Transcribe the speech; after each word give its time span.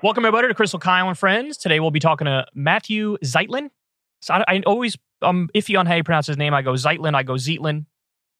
Welcome 0.00 0.24
everybody 0.24 0.46
to 0.48 0.54
Krystal 0.54 0.80
Kyle 0.80 1.08
and 1.08 1.18
Friends. 1.18 1.56
Today 1.56 1.80
we'll 1.80 1.90
be 1.90 1.98
talking 1.98 2.26
to 2.26 2.46
Matthew 2.54 3.16
Zeitlin. 3.24 3.70
So 4.20 4.34
I, 4.34 4.44
I 4.46 4.62
always 4.64 4.96
I'm 5.22 5.48
iffy 5.54 5.78
on 5.78 5.86
how 5.86 5.96
you 5.96 6.04
pronounce 6.04 6.28
his 6.28 6.36
name. 6.36 6.54
I 6.54 6.62
go 6.62 6.72
Zeitlin, 6.74 7.14
I 7.14 7.24
go 7.24 7.34
Zeitlin. 7.34 7.86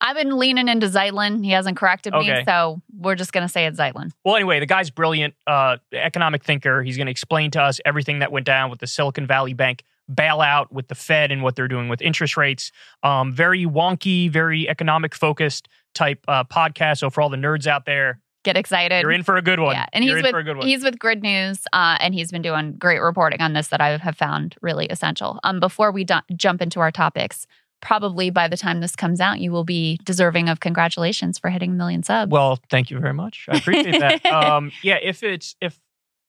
I've 0.01 0.15
been 0.15 0.39
leaning 0.39 0.69
into 0.69 0.87
Zeitlin. 0.87 1.45
He 1.45 1.51
hasn't 1.51 1.77
corrected 1.77 2.13
me, 2.13 2.31
Okay. 2.31 2.45
so 2.45 2.81
we're 2.97 3.17
just 3.17 3.33
gonna 3.33 3.49
say 3.49 3.67
it's 3.67 3.81
Zeitlin. 3.81 4.13
Well, 4.25 4.37
anyway, 4.37 4.61
the 4.61 4.67
guy's 4.67 4.91
brilliant, 4.91 5.35
uh, 5.49 5.79
economic 5.93 6.45
thinker. 6.45 6.85
He's 6.85 6.97
going 6.97 7.07
to 7.07 7.11
explain 7.11 7.51
to 7.53 7.61
us 7.63 7.81
everything 7.85 8.21
that 8.21 8.31
went 8.31 8.47
down 8.47 8.71
with 8.71 8.79
the 8.79 8.87
Silicon 8.87 9.27
Valley 9.27 9.55
Bank 9.55 9.83
bailout, 10.11 10.71
with 10.71 10.87
the 10.87 10.95
Fed, 10.95 11.33
and 11.33 11.43
what 11.43 11.57
they're 11.57 11.67
doing 11.69 11.89
with 11.89 12.01
interest 12.01 12.37
rates. 12.37 12.71
Um, 13.03 13.33
very 13.33 13.65
wonky, 13.67 14.31
very 14.31 14.69
economic 14.69 15.17
focused 15.17 15.69
type 15.95 16.25
uh, 16.29 16.45
podcast. 16.45 16.99
So 16.99 17.11
for 17.11 17.21
all 17.21 17.29
the 17.29 17.37
nerds 17.37 17.67
out 17.67 17.85
there, 17.85 18.21
Get 18.49 18.57
excited. 18.57 19.03
you're 19.03 19.13
in 19.13 19.23
for 19.25 19.37
a 19.37 19.43
good 19.43 19.61
one. 19.61 19.75
Yeah, 19.75 19.85
and 19.93 20.03
You're 20.05 20.17
he's 20.17 20.25
in 20.25 20.31
for 20.31 20.39
a 20.39 20.41
with 20.41 20.47
good 20.47 20.57
one. 20.57 20.67
he's 20.67 20.83
with 20.83 20.99
Grid 20.99 21.23
News, 21.23 21.61
uh, 21.75 21.99
and 22.01 22.15
he's 22.15 22.31
been 22.33 22.41
doing 22.41 22.73
great 22.79 23.01
reporting 23.01 23.43
on 23.43 23.53
this 23.53 23.69
that 23.69 23.83
I 23.83 23.99
have 23.99 24.17
found 24.17 24.57
really 24.63 24.87
essential. 24.87 25.39
Um, 25.45 25.61
before 25.61 25.93
we 25.93 26.05
du- 26.05 26.23
jump 26.35 26.63
into 26.63 26.81
our 26.81 26.91
topics, 26.91 27.47
probably 27.83 28.31
by 28.31 28.49
the 28.49 28.57
time 28.57 28.81
this 28.81 28.97
comes 28.97 29.21
out, 29.21 29.39
you 29.41 29.53
will 29.53 29.65
be 29.65 29.99
deserving 30.03 30.49
of 30.49 30.61
congratulations 30.61 31.39
for 31.39 31.51
hitting 31.51 31.73
a 31.73 31.75
million 31.75 32.03
subs. 32.03 32.31
Well, 32.33 32.59
thank 32.71 32.91
you 32.91 32.99
very 33.01 33.13
much. 33.13 33.45
I 33.51 33.59
appreciate 33.59 34.01
that. 34.01 34.25
um, 34.33 34.73
yeah, 34.83 34.97
if 35.03 35.23
it's 35.23 35.55
if 35.61 35.79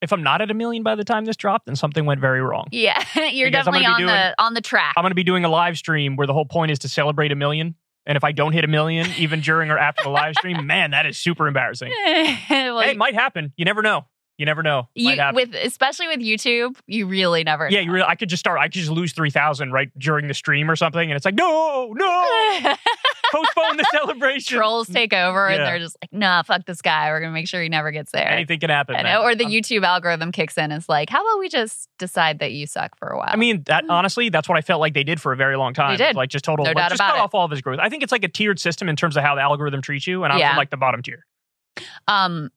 if 0.02 0.12
I'm 0.12 0.22
not 0.24 0.42
at 0.42 0.52
a 0.52 0.54
million 0.54 0.84
by 0.84 0.96
the 0.96 1.04
time 1.06 1.24
this 1.26 1.38
dropped, 1.38 1.68
then 1.68 1.76
something 1.78 2.06
went 2.06 2.20
very 2.22 2.42
wrong. 2.42 2.68
yeah, 2.72 3.02
you're 3.16 3.50
Because 3.50 3.66
definitely 3.66 3.86
on 3.86 3.98
doing- 4.00 4.08
the 4.08 4.36
on 4.40 4.54
the 4.56 4.62
track. 4.62 4.94
I'm 4.98 5.04
going 5.04 5.12
to 5.12 5.16
be 5.16 5.24
doing 5.24 5.46
a 5.46 5.50
live 5.50 5.78
stream 5.78 6.18
where 6.18 6.28
the 6.28 6.34
whole 6.34 6.46
point 6.46 6.72
is 6.72 6.80
to 6.80 6.90
celebrate 6.90 7.32
a 7.32 7.36
million. 7.36 7.76
And 8.06 8.16
if 8.16 8.24
I 8.24 8.32
don't 8.32 8.54
hit 8.54 8.64
a 8.64 8.68
million, 8.68 9.08
even 9.18 9.42
during 9.42 9.70
or 9.70 9.78
after 9.78 10.04
the 10.04 10.10
live 10.10 10.36
stream, 10.36 10.66
man, 10.66 10.92
that 10.92 11.06
is 11.06 11.18
super 11.18 11.48
embarrassing. 11.48 11.92
Well, 12.50 12.80
Hey, 12.82 12.92
it 12.92 12.98
might 12.98 13.14
happen. 13.14 13.54
You 13.58 13.66
never 13.66 13.82
know. 13.82 14.06
You 14.38 14.46
never 14.46 14.64
know. 14.64 14.88
you, 14.96 15.18
with 15.34 15.54
especially 15.54 16.08
with 16.08 16.20
YouTube, 16.22 16.78
you 16.88 17.08
really 17.08 17.44
never. 17.44 17.70
yeah, 17.70 17.80
know. 17.80 17.86
you 17.86 17.92
really. 17.92 18.06
I 18.08 18.16
could 18.16 18.30
just 18.30 18.40
start. 18.40 18.58
I 18.58 18.66
could 18.66 18.74
just 18.74 18.90
lose 18.90 19.12
three 19.12 19.30
thousand 19.32 19.74
right 19.74 19.90
during 20.00 20.30
the 20.30 20.34
stream 20.34 20.72
or 20.72 20.78
something, 20.78 21.10
and 21.12 21.16
it's 21.18 21.26
like, 21.26 21.36
no, 21.36 21.92
no, 21.94 22.26
postpone 23.32 23.78
the 23.78 23.86
celebration. 23.92 24.58
Trolls 24.58 24.88
take 24.88 25.14
over, 25.14 25.50
Yeah. 25.50 25.56
and 25.56 25.66
they're 25.66 25.80
just 25.80 25.98
like, 26.02 26.12
"Nah, 26.14 26.44
fuck 26.44 26.66
this 26.66 26.82
guy. 26.82 27.10
We're 27.10 27.20
gonna 27.20 27.32
make 27.32 27.48
sure 27.48 27.62
he 27.62 27.70
never 27.70 27.92
gets 27.92 28.12
there." 28.12 28.28
Anything 28.30 28.60
can 28.60 28.70
happen. 28.70 28.96
Or 28.96 29.36
the 29.36 29.46
YouTube 29.46 29.84
algorithm 29.84 30.32
kicks 30.32 30.58
in. 30.58 30.66
and 30.66 30.74
It's 30.74 30.90
like, 30.90 31.10
how 31.10 31.22
about 31.22 31.40
we 31.40 31.50
just 31.50 31.90
decide 31.98 32.40
that 32.40 32.52
you 32.52 32.66
suck 32.68 32.98
for 32.98 33.08
a 33.10 33.18
while? 33.18 33.30
I 33.32 33.36
mean, 33.36 33.64
that 33.68 33.84
honestly, 33.90 34.30
that's 34.30 34.48
what 34.50 34.58
I 34.58 34.62
felt 34.62 34.80
like 34.82 34.94
they 34.94 35.04
did 35.04 35.22
for 35.22 35.32
a 35.34 35.36
very 35.36 35.56
long 35.58 35.74
time. 35.74 35.92
They 35.98 36.06
did. 36.06 36.16
Like 36.16 36.30
just 36.30 36.46
total, 36.46 36.66
No 36.66 36.72
like, 36.72 36.90
just 36.90 37.02
cut 37.02 37.16
it. 37.16 37.20
off 37.22 37.34
all 37.34 37.46
of 37.46 37.52
his 37.52 37.62
growth. 37.62 37.80
I 37.82 37.90
think 37.90 38.04
it's 38.04 38.12
like 38.12 38.24
a 38.24 38.28
tiered 38.30 38.60
system 38.60 38.90
in 38.90 38.96
terms 38.96 39.18
of 39.18 39.24
how 39.24 39.36
the 39.36 39.42
algorithm 39.42 39.82
treats 39.82 40.08
you, 40.08 40.24
and 40.24 40.34
I'm 40.34 40.40
Yeah. 40.40 40.56
like 40.58 40.70
the 40.70 40.78
bottom 40.78 41.02
tier. 41.02 41.26
um, 42.08 42.50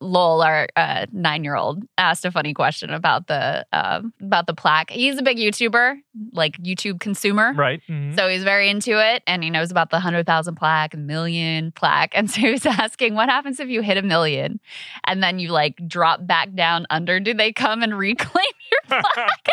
Lowell, 0.00 0.42
our 0.42 0.66
uh, 0.74 1.06
nine-year-old, 1.12 1.84
asked 1.96 2.24
a 2.24 2.30
funny 2.32 2.52
question 2.52 2.90
about 2.90 3.28
the 3.28 3.64
um 3.72 4.12
about 4.20 4.46
the 4.48 4.54
plaque. 4.54 4.90
He's 4.90 5.16
a 5.18 5.22
big 5.22 5.36
YouTuber, 5.38 5.96
like 6.32 6.56
YouTube 6.58 6.98
consumer. 6.98 7.52
Right. 7.52 7.80
Mhm. 7.88 8.16
So 8.16 8.28
he's 8.28 8.42
very 8.42 8.68
into 8.68 8.98
it 8.98 9.22
and 9.28 9.44
he 9.44 9.50
knows 9.50 9.70
about 9.70 9.90
the 9.90 9.96
100,000 9.96 10.56
plaque, 10.56 10.96
million 10.96 11.70
plaque. 11.72 12.10
And 12.14 12.28
so 12.30 12.40
he's 12.40 12.66
asking, 12.66 13.14
what 13.14 13.28
happens 13.28 13.60
if 13.60 13.68
you 13.68 13.80
hit 13.82 13.96
a 13.96 14.02
million 14.02 14.58
and 15.04 15.22
then 15.22 15.38
you 15.38 15.48
like 15.50 15.76
drop 15.86 16.26
back 16.26 16.52
down 16.54 16.86
under? 16.90 17.20
Do 17.20 17.32
they 17.32 17.52
come 17.52 17.82
and 17.84 17.96
reclaim 17.98 18.44
your 18.72 18.80
plaque?" 19.02 19.48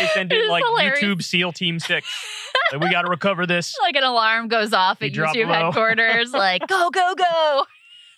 they 0.00 0.06
send 0.14 0.32
It 0.36 0.44
in 0.44 0.48
like 0.50 0.64
hilarious. 0.64 1.00
YouTube 1.00 1.22
SEAL 1.22 1.52
Team 1.52 1.78
Six. 1.80 2.06
Like, 2.72 2.80
we 2.82 2.90
got 2.90 3.02
to 3.02 3.08
recover 3.10 3.46
this. 3.46 3.76
like 3.80 3.96
an 3.96 4.04
alarm 4.04 4.48
goes 4.48 4.72
off 4.72 4.98
You 5.00 5.06
at 5.08 5.12
YouTube 5.12 5.48
low. 5.48 5.52
headquarters, 5.66 6.32
like, 6.32 6.66
go, 6.68 6.90
go, 6.90 7.14
go. 7.16 7.64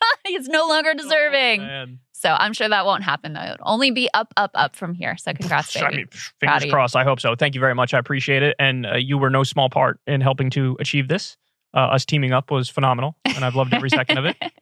He's 0.26 0.48
no 0.48 0.66
longer 0.68 0.94
deserving. 0.94 1.62
Oh, 1.62 1.86
so 2.12 2.30
I'm 2.30 2.52
sure 2.52 2.68
that 2.68 2.84
won't 2.84 3.04
happen 3.04 3.32
though. 3.32 3.42
It'll 3.42 3.56
only 3.68 3.90
be 3.90 4.08
up, 4.12 4.32
up, 4.36 4.50
up 4.54 4.74
from 4.76 4.94
here. 4.94 5.16
So 5.16 5.32
congrats, 5.40 5.76
I 5.76 5.82
baby. 5.82 5.96
mean, 5.96 6.06
fingers 6.40 6.70
crossed. 6.70 6.96
I 6.96 7.04
hope 7.04 7.20
so. 7.20 7.34
Thank 7.34 7.54
you 7.54 7.60
very 7.60 7.74
much. 7.74 7.94
I 7.94 7.98
appreciate 7.98 8.42
it. 8.42 8.56
And 8.58 8.86
uh, 8.86 8.96
you 8.96 9.18
were 9.18 9.30
no 9.30 9.44
small 9.44 9.70
part 9.70 10.00
in 10.06 10.20
helping 10.20 10.50
to 10.50 10.76
achieve 10.80 11.08
this. 11.08 11.36
Uh, 11.74 11.80
us 11.80 12.04
teaming 12.04 12.32
up 12.32 12.50
was 12.50 12.68
phenomenal, 12.70 13.16
and 13.26 13.44
I've 13.44 13.54
loved 13.54 13.74
every 13.74 13.90
second 13.90 14.18
of 14.18 14.24
it. 14.26 14.36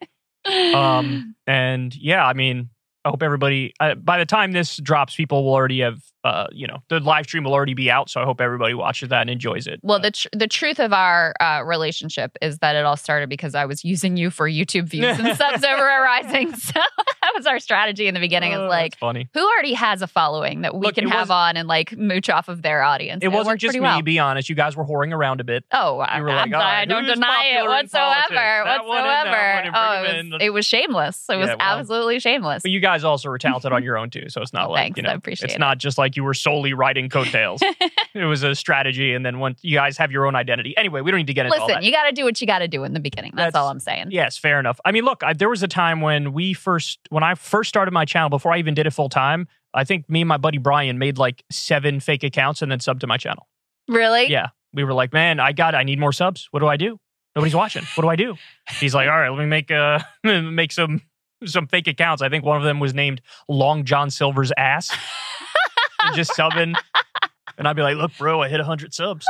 Um, 0.47 1.34
and 1.49 1.93
yeah, 1.97 2.25
I 2.25 2.32
mean, 2.32 2.71
I 3.06 3.11
hope 3.11 3.22
everybody. 3.22 3.72
Uh, 3.78 3.94
by 3.94 4.19
the 4.19 4.27
time 4.27 4.50
this 4.50 4.77
drops, 4.78 5.15
people 5.15 5.44
will 5.44 5.53
already 5.55 5.78
have, 5.81 6.03
uh, 6.25 6.49
you 6.50 6.67
know, 6.67 6.78
the 6.89 6.99
live 6.99 7.27
stream 7.27 7.44
will 7.44 7.53
already 7.55 7.75
be 7.75 7.89
out. 7.89 8.11
So 8.11 8.21
I 8.21 8.25
hope 8.25 8.41
everybody 8.41 8.75
watches 8.75 9.11
that 9.11 9.21
and 9.21 9.31
enjoys 9.31 9.69
it. 9.69 9.78
Well, 9.84 10.00
the 10.00 10.11
tr- 10.11 10.27
the 10.33 10.49
truth 10.49 10.81
of 10.81 10.93
our 10.93 11.33
uh, 11.41 11.62
relationship 11.65 12.37
is 12.43 12.59
that 12.59 12.75
it 12.75 12.84
all 12.84 12.97
started 12.97 13.28
because 13.28 13.55
I 13.55 13.65
was 13.65 13.84
using 13.84 14.17
you 14.17 14.31
for 14.31 14.49
YouTube 14.49 14.89
views 14.89 15.19
and 15.21 15.37
subs 15.39 15.62
over 15.62 15.89
at 15.89 15.99
Rising. 15.99 16.53
So 16.56 16.72
that 17.22 17.33
was 17.37 17.47
our 17.47 17.61
strategy 17.61 18.09
in 18.09 18.15
the 18.15 18.19
beginning. 18.21 18.50
Is 18.53 18.59
like, 18.59 18.99
funny. 18.99 19.28
who 19.34 19.41
already 19.41 19.75
has 19.75 20.03
a 20.03 20.09
following 20.09 20.62
that 20.62 20.75
we 20.75 20.81
Look, 20.87 20.97
can 20.97 21.06
have 21.06 21.31
on 21.31 21.56
and 21.56 21.69
like 21.69 21.97
mooch 21.97 22.28
off 22.28 22.49
of 22.49 22.61
their 22.62 22.83
audience? 22.83 23.23
It 23.23 23.27
And 23.27 23.34
wasn't 23.34 23.61
just 23.61 23.75
me. 23.75 23.81
well. 23.81 24.03
Be 24.03 24.19
honest, 24.19 24.49
you 24.49 24.56
guys 24.56 24.77
were 24.77 24.84
whoring 24.84 25.12
around 25.15 25.41
a 25.41 25.44
bit. 25.44 25.65
Oh, 25.71 25.99
I, 26.00 26.17
You 26.19 26.25
were 26.25 26.31
like, 26.31 26.53
all 26.53 26.61
I 26.61 26.84
don't 26.87 27.05
deny 27.05 27.53
it 27.59 27.65
whatsoever. 27.69 27.94
politics? 28.00 28.34
That 28.34 28.84
one 28.84 28.99
and 28.99 29.06
that 29.06 29.27
whatsoever. 29.27 29.55
one, 29.55 29.65
and 29.65 29.73
bring 29.73 29.75
oh, 29.77 30.03
it 30.03 30.33
was, 30.33 30.43
it 30.43 30.50
was 30.53 30.67
shameless. 30.67 31.25
It 31.31 31.37
was 31.37 31.47
well. 31.49 31.56
absolutely 31.61 32.19
shameless. 32.19 32.62
But 32.62 32.73
you 32.73 32.81
guys 32.81 32.96
also 33.05 33.29
were 33.29 33.39
talented 33.39 33.73
on 33.73 33.83
your 33.83 33.97
own 33.99 34.11
too, 34.11 34.29
so 34.29 34.41
it's 34.43 34.53
not 34.53 34.71
like 34.71 34.84
Thanks, 34.84 34.97
you 34.97 35.03
know, 35.03 35.11
I 35.11 35.15
appreciate 35.15 35.47
it's 35.47 35.55
it. 35.55 35.59
not 35.59 35.79
just 35.79 35.99
like 35.99 36.17
you 36.17 36.25
were 36.25 36.34
solely 36.34 36.73
riding 36.73 37.09
coattails. 37.09 37.61
it 38.15 38.25
was 38.25 38.43
a 38.43 38.55
strategy, 38.55 39.12
and 39.15 39.25
then 39.25 39.39
once 39.39 39.61
you 39.62 39.77
guys 39.77 39.97
have 39.99 40.11
your 40.12 40.27
own 40.27 40.34
identity. 40.34 40.77
Anyway, 40.77 41.01
we 41.01 41.11
don't 41.11 41.19
need 41.19 41.27
to 41.27 41.35
get 41.35 41.47
into 41.47 41.59
Listen, 41.59 41.83
you 41.83 41.93
got 41.93 42.05
to 42.05 42.12
do 42.12 42.25
what 42.25 42.41
you 42.41 42.47
got 42.47 42.61
to 42.61 42.69
do 42.69 42.85
in 42.85 42.93
the 42.93 43.01
beginning. 43.01 43.33
That's, 43.35 43.53
That's- 43.53 43.62
all 43.62 43.69
I'm 43.71 43.81
saying. 43.81 44.09
Yes, 44.11 44.39
fair 44.39 44.61
enough. 44.61 44.81
I 44.85 44.93
mean, 44.93 45.05
look, 45.05 45.23
I, 45.23 45.33
there 45.33 45.49
was 45.49 45.62
a 45.62 45.69
time 45.69 46.01
when 46.01 46.33
we 46.33 46.53
first, 46.53 46.99
when 47.11 47.23
I 47.23 47.35
first 47.35 47.69
started 47.69 47.93
my 47.93 48.05
channel, 48.05 48.29
before 48.29 48.53
I 48.53 48.59
even 48.59 48.75
did 48.75 48.87
it 48.87 48.93
full 48.93 49.09
time, 49.09 49.49
I 49.75 49.85
think 49.85 50.09
me 50.09 50.23
and 50.23 50.29
my 50.29 50.39
buddy 50.39 50.59
Brian 50.59 50.99
made 50.99 51.19
like 51.19 51.45
seven 51.51 52.01
fake 52.01 52.25
accounts 52.25 52.62
and 52.62 52.71
then 52.71 52.79
subbed 52.79 53.01
to 53.01 53.06
my 53.06 53.19
channel. 53.19 53.47
Really? 53.89 54.31
Yeah, 54.31 54.49
we 54.73 54.85
were 54.85 54.95
like, 54.95 55.12
man, 55.12 55.39
I 55.39 55.53
got, 55.53 55.75
I 55.75 55.83
need 55.83 55.99
more 55.99 56.12
subs. 56.12 56.49
What 56.51 56.61
do 56.61 56.67
I 56.67 56.77
do? 56.77 56.99
Nobody's 57.37 57.55
watching. 57.55 57.85
What 57.95 58.03
do 58.03 58.09
I 58.09 58.17
do? 58.17 58.35
He's 58.81 58.95
like, 58.95 59.09
all 59.09 59.15
right, 59.17 59.29
let 59.29 59.39
me 59.39 59.45
make 59.45 59.71
uh 59.71 59.99
make 60.25 60.73
some 60.73 61.03
some 61.45 61.67
fake 61.67 61.87
accounts. 61.87 62.23
I 62.23 62.29
think 62.29 62.45
one 62.45 62.57
of 62.57 62.63
them 62.65 62.81
was 62.81 62.95
named 62.95 63.21
Long 63.49 63.85
John 63.85 64.11
Silver's 64.11 64.53
ass. 64.57 64.91
and 66.03 66.15
just 66.15 66.31
subbing, 66.33 66.75
and 67.59 67.67
I'd 67.69 67.77
be 67.77 67.83
like, 67.83 67.97
look, 67.97 68.13
bro, 68.19 68.43
I 68.43 68.49
hit 68.49 68.61
hundred 68.61 68.95
subs. 68.95 69.27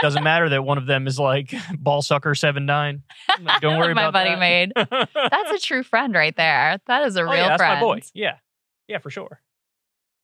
Doesn't 0.00 0.22
matter 0.24 0.48
that 0.50 0.64
one 0.64 0.78
of 0.78 0.86
them 0.86 1.06
is 1.06 1.18
like 1.18 1.54
ball 1.78 2.02
sucker 2.02 2.34
seven 2.34 2.66
nine. 2.66 3.02
Don't 3.60 3.78
worry 3.80 3.94
My 3.94 4.08
about 4.08 4.12
buddy 4.12 4.30
that. 4.30 4.38
made. 4.38 4.72
That's 4.76 5.50
a 5.52 5.58
true 5.58 5.82
friend 5.82 6.12
right 6.14 6.36
there. 6.36 6.78
That 6.86 7.04
is 7.04 7.16
a 7.16 7.20
Oh, 7.22 7.24
real 7.24 7.34
yeah, 7.36 7.48
that's 7.48 7.60
friend. 7.60 7.74
my 7.76 7.80
boy. 7.80 8.00
Yeah, 8.14 8.36
yeah, 8.88 8.98
for 8.98 9.10
sure. 9.10 9.40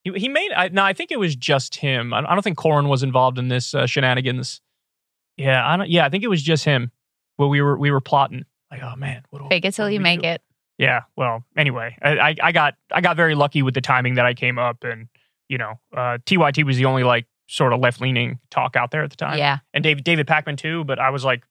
He 0.04 0.12
he 0.16 0.28
made. 0.28 0.52
I, 0.52 0.68
no, 0.68 0.82
I 0.84 0.92
think 0.92 1.10
it 1.12 1.18
was 1.18 1.34
just 1.36 1.76
him. 1.76 2.12
I, 2.12 2.18
I 2.18 2.34
don't 2.34 2.42
think 2.42 2.56
Corin 2.58 2.88
was 2.88 3.02
involved 3.02 3.38
in 3.38 3.48
this 3.48 3.74
uh, 3.74 3.86
shenanigans. 3.86 4.60
Yeah, 5.36 5.66
I 5.66 5.76
don't. 5.76 5.88
Yeah, 5.88 6.04
I 6.04 6.08
think 6.08 6.24
it 6.24 6.28
was 6.28 6.42
just 6.42 6.64
him. 6.64 6.90
Where 7.36 7.48
we 7.48 7.62
were 7.62 7.78
we 7.78 7.90
were 7.90 8.00
plotting. 8.00 8.44
Like, 8.70 8.82
oh 8.82 8.96
man, 8.96 9.22
what 9.30 9.40
do, 9.42 9.48
Fake 9.48 9.64
it 9.64 9.72
till 9.74 9.88
you 9.88 10.00
make 10.00 10.20
do? 10.22 10.28
it. 10.28 10.42
Yeah. 10.78 11.02
Well, 11.16 11.44
anyway, 11.56 11.96
I, 12.02 12.36
I 12.42 12.52
got 12.52 12.74
I 12.92 13.00
got 13.00 13.16
very 13.16 13.34
lucky 13.34 13.62
with 13.62 13.74
the 13.74 13.80
timing 13.80 14.14
that 14.14 14.24
I 14.26 14.34
came 14.34 14.58
up, 14.58 14.84
and 14.84 15.08
you 15.48 15.58
know, 15.58 15.80
uh, 15.96 16.18
TYT 16.24 16.64
was 16.64 16.76
the 16.76 16.84
only 16.84 17.02
like 17.04 17.26
sort 17.48 17.72
of 17.72 17.80
left 17.80 18.00
leaning 18.00 18.38
talk 18.50 18.76
out 18.76 18.90
there 18.90 19.02
at 19.02 19.10
the 19.10 19.16
time 19.16 19.38
Yeah. 19.38 19.58
and 19.74 19.82
David 19.82 20.04
David 20.04 20.26
Pakman 20.26 20.56
too. 20.56 20.84
But 20.84 20.98
I 20.98 21.10
was 21.10 21.24
like, 21.24 21.42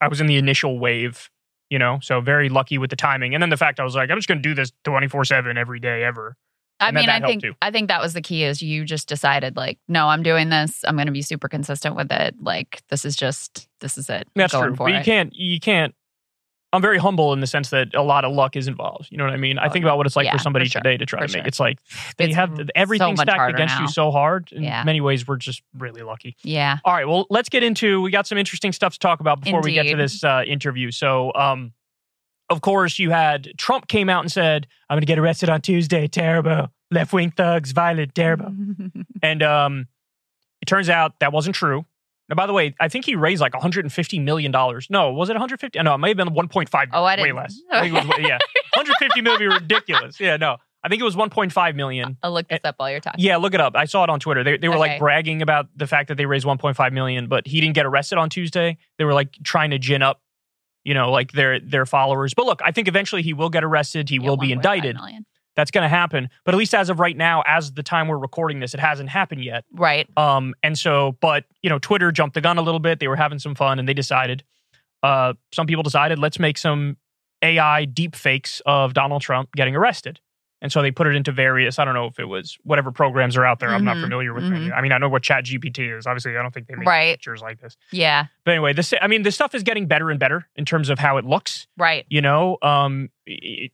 I 0.00 0.08
was 0.08 0.20
in 0.20 0.26
the 0.26 0.36
initial 0.36 0.78
wave, 0.78 1.30
you 1.70 1.78
know, 1.78 1.98
so 2.02 2.20
very 2.20 2.48
lucky 2.48 2.78
with 2.78 2.90
the 2.90 2.96
timing, 2.96 3.34
and 3.34 3.42
then 3.42 3.50
the 3.50 3.56
fact 3.56 3.80
I 3.80 3.84
was 3.84 3.94
like, 3.96 4.10
I'm 4.10 4.18
just 4.18 4.28
going 4.28 4.38
to 4.38 4.48
do 4.48 4.54
this 4.54 4.70
24 4.84 5.24
seven 5.24 5.56
every 5.58 5.80
day 5.80 6.04
ever. 6.04 6.36
I 6.78 6.88
And 6.88 6.96
mean, 6.96 7.06
that 7.06 7.24
I 7.24 7.26
think 7.26 7.42
too. 7.42 7.54
I 7.62 7.70
think 7.70 7.88
that 7.88 8.02
was 8.02 8.12
the 8.12 8.20
key 8.20 8.44
is 8.44 8.60
you 8.60 8.84
just 8.84 9.08
decided 9.08 9.56
like, 9.56 9.78
no, 9.88 10.08
I'm 10.08 10.22
doing 10.22 10.50
this. 10.50 10.84
I'm 10.86 10.94
going 10.94 11.06
to 11.06 11.12
be 11.12 11.22
super 11.22 11.48
consistent 11.48 11.96
with 11.96 12.12
it. 12.12 12.34
Like 12.38 12.82
this 12.90 13.06
is 13.06 13.16
just 13.16 13.66
this 13.80 13.96
is 13.96 14.10
it. 14.10 14.28
That's 14.36 14.52
going 14.52 14.66
true, 14.68 14.76
but 14.76 14.84
you 14.92 14.96
it. 14.96 15.04
can't 15.04 15.34
you 15.34 15.58
can't. 15.58 15.94
I'm 16.76 16.82
very 16.82 16.98
humble 16.98 17.32
in 17.32 17.40
the 17.40 17.46
sense 17.46 17.70
that 17.70 17.94
a 17.94 18.02
lot 18.02 18.24
of 18.24 18.32
luck 18.32 18.54
is 18.54 18.68
involved. 18.68 19.08
You 19.10 19.18
know 19.18 19.24
what 19.24 19.32
I 19.32 19.36
mean? 19.38 19.58
I 19.58 19.68
think 19.68 19.84
about 19.84 19.96
what 19.96 20.06
it's 20.06 20.14
like 20.14 20.26
Yeah, 20.26 20.32
for 20.32 20.38
for 20.38 20.42
somebody 20.44 20.66
sure. 20.66 20.80
today 20.80 20.96
to 20.96 21.06
try 21.06 21.20
For 21.22 21.26
to 21.26 21.32
make. 21.32 21.42
sure. 21.42 21.48
It's 21.48 21.58
like 21.60 21.78
they 22.18 22.26
It's 22.26 22.34
have 22.36 22.60
everything 22.74 23.16
much 23.16 23.26
stacked 23.28 23.52
against 23.52 23.80
you 23.80 23.88
so 23.88 24.10
hard. 24.12 24.52
In 24.52 24.62
Yeah. 24.62 24.84
many 24.84 25.00
ways, 25.00 25.26
we're 25.26 25.36
just 25.36 25.62
really 25.76 26.02
lucky. 26.02 26.36
Yeah. 26.44 26.78
All 26.84 26.92
right, 26.94 27.08
well, 27.08 27.26
let's 27.30 27.48
get 27.48 27.62
into. 27.64 28.00
We 28.02 28.10
got 28.12 28.26
some 28.26 28.38
interesting 28.38 28.72
stuff 28.72 28.92
to 28.92 28.98
talk 28.98 29.20
about 29.20 29.40
before 29.42 29.60
we 29.62 29.72
get 29.72 29.84
to 29.88 29.96
this 29.96 30.22
uh, 30.22 30.42
interview. 30.46 30.90
So, 30.90 31.32
um, 31.34 31.72
of 32.50 32.60
course, 32.60 32.98
you 33.00 33.10
had 33.10 33.48
Trump 33.58 33.88
came 33.88 34.08
out 34.08 34.22
and 34.22 34.30
said, 34.30 34.66
"I'm 34.88 34.94
going 34.94 35.00
to 35.02 35.06
get 35.06 35.18
arrested 35.18 35.48
on 35.48 35.60
Tuesday. 35.62 36.06
Terrible 36.06 36.68
left 36.92 37.12
wing 37.12 37.32
thugs, 37.32 37.72
violent, 37.72 38.14
terrible." 38.14 38.52
and 39.22 39.42
um, 39.42 39.88
it 40.62 40.66
turns 40.66 40.88
out 40.88 41.18
that 41.20 41.32
wasn't 41.32 41.56
true. 41.56 41.84
Now, 42.28 42.34
by 42.34 42.46
the 42.46 42.52
way, 42.52 42.74
I 42.80 42.88
think 42.88 43.04
he 43.04 43.14
raised 43.14 43.40
like 43.40 43.54
150 43.54 44.18
million 44.18 44.50
dollars. 44.50 44.88
No, 44.90 45.12
was 45.12 45.28
it 45.28 45.34
150? 45.34 45.80
No, 45.82 45.94
it 45.94 45.98
may 45.98 46.08
have 46.08 46.16
been 46.16 46.28
1.5. 46.30 46.88
Oh, 46.92 47.04
I 47.04 47.16
didn't- 47.16 47.28
Way 47.28 47.40
less. 47.40 47.60
I 47.70 47.82
think 47.82 47.94
it 47.96 48.06
was, 48.06 48.18
yeah, 48.18 48.38
150 48.74 49.20
million 49.22 49.50
ridiculous. 49.52 50.18
Yeah, 50.18 50.36
no, 50.36 50.56
I 50.82 50.88
think 50.88 51.00
it 51.00 51.04
was 51.04 51.14
1.5 51.16 51.74
million. 51.76 52.16
I'll 52.22 52.32
look 52.32 52.48
this 52.48 52.60
up 52.64 52.74
while 52.78 52.90
you're 52.90 52.98
talking. 53.00 53.24
Yeah, 53.24 53.36
look 53.36 53.54
it 53.54 53.60
up. 53.60 53.76
I 53.76 53.84
saw 53.84 54.02
it 54.04 54.10
on 54.10 54.18
Twitter. 54.20 54.42
They, 54.42 54.56
they 54.56 54.68
were 54.68 54.74
Okay. 54.74 54.80
like 54.92 54.98
bragging 54.98 55.40
about 55.42 55.66
the 55.76 55.86
fact 55.86 56.08
that 56.08 56.16
they 56.16 56.26
raised 56.26 56.44
1.5 56.46 56.92
million, 56.92 57.28
but 57.28 57.46
he 57.46 57.60
didn't 57.60 57.74
get 57.74 57.86
arrested 57.86 58.18
on 58.18 58.28
Tuesday. 58.28 58.76
They 58.98 59.04
were 59.04 59.14
like 59.14 59.32
trying 59.44 59.70
to 59.70 59.78
gin 59.78 60.02
up, 60.02 60.20
you 60.84 60.94
know, 60.94 61.10
like 61.12 61.30
their 61.32 61.60
their 61.60 61.86
followers. 61.86 62.34
But 62.34 62.46
look, 62.46 62.60
I 62.64 62.72
think 62.72 62.88
eventually 62.88 63.22
he 63.22 63.34
will 63.34 63.50
get 63.50 63.62
arrested. 63.62 64.08
He 64.08 64.16
Yeah, 64.16 64.22
will 64.30 64.36
be 64.36 64.50
indicted. 64.52 64.96
million. 64.96 65.26
That's 65.56 65.70
going 65.70 65.82
to 65.82 65.88
happen. 65.88 66.28
But 66.44 66.54
at 66.54 66.58
least 66.58 66.74
as 66.74 66.90
of 66.90 67.00
right 67.00 67.16
now, 67.16 67.42
as 67.46 67.72
the 67.72 67.82
time 67.82 68.08
we're 68.08 68.18
recording 68.18 68.60
this, 68.60 68.74
it 68.74 68.80
hasn't 68.80 69.08
happened 69.08 69.42
yet. 69.42 69.64
Right. 69.72 70.08
Um, 70.16 70.54
and 70.62 70.78
so, 70.78 71.16
but 71.20 71.44
you 71.62 71.70
know, 71.70 71.78
Twitter 71.78 72.12
jumped 72.12 72.34
the 72.34 72.40
gun 72.40 72.58
a 72.58 72.62
little 72.62 72.80
bit. 72.80 73.00
They 73.00 73.08
were 73.08 73.16
having 73.16 73.38
some 73.38 73.54
fun, 73.54 73.78
and 73.78 73.88
they 73.88 73.94
decided. 73.94 74.44
Uh, 75.02 75.34
some 75.52 75.66
people 75.66 75.82
decided 75.82 76.18
let's 76.18 76.38
make 76.38 76.58
some 76.58 76.96
AI 77.42 77.84
deep 77.84 78.16
fakes 78.16 78.60
of 78.66 78.94
Donald 78.94 79.22
Trump 79.22 79.50
getting 79.54 79.76
arrested. 79.76 80.20
And 80.62 80.72
so 80.72 80.80
they 80.80 80.90
put 80.90 81.06
it 81.06 81.14
into 81.14 81.32
various, 81.32 81.78
I 81.78 81.84
don't 81.84 81.92
know 81.92 82.06
if 82.06 82.18
it 82.18 82.24
was 82.24 82.56
whatever 82.64 82.90
programs 82.90 83.36
are 83.36 83.44
out 83.44 83.60
there. 83.60 83.68
I'm 83.68 83.84
not 83.84 83.98
Mhm, 83.98 84.02
familiar 84.04 84.32
with 84.32 84.44
mhm. 84.44 84.56
any. 84.56 84.72
I 84.72 84.80
mean, 84.80 84.90
I 84.90 84.96
know 84.98 85.08
what 85.10 85.22
Chat 85.22 85.44
GPT 85.44 85.96
is. 85.96 86.06
Obviously, 86.06 86.36
I 86.36 86.42
don't 86.42 86.52
think 86.52 86.66
they 86.66 86.74
make 86.74 86.88
Right. 86.88 87.12
pictures 87.14 87.42
like 87.42 87.60
this. 87.60 87.76
Yeah. 87.92 88.24
But 88.44 88.52
anyway, 88.52 88.72
this 88.72 88.94
I 89.00 89.06
mean, 89.06 89.22
this 89.22 89.34
stuff 89.34 89.54
is 89.54 89.62
getting 89.62 89.86
better 89.86 90.10
and 90.10 90.18
better 90.18 90.48
in 90.56 90.64
terms 90.64 90.88
of 90.88 90.98
how 90.98 91.18
it 91.18 91.26
looks. 91.26 91.66
Right. 91.76 92.06
You 92.08 92.22
know, 92.22 92.56
um, 92.62 93.10
it- 93.26 93.72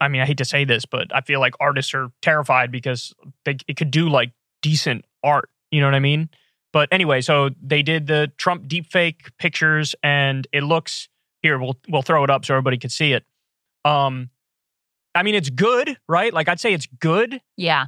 I 0.00 0.08
mean, 0.08 0.20
I 0.20 0.26
hate 0.26 0.38
to 0.38 0.44
say 0.44 0.64
this, 0.64 0.84
but 0.84 1.14
I 1.14 1.20
feel 1.22 1.40
like 1.40 1.54
artists 1.60 1.94
are 1.94 2.08
terrified 2.22 2.70
because 2.70 3.12
they 3.44 3.56
it 3.66 3.76
could 3.76 3.90
do 3.90 4.08
like 4.08 4.32
decent 4.62 5.04
art. 5.22 5.48
You 5.70 5.80
know 5.80 5.86
what 5.86 5.94
I 5.94 6.00
mean? 6.00 6.28
But 6.72 6.88
anyway, 6.92 7.20
so 7.22 7.50
they 7.62 7.82
did 7.82 8.06
the 8.06 8.30
Trump 8.36 8.68
deepfake 8.68 9.30
pictures, 9.38 9.94
and 10.02 10.46
it 10.52 10.62
looks 10.62 11.08
here. 11.42 11.58
We'll 11.58 11.76
we'll 11.88 12.02
throw 12.02 12.22
it 12.24 12.30
up 12.30 12.44
so 12.44 12.54
everybody 12.54 12.76
can 12.78 12.90
see 12.90 13.12
it. 13.12 13.24
Um, 13.84 14.30
I 15.14 15.22
mean, 15.22 15.34
it's 15.34 15.48
good, 15.50 15.96
right? 16.08 16.32
Like 16.32 16.48
I'd 16.48 16.60
say 16.60 16.74
it's 16.74 16.86
good, 17.00 17.40
Yeah. 17.56 17.86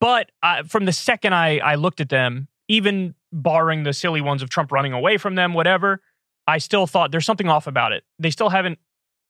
but 0.00 0.30
uh, 0.42 0.64
from 0.64 0.84
the 0.86 0.92
second 0.92 1.34
I, 1.34 1.58
I 1.58 1.74
looked 1.76 2.00
at 2.00 2.08
them, 2.08 2.48
even 2.68 3.14
barring 3.32 3.84
the 3.84 3.92
silly 3.92 4.20
ones 4.20 4.42
of 4.42 4.48
Trump 4.50 4.72
running 4.72 4.92
away 4.92 5.18
from 5.18 5.34
them, 5.36 5.54
whatever, 5.54 6.00
I 6.46 6.58
still 6.58 6.86
thought 6.86 7.12
there's 7.12 7.26
something 7.26 7.48
off 7.48 7.66
about 7.66 7.92
it. 7.92 8.04
They 8.18 8.30
still 8.30 8.48
haven't, 8.48 8.78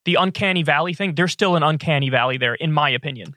the 0.07 0.15
uncanny 0.15 0.63
valley 0.63 0.95
thing, 0.95 1.15
there's 1.15 1.33
still 1.33 1.57
an 1.57 1.63
uncanny 1.63 2.09
valley 2.09 2.39
there, 2.39 2.55
in 2.55 2.73
my 2.73 2.89
opinion. 2.89 3.37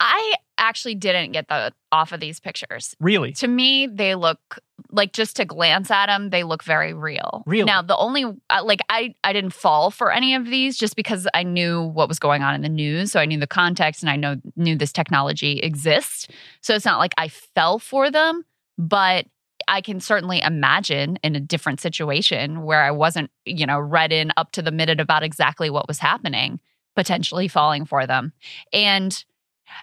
I 0.00 0.34
actually 0.58 0.96
didn't 0.96 1.32
get 1.32 1.48
the 1.48 1.72
off 1.92 2.12
of 2.12 2.20
these 2.20 2.40
pictures. 2.40 2.94
Really. 3.00 3.32
To 3.34 3.48
me, 3.48 3.86
they 3.86 4.14
look 4.14 4.38
like 4.90 5.12
just 5.12 5.36
to 5.36 5.44
glance 5.44 5.90
at 5.90 6.06
them, 6.06 6.30
they 6.30 6.42
look 6.42 6.62
very 6.62 6.92
real. 6.92 7.44
Really? 7.46 7.64
Now, 7.64 7.80
the 7.80 7.96
only 7.96 8.24
uh, 8.24 8.62
like 8.64 8.80
I 8.90 9.14
I 9.24 9.32
didn't 9.32 9.52
fall 9.52 9.90
for 9.90 10.12
any 10.12 10.34
of 10.34 10.46
these 10.46 10.76
just 10.76 10.96
because 10.96 11.26
I 11.32 11.42
knew 11.42 11.82
what 11.82 12.08
was 12.08 12.18
going 12.18 12.42
on 12.42 12.54
in 12.54 12.62
the 12.62 12.68
news, 12.68 13.12
so 13.12 13.20
I 13.20 13.24
knew 13.24 13.38
the 13.38 13.46
context 13.46 14.02
and 14.02 14.10
I 14.10 14.16
know 14.16 14.36
knew 14.56 14.76
this 14.76 14.92
technology 14.92 15.60
exists. 15.60 16.26
So 16.60 16.74
it's 16.74 16.84
not 16.84 16.98
like 16.98 17.14
I 17.16 17.28
fell 17.28 17.78
for 17.78 18.10
them, 18.10 18.44
but 18.76 19.26
I 19.68 19.80
can 19.80 20.00
certainly 20.00 20.40
imagine 20.42 21.18
in 21.22 21.36
a 21.36 21.40
different 21.40 21.80
situation 21.80 22.62
where 22.62 22.82
I 22.82 22.90
wasn't, 22.90 23.30
you 23.44 23.66
know, 23.66 23.78
read 23.78 24.12
in 24.12 24.32
up 24.36 24.52
to 24.52 24.62
the 24.62 24.72
minute 24.72 25.00
about 25.00 25.22
exactly 25.22 25.70
what 25.70 25.88
was 25.88 25.98
happening, 25.98 26.60
potentially 26.96 27.48
falling 27.48 27.84
for 27.84 28.06
them. 28.06 28.32
And 28.72 29.24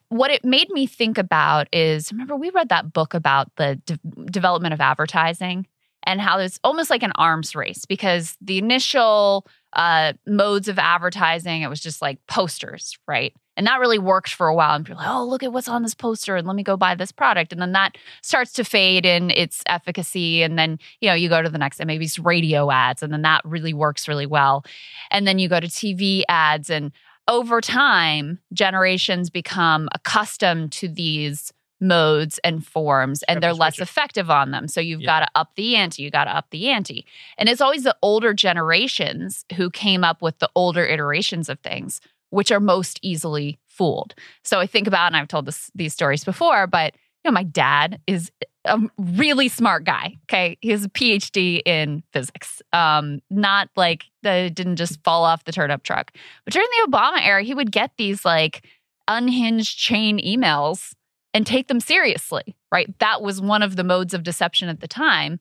what 0.09 0.31
it 0.31 0.45
made 0.45 0.69
me 0.69 0.85
think 0.85 1.17
about 1.17 1.67
is 1.73 2.11
remember 2.11 2.35
we 2.35 2.49
read 2.51 2.69
that 2.69 2.93
book 2.93 3.13
about 3.13 3.55
the 3.57 3.81
de- 3.85 3.99
development 4.25 4.73
of 4.73 4.81
advertising 4.81 5.67
and 6.03 6.21
how 6.21 6.39
it's 6.39 6.59
almost 6.63 6.89
like 6.89 7.03
an 7.03 7.11
arms 7.15 7.55
race 7.55 7.85
because 7.85 8.37
the 8.41 8.57
initial 8.57 9.47
uh, 9.73 10.13
modes 10.27 10.67
of 10.67 10.79
advertising. 10.79 11.61
It 11.61 11.69
was 11.69 11.79
just 11.79 12.01
like 12.01 12.25
posters 12.27 12.97
right? 13.07 13.33
And 13.57 13.67
that 13.67 13.79
really 13.79 13.99
worked 13.99 14.33
for 14.33 14.47
a 14.47 14.55
while. 14.55 14.75
And 14.75 14.85
people 14.85 14.99
like 14.99 15.09
oh 15.09 15.25
look 15.25 15.43
at 15.43 15.53
what's 15.53 15.67
on 15.67 15.83
this 15.83 15.93
poster 15.93 16.35
and 16.35 16.47
let 16.47 16.55
me 16.55 16.63
go 16.63 16.77
buy 16.77 16.95
this 16.95 17.11
product. 17.11 17.51
And 17.51 17.61
then 17.61 17.73
that 17.73 17.97
starts 18.21 18.53
to 18.53 18.63
fade 18.63 19.05
in 19.05 19.31
its 19.31 19.63
efficacy. 19.67 20.41
And 20.43 20.57
then 20.57 20.79
you 20.99 21.09
know 21.09 21.15
you 21.15 21.29
go 21.29 21.41
to 21.41 21.49
the 21.49 21.57
next 21.57 21.79
and 21.79 21.87
maybe 21.87 22.05
it's 22.05 22.19
radio 22.19 22.71
ads 22.71 23.03
and 23.03 23.11
then 23.11 23.21
that 23.23 23.41
really 23.45 23.73
works 23.73 24.07
really 24.07 24.25
well. 24.25 24.63
And 25.09 25.27
then 25.27 25.39
you 25.39 25.49
go 25.49 25.59
to 25.59 25.67
tv 25.67 26.23
ads 26.29 26.69
and 26.69 26.91
over 27.27 27.61
time, 27.61 28.39
generations 28.51 29.29
become 29.29 29.87
accustomed 29.93 30.71
to 30.73 30.87
these 30.87 31.53
modes 31.81 32.39
and 32.43 32.65
forms 32.65 33.23
and 33.23 33.41
they're 33.41 33.53
less 33.53 33.79
effective 33.79 34.29
on 34.29 34.51
them. 34.51 34.67
So 34.67 34.79
you've 34.79 35.01
Yeah. 35.01 35.07
got 35.07 35.19
to 35.21 35.27
up 35.35 35.51
the 35.55 35.75
ante, 35.75 36.03
you 36.03 36.11
got 36.11 36.25
to 36.25 36.35
up 36.35 36.47
the 36.51 36.69
ante. 36.69 37.05
And 37.37 37.49
it's 37.49 37.61
always 37.61 37.83
the 37.83 37.95
older 38.01 38.33
generations 38.33 39.45
who 39.55 39.69
came 39.71 40.03
up 40.03 40.21
with 40.21 40.37
the 40.39 40.49
older 40.55 40.85
iterations 40.85 41.49
of 41.49 41.59
things, 41.59 41.99
which 42.29 42.51
are 42.51 42.59
most 42.59 42.99
easily 43.01 43.59
fooled. 43.67 44.13
So 44.43 44.59
I 44.59 44.67
think 44.67 44.87
about, 44.87 45.07
and 45.07 45.17
I've 45.17 45.27
told 45.27 45.47
this, 45.47 45.71
these 45.73 45.93
stories 45.93 46.23
before, 46.23 46.67
but 46.67 46.93
you 47.23 47.29
know, 47.31 47.33
my 47.33 47.43
dad 47.43 47.99
is 48.07 48.31
a 48.65 48.79
really 48.97 49.47
smart 49.47 49.83
guy. 49.83 50.15
Okay. 50.25 50.57
He 50.61 50.69
has 50.69 50.83
a 50.85 50.89
PhD 50.89 51.61
in 51.65 52.03
physics. 52.13 52.61
Um, 52.73 53.21
not 53.31 53.69
like 53.75 54.05
the 54.23 54.51
didn't 54.53 54.75
just 54.75 55.03
fall 55.03 55.23
off 55.23 55.43
the 55.45 55.51
turnip 55.51 55.83
truck. 55.83 56.11
But 56.45 56.53
during 56.53 56.67
the 56.71 56.91
Obama 56.91 57.25
era, 57.25 57.43
he 57.43 57.53
would 57.55 57.71
get 57.71 57.91
these 57.97 58.23
like 58.23 58.65
unhinged 59.07 59.77
chain 59.77 60.19
emails 60.19 60.93
and 61.33 61.45
take 61.45 61.67
them 61.67 61.79
seriously, 61.79 62.55
right? 62.71 62.93
That 62.99 63.21
was 63.21 63.41
one 63.41 63.63
of 63.63 63.75
the 63.75 63.83
modes 63.83 64.13
of 64.13 64.23
deception 64.23 64.69
at 64.69 64.79
the 64.79 64.87
time. 64.87 65.39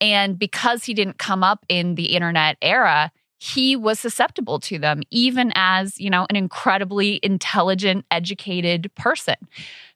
And 0.00 0.38
because 0.38 0.84
he 0.84 0.94
didn't 0.94 1.18
come 1.18 1.44
up 1.44 1.64
in 1.68 1.94
the 1.94 2.14
internet 2.14 2.56
era, 2.60 3.12
he 3.38 3.74
was 3.74 3.98
susceptible 3.98 4.60
to 4.60 4.78
them, 4.78 5.02
even 5.10 5.50
as, 5.56 5.98
you 5.98 6.08
know, 6.08 6.28
an 6.30 6.36
incredibly 6.36 7.18
intelligent, 7.24 8.04
educated 8.08 8.88
person. 8.94 9.34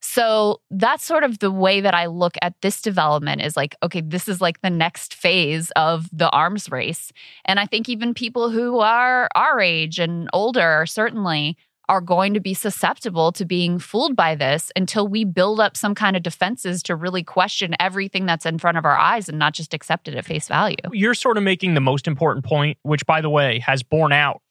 So 0.00 0.62
that's 0.72 1.04
sort 1.04 1.22
of 1.22 1.38
the 1.38 1.52
way 1.52 1.80
that 1.80 1.94
I 1.94 2.06
look 2.06 2.34
at 2.42 2.60
this 2.60 2.82
development 2.82 3.42
is 3.42 3.56
like, 3.56 3.76
okay, 3.84 4.00
this 4.00 4.26
is 4.26 4.40
like 4.40 4.62
the 4.62 4.70
next 4.70 5.14
phase 5.14 5.70
of 5.76 6.08
the 6.12 6.28
arms 6.30 6.72
race. 6.72 7.12
And 7.44 7.60
I 7.60 7.66
think 7.66 7.88
even 7.88 8.14
people 8.14 8.50
who 8.50 8.80
are 8.80 9.28
our 9.36 9.60
age 9.60 10.00
and 10.00 10.28
older 10.32 10.84
certainly 10.84 11.56
are 11.88 12.00
going 12.00 12.34
to 12.34 12.40
be 12.40 12.52
susceptible 12.54 13.30
to 13.32 13.44
being 13.44 13.78
fooled 13.78 14.16
by 14.16 14.34
this 14.34 14.72
until 14.74 15.06
we 15.06 15.24
build 15.24 15.60
up 15.60 15.76
some 15.76 15.94
kind 15.94 16.16
of 16.16 16.22
defenses 16.22 16.82
to 16.82 16.96
really 16.96 17.22
question 17.22 17.74
everything 17.78 18.26
that's 18.26 18.44
in 18.46 18.58
front 18.58 18.76
of 18.76 18.84
our 18.84 18.96
eyes 18.96 19.28
and 19.28 19.38
not 19.38 19.52
just 19.52 19.72
accept 19.72 20.08
it 20.08 20.14
at 20.14 20.24
face 20.24 20.48
value. 20.48 20.76
You're 20.92 21.14
sort 21.14 21.36
of 21.36 21.44
making 21.44 21.74
the 21.74 21.80
most 21.80 22.06
important 22.08 22.44
point, 22.44 22.78
which, 22.82 23.06
by 23.06 23.20
the 23.20 23.30
way, 23.30 23.60
has 23.60 23.82
borne 23.84 24.12
out 24.12 24.42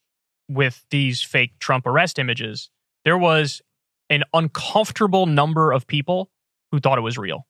with 0.50 0.86
these 0.92 1.22
fake 1.22 1.52
Trump 1.60 1.86
arrest 1.86 2.20
images. 2.20 2.70
There 3.04 3.18
was 3.18 3.62
an 4.10 4.24
uncomfortable 4.34 5.26
number 5.26 5.72
of 5.72 5.88
people 5.88 6.30
who 6.72 6.80
thought 6.80 6.98
it 6.98 7.02
was 7.02 7.18
real. 7.18 7.46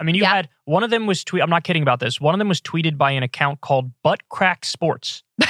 I 0.00 0.04
mean, 0.04 0.14
you 0.14 0.22
Yeah. 0.22 0.34
had 0.34 0.48
one 0.64 0.84
of 0.84 0.90
them 0.90 1.06
was 1.06 1.24
tweet. 1.24 1.42
I'm 1.42 1.50
not 1.50 1.64
kidding 1.64 1.82
about 1.82 1.98
this. 1.98 2.20
One 2.20 2.34
of 2.34 2.38
them 2.38 2.48
was 2.48 2.60
tweeted 2.60 2.96
by 2.96 3.10
an 3.12 3.22
account 3.24 3.62
called 3.62 3.90
Butt 4.04 4.28
Crack 4.28 4.64
Sports, 4.64 5.24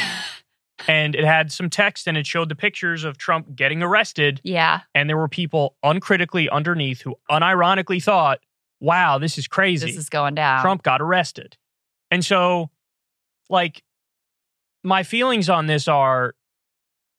and 0.87 1.15
it 1.15 1.25
had 1.25 1.51
some 1.51 1.69
text 1.69 2.07
and 2.07 2.17
it 2.17 2.27
showed 2.27 2.49
the 2.49 2.55
pictures 2.55 3.05
of 3.05 3.19
Trump 3.19 3.55
getting 3.57 3.83
arrested, 3.83 4.41
Yeah, 4.45 4.81
and 4.95 5.09
there 5.09 5.17
were 5.17 5.29
people 5.29 5.77
uncritically 5.83 6.49
underneath 6.49 7.01
who 7.03 7.17
unironically 7.31 8.03
thought, 8.03 8.41
"Wow, 8.81 9.19
this 9.19 9.39
is 9.39 9.49
crazy." 9.49 9.87
this 9.87 9.97
is 9.97 10.09
going 10.09 10.35
down. 10.35 10.63
Trump 10.63 10.83
got 10.83 11.01
arrested. 11.01 11.57
And 12.11 12.25
so, 12.25 12.71
like, 13.51 13.83
my 14.85 15.03
feelings 15.03 15.49
on 15.49 15.67
this 15.67 15.89
are 15.89 16.35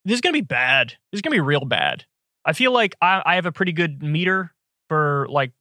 this 0.06 0.16
is 0.16 0.22
going 0.22 0.34
to 0.34 0.42
be 0.42 0.46
bad. 0.46 0.90
This 1.12 1.18
is 1.18 1.22
going 1.22 1.32
to 1.32 1.36
be 1.36 1.42
real 1.42 1.66
bad. 1.66 2.06
I 2.46 2.54
feel 2.54 2.72
like 2.72 2.96
I, 3.02 3.22
I 3.26 3.36
have 3.36 3.46
a 3.46 3.52
pretty 3.52 3.74
good 3.74 4.02
meter 4.02 4.54
for, 4.88 5.28
like, 5.30 5.52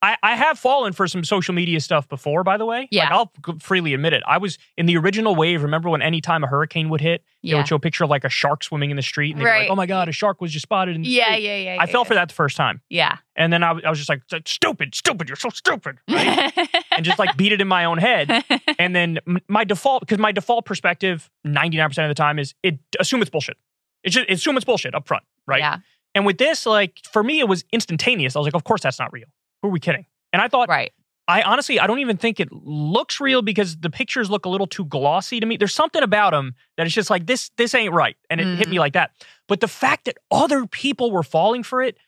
I, 0.00 0.16
I 0.22 0.36
have 0.36 0.58
fallen 0.58 0.92
for 0.92 1.08
some 1.08 1.24
social 1.24 1.54
media 1.54 1.80
stuff 1.80 2.08
before, 2.08 2.44
by 2.44 2.56
the 2.56 2.64
way. 2.64 2.80
Like, 2.80 2.88
Yeah. 2.92 3.08
I'll 3.10 3.32
freely 3.58 3.94
admit 3.94 4.12
it. 4.12 4.22
I 4.26 4.38
was 4.38 4.56
in 4.76 4.86
the 4.86 4.96
original 4.96 5.34
wave. 5.34 5.62
Remember 5.64 5.90
when 5.90 6.02
anytime 6.02 6.44
a 6.44 6.46
hurricane 6.46 6.88
would 6.90 7.00
hit, 7.00 7.24
yeah. 7.42 7.54
they 7.54 7.58
would 7.58 7.68
show 7.68 7.76
a 7.76 7.80
picture 7.80 8.04
of 8.04 8.10
like 8.10 8.22
a 8.22 8.28
shark 8.28 8.62
swimming 8.62 8.90
in 8.90 8.96
the 8.96 9.02
street 9.02 9.32
and 9.32 9.40
they'd 9.40 9.44
Right. 9.48 9.62
like, 9.62 9.70
oh 9.70 9.74
my 9.74 9.86
God, 9.86 10.08
a 10.08 10.12
shark 10.12 10.40
was 10.40 10.52
just 10.52 10.62
spotted 10.62 10.94
in 10.94 11.02
the 11.02 11.08
yeah, 11.08 11.24
street. 11.32 11.42
yeah, 11.44 11.56
yeah, 11.56 11.70
I 11.72 11.74
yeah, 11.74 11.86
fell 11.86 12.04
for 12.04 12.14
that 12.14 12.28
the 12.28 12.34
first 12.34 12.56
time. 12.56 12.80
Yeah. 12.88 13.16
And 13.34 13.52
then 13.52 13.64
I, 13.64 13.72
was- 13.72 13.84
I 13.84 13.90
was 13.90 13.98
just 13.98 14.08
like, 14.08 14.22
stupid, 14.46 14.94
stupid, 14.94 15.28
you're 15.28 15.36
so 15.36 15.48
stupid. 15.48 15.98
Right? 16.08 16.52
and 16.92 17.04
just 17.04 17.18
like 17.18 17.36
beat 17.36 17.52
it 17.52 17.60
in 17.60 17.68
my 17.68 17.84
own 17.84 17.98
head. 17.98 18.44
And 18.78 18.94
then 18.94 19.18
my 19.48 19.64
default, 19.64 20.00
because 20.02 20.18
my 20.18 20.30
default 20.30 20.64
perspective, 20.64 21.28
99% 21.44 21.86
of 22.04 22.08
the 22.08 22.14
time 22.14 22.38
is 22.38 22.54
it 22.62 22.78
assume 23.00 23.20
it's 23.22 23.30
bullshit. 23.30 23.56
It's 24.04 24.14
just 24.14 24.30
assume 24.30 24.56
it's 24.56 24.64
bullshit 24.64 24.94
up 24.94 25.08
front, 25.08 25.24
right? 25.46 25.58
Yeah. 25.58 25.78
And 26.14 26.24
with 26.24 26.38
this, 26.38 26.64
like 26.66 27.00
for 27.12 27.24
me, 27.24 27.40
it 27.40 27.48
was 27.48 27.64
instantaneous. 27.72 28.36
I 28.36 28.38
was 28.38 28.46
like, 28.46 28.54
of 28.54 28.62
course 28.62 28.82
that's 28.82 29.00
not 29.00 29.12
real. 29.12 29.26
Who 29.62 29.68
are 29.68 29.72
we 29.72 29.80
kidding? 29.80 30.06
And 30.32 30.42
I 30.42 30.48
thought, 30.48 30.68
Right. 30.68 30.92
I 31.30 31.42
honestly, 31.42 31.78
I 31.78 31.86
don't 31.86 31.98
even 31.98 32.16
think 32.16 32.40
it 32.40 32.48
looks 32.50 33.20
real 33.20 33.42
because 33.42 33.76
the 33.76 33.90
pictures 33.90 34.30
look 34.30 34.46
a 34.46 34.48
little 34.48 34.66
too 34.66 34.86
glossy 34.86 35.40
to 35.40 35.44
me. 35.46 35.58
There's 35.58 35.74
something 35.74 36.02
about 36.02 36.30
them 36.30 36.54
that 36.78 36.86
it's 36.86 36.94
just 36.94 37.10
like 37.10 37.26
this, 37.26 37.50
this 37.58 37.74
ain't 37.74 37.92
right, 37.92 38.16
and 38.30 38.40
it 38.40 38.44
hit 38.46 38.60
Mm-hmm. 38.60 38.70
me 38.70 38.78
like 38.78 38.94
that. 38.94 39.10
But 39.46 39.60
the 39.60 39.68
fact 39.68 40.06
that 40.06 40.16
other 40.30 40.66
people 40.66 41.10
were 41.10 41.22
falling 41.22 41.62
for 41.64 41.82
it 41.82 41.98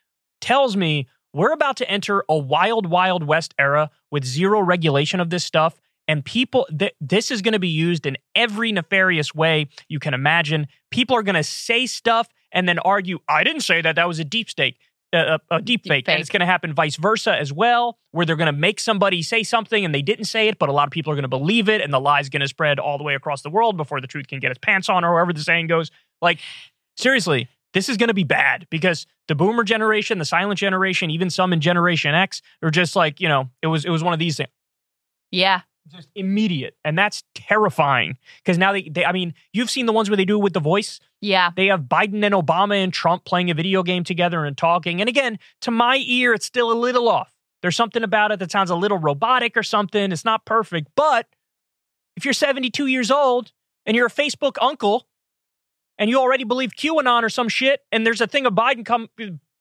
tells 0.40 0.74
me 0.74 1.06
we're 1.34 1.52
about 1.52 1.76
to 1.76 1.90
enter 1.90 2.24
a 2.30 2.38
wild, 2.38 2.86
wild 2.86 3.22
west 3.22 3.52
era 3.58 3.90
with 4.10 4.24
zero 4.24 4.60
regulation 4.62 5.20
of 5.20 5.28
this 5.28 5.44
stuff. 5.44 5.74
And 6.08 6.24
people, 6.24 6.66
th- 6.76 6.94
this 6.98 7.30
is 7.30 7.42
going 7.42 7.52
to 7.52 7.58
be 7.60 7.68
used 7.68 8.06
in 8.06 8.16
every 8.34 8.72
nefarious 8.72 9.34
way 9.34 9.68
you 9.88 9.98
can 9.98 10.14
imagine. 10.14 10.66
People 10.90 11.14
are 11.14 11.22
going 11.22 11.34
to 11.36 11.44
say 11.44 11.84
stuff 11.84 12.26
and 12.52 12.66
then 12.66 12.78
argue, 12.80 13.18
I 13.28 13.44
didn't 13.44 13.60
say 13.60 13.82
that. 13.82 13.96
That 13.96 14.08
was 14.08 14.18
a 14.18 14.24
deep 14.24 14.48
stake, 14.50 14.78
a, 15.12 15.40
a 15.50 15.60
deep 15.60 15.84
fake. 15.84 16.06
And 16.08 16.14
fake. 16.14 16.20
it's 16.20 16.30
going 16.30 16.40
to 16.40 16.46
happen 16.46 16.72
vice 16.72 16.96
versa 16.96 17.36
as 17.36 17.52
well, 17.52 17.98
where 18.12 18.24
they're 18.24 18.36
going 18.36 18.52
to 18.52 18.58
make 18.58 18.80
somebody 18.80 19.22
say 19.22 19.42
something 19.42 19.84
and 19.84 19.94
they 19.94 20.02
didn't 20.02 20.26
say 20.26 20.48
it, 20.48 20.58
but 20.58 20.68
a 20.68 20.72
lot 20.72 20.86
of 20.86 20.92
people 20.92 21.12
are 21.12 21.16
going 21.16 21.22
to 21.22 21.28
believe 21.28 21.68
it. 21.68 21.80
And 21.80 21.92
the 21.92 22.00
lie's 22.00 22.28
going 22.28 22.40
to 22.40 22.48
spread 22.48 22.78
all 22.78 22.98
the 22.98 23.04
way 23.04 23.14
across 23.14 23.42
the 23.42 23.50
world 23.50 23.76
before 23.76 24.00
the 24.00 24.06
truth 24.06 24.28
can 24.28 24.40
get 24.40 24.50
its 24.50 24.60
pants 24.60 24.88
on, 24.88 25.04
or 25.04 25.16
however 25.16 25.32
the 25.32 25.40
saying 25.40 25.66
goes. 25.66 25.90
Like, 26.22 26.38
seriously, 26.96 27.48
this 27.72 27.88
is 27.88 27.96
going 27.96 28.08
to 28.08 28.14
be 28.14 28.24
bad 28.24 28.66
because 28.70 29.06
the 29.28 29.34
boomer 29.34 29.64
generation, 29.64 30.18
the 30.18 30.24
silent 30.24 30.58
generation, 30.58 31.10
even 31.10 31.30
some 31.30 31.52
in 31.52 31.60
Generation 31.60 32.14
X 32.14 32.42
are 32.62 32.70
just 32.70 32.96
like, 32.96 33.20
you 33.20 33.28
know, 33.28 33.50
it 33.62 33.68
was 33.68 33.84
it 33.84 33.90
was 33.90 34.02
one 34.02 34.12
of 34.12 34.18
these 34.18 34.36
things. 34.36 34.50
Yeah. 35.30 35.62
Just 35.88 36.08
immediate. 36.14 36.74
And 36.84 36.98
that's 36.98 37.22
terrifying 37.34 38.18
because 38.44 38.58
now 38.58 38.72
they, 38.72 38.82
they, 38.82 39.04
I 39.04 39.12
mean, 39.12 39.34
you've 39.52 39.70
seen 39.70 39.86
the 39.86 39.92
ones 39.92 40.10
where 40.10 40.16
they 40.16 40.24
do 40.24 40.36
it 40.36 40.42
with 40.42 40.52
the 40.52 40.60
voice. 40.60 41.00
Yeah. 41.20 41.50
They 41.54 41.66
have 41.66 41.82
Biden 41.82 42.24
and 42.24 42.34
Obama 42.34 42.82
and 42.82 42.92
Trump 42.92 43.24
playing 43.24 43.50
a 43.50 43.54
video 43.54 43.82
game 43.82 44.04
together 44.04 44.44
and 44.44 44.56
talking. 44.56 45.00
And 45.00 45.08
again, 45.08 45.38
to 45.62 45.70
my 45.70 46.02
ear, 46.06 46.32
it's 46.32 46.46
still 46.46 46.72
a 46.72 46.74
little 46.74 47.08
off. 47.08 47.32
There's 47.62 47.76
something 47.76 48.02
about 48.02 48.32
it 48.32 48.38
that 48.38 48.50
sounds 48.50 48.70
a 48.70 48.74
little 48.74 48.96
robotic 48.98 49.56
or 49.56 49.62
something. 49.62 50.12
It's 50.12 50.24
not 50.24 50.46
perfect. 50.46 50.88
But 50.96 51.26
if 52.16 52.24
you're 52.24 52.32
72 52.34 52.86
years 52.86 53.10
old 53.10 53.52
and 53.84 53.94
you're 53.96 54.06
a 54.06 54.10
Facebook 54.10 54.56
uncle 54.62 55.06
and 55.98 56.08
you 56.08 56.18
already 56.18 56.44
believe 56.44 56.70
QAnon 56.74 57.22
or 57.22 57.28
some 57.28 57.48
shit, 57.50 57.80
and 57.92 58.06
there's 58.06 58.22
a 58.22 58.26
thing 58.26 58.46
of 58.46 58.54
Biden 58.54 58.84
come 58.86 59.08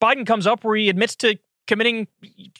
Biden 0.01 0.25
comes 0.25 0.47
up 0.47 0.63
where 0.63 0.77
he 0.77 0.87
admits 0.87 1.17
to 1.17 1.37
committing 1.67 2.07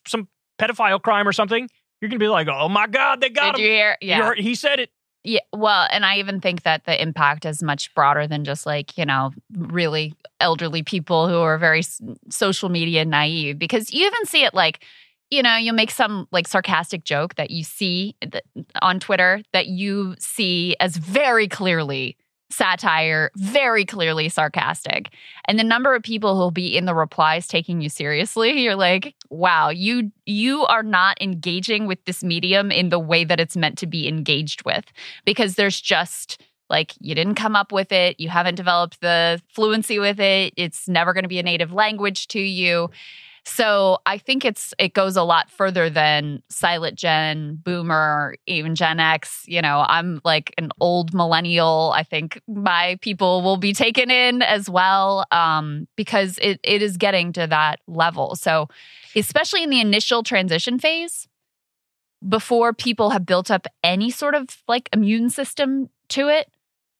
some 0.06 0.27
pedophile 0.60 1.01
crime 1.01 1.25
or 1.25 1.32
something, 1.32 1.70
you're 2.01 2.10
gonna 2.10 2.20
be 2.20 2.27
like, 2.27 2.50
oh 2.50 2.68
my 2.68 2.86
God, 2.88 3.22
they 3.22 3.29
got 3.29 3.56
Did 3.56 3.62
him. 3.62 3.65
you 3.65 3.72
hear? 3.72 3.98
You 4.01 4.08
Yeah. 4.10 4.22
heard- 4.24 4.39
he 4.39 4.56
said 4.56 4.82
it. 4.82 4.91
Yeah, 5.24 5.42
well, 5.54 5.88
and 5.92 6.06
I 6.06 6.18
even 6.20 6.40
think 6.40 6.64
that 6.64 6.86
the 6.86 7.02
impact 7.02 7.46
is 7.46 7.62
much 7.62 7.94
broader 7.94 8.26
than 8.26 8.46
just 8.46 8.66
like, 8.66 8.98
you 8.98 9.06
know, 9.06 9.32
really 9.58 10.14
elderly 10.40 10.82
people 10.82 11.28
who 11.28 11.40
are 11.40 11.58
very 11.58 11.82
social 12.30 12.70
media 12.70 13.04
naive 13.04 13.60
because 13.60 13.92
you 13.92 14.06
even 14.06 14.26
see 14.26 14.46
it 14.46 14.54
like, 14.54 14.84
you 15.30 15.44
know, 15.44 15.58
you 15.58 15.74
make 15.74 15.92
some 15.92 16.28
like 16.32 16.48
sarcastic 16.48 17.04
joke 17.04 17.36
that 17.36 17.52
you 17.52 17.64
see 17.64 18.16
th- 18.22 18.44
on 18.82 19.00
Twitter 19.00 19.42
that 19.52 19.68
you 19.68 20.16
see 20.20 20.76
as 20.80 20.96
very 20.96 21.48
clearly 21.50 22.16
satire, 22.51 23.32
very 23.36 23.86
clearly 23.86 24.29
sarcastic. 24.29 25.12
And 25.46 25.60
the 25.60 25.63
number 25.63 25.94
of 25.96 26.03
people 26.03 26.36
who'll 26.36 26.51
be 26.51 26.75
in 26.75 26.86
the 26.86 26.96
replies 26.96 27.48
taking 27.48 27.82
you 27.82 27.89
seriously, 27.89 28.51
you're 28.63 28.75
like, 28.75 29.15
wow, 29.29 29.70
you 29.70 30.12
you 30.25 30.65
are 30.65 30.84
not 30.84 31.22
engaging 31.22 31.88
with 31.88 32.03
this 32.06 32.24
medium 32.24 32.72
in 32.72 32.89
the 32.89 33.00
way 33.00 33.24
that 33.24 33.39
it's 33.39 33.58
meant 33.58 33.77
to 33.79 33.88
be 33.88 34.08
engaged 34.08 34.63
with 34.65 34.86
because 35.25 35.56
there's 35.56 35.79
just 35.79 36.41
like 36.70 36.94
you 37.00 37.15
didn't 37.15 37.36
come 37.36 37.56
up 37.56 37.72
with 37.72 37.91
it, 37.91 38.20
you 38.20 38.29
haven't 38.29 38.56
developed 38.56 39.01
the 39.01 39.41
fluency 39.53 39.98
with 39.98 40.20
it, 40.20 40.53
it's 40.56 40.88
never 40.88 41.13
going 41.13 41.24
to 41.24 41.29
be 41.29 41.39
a 41.39 41.44
native 41.44 41.74
language 41.74 42.27
to 42.29 42.39
you. 42.39 42.89
So 43.50 43.98
I 44.06 44.20
think 44.20 44.46
it's 44.46 44.75
it 44.77 44.94
goes 44.94 45.18
a 45.18 45.24
lot 45.24 45.50
further 45.50 45.89
than 45.89 46.44
silent 46.50 46.96
gen, 46.98 47.56
boomer, 47.56 48.36
even 48.46 48.75
Gen 48.75 49.00
X. 49.00 49.44
You 49.48 49.62
know, 49.62 49.84
I'm 49.88 50.22
like 50.24 50.53
an 50.60 50.70
old 50.79 51.15
millennial. 51.15 51.91
I 51.96 52.03
think 52.03 52.39
my 52.48 53.00
people 53.01 53.41
will 53.41 53.58
be 53.58 53.74
taken 53.74 54.12
in 54.12 54.44
as 54.44 54.70
well 54.70 55.25
um, 55.32 55.88
because 55.96 56.38
it 56.44 56.60
it 56.63 56.84
is 56.84 56.96
getting 56.96 57.34
to 57.34 57.48
that 57.48 57.79
level. 57.88 58.36
So 58.36 58.70
especially 59.15 59.63
in 59.63 59.72
the 59.72 59.82
initial 59.82 60.22
transition 60.22 60.77
phase, 60.77 61.27
before 62.27 62.72
people 62.72 63.10
have 63.10 63.25
built 63.25 63.50
up 63.50 63.65
any 63.84 64.12
sort 64.12 64.36
of 64.36 64.48
like 64.68 64.89
immune 64.94 65.32
system 65.32 65.89
to 66.10 66.29
it, 66.29 66.51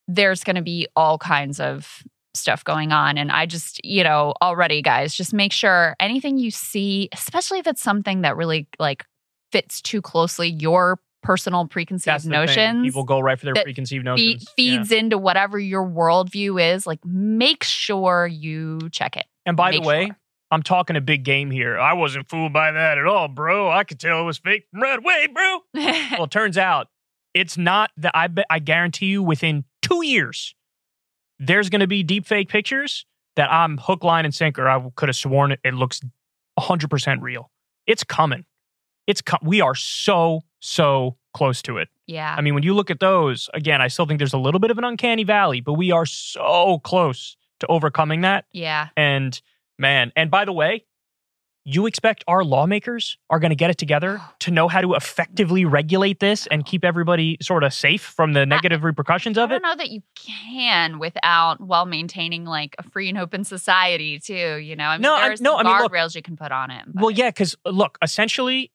there's 0.08 0.44
going 0.44 0.56
to 0.56 0.64
be 0.64 0.88
all 0.96 1.20
kinds 1.20 1.60
of 1.60 2.04
stuff 2.34 2.64
going 2.64 2.92
on. 2.92 3.18
And 3.18 3.32
I 3.32 3.46
just, 3.46 3.84
you 3.84 4.04
know, 4.04 4.34
already, 4.42 4.82
guys, 4.82 5.14
just 5.14 5.34
make 5.34 5.52
sure 5.52 5.96
anything 6.00 6.38
you 6.38 6.52
see, 6.52 7.10
especially 7.14 7.60
if 7.60 7.68
it's 7.68 7.82
something 7.82 8.22
that 8.22 8.38
really 8.38 8.68
like 8.80 9.06
fits 9.52 9.82
too 9.82 10.02
closely 10.02 10.50
your 10.50 11.00
personal 11.22 11.68
preconceived 11.68 12.18
the 12.18 12.22
thing. 12.22 12.32
notions. 12.32 12.86
People 12.86 13.04
go 13.04 13.20
right 13.20 13.38
for 13.38 13.46
their 13.46 13.56
preconceived 13.56 14.04
fe- 14.04 14.10
notions. 14.10 14.46
Yeah. 14.48 14.54
feeds 14.56 14.92
into 14.92 15.18
whatever 15.18 15.60
your 15.60 15.86
worldview 15.86 16.74
is. 16.76 16.88
Like, 16.88 17.04
make 17.04 17.64
sure 17.64 18.28
you 18.28 18.90
check 18.92 19.18
it. 19.18 19.26
And 19.46 19.58
by 19.58 19.72
Make 19.72 19.82
the 19.82 19.88
way, 19.88 20.06
sure. 20.06 20.18
I'm 20.52 20.64
talking 20.64 20.96
a 20.96 21.02
big 21.02 21.24
game 21.24 21.52
here. 21.52 21.78
I 21.78 21.94
wasn't 21.94 22.30
fooled 22.30 22.54
by 22.54 22.72
that 22.72 22.98
at 22.98 23.06
all, 23.06 23.28
bro. 23.28 23.70
I 23.70 23.84
could 23.84 24.00
tell 24.00 24.22
it 24.22 24.24
was 24.24 24.38
fake 24.38 24.66
from 24.72 24.82
right 24.82 24.98
away, 24.98 25.28
bro. 25.28 25.60
well, 25.74 26.24
it 26.24 26.32
turns 26.32 26.58
out 26.58 26.88
it's 27.34 27.58
not 27.58 27.92
that 27.98 28.12
I 28.16 28.28
bet 28.28 28.46
I 28.50 28.60
guarantee 28.60 29.08
you 29.08 29.22
within 29.22 29.66
two 29.82 30.04
years, 30.06 30.56
there's 31.40 31.70
going 31.70 31.80
to 31.82 31.88
be 31.88 32.04
deep 32.04 32.26
fake 32.26 32.50
pictures 32.50 33.06
that 33.36 33.52
I'm 33.52 33.78
hook, 33.78 34.04
line, 34.04 34.26
and 34.26 34.34
sinker. 34.34 34.68
I 34.68 34.84
could 34.96 35.10
have 35.10 35.16
sworn 35.16 35.52
it, 35.54 35.60
it 35.64 35.74
looks 35.74 36.02
100% 36.60 37.22
real. 37.22 37.50
It's 37.88 38.04
coming. 38.04 38.46
It's 39.08 39.22
com- 39.22 39.40
we 39.44 39.62
are 39.62 39.76
so 39.76 40.42
so 40.60 41.16
close 41.34 41.62
to 41.62 41.78
it. 41.78 41.88
yeah. 42.06 42.36
I 42.38 42.42
mean, 42.42 42.54
when 42.54 42.64
you 42.64 42.74
look 42.74 42.92
at 42.92 43.00
those 43.00 43.50
again, 43.54 43.82
I 43.82 43.88
still 43.88 44.06
think 44.06 44.18
there's 44.18 44.34
a 44.34 44.38
little 44.38 44.60
bit 44.60 44.72
of 44.72 44.78
an 44.78 44.84
uncanny 44.84 45.24
valley, 45.24 45.62
but 45.62 45.74
we 45.74 45.92
are 45.92 46.06
so 46.06 46.80
close 46.84 47.38
to 47.62 47.68
overcoming 47.68 48.22
that. 48.22 48.46
yeah. 48.52 48.90
And 48.98 49.40
man, 49.78 50.12
and 50.16 50.30
by 50.30 50.44
the 50.46 50.52
way, 50.54 50.86
you 51.74 51.86
expect 51.86 52.24
our 52.28 52.44
lawmakers 52.44 53.18
are 53.30 53.40
going 53.40 53.50
to 53.52 53.56
get 53.56 53.70
it 53.70 53.78
together 53.78 54.22
to 54.40 54.52
know 54.52 54.68
how 54.68 54.82
to 54.82 54.94
effectively 54.96 55.66
regulate 55.66 56.20
this 56.20 56.48
and 56.48 56.66
keep 56.66 56.84
everybody 56.84 57.38
sort 57.42 57.64
of 57.64 57.74
safe 57.74 58.02
from 58.02 58.34
the 58.34 58.46
negative 58.46 58.84
repercussions 58.84 59.38
of 59.38 59.52
it? 59.52 59.56
I 59.56 59.60
don't 59.60 59.64
know 59.64 59.76
that 59.84 59.90
you 59.92 60.02
can 60.16 61.00
without 61.00 61.62
while 61.62 61.86
maintaining 61.86 62.46
like 62.46 62.76
a 62.80 62.84
free 62.84 63.10
and 63.10 63.18
open 63.18 63.44
society 63.44 64.20
too. 64.20 64.58
You 64.58 64.76
know, 64.76 64.86
I 64.86 64.98
mean, 64.98 65.02
No, 65.04 65.16
I- 65.16 65.28
there's 65.28 65.42
no, 65.42 65.58
some 65.58 65.68
I 65.68 65.70
mean, 65.72 65.82
look- 65.82 65.92
guardrails 65.92 66.16
you 66.16 66.22
can 66.22 66.36
put 66.38 66.52
on 66.52 66.72
it. 66.72 66.86
Well, 66.94 67.12
yeah, 67.12 67.30
because 67.30 67.56
look, 67.66 67.98
essentially, 68.02 68.72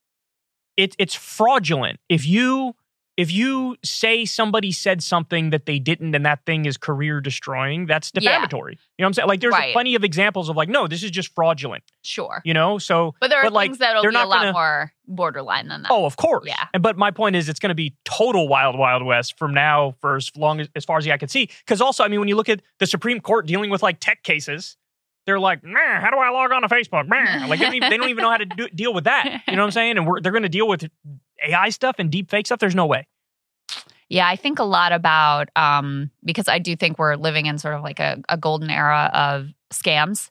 it, 0.76 0.94
it's 0.98 1.14
fraudulent. 1.14 2.00
If 2.08 2.26
you 2.26 2.74
if 3.16 3.30
you 3.30 3.76
say 3.84 4.24
somebody 4.24 4.72
said 4.72 5.02
something 5.02 5.50
that 5.50 5.66
they 5.66 5.78
didn't 5.78 6.14
and 6.16 6.26
that 6.26 6.44
thing 6.46 6.64
is 6.66 6.76
career 6.76 7.20
destroying, 7.20 7.86
that's 7.86 8.10
Yeah. 8.14 8.20
defamatory. 8.20 8.72
You 8.72 9.02
know 9.02 9.06
what 9.06 9.08
I'm 9.08 9.12
saying? 9.14 9.28
Like, 9.28 9.40
there's 9.40 9.52
Right. 9.52 9.72
plenty 9.72 9.94
of 9.94 10.02
examples 10.02 10.48
of 10.48 10.56
like, 10.56 10.68
no, 10.68 10.88
this 10.88 11.02
is 11.04 11.10
just 11.12 11.32
fraudulent. 11.34 11.84
sure. 12.02 12.42
You 12.44 12.52
know, 12.54 12.76
so 12.78 13.14
But 13.20 13.30
there 13.30 13.38
are 13.38 13.44
but, 13.44 13.52
like, 13.52 13.70
things 13.70 13.78
that'll 13.78 14.02
they're 14.02 14.10
be 14.10 14.16
a 14.16 14.26
lot 14.26 14.40
gonna- 14.40 14.52
more 14.52 14.92
borderline 15.06 15.68
than 15.68 15.82
that. 15.82 15.90
Oh, 15.92 16.04
of 16.06 16.16
course. 16.16 16.44
Yeah. 16.46 16.66
And 16.74 16.82
but 16.82 16.96
my 16.98 17.10
point 17.10 17.36
is, 17.36 17.48
it's 17.48 17.60
going 17.60 17.70
to 17.70 17.74
be 17.74 17.94
total 18.04 18.48
wild, 18.48 18.76
wild 18.78 19.02
west 19.04 19.38
from 19.38 19.54
now 19.54 19.94
for 20.00 20.16
as 20.16 20.30
long 20.36 20.60
as, 20.60 20.68
as 20.74 20.84
far 20.84 20.98
as 20.98 21.06
I 21.08 21.16
can 21.16 21.28
see. 21.28 21.48
Because 21.64 21.80
also, 21.80 22.04
I 22.04 22.08
mean, 22.08 22.20
when 22.20 22.28
you 22.28 22.36
look 22.36 22.48
at 22.48 22.60
the 22.78 22.86
Supreme 22.86 23.20
Court 23.20 23.46
dealing 23.46 23.70
with 23.70 23.82
like 23.82 24.00
tech 24.00 24.22
cases, 24.22 24.76
they're 25.26 25.40
like, 25.40 25.64
nah, 25.64 26.00
how 26.00 26.10
do 26.10 26.18
I 26.18 26.28
log 26.30 26.52
on 26.52 26.60
to 26.62 26.68
Facebook? 26.68 27.08
Nah. 27.08 27.46
Like 27.46 27.58
they 27.58 27.64
don't, 27.64 27.74
even, 27.74 27.88
they 27.90 27.96
don't 27.96 28.10
even 28.10 28.22
know 28.22 28.30
how 28.30 28.36
to 28.36 28.44
do, 28.44 28.68
deal 28.68 28.92
with 28.92 29.04
that. 29.04 29.24
You 29.48 29.56
know 29.56 29.62
what 29.62 29.66
I'm 29.68 29.70
saying? 29.72 29.96
And 29.96 30.06
we're, 30.06 30.20
they're 30.20 30.32
going 30.32 30.42
to 30.42 30.48
deal 30.50 30.68
with 30.68 30.84
AI 31.46 31.70
stuff 31.70 31.96
and 31.98 32.10
deep 32.10 32.30
fake 32.30 32.46
stuff. 32.46 32.58
There's 32.58 32.74
no 32.74 32.86
way. 32.86 33.06
Yeah, 34.08 34.28
I 34.28 34.36
think 34.36 34.58
a 34.58 34.64
lot 34.64 34.92
about 34.92 35.48
um, 35.56 36.10
because 36.24 36.48
I 36.48 36.58
do 36.58 36.76
think 36.76 36.98
we're 36.98 37.16
living 37.16 37.46
in 37.46 37.58
sort 37.58 37.74
of 37.74 37.82
like 37.82 38.00
a, 38.00 38.22
a 38.28 38.36
golden 38.36 38.70
era 38.70 39.10
of 39.14 39.48
scams. 39.72 40.30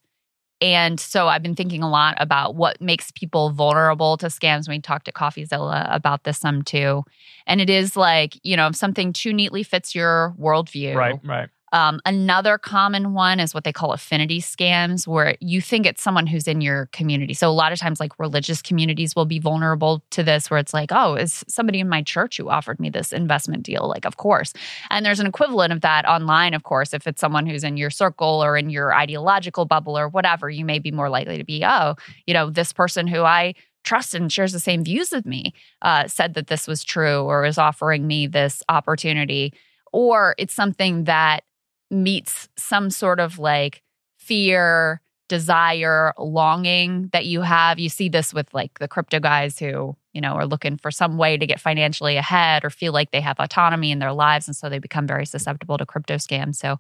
And 0.62 1.00
so 1.00 1.28
I've 1.28 1.44
been 1.44 1.56
thinking 1.56 1.84
a 1.84 1.90
lot 1.90 2.16
about 2.20 2.56
what 2.56 2.80
makes 2.80 3.12
people 3.12 3.50
vulnerable 3.50 4.16
to 4.18 4.28
scams. 4.28 4.70
We 4.70 4.80
talked 4.80 5.06
to 5.06 5.12
CoffeeZilla 5.12 5.94
about 5.94 6.24
this 6.24 6.38
some 6.38 6.62
too. 6.62 7.04
And 7.46 7.60
it 7.60 7.70
is 7.70 7.98
like, 7.98 8.40
you 8.44 8.56
know, 8.56 8.68
if 8.68 8.76
something 8.76 9.12
too 9.12 9.34
neatly 9.34 9.64
fits 9.64 9.94
your 9.94 10.34
worldview. 10.40 10.96
Right. 10.96 11.20
Right. 11.24 11.50
Um, 11.74 12.00
another 12.06 12.60
common 12.60 13.14
one 13.14 13.40
is 13.40 13.54
what 13.54 13.64
they 13.64 13.74
call 13.74 13.94
affinity 13.94 14.40
scams, 14.40 15.08
where 15.08 15.36
you 15.42 15.60
think 15.60 15.88
it's 15.88 16.04
someone 16.04 16.28
who's 16.28 16.48
in 16.48 16.62
your 16.62 16.86
community. 16.94 17.34
So 17.34 17.50
a 17.50 17.52
lot 17.52 17.74
of 17.74 17.80
times, 17.80 18.00
like 18.00 18.18
religious 18.20 18.62
communities 18.62 19.16
will 19.16 19.26
be 19.26 19.40
vulnerable 19.40 20.04
to 20.12 20.22
this, 20.22 20.52
where 20.52 20.60
it's 20.60 20.74
like, 20.74 20.92
oh, 20.92 21.16
is 21.16 21.44
somebody 21.48 21.80
in 21.80 21.90
my 21.90 22.04
church 22.04 22.38
who 22.38 22.48
offered 22.48 22.80
me 22.80 22.92
this 22.92 23.12
investment 23.12 23.64
deal? 23.64 23.90
Like, 23.90 24.06
of 24.06 24.18
course. 24.18 24.54
And 24.92 25.04
there's 25.04 25.20
an 25.20 25.26
equivalent 25.26 25.74
of 25.74 25.82
that 25.82 26.06
online, 26.06 26.54
of 26.54 26.62
course. 26.62 26.94
If 26.94 27.08
it's 27.08 27.20
someone 27.20 27.48
who's 27.48 27.64
in 27.64 27.76
your 27.76 27.90
circle 27.90 28.44
or 28.44 28.56
in 28.56 28.70
your 28.70 28.94
ideological 28.94 29.66
bubble 29.66 29.98
or 29.98 30.08
whatever, 30.08 30.52
you 30.52 30.66
may 30.66 30.78
be 30.78 30.92
more 30.92 31.10
likely 31.10 31.40
to 31.40 31.44
be, 31.44 31.66
oh, 31.66 31.96
you 32.28 32.36
know, 32.36 32.52
this 32.52 32.72
person 32.72 33.08
who 33.08 33.24
I 33.24 33.56
trust 33.84 34.14
and 34.14 34.32
shares 34.32 34.54
the 34.54 34.60
same 34.60 34.84
views 34.84 35.12
with 35.12 35.26
me 35.26 35.56
uh, 35.82 36.08
said 36.08 36.36
that 36.36 36.48
this 36.48 36.68
was 36.68 36.84
true 36.84 37.24
or 37.24 37.46
is 37.46 37.58
offering 37.58 38.06
me 38.06 38.28
this 38.28 38.62
opportunity. 38.70 39.54
Or 39.92 40.36
it's 40.38 40.54
something 40.54 41.06
that 41.06 41.44
meets 41.94 42.50
some 42.58 42.90
sort 42.90 43.20
of 43.20 43.40
like 43.40 43.82
fear, 44.18 45.02
desire, 45.30 46.14
longing 46.18 47.10
that 47.14 47.26
you 47.26 47.42
have. 47.42 47.80
You 47.80 47.90
see 47.90 48.10
this 48.10 48.34
with 48.34 48.54
like 48.54 48.80
the 48.80 48.88
crypto 48.88 49.20
guys 49.20 49.60
who, 49.60 49.96
you 50.14 50.22
know, 50.22 50.34
are 50.34 50.46
looking 50.46 50.78
for 50.78 50.92
some 50.92 51.18
way 51.18 51.38
to 51.38 51.46
get 51.48 51.60
financially 51.60 52.18
ahead 52.18 52.64
or 52.64 52.70
feel 52.70 52.94
like 52.94 53.12
they 53.12 53.22
have 53.22 53.38
autonomy 53.40 53.92
in 53.92 54.00
their 54.00 54.14
lives. 54.14 54.48
And 54.48 54.56
so 54.56 54.70
they 54.70 54.80
become 54.80 55.08
very 55.08 55.26
susceptible 55.26 55.78
to 55.78 55.86
crypto 55.86 56.16
scams. 56.16 56.56
So 56.56 56.78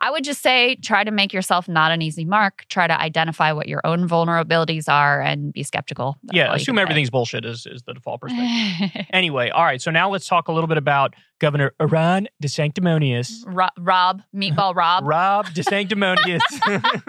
I 0.00 0.10
would 0.10 0.24
just 0.24 0.42
say 0.42 0.74
try 0.76 1.04
to 1.04 1.10
make 1.10 1.32
yourself 1.32 1.68
not 1.68 1.92
an 1.92 2.02
easy 2.02 2.24
mark. 2.24 2.64
Try 2.68 2.86
to 2.86 3.00
identify 3.00 3.52
what 3.52 3.68
your 3.68 3.80
own 3.84 4.08
vulnerabilities 4.08 4.88
are 4.88 5.20
and 5.20 5.52
be 5.52 5.62
skeptical. 5.62 6.18
That's 6.24 6.36
Yeah. 6.36 6.54
Assume 6.54 6.78
everything's 6.78 7.10
bullshit 7.10 7.44
is, 7.44 7.66
is 7.66 7.82
the 7.82 7.94
default 7.94 8.20
perspective. 8.20 9.06
anyway, 9.10 9.50
all 9.50 9.64
right. 9.64 9.80
So 9.80 9.90
now 9.90 10.10
let's 10.10 10.26
talk 10.26 10.48
a 10.48 10.52
little 10.52 10.68
bit 10.68 10.78
about 10.78 11.14
Governor 11.38 11.72
Ron 11.80 12.28
DeSanctimonious. 12.42 13.44
Ro- 13.46 13.66
Rob, 13.78 14.22
Meatball 14.34 14.74
Rob. 14.74 15.04
Rob 15.06 15.46
DeSanctimonious. 15.46 16.40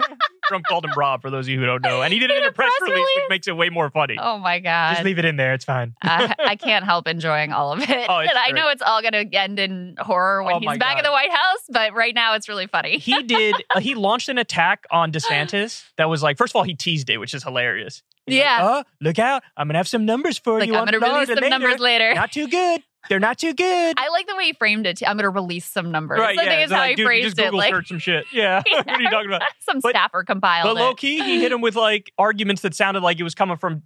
Trump 0.48 0.64
called 0.66 0.84
him 0.84 0.92
Rob, 0.96 1.22
for 1.22 1.30
those 1.30 1.46
of 1.46 1.48
you 1.50 1.58
who 1.60 1.66
don't 1.66 1.82
know. 1.82 2.02
And 2.02 2.12
he 2.12 2.18
did 2.18 2.30
it 2.30 2.36
In 2.38 2.42
in 2.44 2.48
a 2.48 2.52
press 2.52 2.70
press 2.78 2.90
release, 2.90 3.06
which 3.16 3.24
makes 3.28 3.48
it 3.48 3.56
way 3.56 3.68
more 3.70 3.90
funny. 3.90 4.16
Oh 4.20 4.38
my 4.38 4.58
god. 4.60 4.92
Just 4.94 5.04
leave 5.04 5.18
it 5.18 5.24
in 5.24 5.36
there. 5.36 5.54
It's 5.54 5.64
fine. 5.64 5.94
I, 6.02 6.34
I 6.38 6.56
can't 6.56 6.84
help 6.84 7.06
enjoying 7.08 7.52
all 7.52 7.72
of 7.72 7.80
it. 7.82 8.06
Oh, 8.08 8.18
and 8.18 8.30
I 8.36 8.50
know 8.50 8.68
it's 8.68 8.82
all 8.82 9.00
going 9.02 9.12
to 9.30 9.36
end 9.36 9.58
in 9.58 9.96
horror 9.98 10.42
when 10.42 10.54
Oh 10.56 10.58
he's 10.60 10.78
back 10.78 10.96
God. 10.96 10.98
in 10.98 11.04
the 11.04 11.10
White 11.12 11.30
House, 11.32 11.60
but 11.70 11.94
right 11.94 12.14
now 12.14 12.34
it's 12.34 12.48
really 12.48 12.66
funny. 12.66 12.98
He 12.98 13.22
did, 13.22 13.54
uh, 13.74 13.80
he 13.80 13.94
launched 13.94 14.28
an 14.28 14.38
attack 14.38 14.84
on 14.90 15.12
DeSantis 15.12 15.84
that 15.96 16.08
was 16.08 16.22
like, 16.22 16.36
first 16.38 16.52
of 16.52 16.56
all, 16.56 16.62
he 16.64 16.74
teased 16.74 17.10
it, 17.10 17.18
which 17.18 17.34
is 17.34 17.42
hilarious. 17.42 18.02
He's 18.26 18.36
like, 18.36 18.44
Yeah. 18.44 18.58
oh, 18.62 18.84
look 19.00 19.18
out. 19.18 19.42
I'm 19.56 19.66
going 19.68 19.74
to 19.74 19.78
have 19.78 19.88
some 19.88 20.04
numbers 20.06 20.38
for 20.38 20.58
like, 20.58 20.68
you. 20.68 20.74
I'm 20.76 20.86
going 20.86 20.98
to 21.00 21.06
release 21.06 21.28
some 21.28 21.48
numbers 21.48 21.78
later. 21.78 22.14
Not 22.14 22.32
too 22.32 22.48
good. 22.48 22.82
They're 23.08 23.20
not 23.20 23.38
too 23.38 23.52
good. 23.54 23.94
I 23.98 24.08
like 24.10 24.26
the 24.26 24.36
way 24.36 24.44
he 24.46 24.52
framed 24.54 24.86
it. 24.86 24.98
Too. 24.98 25.04
I'm 25.06 25.16
going 25.16 25.24
to 25.24 25.30
release 25.30 25.66
some 25.66 25.90
numbers. 25.90 26.18
right, 26.18 26.38
I 26.38 26.42
yeah. 26.42 26.48
think 26.48 26.60
it's 26.62 26.70
So, 26.70 26.74
how 26.76 26.80
like, 26.82 26.90
he 26.90 26.96
dude, 26.96 27.06
phrased 27.06 27.24
just 27.26 27.38
it. 27.38 27.42
Google 27.44 27.58
Like 27.58 27.74
search 27.74 27.88
some 27.88 27.98
shit. 27.98 28.24
Yeah. 28.32 28.62
what 28.70 28.88
are 28.88 29.02
you 29.02 29.10
talking 29.10 29.28
about? 29.28 29.42
some 29.60 29.80
But- 29.80 29.90
staffer 29.90 30.24
compiled 30.24 30.64
But 30.66 30.76
low 30.76 30.90
it. 30.90 30.96
key, 30.96 31.18
he 31.22 31.40
hit 31.40 31.52
him 31.52 31.60
with 31.60 31.76
like 31.76 32.12
arguments 32.18 32.62
that 32.62 32.74
sounded 32.74 33.02
like 33.02 33.20
it 33.20 33.24
was 33.24 33.34
coming 33.34 33.56
from, 33.56 33.82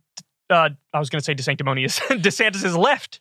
uh, 0.50 0.70
I 0.94 0.98
was 0.98 1.10
going 1.10 1.20
to 1.20 1.24
say 1.24 1.34
DeSanctimonious, 1.34 1.98
DeSantis's 2.22 2.76
left. 2.76 3.20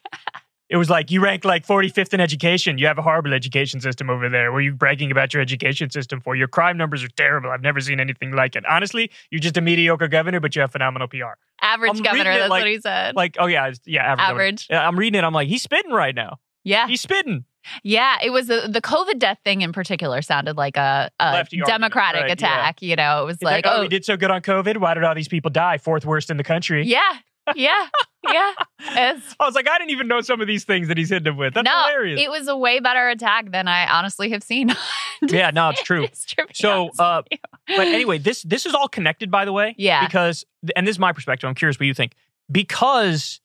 It 0.70 0.76
was 0.76 0.90
like, 0.90 1.12
you 1.12 1.22
rank 1.22 1.46
like 1.46 1.66
45th 1.66 2.14
in 2.14 2.20
education. 2.20 2.78
You 2.78 2.88
have 2.88 2.98
a 2.98 3.02
horrible 3.02 3.34
education 3.34 3.80
system 3.80 4.10
over 4.10 4.28
there. 4.28 4.52
Were 4.52 4.60
you 4.60 4.74
bragging 4.74 5.12
about 5.12 5.34
your 5.34 5.42
education 5.42 5.90
system 5.90 6.20
for? 6.20 6.36
Your 6.36 6.50
crime 6.50 6.78
numbers 6.78 7.04
are 7.04 7.10
terrible. 7.10 7.50
I've 7.52 7.62
never 7.62 7.80
seen 7.80 8.00
anything 8.02 8.34
like 8.34 8.56
it. 8.56 8.66
Honestly, 8.66 9.10
you're 9.32 9.40
just 9.40 9.56
a 9.56 9.62
mediocre 9.62 10.10
governor, 10.10 10.42
but 10.42 10.56
you 10.56 10.62
have 10.62 10.72
phenomenal 10.72 11.08
PR. 11.08 11.38
Average 11.62 11.98
I'm 11.98 12.04
governor. 12.04 12.38
That's 12.38 12.50
like- 12.50 12.62
what 12.62 12.70
he 12.70 12.82
said. 12.82 13.16
Like, 13.16 13.38
oh 13.40 13.48
yeah, 13.48 13.72
yeah, 13.86 14.04
average. 14.04 14.30
Average. 14.30 14.68
Yeah, 14.70 14.88
I'm 14.88 15.00
reading 15.00 15.18
it. 15.20 15.24
I'm 15.24 15.34
like, 15.34 15.48
he's 15.48 15.64
spitting 15.64 15.92
right 15.92 16.14
now. 16.14 16.40
Yeah. 16.64 16.88
He's 16.88 17.02
spitting. 17.02 17.46
Yeah. 17.84 18.18
It 18.22 18.32
was 18.32 18.48
the, 18.48 18.68
the 18.70 18.82
COVID 18.82 19.20
death 19.20 19.40
thing 19.46 19.62
in 19.62 19.72
particular 19.72 20.22
sounded 20.22 20.58
like 20.58 20.76
a, 20.76 21.10
a 21.20 21.46
Democratic 21.66 22.22
right, 22.22 22.28
yeah. 22.28 22.34
attack. 22.34 22.82
You 22.82 22.98
know, 22.98 23.24
it 23.24 23.26
was 23.26 23.42
like, 23.42 23.66
like, 23.66 23.74
oh, 23.74 23.78
oh, 23.78 23.82
we 23.82 23.88
did 23.88 24.04
so 24.04 24.18
good 24.18 24.32
on 24.32 24.42
COVID. 24.42 24.78
Why 24.78 24.94
did 24.94 25.06
all 25.06 25.16
these 25.16 25.30
people 25.30 25.50
die? 25.50 25.78
Fourth 25.78 26.06
worst 26.06 26.30
in 26.30 26.36
the 26.36 26.44
country. 26.44 26.86
yeah. 26.86 27.14
Yeah. 27.56 27.88
Yeah. 28.24 28.52
I 28.80 29.22
was 29.42 29.56
like, 29.56 29.68
I 29.70 29.78
didn't 29.78 29.92
even 29.92 30.08
know 30.08 30.22
some 30.22 30.42
of 30.42 30.48
these 30.48 30.64
things 30.64 30.88
that 30.88 30.98
he's 30.98 31.10
hitting 31.10 31.32
him 31.32 31.38
with. 31.38 31.54
That's 31.54 31.66
no, 31.66 31.72
hilarious. 31.88 32.20
it 32.22 32.30
was 32.30 32.48
a 32.48 32.58
way 32.58 32.80
better 32.80 33.08
attack 33.10 33.52
than 33.52 33.68
I 33.68 33.88
honestly 33.88 34.30
have 34.32 34.44
seen. 34.44 34.72
yeah, 35.28 35.52
no, 35.52 35.70
it's 35.70 35.84
true. 35.84 36.04
It's 36.04 36.26
true, 36.26 36.46
So, 36.54 36.90
uh, 37.00 37.22
but 37.68 37.88
anyway, 37.88 38.18
this 38.18 38.44
this 38.44 38.66
is 38.66 38.74
all 38.74 38.88
connected, 38.88 39.30
by 39.32 39.46
the 39.46 39.54
way. 39.54 39.76
Yeah. 39.78 40.06
Because, 40.06 40.46
and 40.76 40.86
this 40.88 40.96
is 40.96 41.00
my 41.00 41.12
perspective. 41.14 41.48
I'm 41.48 41.56
curious 41.56 41.80
what 41.80 41.86
you 41.86 41.94
think. 41.94 42.14
Because 42.52 43.40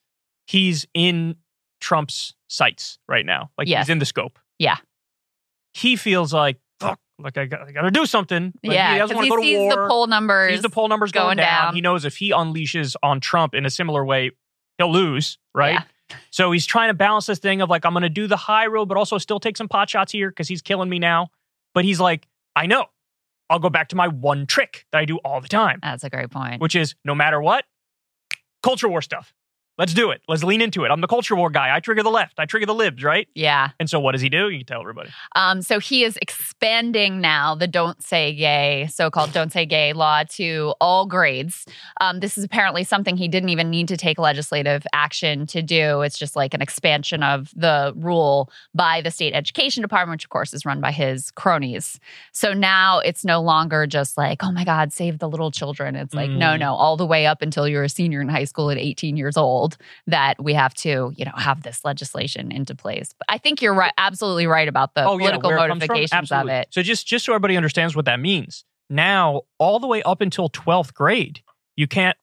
he's 0.47 0.87
in 0.95 1.37
Trump's 1.81 2.35
sights 2.49 2.99
right 3.09 3.27
now, 3.27 3.51
like 3.59 3.69
Yes. 3.69 3.87
he's 3.87 3.91
in 3.93 3.99
the 3.99 4.07
scope. 4.07 4.39
Yeah. 4.59 4.77
He 5.75 5.97
feels 5.97 6.33
like 6.33 6.59
fuck, 6.81 6.99
like 7.19 7.39
I 7.39 7.47
got, 7.47 7.63
I 7.63 7.73
got 7.73 7.83
to 7.83 7.91
do 7.91 8.05
something. 8.07 8.53
Like, 8.65 8.75
yeah, 8.75 8.93
he 8.95 8.99
doesn't 8.99 9.17
because 9.17 9.31
want 9.31 9.45
he 9.45 9.53
to 9.53 9.57
go 9.57 9.61
to 9.61 9.69
sees 9.69 9.75
war. 9.77 9.83
the 9.85 9.89
poll 9.89 10.07
numbers. 10.07 10.53
sees 10.53 10.63
the 10.63 10.69
poll 10.71 10.89
numbers 10.89 11.13
going, 11.13 11.25
going 11.27 11.37
down. 11.39 11.65
down. 11.67 11.75
He 11.75 11.81
knows 11.81 12.05
if 12.05 12.17
he 12.17 12.31
unleashes 12.31 12.95
on 13.03 13.21
Trump 13.21 13.55
in 13.55 13.65
a 13.65 13.71
similar 13.71 14.05
way, 14.05 14.33
he'll 14.83 14.93
lose, 14.93 15.39
right? 15.55 15.75
Yeah. 16.11 16.17
So 16.31 16.53
he's 16.53 16.67
trying 16.67 16.91
to 16.91 16.95
balance 16.95 17.27
this 17.27 17.39
thing 17.39 17.61
of 17.63 17.71
like, 17.71 17.87
I'm 17.87 17.93
going 17.93 18.03
to 18.03 18.09
do 18.09 18.27
the 18.27 18.37
high 18.37 18.67
road, 18.67 18.87
but 18.87 18.97
also 18.99 19.19
still 19.19 19.41
take 19.41 19.57
some 19.57 19.69
pot 19.69 19.89
shots 19.89 20.13
here 20.13 20.29
because 20.31 20.49
he's 20.49 20.61
killing 20.63 20.89
me 20.89 20.99
now. 20.99 21.29
But 21.75 21.85
he's 21.85 22.01
like, 22.01 22.27
I 22.55 22.67
know. 22.67 22.87
I'll 23.49 23.59
go 23.59 23.71
back 23.71 23.89
to 23.91 23.97
my 23.97 24.09
one 24.09 24.47
trick 24.47 24.87
that 24.93 24.99
I 24.99 25.05
do 25.05 25.19
all 25.19 25.41
the 25.41 25.49
time, 25.49 25.79
That's 25.83 26.05
a 26.05 26.11
great 26.11 26.31
point. 26.31 26.61
which 26.61 26.75
is 26.75 26.95
no 27.05 27.15
matter 27.15 27.41
what, 27.41 27.65
culture 28.63 28.89
war 28.89 29.03
stuff. 29.03 29.35
Let's 29.79 29.95
do 29.95 30.11
it. 30.11 30.21
Let's 30.29 30.45
lean 30.45 30.61
into 30.61 30.85
it. 30.85 30.91
I'm 30.91 31.01
the 31.01 31.07
culture 31.07 31.35
war 31.35 31.49
guy. 31.51 31.75
I 31.75 31.81
trigger 31.81 32.03
the 32.03 32.11
left. 32.11 32.39
I 32.39 32.45
trigger 32.45 32.67
the 32.67 32.75
libs, 32.75 33.03
right? 33.03 33.27
yeah. 33.35 33.71
And 33.81 33.89
so 33.89 33.99
what 33.99 34.13
does 34.13 34.21
he 34.21 34.29
do? 34.29 34.49
You 34.51 34.59
can 34.59 34.67
tell 34.67 34.81
everybody. 34.81 35.11
Um, 35.35 35.63
so 35.63 35.79
he 35.81 36.05
is 36.05 36.19
expanding 36.21 37.21
now 37.21 37.55
the 37.55 37.67
don't 37.67 38.03
say 38.03 38.35
gay, 38.35 38.87
so 38.93 39.11
called 39.11 39.33
don't 39.33 39.51
say 39.53 39.65
gay 39.65 39.93
law 39.95 40.25
to 40.31 40.75
all 40.81 41.07
grades. 41.07 41.65
Um, 42.01 42.21
this 42.21 42.37
is 42.37 42.45
apparently 42.45 42.85
something 42.85 43.17
he 43.17 43.29
didn't 43.29 43.49
even 43.49 43.71
need 43.71 43.89
to 43.89 43.97
take 43.97 44.19
legislative 44.19 44.85
action 44.93 45.47
to 45.47 45.63
do. 45.63 46.03
It's 46.03 46.19
just 46.19 46.37
like 46.37 46.53
an 46.53 46.61
expansion 46.61 47.23
of 47.23 47.51
the 47.57 47.93
rule 47.97 48.51
by 48.75 49.01
the 49.01 49.11
state 49.11 49.33
education 49.35 49.81
department, 49.83 50.17
which 50.19 50.25
of 50.25 50.31
course 50.31 50.53
is 50.53 50.67
run 50.67 50.81
by 50.81 50.93
his 50.93 51.31
cronies. 51.31 51.99
So 52.33 52.53
now 52.53 52.99
it's 52.99 53.25
no 53.25 53.41
longer 53.41 53.87
just 53.87 54.17
like, 54.19 54.43
oh 54.43 54.53
my 54.53 54.65
God, 54.65 54.93
save 54.93 55.19
the 55.19 55.29
little 55.29 55.51
children. 55.51 55.97
It's 55.97 56.13
like, 56.15 56.31
no, 56.31 56.49
Mm. 56.53 56.59
no, 56.61 56.75
all 56.75 56.97
the 56.99 57.07
way 57.07 57.25
up 57.27 57.41
until 57.41 57.67
you're 57.67 57.85
a 57.85 57.89
senior 57.89 58.21
in 58.21 58.29
high 58.29 58.45
school 58.45 58.71
at 58.71 58.77
18 58.77 59.17
years 59.17 59.37
old 59.37 59.62
that 60.07 60.43
we 60.43 60.55
have 60.55 60.75
to, 60.75 61.13
you 61.17 61.25
know, 61.25 61.33
have 61.37 61.63
this 61.63 61.85
legislation 61.85 62.53
into 62.53 62.75
place. 62.75 63.15
But 63.19 63.27
I 63.29 63.39
think 63.39 63.63
you're 63.63 63.75
right, 63.75 63.93
absolutely 63.99 64.47
right 64.47 64.69
about 64.69 64.95
the 64.95 65.05
oh, 65.05 65.19
political 65.19 65.51
where 65.51 65.59
it 65.59 65.69
from? 65.69 65.79
notifications 65.79 66.33
of 66.33 66.49
it. 66.49 66.69
So 66.71 66.83
just 66.83 67.07
just 67.07 67.25
so 67.25 67.33
everybody 67.33 67.57
understands 67.57 67.97
what 67.97 68.05
that 68.07 68.21
means. 68.21 68.65
Now, 68.91 69.43
all 69.59 69.81
the 69.81 69.87
way 69.87 70.03
up 70.03 70.21
until 70.21 70.51
12th 70.51 70.93
grade, 70.93 71.41
you 71.77 71.87
can't 71.87 72.17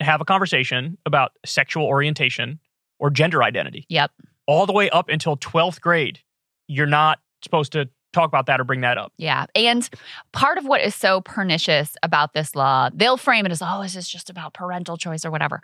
have 0.00 0.20
a 0.20 0.24
conversation 0.24 0.98
about 1.06 1.32
sexual 1.44 1.84
orientation 1.84 2.58
or 2.98 3.10
gender 3.10 3.42
identity. 3.42 3.86
Yep. 3.88 4.10
All 4.46 4.66
the 4.66 4.72
way 4.72 4.90
up 4.90 5.08
until 5.08 5.36
12th 5.36 5.80
grade, 5.80 6.20
you're 6.68 6.86
not 6.86 7.20
supposed 7.42 7.72
to 7.72 7.88
talk 8.12 8.28
about 8.28 8.46
that 8.46 8.60
or 8.60 8.64
bring 8.64 8.80
that 8.80 8.98
up. 8.98 9.12
Yeah. 9.16 9.46
And 9.54 9.88
part 10.32 10.58
of 10.58 10.66
what 10.66 10.80
is 10.80 10.94
so 10.94 11.20
pernicious 11.20 11.96
about 12.02 12.34
this 12.34 12.54
law, 12.54 12.90
they'll 12.92 13.16
frame 13.16 13.46
it 13.46 13.52
as, 13.52 13.62
oh, 13.62 13.82
is 13.82 13.94
this 13.94 14.08
just 14.08 14.30
about 14.30 14.54
parental 14.54 14.96
choice 14.96 15.24
or 15.24 15.30
whatever? 15.30 15.60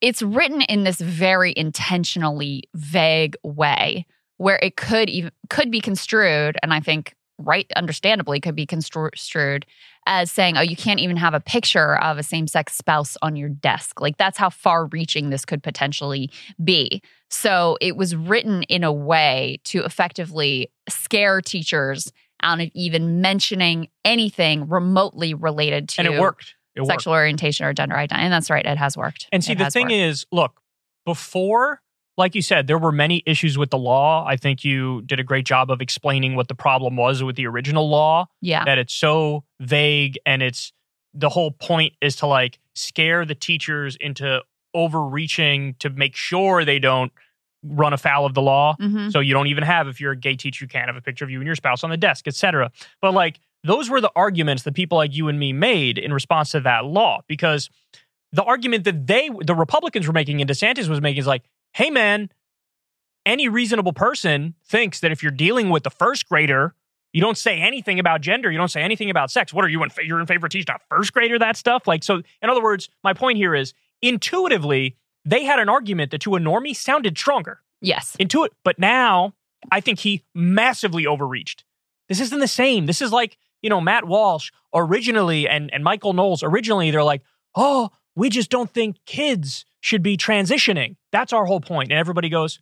It's 0.00 0.22
written 0.22 0.62
in 0.62 0.84
this 0.84 1.00
very 1.00 1.54
intentionally 1.56 2.64
vague 2.74 3.36
way 3.42 4.06
where 4.36 4.58
it 4.62 4.76
could 4.76 5.08
even 5.08 5.32
could 5.48 5.70
be 5.70 5.80
construed, 5.80 6.58
and 6.62 6.74
I 6.74 6.80
think 6.80 7.14
right 7.38 7.70
understandably 7.76 8.40
could 8.40 8.54
be 8.54 8.66
construed 8.66 9.66
as 10.06 10.30
saying, 10.30 10.56
oh, 10.56 10.62
you 10.62 10.76
can't 10.76 11.00
even 11.00 11.16
have 11.16 11.34
a 11.34 11.40
picture 11.40 11.96
of 11.96 12.16
a 12.16 12.22
same-sex 12.22 12.76
spouse 12.76 13.16
on 13.22 13.36
your 13.36 13.48
desk. 13.48 14.00
Like 14.00 14.16
that's 14.16 14.38
how 14.38 14.50
far-reaching 14.50 15.30
this 15.30 15.44
could 15.44 15.62
potentially 15.62 16.30
be. 16.62 17.02
So 17.28 17.76
it 17.80 17.96
was 17.96 18.14
written 18.14 18.62
in 18.64 18.84
a 18.84 18.92
way 18.92 19.58
to 19.64 19.84
effectively 19.84 20.70
scare 20.88 21.40
teachers 21.40 22.12
out 22.42 22.60
of 22.60 22.70
even 22.74 23.20
mentioning 23.20 23.88
anything 24.04 24.68
remotely 24.68 25.34
related 25.34 25.88
to 25.90 26.02
And 26.02 26.14
it 26.14 26.20
worked. 26.20 26.54
It 26.74 26.82
worked. 26.82 26.92
sexual 26.92 27.14
orientation 27.14 27.66
or 27.66 27.72
gender 27.72 27.96
identity. 27.96 28.24
And 28.24 28.32
that's 28.32 28.50
right, 28.50 28.64
it 28.64 28.76
has 28.76 28.96
worked. 28.96 29.28
And 29.32 29.42
see, 29.42 29.52
It 29.52 29.58
the 29.58 29.70
thing 29.70 29.86
worked. 29.86 29.94
is, 29.94 30.26
look, 30.30 30.60
before, 31.04 31.80
like 32.16 32.34
you 32.34 32.42
said, 32.42 32.66
there 32.66 32.78
were 32.78 32.92
many 32.92 33.22
issues 33.26 33.58
with 33.58 33.70
the 33.70 33.78
law. 33.78 34.24
I 34.26 34.36
think 34.36 34.64
you 34.64 35.02
did 35.02 35.20
a 35.20 35.24
great 35.24 35.44
job 35.46 35.70
of 35.70 35.80
explaining 35.80 36.34
what 36.36 36.48
the 36.48 36.54
problem 36.54 36.96
was 36.96 37.22
with 37.22 37.36
the 37.36 37.46
original 37.46 37.88
law. 37.88 38.26
yeah, 38.40 38.64
that 38.64 38.78
it's 38.78 38.94
so 38.94 39.44
vague 39.60 40.18
and 40.24 40.42
it's 40.42 40.72
the 41.14 41.28
whole 41.28 41.50
point 41.50 41.94
is 42.00 42.16
to 42.16 42.26
like 42.26 42.58
scare 42.74 43.24
the 43.24 43.34
teachers 43.34 43.96
into 44.00 44.42
overreaching 44.74 45.74
to 45.80 45.90
make 45.90 46.14
sure 46.16 46.64
they 46.64 46.78
don't 46.78 47.12
run 47.62 47.92
afoul 47.92 48.26
of 48.26 48.34
the 48.34 48.42
law. 48.42 48.76
Mhm. 48.80 49.10
So 49.10 49.20
you 49.20 49.32
don't 49.32 49.48
even 49.48 49.64
have 49.64 49.88
if 49.88 50.00
you're 50.00 50.12
a 50.12 50.16
gay 50.16 50.36
teacher 50.36 50.64
you 50.64 50.68
can't 50.68 50.86
have 50.86 50.96
a 50.96 51.00
picture 51.00 51.24
of 51.24 51.30
you 51.30 51.38
and 51.40 51.46
your 51.46 51.56
spouse 51.56 51.82
on 51.82 51.90
the 51.90 51.96
desk, 51.96 52.28
etc. 52.28 52.70
But 53.02 53.12
like 53.12 53.40
those 53.64 53.90
were 53.90 54.00
the 54.00 54.12
arguments 54.14 54.62
that 54.62 54.74
people 54.74 54.96
like 54.98 55.14
you 55.14 55.28
and 55.28 55.38
me 55.38 55.52
made 55.52 55.98
in 55.98 56.12
response 56.12 56.50
to 56.52 56.60
that 56.60 56.84
law 56.84 57.20
because 57.26 57.68
the 58.32 58.44
argument 58.44 58.84
that 58.84 59.06
they 59.06 59.30
the 59.42 59.54
Republicans 59.54 60.06
were 60.06 60.12
making 60.12 60.40
and 60.40 60.48
DeSantis 60.48 60.88
was 60.88 61.00
making 61.00 61.20
is 61.20 61.26
like, 61.26 61.42
"Hey 61.76 61.90
man, 61.90 62.30
any 63.24 63.48
reasonable 63.48 63.92
person 63.92 64.54
thinks 64.64 65.00
that 65.00 65.12
if 65.12 65.22
you're 65.22 65.32
dealing 65.32 65.70
with 65.70 65.82
the 65.82 65.90
first 65.90 66.28
grader, 66.28 66.74
you 67.12 67.20
don't 67.20 67.38
say 67.38 67.60
anything 67.60 67.98
about 67.98 68.20
gender, 68.20 68.50
you 68.50 68.58
don't 68.58 68.70
say 68.70 68.82
anything 68.82 69.10
about 69.10 69.30
sex. 69.30 69.52
What 69.52 69.64
are 69.64 69.68
you 69.68 69.82
in? 69.82 69.90
fa- 69.90 70.04
You're 70.06 70.20
in 70.20 70.26
favor 70.26 70.46
of 70.46 70.52
teaching 70.52 70.74
a 70.74 70.78
first 70.94 71.12
grader 71.12 71.38
that 71.38 71.56
stuff? 71.56 71.86
Like, 71.86 72.04
so 72.04 72.22
in 72.42 72.50
other 72.50 72.62
words, 72.62 72.88
my 73.02 73.12
point 73.14 73.38
here 73.38 73.54
is 73.54 73.72
intuitively 74.02 74.96
they 75.24 75.44
had 75.44 75.58
an 75.58 75.68
argument 75.68 76.10
that 76.12 76.20
to 76.22 76.36
a 76.36 76.38
normie 76.38 76.74
sounded 76.76 77.18
stronger. 77.18 77.60
yes. 77.80 78.16
Intuit, 78.20 78.50
but 78.64 78.78
now 78.78 79.34
I 79.72 79.80
think 79.80 79.98
he 80.00 80.22
massively 80.34 81.06
overreached. 81.06 81.64
This 82.08 82.20
isn't 82.20 82.38
the 82.38 82.46
same. 82.48 82.86
This 82.86 83.02
is 83.02 83.12
like 83.12 83.36
you 83.62 83.70
know 83.70 83.80
Matt 83.80 84.04
Walsh 84.06 84.50
originally 84.72 85.48
and 85.48 85.72
and 85.74 85.82
Michael 85.82 86.12
Knowles 86.12 86.42
originally. 86.44 86.90
They're 86.92 87.02
like, 87.02 87.22
oh, 87.56 87.90
we 88.14 88.28
just 88.30 88.50
don't 88.50 88.70
think 88.70 88.96
kids 89.06 89.64
should 89.86 90.02
be 90.02 90.16
transitioning. 90.16 90.96
That's 91.12 91.32
our 91.32 91.44
whole 91.44 91.60
point. 91.60 91.92
And 91.92 91.98
everybody 91.98 92.28
goes, 92.28 92.58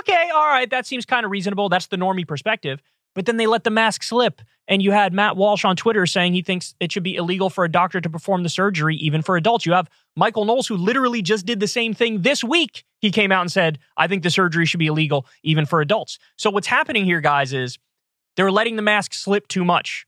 okay, 0.00 0.30
all 0.34 0.48
right, 0.48 0.68
that 0.70 0.84
seems 0.84 1.06
kind 1.06 1.24
of 1.24 1.30
reasonable. 1.30 1.68
That's 1.68 1.86
the 1.86 1.96
normie 1.96 2.26
perspective. 2.26 2.82
But 3.14 3.24
then 3.24 3.36
they 3.36 3.46
let 3.46 3.62
the 3.62 3.70
mask 3.70 4.02
slip. 4.02 4.42
And 4.66 4.82
you 4.82 4.90
had 4.90 5.12
Matt 5.12 5.36
Walsh 5.36 5.64
on 5.64 5.76
Twitter 5.76 6.06
saying 6.06 6.34
he 6.34 6.42
thinks 6.42 6.74
it 6.80 6.90
should 6.90 7.04
be 7.04 7.14
illegal 7.14 7.50
for 7.50 7.64
a 7.64 7.70
doctor 7.70 8.00
to 8.00 8.10
perform 8.10 8.42
the 8.42 8.48
surgery, 8.48 8.96
even 8.96 9.22
for 9.22 9.36
adults. 9.36 9.64
You 9.64 9.74
have 9.74 9.88
Michael 10.16 10.44
Knowles, 10.44 10.66
who 10.66 10.76
literally 10.76 11.22
just 11.22 11.46
did 11.46 11.60
the 11.60 11.68
same 11.68 11.94
thing 11.94 12.22
this 12.22 12.42
week. 12.42 12.84
He 13.00 13.12
came 13.12 13.30
out 13.30 13.42
and 13.42 13.52
said, 13.52 13.78
I 13.96 14.08
think 14.08 14.24
the 14.24 14.30
surgery 14.30 14.66
should 14.66 14.80
be 14.80 14.88
illegal, 14.88 15.24
even 15.44 15.66
for 15.66 15.80
adults. 15.80 16.18
So 16.36 16.50
what's 16.50 16.66
happening 16.66 17.04
here, 17.04 17.20
guys, 17.20 17.52
is 17.52 17.78
they're 18.36 18.50
letting 18.50 18.74
the 18.74 18.82
mask 18.82 19.14
slip 19.14 19.46
too 19.46 19.64
much. 19.64 20.04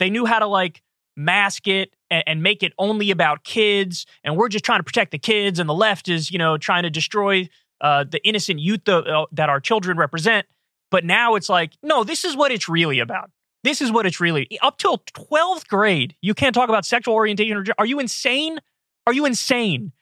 They 0.00 0.10
knew 0.10 0.26
how 0.26 0.40
to 0.40 0.46
like 0.46 0.82
mask 1.24 1.68
it 1.68 1.94
and, 2.10 2.24
and 2.26 2.42
make 2.42 2.62
it 2.62 2.72
only 2.78 3.10
about 3.10 3.44
kids. 3.44 4.06
And 4.24 4.36
we're 4.36 4.48
just 4.48 4.64
trying 4.64 4.80
to 4.80 4.84
protect 4.84 5.10
the 5.10 5.18
kids. 5.18 5.58
And 5.58 5.68
the 5.68 5.74
left 5.74 6.08
is, 6.08 6.30
you 6.30 6.38
know, 6.38 6.58
trying 6.58 6.82
to 6.82 6.90
destroy 6.90 7.48
uh, 7.80 8.04
the 8.04 8.26
innocent 8.26 8.60
youth 8.60 8.88
uh, 8.88 9.26
that 9.32 9.48
our 9.48 9.60
children 9.60 9.96
represent. 9.96 10.46
But 10.90 11.04
now 11.04 11.34
it's 11.36 11.48
like, 11.48 11.72
no, 11.82 12.04
this 12.04 12.24
is 12.24 12.36
what 12.36 12.50
it's 12.50 12.68
really 12.68 12.98
about. 12.98 13.30
This 13.62 13.82
is 13.82 13.92
what 13.92 14.06
it's 14.06 14.20
really 14.20 14.48
up 14.62 14.78
till 14.78 14.98
12th 14.98 15.68
grade. 15.68 16.14
You 16.20 16.34
can't 16.34 16.54
talk 16.54 16.68
about 16.68 16.84
sexual 16.84 17.14
orientation 17.14 17.56
or 17.56 17.64
are 17.78 17.86
you 17.86 18.00
insane? 18.00 18.58
Are 19.06 19.12
you 19.12 19.26
insane? 19.26 19.92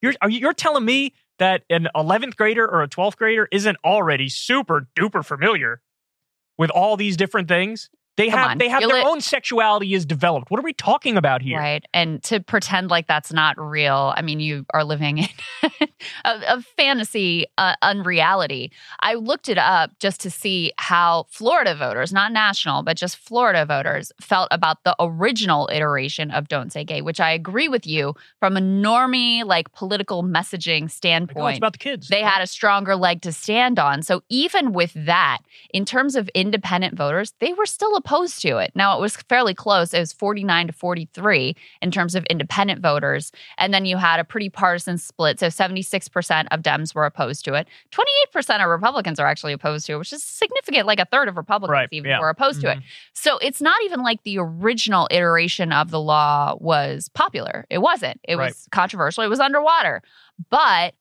You're 0.00 0.14
are 0.20 0.30
you, 0.30 0.40
you're 0.40 0.54
telling 0.54 0.84
me 0.84 1.14
that 1.38 1.64
an 1.70 1.88
11th 1.94 2.36
grader 2.36 2.66
or 2.66 2.82
a 2.82 2.88
12th 2.88 3.16
grader 3.16 3.48
isn't 3.52 3.76
already 3.84 4.28
super 4.28 4.88
duper 4.96 5.24
familiar 5.24 5.82
with 6.58 6.70
all 6.70 6.96
these 6.96 7.16
different 7.16 7.48
things? 7.48 7.90
They 8.18 8.28
Come 8.28 8.38
have 8.38 8.50
on. 8.52 8.58
they 8.58 8.68
have 8.68 8.82
You 8.82 8.88
their 8.88 8.98
li- 8.98 9.08
own 9.10 9.20
sexuality 9.22 9.94
is 9.94 10.04
developed. 10.04 10.50
What 10.50 10.60
are 10.60 10.62
we 10.62 10.74
talking 10.74 11.16
about 11.16 11.40
here? 11.40 11.58
Right. 11.58 11.82
And 11.94 12.22
to 12.24 12.40
pretend 12.40 12.90
like 12.90 13.06
that's 13.06 13.32
not 13.32 13.58
real, 13.58 14.12
I 14.14 14.20
mean, 14.20 14.38
you 14.38 14.66
are 14.74 14.84
living 14.84 15.18
in 15.18 15.28
a, 16.24 16.40
a 16.56 16.62
fantasy, 16.76 17.46
uh, 17.56 17.74
unreality. 17.80 18.70
I 19.00 19.14
looked 19.14 19.48
it 19.48 19.56
up 19.56 19.98
just 19.98 20.20
to 20.20 20.30
see 20.30 20.72
how 20.78 21.26
Florida 21.30 21.74
voters, 21.74 22.12
not 22.12 22.32
national, 22.32 22.82
but 22.82 22.98
just 22.98 23.16
Florida 23.16 23.64
voters, 23.64 24.12
felt 24.20 24.48
about 24.50 24.84
the 24.84 24.94
original 25.00 25.68
iteration 25.72 26.30
of 26.30 26.48
Don't 26.48 26.70
Say 26.72 26.84
Gay, 26.84 27.00
which 27.00 27.18
I 27.20 27.30
agree 27.30 27.68
with 27.68 27.86
you 27.86 28.14
from 28.38 28.56
a 28.58 28.60
normie, 28.60 29.44
like 29.44 29.72
political 29.72 30.22
messaging 30.22 30.82
Like, 30.82 30.90
standpoint 30.90 31.38
oh, 31.44 31.46
it's 31.48 31.58
about 31.58 31.72
the 31.72 31.78
kids. 31.78 32.08
they 32.08 32.20
had 32.22 32.42
a 32.42 32.46
stronger 32.46 32.94
leg 32.94 33.22
to 33.22 33.32
stand 33.32 33.78
on. 33.78 34.02
So 34.02 34.22
even 34.28 34.72
with 34.72 34.92
that, 34.94 35.38
in 35.72 35.84
terms 35.86 36.14
of 36.14 36.28
independent 36.34 36.94
voters, 36.94 37.32
they 37.40 37.52
were 37.54 37.66
still 37.66 37.96
opposed 38.04 38.40
to 38.42 38.58
it. 38.58 38.72
Now 38.74 38.96
it 38.96 39.00
was 39.00 39.16
fairly 39.16 39.54
close. 39.54 39.94
It 39.94 40.00
was 40.00 40.12
49 40.12 40.66
to 40.68 40.72
43 40.72 41.56
in 41.80 41.90
terms 41.90 42.14
of 42.14 42.24
independent 42.26 42.80
voters. 42.80 43.32
And 43.58 43.72
then 43.72 43.84
you 43.84 43.96
had 43.96 44.18
a 44.20 44.24
pretty 44.24 44.48
partisan 44.50 44.98
split. 44.98 45.38
So 45.38 45.46
76% 45.46 46.46
of 46.50 46.60
Dems 46.62 46.94
were 46.94 47.06
opposed 47.06 47.44
to 47.44 47.54
it. 47.54 47.68
28% 48.34 48.62
of 48.62 48.68
Republicans 48.68 49.18
are 49.20 49.26
actually 49.26 49.52
opposed 49.52 49.86
to 49.86 49.94
it, 49.94 49.98
which 49.98 50.12
is 50.12 50.22
significant. 50.22 50.86
Like 50.86 50.98
a 51.00 51.04
third 51.06 51.28
of 51.28 51.36
Republicans 51.36 51.72
Right, 51.72 51.88
even 51.92 52.10
yeah. 52.10 52.20
were 52.20 52.28
opposed 52.28 52.60
to 52.62 52.70
it. 52.70 52.78
Mhm. 52.78 52.82
So 53.14 53.38
it's 53.38 53.60
not 53.60 53.76
even 53.84 54.02
like 54.02 54.22
the 54.24 54.38
original 54.38 55.08
iteration 55.10 55.72
of 55.72 55.90
the 55.90 56.00
law 56.00 56.56
was 56.58 57.08
popular. 57.14 57.66
It 57.70 57.78
wasn't. 57.78 58.20
It 58.24 58.36
Right. 58.36 58.46
was 58.50 58.66
controversial. 58.72 59.22
It 59.24 59.28
was 59.28 59.40
underwater. 59.40 60.02
But 60.50 60.94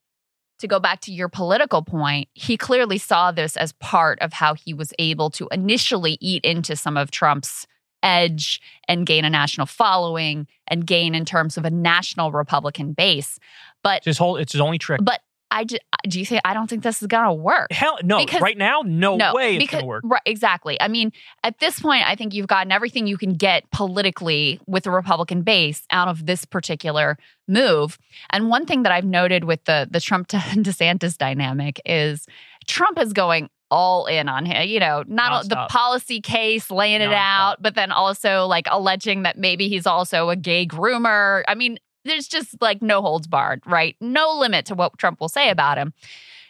to 0.61 0.67
go 0.67 0.79
back 0.79 1.01
to 1.01 1.11
your 1.13 1.29
political 1.29 1.83
point, 1.83 2.29
he 2.33 2.57
clearly 2.57 2.97
saw 2.97 3.31
this 3.31 3.57
as 3.57 3.73
part 3.73 4.19
of 4.19 4.33
how 4.33 4.53
he 4.53 4.73
was 4.73 4.93
able 4.97 5.29
to 5.31 5.47
initially 5.51 6.17
eat 6.21 6.43
into 6.45 6.75
some 6.75 6.97
of 6.97 7.11
Trump's 7.11 7.67
edge 8.03 8.59
and 8.87 9.05
gain 9.05 9.25
a 9.25 9.29
national 9.29 9.67
following 9.67 10.47
and 10.67 10.87
gain 10.87 11.13
in 11.13 11.23
terms 11.25 11.57
of 11.57 11.65
a 11.65 11.69
national 11.69 12.31
Republican 12.31 12.93
base. 12.93 13.37
But 13.83 13.97
It's 13.97 14.05
his 14.05 14.17
whole 14.17 14.37
it's 14.37 14.53
his 14.53 14.61
only 14.61 14.79
trick. 14.79 15.01
but 15.03 15.21
I 15.51 15.65
ju- 15.65 15.77
do 16.07 16.17
you 16.19 16.25
think 16.25 16.41
I 16.45 16.53
don't 16.53 16.67
think 16.69 16.81
this 16.81 17.01
is 17.01 17.07
gonna 17.07 17.33
work. 17.33 17.71
Hell 17.71 17.97
no, 18.03 18.17
Because- 18.19 18.41
right 18.41 18.57
now, 18.57 18.81
no, 18.85 19.17
way 19.33 19.55
it's 19.57 19.63
because, 19.63 19.79
gonna 19.81 19.87
work. 19.87 20.03
Right, 20.05 20.21
exactly. 20.25 20.79
I 20.81 20.87
mean, 20.87 21.11
at 21.43 21.59
this 21.59 21.79
point, 21.79 22.07
I 22.07 22.15
think 22.15 22.33
you've 22.33 22.47
gotten 22.47 22.71
everything 22.71 23.05
you 23.05 23.17
can 23.17 23.33
get 23.33 23.69
politically 23.71 24.59
with 24.65 24.83
the 24.85 24.91
Republican 24.91 25.41
base 25.43 25.83
out 25.91 26.07
of 26.07 26.25
this 26.25 26.45
particular 26.45 27.17
move. 27.47 27.97
And 28.31 28.49
one 28.49 28.65
thing 28.65 28.83
that 28.83 28.91
I've 28.91 29.05
noted 29.05 29.43
with 29.43 29.63
the 29.65 29.87
the 29.91 29.99
Trump 29.99 30.27
to 30.27 30.37
DeSantis 30.67 31.17
dynamic 31.17 31.81
is 31.85 32.25
Trump 32.67 32.97
is 32.97 33.11
going 33.13 33.49
all 33.69 34.05
in 34.05 34.27
on 34.27 34.45
him. 34.45 34.67
You 34.67 34.79
know, 34.79 35.03
not 35.07 35.31
all- 35.31 35.43
the 35.47 35.65
policy 35.69 36.21
case, 36.21 36.69
laying 36.71 37.01
it 37.01 37.13
out, 37.13 37.61
but 37.61 37.75
then 37.75 37.91
also 37.91 38.45
like 38.45 38.67
alleging 38.69 39.23
that 39.23 39.37
maybe 39.37 39.67
he's 39.69 39.85
also 39.87 40.29
a 40.29 40.35
gay 40.35 40.65
groomer. 40.65 41.43
I 41.47 41.55
mean, 41.55 41.77
there's 42.05 42.27
just 42.27 42.61
like 42.61 42.81
no 42.81 43.01
holds 43.01 43.27
barred, 43.27 43.61
right? 43.65 43.95
No 44.01 44.31
limit 44.37 44.65
to 44.67 44.75
what 44.75 44.97
Trump 44.97 45.19
will 45.19 45.29
say 45.29 45.49
about 45.49 45.77
him. 45.77 45.93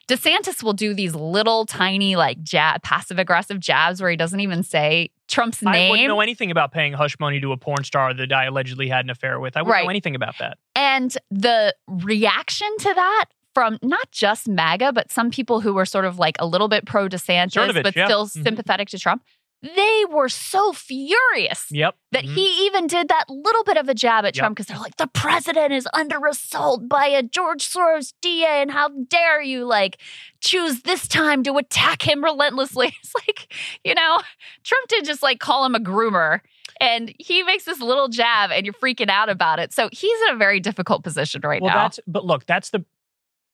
DeSantis 0.08 0.62
will 0.62 0.74
do 0.74 0.94
these 0.94 1.16
little 1.16 1.66
tiny 1.66 2.16
like 2.16 2.42
jab, 2.44 2.82
passive 2.84 3.18
aggressive 3.20 3.60
jabs 3.60 4.02
where 4.02 4.10
he 4.10 4.18
doesn't 4.18 4.40
even 4.42 4.62
say 4.64 5.10
Trump's 5.28 5.62
name. 5.62 5.74
I 5.74 5.90
wouldn't 5.90 6.08
know 6.10 6.20
anything 6.20 6.52
about 6.52 6.74
paying 6.74 6.92
hush 6.94 7.18
money 7.20 7.40
to 7.40 7.52
a 7.54 7.58
porn 7.58 7.84
star 7.86 8.14
that 8.14 8.34
I 8.34 8.46
allegedly 8.46 8.90
had 8.90 9.06
an 9.06 9.10
affair 9.10 9.40
with. 9.40 9.56
I 9.56 9.62
wouldn't 9.62 9.74
Right. 9.74 9.84
know 9.86 9.90
anything 9.90 10.16
about 10.16 10.38
that. 10.40 10.58
And 10.76 11.16
the 11.30 11.74
reaction 11.88 12.68
to 12.80 12.94
that 12.94 13.26
from 13.54 13.78
not 13.82 14.12
just 14.12 14.48
MAGA, 14.50 14.92
but 14.94 15.12
some 15.12 15.30
people 15.30 15.62
who 15.62 15.74
were 15.74 15.86
sort 15.86 16.06
of 16.06 16.20
like 16.20 16.36
a 16.40 16.46
little 16.46 16.68
bit 16.68 16.86
pro 16.86 17.08
DeSantis, 17.08 17.82
but 17.84 17.96
yeah. 17.96 18.06
still 18.06 18.26
Mhm. 18.28 18.44
sympathetic 18.44 18.90
to 18.90 19.00
Trump, 19.00 19.24
they 19.63 20.04
were 20.10 20.30
so 20.30 20.74
furious 20.74 21.67
Yep. 21.69 21.95
that 22.12 22.24
Mhm. 22.24 22.34
he 22.36 22.65
even 22.65 22.88
did 22.88 23.08
that 23.10 23.26
little 23.30 23.63
bit 23.63 23.78
of 23.78 23.88
a 23.88 23.93
jab 23.93 24.26
at 24.26 24.36
Yep. 24.36 24.41
Trump 24.41 24.56
because 24.56 24.67
they're 24.67 24.80
like, 24.80 24.97
the 24.97 25.08
president 25.08 25.71
is 25.71 25.88
under 25.93 26.26
assault 26.26 26.88
by 26.89 27.06
a 27.08 27.21
George 27.24 27.67
Soros 27.67 28.13
DA, 28.21 28.62
and 28.62 28.71
how 28.71 28.89
dare 28.89 29.41
you 29.41 29.65
like 29.65 29.97
choose 30.39 30.82
this 30.82 31.08
time 31.08 31.43
to 31.43 31.58
attack 31.58 32.02
him 32.08 32.24
relentlessly? 32.24 32.95
It's 33.04 33.13
like, 33.28 33.54
you 33.84 33.93
know, 33.95 34.19
Trump 34.63 34.88
did 34.88 35.06
just 35.06 35.21
like 35.24 35.39
call 35.39 35.65
him 35.65 35.76
a 35.76 35.80
groomer. 35.80 36.39
And 36.80 37.13
he 37.19 37.43
makes 37.43 37.65
this 37.65 37.80
little 37.80 38.08
jab, 38.08 38.50
and 38.50 38.65
you're 38.65 38.74
freaking 38.74 39.10
out 39.10 39.30
about 39.30 39.60
it. 39.60 39.71
So 39.71 39.88
he's 39.91 40.19
in 40.28 40.34
a 40.34 40.38
very 40.38 40.60
difficult 40.60 41.04
position 41.04 41.41
right 41.43 41.62
well, 41.62 41.69
now. 41.76 41.84
that's 41.84 42.00
but 42.08 42.26
look, 42.26 42.47
that's 42.47 42.71
the 42.71 42.84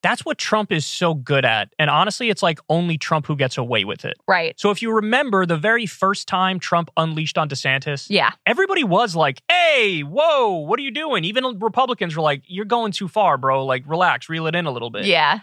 that's 0.03 0.23
what 0.23 0.37
Trump 0.37 0.71
is 0.71 0.85
so 0.85 1.13
good 1.15 1.43
at. 1.43 1.69
And 1.79 1.89
honestly, 1.89 2.29
it's 2.29 2.43
like 2.43 2.59
only 2.69 2.97
Trump 2.97 3.25
who 3.25 3.35
gets 3.35 3.57
away 3.57 3.83
with 3.83 4.05
it. 4.05 4.15
right. 4.27 4.57
So 4.59 4.69
if 4.71 4.81
you 4.81 4.91
remember 4.93 5.45
the 5.45 5.57
very 5.57 5.85
first 5.85 6.27
time 6.27 6.59
Trump 6.59 6.89
unleashed 6.97 7.37
on 7.37 7.49
DeSantis, 7.49 8.07
Yeah. 8.09 8.31
everybody 8.45 8.83
was 8.83 9.15
like, 9.15 9.41
"Hey, 9.49 10.01
whoa, 10.01 10.51
what 10.57 10.79
are 10.79 10.83
you 10.83 10.91
doing?" 10.91 11.23
Even 11.23 11.57
Republicans 11.59 12.15
were 12.15 12.21
like, 12.21 12.43
"You're 12.47 12.65
going 12.65 12.91
too 12.91 13.07
far, 13.07 13.37
bro. 13.37 13.65
Like, 13.65 13.83
relax, 13.87 14.29
reel 14.29 14.45
it 14.47 14.55
in 14.55 14.65
a 14.65 14.71
little 14.71 14.89
bit." 14.91 15.05
Yeah. 15.05 15.39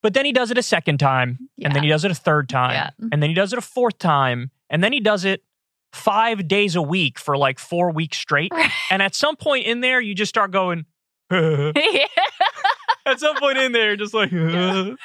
But 0.00 0.14
then 0.14 0.24
he 0.24 0.32
does 0.32 0.50
it 0.52 0.58
a 0.58 0.62
second 0.62 0.98
time, 0.98 1.48
Yeah. 1.56 1.66
and 1.66 1.74
then 1.76 1.82
he 1.82 1.88
does 1.88 2.04
it 2.04 2.10
a 2.12 2.14
third 2.14 2.48
time, 2.48 2.72
Yeah. 2.72 2.90
and 3.10 3.20
then 3.20 3.30
he 3.30 3.34
does 3.34 3.52
it 3.52 3.58
a 3.58 3.62
fourth 3.62 3.98
time, 3.98 4.52
and 4.70 4.82
then 4.82 4.92
he 4.92 5.00
does 5.00 5.24
it 5.24 5.42
five 5.92 6.46
days 6.46 6.76
a 6.76 6.82
week 6.82 7.18
for 7.18 7.36
like 7.36 7.58
four 7.58 7.90
weeks 7.90 8.16
straight. 8.18 8.52
Right. 8.52 8.70
And 8.90 9.02
at 9.02 9.14
some 9.16 9.34
point 9.34 9.66
in 9.66 9.80
there, 9.80 10.00
you 10.00 10.14
just 10.14 10.28
start 10.28 10.52
going. 10.52 10.86
at 13.08 13.20
some 13.20 13.36
point 13.36 13.58
in 13.58 13.72
there, 13.72 13.96
just 13.96 14.14
like, 14.14 14.30
like, 14.32 14.96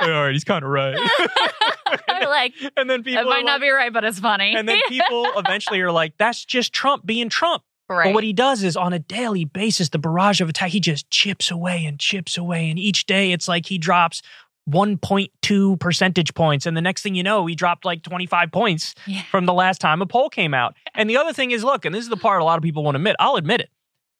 all 0.00 0.08
right, 0.10 0.32
he's 0.32 0.44
kind 0.44 0.64
of 0.64 0.70
right. 0.70 0.96
I'm 2.08 2.28
like, 2.28 2.54
and 2.76 2.88
then 2.88 3.02
people, 3.02 3.22
it 3.22 3.26
might 3.26 3.44
not 3.44 3.52
like- 3.54 3.62
be 3.62 3.70
right, 3.70 3.92
but 3.92 4.04
it's 4.04 4.18
funny. 4.18 4.54
and 4.56 4.68
then 4.68 4.80
people 4.88 5.26
eventually 5.36 5.80
are 5.80 5.92
like, 5.92 6.14
that's 6.18 6.44
just 6.44 6.72
Trump 6.72 7.04
being 7.06 7.28
Trump. 7.28 7.62
right. 7.88 8.06
But 8.06 8.14
what 8.14 8.24
he 8.24 8.32
does 8.32 8.62
is 8.62 8.76
on 8.76 8.92
a 8.92 8.98
daily 8.98 9.44
basis, 9.44 9.88
the 9.90 9.98
barrage 9.98 10.40
of 10.40 10.48
attack, 10.48 10.70
he 10.70 10.80
just 10.80 11.10
chips 11.10 11.50
away 11.50 11.84
and 11.84 11.98
chips 11.98 12.36
away. 12.36 12.68
And 12.70 12.78
each 12.78 13.06
day 13.06 13.32
it's 13.32 13.46
like 13.48 13.66
he 13.66 13.78
drops 13.78 14.22
1.2 14.70 15.78
percentage 15.80 16.34
points. 16.34 16.66
And 16.66 16.76
the 16.76 16.80
next 16.80 17.02
thing 17.02 17.14
you 17.14 17.22
know, 17.22 17.46
he 17.46 17.54
dropped 17.54 17.84
like 17.84 18.02
25 18.02 18.50
points 18.52 18.94
Yeah. 19.06 19.22
from 19.30 19.46
the 19.46 19.52
last 19.52 19.80
time 19.80 20.00
a 20.02 20.06
poll 20.06 20.28
came 20.30 20.54
out. 20.54 20.74
And 20.94 21.08
the 21.08 21.16
other 21.16 21.32
thing 21.32 21.50
is, 21.50 21.62
look, 21.64 21.84
and 21.84 21.94
this 21.94 22.02
is 22.02 22.08
the 22.10 22.16
part 22.16 22.40
a 22.40 22.44
lot 22.44 22.56
of 22.58 22.62
people 22.62 22.82
won't 22.84 22.96
admit, 22.96 23.16
I'll 23.18 23.36
admit 23.36 23.60
it. 23.60 23.70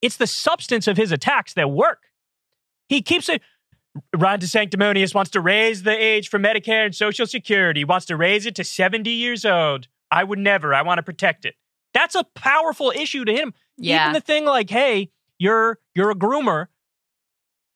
It's 0.02 0.16
the 0.16 0.26
substance 0.26 0.86
of 0.86 0.96
his 0.96 1.12
attacks 1.12 1.54
that 1.54 1.70
work. 1.70 2.02
He 2.94 3.02
keeps 3.02 3.28
it. 3.28 3.42
Ron 4.16 4.38
DeSanctimonious 4.38 5.14
wants 5.14 5.30
to 5.32 5.40
raise 5.40 5.82
the 5.82 5.90
age 5.96 6.28
for 6.28 6.38
Medicare 6.38 6.84
and 6.84 6.94
Social 6.94 7.26
Security, 7.26 7.84
wants 7.84 8.06
to 8.06 8.16
raise 8.16 8.46
it 8.46 8.54
to 8.56 8.62
70 8.64 9.10
years 9.10 9.44
old. 9.44 9.88
I 10.12 10.22
would 10.22 10.38
never. 10.38 10.72
I 10.72 10.82
want 10.82 10.98
to 10.98 11.02
protect 11.02 11.44
it. 11.44 11.54
That's 11.92 12.14
a 12.14 12.22
powerful 12.34 12.92
issue 12.94 13.24
to 13.24 13.32
him. 13.32 13.52
yeah. 13.76 14.02
Even 14.04 14.12
the 14.14 14.20
thing 14.20 14.44
like, 14.44 14.70
hey, 14.70 15.10
you're 15.38 15.78
you're 15.94 16.10
a 16.10 16.14
groomer. 16.14 16.66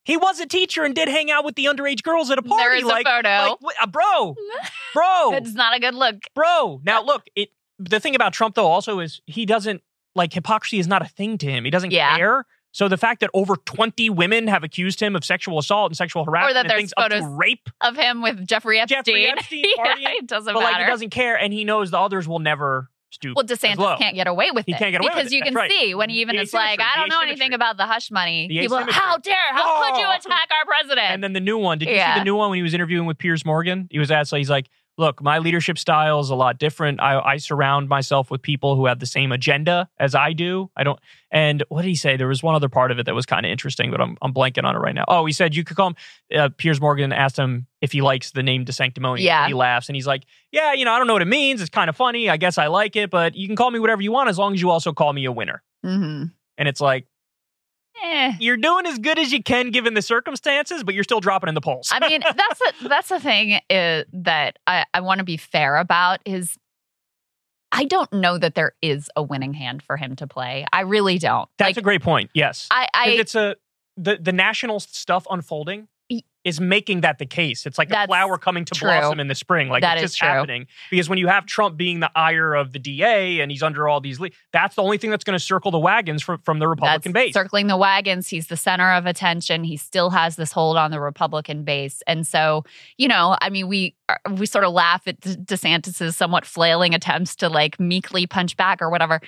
He 0.04 0.16
was 0.16 0.38
a 0.40 0.46
teacher 0.46 0.84
and 0.84 0.94
did 0.94 1.08
hang 1.08 1.30
out 1.30 1.44
with 1.44 1.56
the 1.56 1.66
underage 1.66 2.02
girls 2.02 2.30
at 2.30 2.38
a 2.38 2.42
party. 2.42 2.62
there 2.62 2.74
is 2.76 2.84
like, 2.84 3.06
a 3.06 3.10
photo. 3.10 3.56
like, 3.60 3.76
uh, 3.82 3.86
bro, 3.86 4.34
bro, 4.94 5.32
it's 5.34 5.52
not 5.54 5.76
a 5.76 5.80
good 5.80 5.94
look. 5.94 6.16
bro. 6.34 6.80
Now 6.84 7.02
look, 7.04 7.24
it. 7.34 7.50
The 7.80 8.00
thing 8.00 8.14
about 8.14 8.32
Trump 8.32 8.54
though 8.54 8.66
also 8.66 9.00
is 9.00 9.20
he 9.26 9.44
doesn't 9.46 9.82
like 10.14 10.32
hypocrisy 10.32 10.78
is 10.78 10.86
not 10.88 11.02
a 11.02 11.08
thing 11.08 11.38
to 11.38 11.46
him. 11.50 11.64
He 11.64 11.70
doesn't 11.70 11.90
Yeah. 11.92 12.16
care. 12.16 12.44
So 12.72 12.86
the 12.88 12.96
fact 12.98 13.20
that 13.20 13.30
over 13.34 13.56
20 13.56 14.10
women 14.10 14.46
have 14.46 14.62
accused 14.62 15.00
him 15.00 15.16
of 15.16 15.24
sexual 15.24 15.58
assault 15.58 15.90
and 15.90 15.96
sexual 15.96 16.24
harassment 16.24 16.50
or 16.50 16.54
that 16.54 16.60
and 16.66 16.70
there's 16.70 16.80
things 16.80 16.92
up 16.96 17.08
to 17.10 17.16
photos 17.20 17.36
rape, 17.38 17.68
Of 17.80 17.96
him 17.96 18.20
with 18.22 18.46
Jeffrey 18.46 18.78
Epstein. 18.78 19.02
Jeffrey 19.04 19.26
Epstein 19.28 19.64
yeah, 19.76 19.84
partying, 19.84 20.14
it 20.18 20.26
doesn't 20.26 20.52
matter. 20.52 20.64
but 20.64 20.72
like 20.72 20.82
he 20.82 20.86
doesn't 20.86 21.10
care, 21.10 21.36
and 21.38 21.52
he 21.52 21.64
knows 21.64 21.90
the 21.90 21.98
others 21.98 22.28
will 22.28 22.38
never 22.40 22.88
stoop. 23.10 23.34
well, 23.36 23.44
DeSantis 23.46 23.98
can't 23.98 24.14
get 24.14 24.26
away 24.26 24.50
with 24.50 24.66
He 24.66 24.72
it 24.72 24.78
can't 24.78 24.92
get 24.92 25.00
away 25.00 25.08
with 25.08 25.14
because 25.16 25.32
it. 25.32 25.36
you 25.36 25.42
can 25.42 25.54
right. 25.54 25.70
see 25.70 25.94
when 25.94 26.10
he 26.10 26.20
even 26.20 26.36
The 26.36 26.42
is 26.42 26.52
like, 26.52 26.78
I 26.78 26.96
don't 26.98 27.08
know 27.08 27.22
anything 27.22 27.54
about 27.54 27.78
the 27.78 27.86
hush 27.86 28.10
money. 28.10 28.48
The 28.48 28.58
People, 28.60 28.76
asymmetry. 28.76 29.00
how 29.00 29.16
dare? 29.16 29.34
How 29.52 29.90
could 29.92 30.00
you 30.00 30.06
Oh. 30.06 30.10
attack 30.14 30.48
our 30.52 30.66
president? 30.66 31.06
And 31.10 31.24
then 31.24 31.32
the 31.32 31.40
new 31.40 31.56
one. 31.56 31.78
Did 31.78 31.88
you 31.88 31.94
Yeah. 31.94 32.14
see 32.14 32.20
the 32.20 32.24
new 32.24 32.36
one 32.36 32.50
when 32.50 32.58
he 32.58 32.62
was 32.62 32.74
interviewing 32.74 33.06
with 33.06 33.16
Piers 33.16 33.46
Morgan? 33.46 33.88
He 33.90 33.98
was 33.98 34.10
asked, 34.10 34.28
so 34.28 34.36
he's 34.36 34.50
like, 34.50 34.68
look, 34.98 35.22
my 35.22 35.38
leadership 35.38 35.78
style 35.78 36.18
is 36.18 36.28
a 36.28 36.34
lot 36.34 36.58
different. 36.58 37.00
I, 37.00 37.20
I 37.20 37.36
surround 37.36 37.88
myself 37.88 38.30
with 38.30 38.42
people 38.42 38.74
who 38.74 38.86
have 38.86 38.98
the 38.98 39.06
same 39.06 39.30
agenda 39.30 39.88
as 39.98 40.14
I 40.14 40.32
do. 40.32 40.70
I 40.76 40.82
don't. 40.82 40.98
And 41.30 41.62
what 41.68 41.82
did 41.82 41.88
he 41.88 41.94
say? 41.94 42.16
There 42.16 42.26
was 42.26 42.42
one 42.42 42.56
other 42.56 42.68
part 42.68 42.90
of 42.90 42.98
it 42.98 43.06
that 43.06 43.14
was 43.14 43.24
kind 43.24 43.46
of 43.46 43.52
interesting, 43.52 43.90
but 43.92 44.00
I'm, 44.00 44.18
I'm 44.20 44.34
blanking 44.34 44.64
on 44.64 44.74
it 44.74 44.80
right 44.80 44.94
now. 44.94 45.04
Oh, 45.06 45.24
he 45.24 45.32
said 45.32 45.54
you 45.54 45.62
could 45.62 45.76
call 45.76 45.88
him. 45.88 45.96
Uh, 46.36 46.48
Piers 46.56 46.80
Morgan 46.80 47.12
asked 47.12 47.38
him 47.38 47.66
if 47.80 47.92
he 47.92 48.02
likes 48.02 48.32
the 48.32 48.42
name 48.42 48.64
DeSanctimonious. 48.64 49.20
Yeah. 49.20 49.46
He 49.46 49.54
laughs 49.54 49.88
and 49.88 49.94
he's 49.96 50.06
like, 50.06 50.24
yeah, 50.50 50.72
you 50.72 50.84
know, 50.84 50.92
I 50.92 50.98
don't 50.98 51.06
know 51.06 51.12
what 51.12 51.22
it 51.22 51.28
means. 51.28 51.60
It's 51.60 51.70
kind 51.70 51.88
of 51.88 51.96
funny. 51.96 52.28
I 52.28 52.36
guess 52.36 52.58
I 52.58 52.66
like 52.66 52.96
it, 52.96 53.08
but 53.08 53.36
you 53.36 53.46
can 53.46 53.56
call 53.56 53.70
me 53.70 53.78
whatever 53.78 54.02
you 54.02 54.10
want 54.10 54.28
as 54.28 54.38
long 54.38 54.52
as 54.52 54.60
you 54.60 54.70
also 54.70 54.92
call 54.92 55.12
me 55.12 55.24
a 55.24 55.32
winner. 55.32 55.62
hmm 55.84 56.24
And 56.58 56.68
it's 56.68 56.80
like, 56.80 57.06
Eh. 58.02 58.34
you're 58.40 58.56
doing 58.56 58.86
as 58.86 58.98
good 58.98 59.18
as 59.18 59.32
you 59.32 59.42
can 59.42 59.70
given 59.70 59.94
the 59.94 60.02
circumstances, 60.02 60.84
but 60.84 60.94
you're 60.94 61.04
still 61.04 61.20
dropping 61.20 61.48
in 61.48 61.54
the 61.54 61.60
polls. 61.60 61.90
I 61.92 62.06
mean, 62.08 62.20
that's 62.36 62.60
a, 62.60 62.88
that's 62.88 63.08
the 63.08 63.20
thing 63.20 63.60
uh, 63.70 64.04
that 64.12 64.58
I, 64.66 64.84
I 64.94 65.00
want 65.00 65.18
to 65.18 65.24
be 65.24 65.36
fair 65.36 65.76
about 65.76 66.20
is 66.24 66.58
I 67.72 67.84
don't 67.84 68.12
know 68.12 68.38
that 68.38 68.54
there 68.54 68.72
is 68.80 69.10
a 69.16 69.22
winning 69.22 69.52
hand 69.52 69.82
for 69.82 69.96
him 69.96 70.16
to 70.16 70.26
play. 70.26 70.64
I 70.72 70.80
really 70.82 71.18
don't. 71.18 71.48
That's 71.58 71.70
like, 71.70 71.76
a 71.76 71.82
great 71.82 72.02
point. 72.02 72.30
Yes. 72.34 72.66
I, 72.70 72.88
I 72.94 73.08
it's 73.10 73.34
a 73.34 73.56
the 73.96 74.16
the 74.20 74.32
national 74.32 74.80
stuff 74.80 75.26
unfolding 75.28 75.88
is 76.48 76.60
making 76.60 77.02
that 77.02 77.18
the 77.18 77.26
case. 77.26 77.66
It's 77.66 77.78
like 77.78 77.90
a 77.90 78.06
flower 78.06 78.38
coming 78.38 78.64
to 78.64 78.74
true. 78.74 78.88
blossom 78.88 79.20
in 79.20 79.28
the 79.28 79.34
spring. 79.34 79.68
Like 79.68 79.82
That 79.82 79.98
it's 79.98 80.04
is 80.06 80.10
just 80.12 80.18
true. 80.18 80.28
happening 80.28 80.66
because 80.90 81.08
when 81.08 81.18
you 81.18 81.28
have 81.28 81.46
Trump 81.46 81.76
being 81.76 82.00
the 82.00 82.10
ire 82.16 82.54
of 82.54 82.72
the 82.72 82.78
DA 82.78 83.40
and 83.40 83.50
he's 83.52 83.62
under 83.62 83.86
all 83.86 84.00
these, 84.00 84.18
le- 84.18 84.30
that's 84.52 84.74
the 84.74 84.82
only 84.82 84.98
thing 84.98 85.10
that's 85.10 85.24
going 85.24 85.38
to 85.38 85.44
circle 85.44 85.70
the 85.70 85.78
wagons 85.78 86.22
from 86.22 86.38
from 86.40 86.58
the 86.58 86.66
Republican 86.66 87.12
that's 87.12 87.26
base. 87.26 87.34
circling 87.34 87.68
the 87.68 87.76
wagons. 87.76 88.28
He's 88.28 88.48
the 88.48 88.56
center 88.56 88.90
of 88.92 89.06
attention. 89.06 89.62
He 89.64 89.76
still 89.76 90.10
has 90.10 90.36
this 90.36 90.50
hold 90.52 90.76
on 90.76 90.90
the 90.90 91.00
Republican 91.00 91.62
base, 91.64 92.02
and 92.06 92.26
so 92.26 92.64
you 92.96 93.06
know, 93.08 93.36
I 93.40 93.50
mean, 93.50 93.68
we 93.68 93.94
uh, 94.08 94.16
we 94.36 94.46
sort 94.46 94.64
of 94.64 94.72
laugh 94.72 95.02
at 95.06 95.20
DeSantis's 95.20 96.16
somewhat 96.16 96.44
flailing 96.44 96.94
attempts 96.94 97.36
to 97.36 97.48
like 97.48 97.78
meekly 97.78 98.26
punch 98.26 98.56
back 98.56 98.80
or 98.82 98.90
whatever. 98.90 99.20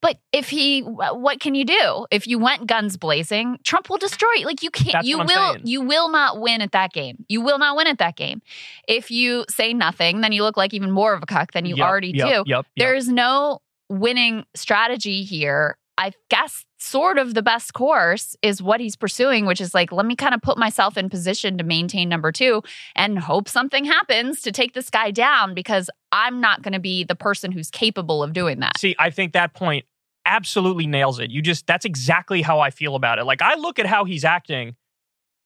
But 0.00 0.18
if 0.32 0.48
he, 0.48 0.82
what 0.82 1.40
can 1.40 1.54
you 1.54 1.64
do? 1.64 2.06
If 2.10 2.26
you 2.28 2.38
went 2.38 2.66
guns 2.66 2.96
blazing, 2.96 3.58
Trump 3.64 3.90
will 3.90 3.98
destroy 3.98 4.32
you. 4.38 4.46
Like 4.46 4.62
you 4.62 4.70
can't, 4.70 4.92
That's 4.92 5.08
you 5.08 5.18
will, 5.18 5.26
saying. 5.54 5.62
you 5.64 5.80
will 5.80 6.08
not 6.08 6.40
win 6.40 6.60
at 6.60 6.72
that 6.72 6.92
game. 6.92 7.24
You 7.28 7.40
will 7.40 7.58
not 7.58 7.76
win 7.76 7.88
at 7.88 7.98
that 7.98 8.14
game. 8.16 8.40
If 8.86 9.10
you 9.10 9.44
say 9.50 9.74
nothing, 9.74 10.20
then 10.20 10.30
you 10.32 10.44
look 10.44 10.56
like 10.56 10.72
even 10.72 10.90
more 10.92 11.14
of 11.14 11.22
a 11.22 11.26
cuck 11.26 11.52
than 11.52 11.66
you 11.66 11.76
Yep, 11.76 11.86
already 11.88 12.12
yep, 12.14 12.28
do. 12.28 12.42
Yep. 12.46 12.66
There 12.76 12.94
is 12.94 13.08
no 13.08 13.60
winning 13.88 14.44
strategy 14.54 15.24
here. 15.24 15.76
I 15.96 16.12
guess 16.30 16.64
sort 16.78 17.18
of 17.18 17.34
the 17.34 17.42
best 17.42 17.74
course 17.74 18.36
is 18.40 18.62
what 18.62 18.80
he's 18.80 18.96
pursuing, 18.96 19.46
which 19.46 19.60
is 19.60 19.74
like, 19.74 19.92
let 19.92 20.06
me 20.06 20.16
kind 20.16 20.34
of 20.34 20.40
put 20.40 20.56
myself 20.56 20.96
in 20.96 21.10
position 21.10 21.58
to 21.58 21.64
maintain 21.64 22.08
number 22.08 22.32
two 22.32 22.62
and 22.94 23.18
hope 23.18 23.48
something 23.48 23.84
happens 23.84 24.40
to 24.42 24.52
take 24.52 24.74
this 24.74 24.88
guy 24.88 25.10
down 25.10 25.54
because 25.54 25.90
I'm 26.12 26.40
not 26.40 26.62
going 26.62 26.72
to 26.72 26.80
be 26.80 27.04
the 27.04 27.16
person 27.16 27.52
who's 27.52 27.70
capable 27.70 28.22
of 28.22 28.32
doing 28.32 28.60
that. 28.60 28.78
See, 28.78 28.94
I 28.98 29.10
think 29.10 29.32
that 29.32 29.54
point 29.54 29.84
absolutely 30.24 30.86
nails 30.86 31.18
it. 31.18 31.30
You 31.30 31.42
just 31.42 31.66
that's 31.66 31.84
exactly 31.84 32.42
how 32.42 32.60
I 32.60 32.70
feel 32.70 32.94
about 32.94 33.18
it. 33.18 33.24
Like 33.24 33.42
I 33.42 33.54
look 33.56 33.78
at 33.78 33.86
how 33.86 34.04
he's 34.04 34.24
acting. 34.24 34.76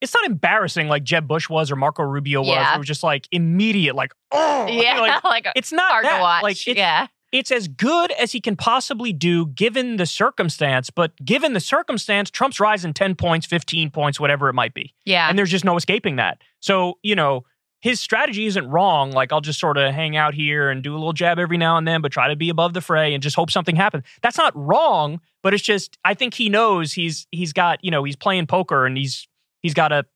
It's 0.00 0.12
not 0.12 0.24
embarrassing 0.26 0.88
like 0.88 1.04
Jeb 1.04 1.28
Bush 1.28 1.48
was 1.48 1.70
or 1.70 1.76
Marco 1.76 2.02
Rubio 2.02 2.40
was. 2.40 2.48
Yeah. 2.48 2.74
It 2.74 2.78
was 2.78 2.88
just 2.88 3.04
like 3.04 3.28
immediate, 3.30 3.94
like 3.94 4.12
oh, 4.32 4.66
Yeah, 4.68 5.00
like, 5.22 5.24
like, 5.24 5.46
it's 5.54 5.72
not 5.72 5.90
hard 5.92 6.04
that. 6.04 6.16
to 6.16 6.22
watch. 6.22 6.42
Like 6.42 6.66
yeah. 6.66 7.06
It's 7.32 7.50
as 7.50 7.66
good 7.66 8.12
as 8.12 8.30
he 8.32 8.40
can 8.40 8.54
possibly 8.56 9.12
do 9.12 9.46
given 9.46 9.96
the 9.96 10.06
circumstance. 10.06 10.90
But 10.90 11.12
given 11.24 11.54
the 11.54 11.60
circumstance, 11.60 12.30
Trump's 12.30 12.60
rising 12.60 12.92
ten 12.94 13.14
points, 13.14 13.46
fifteen 13.46 13.90
points, 13.90 14.20
whatever 14.20 14.48
it 14.48 14.52
might 14.54 14.74
be, 14.74 14.94
Yeah. 15.04 15.28
and 15.28 15.38
there's 15.38 15.50
just 15.50 15.64
no 15.64 15.76
escaping 15.76 16.16
that. 16.16 16.38
So 16.60 16.98
you 17.02 17.14
know. 17.16 17.44
His 17.84 17.98
strategy 17.98 18.46
isn't 18.46 18.68
wrong. 18.68 19.10
Like, 19.10 19.32
I'll 19.32 19.40
just 19.40 19.58
sort 19.58 19.76
of 19.76 19.92
hang 19.92 20.16
out 20.16 20.34
here 20.34 20.70
and 20.70 20.84
do 20.84 20.92
a 20.92 20.98
little 20.98 21.12
jab 21.12 21.40
every 21.40 21.58
now 21.58 21.76
and 21.78 21.88
then, 21.88 22.00
but 22.00 22.12
try 22.12 22.28
to 22.28 22.36
be 22.36 22.48
above 22.48 22.74
the 22.74 22.80
fray 22.80 23.12
and 23.12 23.20
just 23.20 23.34
hope 23.34 23.50
something 23.50 23.74
happens. 23.74 24.04
That's 24.22 24.38
not 24.38 24.52
wrong, 24.54 25.20
but 25.42 25.52
it's 25.52 25.64
just 25.64 25.98
I 26.04 26.14
think 26.14 26.34
he 26.34 26.48
knows 26.48 26.92
he's 26.92 27.26
he's 27.32 27.52
got, 27.52 27.82
you 27.84 27.90
know, 27.90 28.04
he's 28.04 28.14
playing 28.14 28.46
poker 28.46 28.86
and 28.86 28.96
he's 28.96 29.26
he's 29.62 29.74
got 29.74 29.90
a 29.90 30.06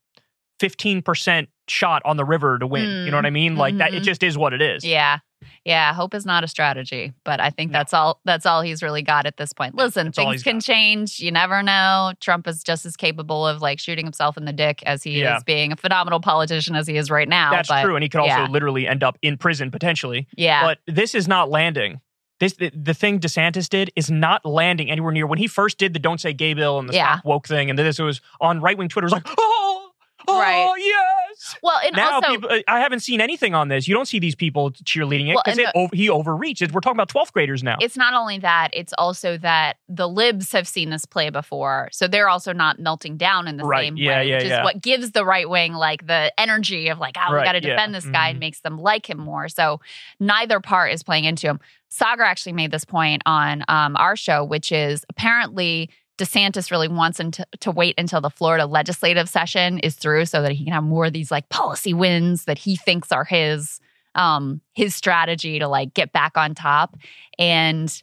15% 0.61 1.49
shot 1.69 2.03
on 2.05 2.17
the 2.17 2.25
river 2.25 2.59
to 2.59 2.67
win. 2.69 3.05
You 3.05 3.11
know 3.11 3.17
what 3.19 3.27
I 3.27 3.31
mean? 3.31 3.57
Like 3.57 3.79
that 3.79 3.93
it 3.93 4.03
Mhm. 4.03 4.07
just 4.07 4.23
is 4.23 4.39
what 4.39 4.53
it 4.53 4.63
is. 4.63 4.85
Yeah. 4.85 5.19
Yeah, 5.65 5.93
hope 5.95 6.15
is 6.15 6.25
not 6.27 6.45
a 6.45 6.49
strategy, 6.49 7.13
but 7.25 7.41
I 7.41 7.51
think 7.51 7.71
No. 7.71 7.79
that's 7.79 7.93
all 7.95 8.21
that's 8.25 8.47
all 8.47 8.63
he's 8.63 8.83
really 8.83 9.03
got 9.03 9.27
at 9.27 9.37
this 9.37 9.53
point. 9.53 9.75
Listen, 9.75 10.07
That's 10.07 10.17
things 10.19 10.43
can 10.43 10.57
got. 10.57 10.63
change. 10.65 11.21
You 11.21 11.31
never 11.33 11.63
know. 11.63 12.13
Trump 12.21 12.47
is 12.47 12.63
just 12.63 12.87
as 12.87 12.97
capable 12.97 13.47
of 13.47 13.63
like 13.63 13.79
shooting 13.81 14.05
himself 14.05 14.37
in 14.37 14.45
the 14.45 14.53
dick 14.53 14.83
as 14.85 15.03
he 15.03 15.21
Yeah. 15.21 15.37
is 15.39 15.45
being 15.45 15.73
a 15.73 15.77
phenomenal 15.77 16.21
politician 16.21 16.77
as 16.77 16.87
he 16.87 16.97
is 16.97 17.11
right 17.11 17.29
now. 17.29 17.51
That's 17.51 17.69
but 17.69 17.83
true 17.83 17.97
and 17.97 18.03
he 18.03 18.09
could 18.09 18.21
also 18.21 18.31
yeah. 18.43 18.47
literally 18.49 18.87
end 18.87 19.03
up 19.03 19.19
in 19.23 19.37
prison 19.37 19.71
potentially. 19.71 20.27
Yeah. 20.37 20.63
But 20.63 20.79
this 20.87 21.15
is 21.15 21.27
not 21.29 21.51
landing. 21.51 22.01
This 22.39 22.53
the, 22.55 22.71
the 22.75 22.93
thing 22.93 23.19
DeSantis 23.19 23.67
did 23.69 23.91
is 23.97 24.11
not 24.11 24.45
landing 24.45 24.91
anywhere 24.91 25.11
near 25.13 25.27
when 25.27 25.39
he 25.39 25.47
first 25.47 25.79
did 25.79 25.95
the 25.95 25.99
don't 25.99 26.21
say 26.21 26.33
gay 26.35 26.53
bill 26.55 26.79
and 26.79 26.89
the 26.89 26.93
Yeah. 26.95 27.21
woke 27.25 27.49
thing 27.49 27.71
and 27.71 27.79
this 27.79 27.99
was 27.99 28.21
on 28.41 28.61
right-wing 28.61 28.89
Twitter 28.91 29.07
it 29.07 29.11
was 29.11 29.13
like, 29.13 29.27
"Oh, 29.39 29.89
oh, 30.29 30.39
Right. 30.41 30.75
yes." 30.79 31.26
Well, 31.63 31.79
and 31.85 31.95
now 31.97 32.15
also 32.15 32.29
people, 32.29 32.51
I 32.69 32.81
haven't 32.81 33.01
seen 33.01 33.21
anything 33.21 33.55
on 33.55 33.69
this. 33.69 33.87
You 33.89 33.95
don't 33.95 34.07
see 34.07 34.19
these 34.19 34.35
people 34.35 34.71
cheerleading 34.71 35.29
it 35.33 35.39
because 35.45 35.59
it 35.59 35.69
he 35.95 36.09
overreached. 36.11 36.63
We're 36.73 36.81
talking 36.81 36.97
about 36.97 37.09
12th 37.09 37.33
graders 37.33 37.63
now. 37.63 37.77
it's 37.81 37.97
not 37.97 38.15
only 38.15 38.39
that, 38.39 38.71
it's 38.73 38.93
also 38.99 39.37
that 39.39 39.77
the 39.89 40.09
libs 40.09 40.53
have 40.53 40.67
seen 40.69 40.91
this 40.91 41.05
play 41.05 41.31
before. 41.31 41.89
So 41.93 42.09
they're 42.09 42.29
also 42.29 42.53
not 42.53 42.79
melting 42.79 43.17
down 43.17 43.49
in 43.49 43.57
the 43.57 43.65
Right. 43.65 43.85
same 43.87 43.97
Yeah, 43.97 44.19
way, 44.21 44.29
yeah, 44.29 44.37
which 44.37 44.45
is 44.47 44.59
what 44.65 44.81
gives 44.83 45.11
the 45.13 45.25
right 45.25 45.49
wing 45.49 45.73
like 45.75 46.07
the 46.07 46.33
energy 46.39 46.89
of 46.89 46.99
like, 46.99 47.17
oh, 47.19 47.31
we 47.31 47.37
Right, 47.37 47.45
got 47.45 47.53
to 47.53 47.63
yeah. 47.63 47.75
defend 47.75 47.95
this 47.95 48.07
guy 48.07 48.29
Mhm. 48.29 48.31
and 48.31 48.41
makes 48.41 48.61
them 48.61 48.79
like 48.79 49.09
him 49.09 49.19
more. 49.19 49.49
So 49.49 49.81
neither 50.21 50.61
part 50.61 50.93
is 50.93 51.03
playing 51.03 51.25
into 51.25 51.47
him. 51.49 51.61
Saagar 51.91 52.25
actually 52.27 52.53
made 52.53 52.71
this 52.71 52.85
point 52.85 53.23
on 53.27 53.63
um, 53.69 53.97
our 53.97 54.17
show, 54.17 54.43
which 54.45 54.73
is 54.73 55.05
apparently 55.09 55.91
DeSantis 56.19 56.71
really 56.71 56.89
wants 56.89 57.21
him 57.21 57.31
to, 57.33 57.47
to 57.61 57.71
wait 57.71 57.95
until 57.99 58.21
the 58.21 58.31
Florida 58.31 58.67
legislative 58.67 59.29
session 59.29 59.79
is 59.81 59.95
through 59.95 60.27
so 60.27 60.43
that 60.43 60.53
he 60.53 60.65
can 60.65 60.73
have 60.73 60.85
more 60.85 61.07
of 61.07 61.13
these 61.13 61.31
like 61.31 61.49
policy 61.49 61.93
wins 61.93 62.45
that 62.45 62.59
he 62.59 62.77
thinks 62.77 63.13
are 63.13 63.25
his 63.25 63.81
um 64.15 64.61
his 64.75 64.95
strategy 64.95 65.59
to 65.59 65.69
like 65.69 65.93
get 65.95 66.13
back 66.13 66.37
on 66.37 66.55
top. 66.55 66.97
And 67.39 68.03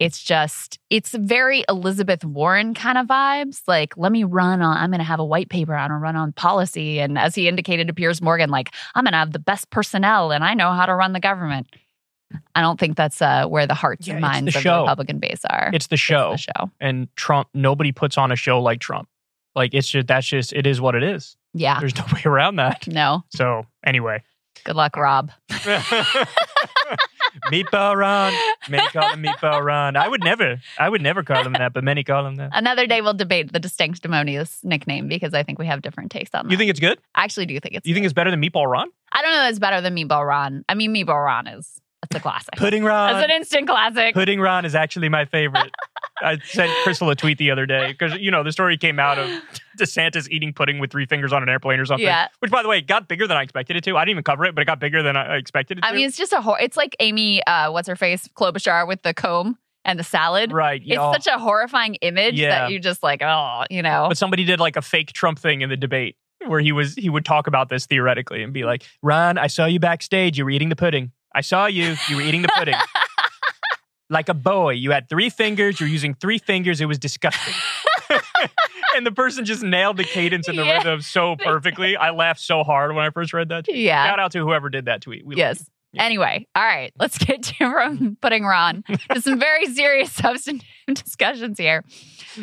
it's 0.00 0.22
just 0.22 0.78
it's 0.90 1.12
very 1.12 1.64
elizabeth 1.68 2.24
warren 2.24 2.74
kind 2.74 2.98
of 2.98 3.06
vibes. 3.06 3.62
Like 3.66 3.96
let 3.96 4.12
me 4.12 4.24
run 4.24 4.60
on 4.60 4.76
i'm 4.76 4.90
gonna 4.90 5.04
have 5.04 5.20
a 5.20 5.24
white 5.24 5.48
paper 5.48 5.74
on 5.74 5.90
and 5.90 6.02
run 6.02 6.16
on 6.16 6.32
policy. 6.32 6.98
And 6.98 7.18
as 7.18 7.34
he 7.34 7.48
indicated 7.48 7.86
to 7.86 7.94
piers 7.94 8.20
morgan 8.20 8.50
like 8.50 8.74
i'm 8.94 9.04
gonna 9.04 9.16
have 9.16 9.32
the 9.32 9.38
best 9.38 9.70
personnel 9.70 10.32
and 10.32 10.44
i 10.44 10.52
know 10.54 10.72
how 10.72 10.84
to 10.84 10.94
run 10.94 11.12
the 11.12 11.20
government 11.20 11.68
i 12.54 12.60
don't 12.60 12.80
think 12.80 12.96
that's 12.96 13.20
uh 13.22 13.46
where 13.46 13.66
the 13.66 13.74
hearts 13.74 14.06
Yeah, 14.06 14.14
and 14.16 14.24
it's 14.24 14.26
the 14.26 14.28
minds 14.42 14.56
of 14.56 14.62
the 14.62 14.70
republican 14.80 15.18
base 15.18 15.40
are 15.48 15.70
it's 15.72 15.86
the 15.88 15.96
show. 15.96 16.32
the 16.32 16.36
show 16.38 16.70
and 16.80 17.08
Trump, 17.16 17.48
nobody 17.54 17.92
puts 17.92 18.16
on 18.18 18.32
a 18.32 18.36
show 18.36 18.60
like 18.60 18.80
Trump. 18.80 19.08
Like 19.54 19.72
it's 19.74 19.88
just 19.88 20.06
that's 20.08 20.26
just 20.26 20.52
it 20.52 20.66
is 20.66 20.80
what 20.80 20.94
it 20.96 21.02
is. 21.04 21.36
yeah 21.52 21.78
There's 21.80 21.96
no 21.98 22.04
way 22.12 22.22
around 22.24 22.56
that. 22.56 22.88
no 22.88 23.22
So 23.30 23.66
anyway, 23.86 24.22
good 24.64 24.74
luck 24.76 24.96
rob 24.96 25.30
Meatball 27.50 27.96
Ron, 27.96 28.32
many 28.68 28.86
call 28.88 29.08
him 29.12 29.22
Meatball 29.22 29.62
Ron. 29.64 29.96
I 29.96 30.08
would 30.08 30.22
never, 30.22 30.60
I 30.78 30.88
would 30.88 31.02
never 31.02 31.22
call 31.22 31.42
him 31.44 31.52
that, 31.54 31.72
but 31.72 31.82
many 31.84 32.04
call 32.04 32.24
him 32.26 32.36
that. 32.36 32.50
another 32.52 32.86
day 32.86 33.00
we'll 33.00 33.14
debate 33.14 33.52
the 33.52 33.60
DeSanctimonious 33.60 34.64
nickname 34.64 35.08
because 35.08 35.34
i 35.34 35.42
think 35.42 35.58
we 35.58 35.66
have 35.66 35.82
different 35.82 36.10
takes 36.12 36.30
on 36.34 36.46
that 36.46 36.52
You 36.52 36.56
think 36.56 36.70
it's 36.70 36.80
good? 36.80 36.98
i 37.14 37.24
actually 37.24 37.46
do 37.46 37.58
think 37.60 37.74
it's 37.74 37.86
You 37.86 37.94
think 37.94 38.04
it's 38.06 38.12
better 38.12 38.30
than 38.30 38.40
Meatball 38.40 38.66
Ron? 38.66 38.88
I 39.12 39.22
don't 39.22 39.30
know 39.32 39.38
that 39.38 39.50
it's 39.50 39.58
better 39.58 39.80
than 39.80 39.94
Meatball 39.96 40.26
Ron. 40.26 40.64
I 40.68 40.74
mean, 40.74 40.92
Meatball 40.94 41.24
Ron 41.24 41.46
is 41.46 41.80
it's 42.04 42.16
a 42.16 42.20
classic. 42.20 42.54
Pudding 42.56 42.84
Ron. 42.84 43.14
It's 43.16 43.24
an 43.24 43.30
instant 43.30 43.66
classic. 43.68 44.14
Pudding 44.14 44.40
Ron 44.40 44.64
is 44.64 44.74
actually 44.74 45.08
my 45.08 45.24
favorite. 45.24 45.72
I 46.22 46.38
sent 46.44 46.70
Krystal 46.84 47.10
a 47.10 47.14
tweet 47.14 47.38
the 47.38 47.50
other 47.50 47.66
day 47.66 47.92
because 47.92 48.18
you 48.20 48.30
know 48.30 48.42
the 48.42 48.52
story 48.52 48.76
came 48.76 48.98
out 48.98 49.18
of 49.18 49.28
DeSantis 49.78 50.28
eating 50.30 50.52
pudding 50.52 50.78
with 50.78 50.90
three 50.90 51.06
fingers 51.06 51.32
on 51.32 51.42
an 51.42 51.48
airplane 51.48 51.80
or 51.80 51.84
something. 51.84 52.06
Yeah. 52.06 52.28
Which, 52.38 52.50
by 52.50 52.62
the 52.62 52.68
way, 52.68 52.80
got 52.80 53.08
bigger 53.08 53.26
than 53.26 53.36
I 53.36 53.42
expected 53.42 53.76
it 53.76 53.84
to. 53.84 53.96
I 53.96 54.02
didn't 54.02 54.10
even 54.10 54.24
cover 54.24 54.44
it, 54.44 54.54
but 54.54 54.62
it 54.62 54.66
got 54.66 54.78
bigger 54.78 55.02
than 55.02 55.16
I 55.16 55.36
expected 55.36 55.78
it 55.78 55.80
to. 55.80 55.86
I 55.86 55.92
mean, 55.92 56.06
it's 56.06 56.16
just 56.16 56.32
a 56.32 56.40
hor- 56.40 56.60
it's 56.60 56.76
like 56.76 56.94
Amy, 57.00 57.44
uh, 57.46 57.72
what's 57.72 57.88
her 57.88 57.96
face, 57.96 58.28
Klobuchar 58.36 58.86
with 58.86 59.02
the 59.02 59.12
comb 59.12 59.58
and 59.84 59.98
the 59.98 60.04
salad. 60.04 60.52
right? 60.52 60.80
It's 60.80 60.90
yeah. 60.90 61.12
such 61.12 61.26
a 61.26 61.38
horrifying 61.38 61.96
image 61.96 62.38
Yeah. 62.38 62.50
that 62.66 62.70
you 62.70 62.78
just 62.78 63.02
like, 63.02 63.22
oh, 63.22 63.64
you 63.70 63.82
know. 63.82 64.06
But 64.08 64.16
somebody 64.18 64.44
did 64.44 64.60
like 64.60 64.76
a 64.76 64.82
fake 64.82 65.12
Trump 65.12 65.38
thing 65.38 65.60
in 65.62 65.68
the 65.68 65.76
debate 65.76 66.16
where 66.46 66.60
he 66.60 66.72
was 66.72 66.94
he 66.94 67.08
would 67.08 67.24
talk 67.24 67.46
about 67.46 67.68
this 67.68 67.86
theoretically 67.86 68.42
and 68.42 68.52
be 68.52 68.64
like, 68.64 68.84
"Ron, 69.02 69.38
I 69.38 69.46
saw 69.46 69.66
you 69.66 69.80
backstage. 69.80 70.38
You 70.38 70.44
were 70.44 70.50
eating 70.50 70.68
the 70.68 70.76
pudding. 70.76 71.12
I 71.34 71.40
saw 71.40 71.66
you. 71.66 71.96
You 72.08 72.16
were 72.16 72.22
eating 72.22 72.42
the 72.42 72.48
pudding." 72.56 72.74
like 74.10 74.28
a 74.28 74.34
boy, 74.34 74.72
you 74.74 74.90
had 74.92 75.08
three 75.08 75.30
fingers. 75.30 75.80
You're 75.80 75.88
using 75.88 76.14
three 76.14 76.38
fingers. 76.38 76.80
It 76.80 76.86
was 76.86 76.98
disgusting. 76.98 77.54
and 78.96 79.06
the 79.06 79.12
person 79.12 79.44
just 79.44 79.62
nailed 79.62 79.96
the 79.96 80.04
cadence 80.04 80.46
and 80.46 80.58
the 80.58 80.64
Yeah. 80.64 80.78
rhythm 80.78 81.00
so 81.00 81.36
perfectly. 81.38 81.96
I 81.96 82.10
laughed 82.10 82.40
so 82.40 82.62
hard 82.62 82.94
when 82.94 83.04
I 83.04 83.10
first 83.10 83.32
read 83.32 83.48
that. 83.48 83.64
yeah. 83.68 84.06
Shout 84.06 84.20
out 84.20 84.32
to 84.32 84.40
whoever 84.40 84.68
did 84.68 84.84
that 84.84 85.00
tweet. 85.00 85.24
We 85.26 85.36
Yes. 85.36 85.64
Yeah. 85.92 86.02
Anyway, 86.02 86.44
all 86.56 86.62
right, 86.64 86.92
let's 86.98 87.16
get 87.18 87.44
to 87.44 87.54
from 87.70 88.16
Pudding 88.20 88.44
Ron 88.44 88.82
to 89.12 89.20
some 89.20 89.38
very 89.38 89.66
serious 89.66 90.10
substantive 90.10 90.66
discussions 90.92 91.56
here. 91.56 91.84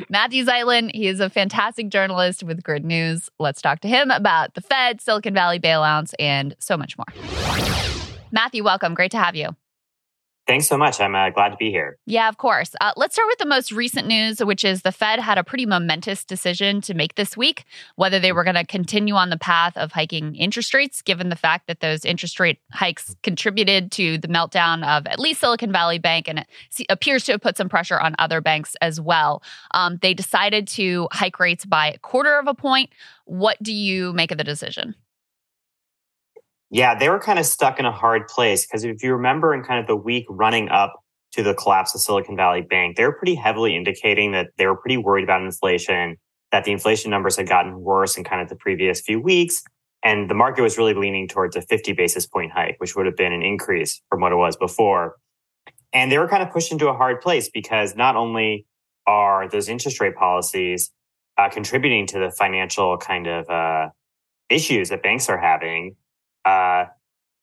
Matthew 0.10 0.46
Zeitlin, 0.46 0.90
he 0.96 1.08
is 1.08 1.20
a 1.20 1.30
fantastic 1.30 1.90
journalist 1.90 2.44
with 2.44 2.64
Grid 2.64 2.86
News. 2.86 3.30
Let's 3.40 3.62
talk 3.62 3.82
to 3.82 3.90
him 3.90 4.10
about 4.10 4.54
the 4.54 4.62
Fed, 4.62 5.02
Silicon 5.02 5.34
Valley 5.34 5.60
bailouts, 5.60 6.14
and 6.18 6.56
so 6.60 6.78
much 6.78 6.96
more. 6.98 7.71
Matthew, 8.32 8.64
welcome. 8.64 8.94
Great 8.94 9.12
to 9.12 9.18
have 9.18 9.36
you. 9.36 9.56
Thanks 10.48 10.68
so 10.68 10.78
much. 10.78 11.00
I'm 11.00 11.14
uh, 11.14 11.30
glad 11.30 11.50
to 11.50 11.56
be 11.56 11.70
here. 11.70 11.98
Yeah, 12.08 12.28
of 12.28 12.38
course. 12.38 12.72
Uh, 12.82 12.92
let's 12.98 13.14
start 13.16 13.28
with 13.30 13.38
the 13.38 13.46
most 13.46 13.72
recent 13.72 14.08
news, 14.08 14.40
which 14.40 14.66
is 14.66 14.82
the 14.82 14.92
Fed 14.92 15.20
had 15.20 15.38
a 15.38 15.44
pretty 15.44 15.68
momentous 15.68 16.26
decision 16.26 16.82
to 16.82 16.96
make 16.96 17.16
this 17.16 17.38
week 17.38 17.64
whether 17.96 18.20
they 18.20 18.32
were 18.32 18.44
going 18.44 18.56
to 18.56 18.66
continue 18.66 19.14
on 19.14 19.30
the 19.30 19.38
path 19.38 19.78
of 19.78 19.92
hiking 19.92 20.36
interest 20.36 20.74
rates, 20.74 21.02
given 21.04 21.30
the 21.30 21.36
fact 21.36 21.68
that 21.68 21.80
those 21.80 22.04
interest 22.04 22.40
rate 22.40 22.60
hikes 22.72 23.16
contributed 23.22 23.92
to 23.94 24.18
the 24.18 24.28
meltdown 24.28 24.84
of 24.86 25.06
at 25.06 25.20
least 25.20 25.42
Silicon 25.42 25.72
Valley 25.72 26.00
Bank 26.00 26.28
and 26.28 26.40
it 26.40 26.48
appears 26.90 27.24
to 27.26 27.34
have 27.34 27.42
put 27.42 27.56
some 27.56 27.70
pressure 27.70 28.00
on 28.00 28.16
other 28.18 28.42
banks 28.42 28.76
as 28.82 29.00
well. 29.00 29.44
Um, 29.74 30.00
they 30.02 30.14
decided 30.14 30.68
to 30.70 31.08
hike 31.12 31.40
rates 31.40 31.66
by 31.66 31.92
a 31.92 32.00
quarter 32.00 32.38
of 32.40 32.48
a 32.48 32.56
point. 32.56 32.90
What 33.26 33.62
do 33.62 33.72
you 33.72 34.12
make 34.14 34.32
of 34.32 34.40
the 34.40 34.44
decision? 34.44 34.96
Yeah, 36.74 36.98
they 36.98 37.10
were 37.10 37.20
kind 37.20 37.38
of 37.38 37.46
stuck 37.46 37.80
in 37.80 37.86
a 37.86 37.92
hard 37.92 38.30
place 38.30 38.66
because 38.66 38.86
if 38.86 39.04
you 39.04 39.14
remember 39.14 39.54
in 39.54 39.62
kind 39.62 39.82
of 39.82 39.88
the 39.88 39.96
week 39.96 40.26
running 40.30 40.70
up 40.70 41.04
to 41.34 41.44
the 41.44 41.54
collapse 41.54 41.94
of 41.94 42.00
Silicon 42.00 42.38
Valley 42.38 42.62
Bank, 42.62 42.96
they 42.96 43.04
were 43.04 43.12
pretty 43.12 43.36
heavily 43.36 43.76
indicating 43.76 44.32
that 44.32 44.52
they 44.58 44.66
were 44.66 44.78
pretty 44.78 44.96
worried 44.96 45.26
about 45.26 45.42
inflation, 45.42 46.16
that 46.54 46.64
the 46.64 46.72
inflation 46.72 47.12
numbers 47.12 47.36
had 47.36 47.48
gotten 47.48 47.82
worse 47.82 48.18
in 48.18 48.24
kind 48.24 48.42
of 48.42 48.48
the 48.48 48.56
previous 48.56 49.02
few 49.02 49.20
weeks. 49.20 49.62
And 50.02 50.30
the 50.30 50.34
market 50.34 50.62
was 50.62 50.78
really 50.78 50.94
leaning 50.94 51.28
towards 51.28 51.58
a 51.58 51.62
50 51.62 51.92
basis 51.92 52.26
point 52.26 52.54
hike, 52.54 52.78
which 52.80 52.96
would 52.96 53.06
have 53.06 53.18
been 53.18 53.34
an 53.34 53.44
increase 53.44 54.02
from 54.10 54.22
what 54.22 54.32
it 54.32 54.38
was 54.38 54.56
before. 54.56 55.18
And 55.92 56.10
they 56.10 56.18
were 56.18 56.28
kind 56.30 56.42
of 56.42 56.52
pushed 56.52 56.72
into 56.72 56.88
a 56.88 56.94
hard 56.94 57.20
place 57.20 57.50
because 57.50 57.98
not 57.98 58.16
only 58.16 58.66
are 59.06 59.50
those 59.50 59.68
interest 59.68 60.00
rate 60.00 60.16
policies 60.16 60.90
uh, 61.38 61.50
contributing 61.50 62.08
to 62.08 62.20
the 62.20 62.32
financial 62.32 62.98
kind 62.98 63.28
of 63.28 63.50
uh, 63.50 63.90
issues 64.50 64.88
that 64.90 65.04
banks 65.04 65.28
are 65.28 65.38
having, 65.38 65.96
uh, 66.46 66.86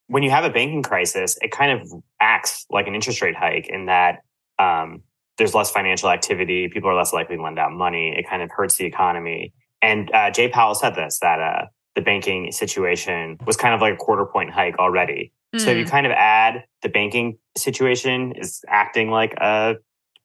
when 0.09 0.23
you 0.23 0.31
have 0.31 0.45
a 0.45 0.51
banking 0.51 0.83
crisis, 0.83 1.39
it 1.43 1.51
kind 1.51 1.73
of 1.73 1.93
acts 2.21 2.67
like 2.71 2.87
an 2.87 2.95
interest 2.95 3.23
rate 3.23 3.37
hike 3.37 3.69
in 3.69 3.87
that 3.87 4.21
um, 4.59 5.03
there's 5.37 5.55
less 5.55 5.71
financial 5.71 6.11
activity, 6.11 6.69
people 6.69 6.91
are 6.91 6.95
less 6.95 7.13
likely 7.13 7.37
to 7.37 7.43
lend 7.43 7.59
out 7.59 7.73
money. 7.73 8.15
It 8.17 8.29
kind 8.29 8.43
of 8.43 8.51
hurts 8.51 8.77
the 8.77 8.85
economy. 8.85 9.53
And 9.81 10.13
uh, 10.13 10.31
Jay 10.31 10.49
Powell 10.49 10.75
said 10.75 10.95
this 10.95 11.19
that 11.21 11.41
uh, 11.41 11.67
the 11.95 12.01
banking 12.01 12.51
situation 12.53 13.39
was 13.47 13.57
kind 13.57 13.75
of 13.75 13.81
like 13.81 13.95
a 13.95 13.97
quarter 13.97 14.27
point 14.27 14.51
hike 14.51 14.79
already. 14.79 15.33
Mm. 15.55 15.61
So 15.61 15.71
if 15.71 15.79
you 15.79 15.85
hmm. 15.85 15.91
kind 15.91 16.07
of 16.07 16.13
add 16.13 16.65
the 16.83 16.89
banking 16.89 17.39
situation 17.57 18.33
is 18.37 18.63
acting 18.69 19.11
like 19.11 19.33
a 19.41 19.77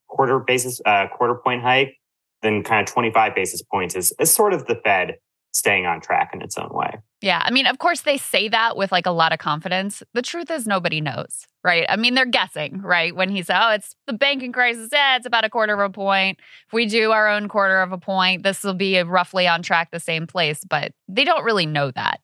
quarter 0.07 0.39
basis, 0.39 0.81
uh, 0.85 1.07
quarter 1.07 1.35
point 1.35 1.61
hike, 1.61 1.95
then 2.41 2.61
kind 2.63 2.87
of 2.87 2.93
25 2.93 3.33
basis 3.33 3.61
points 3.61 3.95
is, 3.95 4.13
is 4.19 4.33
sort 4.33 4.53
of 4.53 4.65
the 4.65 4.75
Fed 4.75 5.15
staying 5.53 5.85
on 5.85 6.01
track 6.01 6.31
in 6.33 6.41
its 6.41 6.57
own 6.57 6.69
way. 6.71 6.97
Yeah. 7.21 7.41
I 7.45 7.51
mean, 7.51 7.67
of 7.67 7.77
course, 7.77 8.01
they 8.01 8.17
say 8.17 8.49
that 8.49 8.75
with 8.75 8.91
like 8.91 9.05
a 9.05 9.11
lot 9.11 9.31
of 9.31 9.39
confidence. 9.39 10.03
The 10.13 10.21
truth 10.21 10.51
is, 10.51 10.65
nobody 10.67 10.99
knows, 10.99 11.47
right? 11.63 11.85
I 11.87 11.95
mean, 11.95 12.15
they're 12.15 12.25
guessing, 12.25 12.81
right? 12.81 13.15
When 13.15 13.29
he 13.29 13.43
said, 13.43 13.57
oh, 13.61 13.71
it's 13.71 13.95
the 14.07 14.13
banking 14.13 14.51
crisis, 14.51 14.89
yeah, 14.91 15.15
it's 15.15 15.25
about 15.25 15.45
a 15.45 15.49
quarter 15.49 15.73
of 15.73 15.79
a 15.79 15.93
point. 15.93 16.39
If 16.67 16.73
we 16.73 16.85
do 16.85 17.11
our 17.11 17.29
own 17.29 17.47
quarter 17.47 17.81
of 17.81 17.91
a 17.91 17.97
point, 17.97 18.43
this 18.43 18.63
will 18.63 18.73
be 18.73 18.99
roughly 19.01 19.47
on 19.47 19.61
track 19.61 19.91
the 19.91 19.99
same 19.99 20.27
place, 20.27 20.61
but 20.67 20.91
they 21.07 21.23
don't 21.23 21.45
really 21.45 21.67
know 21.67 21.91
that. 21.91 22.19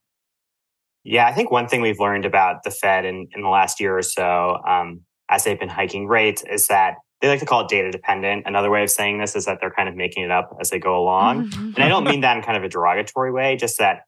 Yeah. 1.03 1.27
I 1.27 1.33
think 1.33 1.49
one 1.49 1.67
thing 1.67 1.81
we've 1.81 1.99
learned 1.99 2.25
about 2.25 2.63
the 2.63 2.71
Fed 2.71 3.05
in, 3.05 3.27
in 3.33 3.41
the 3.41 3.49
last 3.49 3.79
year 3.79 3.97
or 3.97 4.01
so, 4.01 4.57
um, 4.67 5.01
as 5.29 5.43
they've 5.43 5.59
been 5.59 5.69
hiking 5.69 6.07
rates, 6.07 6.43
is 6.51 6.67
that 6.67 6.95
they 7.21 7.27
like 7.27 7.39
to 7.39 7.45
call 7.45 7.61
it 7.61 7.67
data 7.67 7.91
dependent. 7.91 8.43
Another 8.45 8.69
way 8.69 8.83
of 8.83 8.89
saying 8.89 9.19
this 9.19 9.35
is 9.35 9.45
that 9.45 9.59
they're 9.59 9.71
kind 9.71 9.89
of 9.89 9.95
making 9.95 10.23
it 10.23 10.31
up 10.31 10.55
as 10.61 10.69
they 10.69 10.79
go 10.79 10.97
along. 10.97 11.49
Mm-hmm. 11.49 11.71
and 11.75 11.83
I 11.83 11.87
don't 11.87 12.05
mean 12.05 12.21
that 12.21 12.37
in 12.37 12.43
kind 12.43 12.57
of 12.57 12.63
a 12.63 12.69
derogatory 12.69 13.31
way, 13.31 13.55
just 13.55 13.77
that 13.79 14.03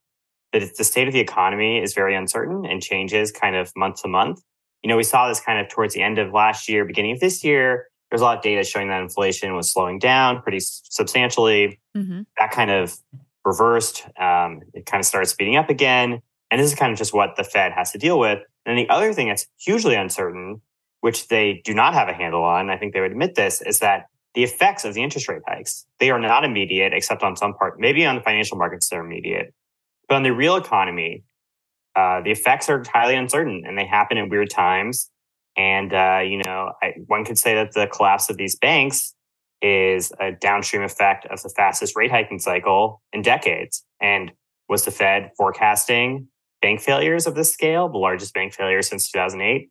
the, 0.53 0.71
the 0.77 0.83
state 0.83 1.07
of 1.07 1.13
the 1.13 1.19
economy 1.19 1.81
is 1.81 1.93
very 1.93 2.15
uncertain 2.15 2.65
and 2.65 2.81
changes 2.81 3.31
kind 3.31 3.55
of 3.55 3.71
month 3.75 4.01
to 4.01 4.07
month. 4.07 4.41
You 4.83 4.89
know, 4.89 4.97
we 4.97 5.03
saw 5.03 5.27
this 5.27 5.39
kind 5.39 5.59
of 5.59 5.69
towards 5.69 5.93
the 5.93 6.01
end 6.01 6.17
of 6.17 6.33
last 6.33 6.67
year, 6.67 6.85
beginning 6.85 7.11
of 7.11 7.19
this 7.19 7.43
year. 7.43 7.87
There's 8.09 8.21
a 8.21 8.25
lot 8.25 8.37
of 8.37 8.43
data 8.43 8.63
showing 8.63 8.89
that 8.89 9.01
inflation 9.01 9.55
was 9.55 9.71
slowing 9.71 9.99
down 9.99 10.41
pretty 10.41 10.59
substantially. 10.59 11.79
Mm-hmm. 11.95 12.21
That 12.37 12.51
kind 12.51 12.71
of 12.71 12.97
reversed. 13.45 14.05
Um, 14.19 14.61
it 14.73 14.85
kind 14.85 14.99
of 14.99 15.05
started 15.05 15.27
speeding 15.27 15.55
up 15.55 15.69
again. 15.69 16.21
And 16.49 16.59
this 16.59 16.71
is 16.71 16.77
kind 16.77 16.91
of 16.91 16.97
just 16.97 17.13
what 17.13 17.35
the 17.37 17.43
Fed 17.43 17.71
has 17.71 17.91
to 17.91 17.97
deal 17.97 18.19
with. 18.19 18.39
And 18.65 18.77
the 18.77 18.89
other 18.89 19.13
thing 19.13 19.29
that's 19.29 19.47
hugely 19.57 19.95
uncertain 19.95 20.61
which 21.01 21.27
they 21.27 21.61
do 21.65 21.73
not 21.73 21.93
have 21.93 22.07
a 22.07 22.13
handle 22.13 22.43
on, 22.43 22.69
I 22.69 22.77
think 22.77 22.93
they 22.93 23.01
would 23.01 23.11
admit 23.11 23.35
this, 23.35 23.61
is 23.61 23.79
that 23.79 24.05
the 24.33 24.43
effects 24.43 24.85
of 24.85 24.93
the 24.93 25.03
interest 25.03 25.27
rate 25.27 25.41
hikes, 25.45 25.85
they 25.99 26.09
are 26.09 26.19
not 26.19 26.45
immediate, 26.45 26.93
except 26.93 27.21
on 27.21 27.35
some 27.35 27.53
part, 27.53 27.79
maybe 27.79 28.05
on 28.05 28.15
the 28.15 28.21
financial 28.21 28.57
markets, 28.57 28.87
they're 28.89 29.03
immediate. 29.03 29.53
But 30.07 30.15
on 30.15 30.23
the 30.23 30.31
real 30.31 30.55
economy, 30.55 31.23
uh, 31.95 32.21
the 32.21 32.31
effects 32.31 32.69
are 32.69 32.83
highly 32.87 33.15
uncertain 33.15 33.63
and 33.67 33.77
they 33.77 33.85
happen 33.85 34.17
in 34.17 34.29
weird 34.29 34.49
times. 34.49 35.09
And, 35.57 35.93
uh, 35.93 36.21
you 36.23 36.37
know, 36.37 36.71
I, 36.81 36.93
one 37.07 37.25
could 37.25 37.37
say 37.37 37.55
that 37.55 37.73
the 37.73 37.87
collapse 37.87 38.29
of 38.29 38.37
these 38.37 38.55
banks 38.55 39.13
is 39.61 40.11
a 40.19 40.31
downstream 40.31 40.81
effect 40.81 41.25
of 41.25 41.41
the 41.41 41.49
fastest 41.49 41.95
rate 41.95 42.11
hiking 42.11 42.39
cycle 42.39 43.01
in 43.11 43.21
decades. 43.21 43.83
And 43.99 44.31
was 44.69 44.85
the 44.85 44.91
Fed 44.91 45.31
forecasting 45.37 46.27
bank 46.61 46.79
failures 46.79 47.27
of 47.27 47.35
this 47.35 47.51
scale, 47.51 47.89
the 47.89 47.97
largest 47.97 48.33
bank 48.33 48.53
failure 48.53 48.81
since 48.81 49.11
2008? 49.11 49.69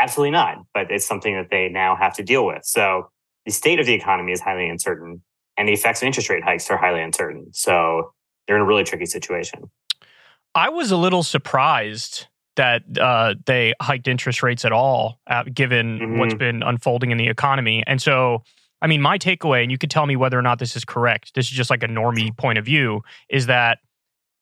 Absolutely 0.00 0.30
not. 0.30 0.58
But 0.72 0.90
it's 0.90 1.06
something 1.06 1.34
that 1.34 1.50
they 1.50 1.68
now 1.68 1.96
have 1.96 2.14
to 2.14 2.22
deal 2.22 2.46
with. 2.46 2.64
So 2.64 3.10
the 3.44 3.52
state 3.52 3.78
of 3.78 3.86
the 3.86 3.94
economy 3.94 4.32
is 4.32 4.40
highly 4.40 4.68
uncertain 4.68 5.22
and 5.56 5.68
the 5.68 5.72
effects 5.72 6.00
of 6.00 6.06
interest 6.06 6.30
rate 6.30 6.42
hikes 6.42 6.70
are 6.70 6.78
highly 6.78 7.02
uncertain. 7.02 7.48
So 7.52 8.12
they're 8.46 8.56
in 8.56 8.62
a 8.62 8.66
really 8.66 8.84
tricky 8.84 9.06
situation. 9.06 9.70
I 10.54 10.70
was 10.70 10.90
a 10.90 10.96
little 10.96 11.22
surprised 11.22 12.26
that 12.56 12.82
uh, 12.98 13.34
they 13.46 13.74
hiked 13.80 14.08
interest 14.08 14.42
rates 14.42 14.64
at 14.64 14.72
all, 14.72 15.20
uh, 15.26 15.44
given 15.52 15.98
mm-hmm. 15.98 16.18
what's 16.18 16.34
been 16.34 16.62
unfolding 16.62 17.10
in 17.10 17.18
the 17.18 17.28
economy. 17.28 17.82
And 17.86 18.00
so, 18.00 18.42
I 18.82 18.86
mean, 18.86 19.02
my 19.02 19.18
takeaway, 19.18 19.62
and 19.62 19.70
you 19.70 19.78
could 19.78 19.90
tell 19.90 20.06
me 20.06 20.16
whether 20.16 20.38
or 20.38 20.42
not 20.42 20.58
this 20.58 20.76
is 20.76 20.84
correct, 20.84 21.34
this 21.34 21.46
is 21.46 21.52
just 21.52 21.70
like 21.70 21.82
a 21.82 21.88
normie 21.88 22.36
point 22.36 22.58
of 22.58 22.64
view, 22.64 23.02
is 23.28 23.46
that 23.46 23.78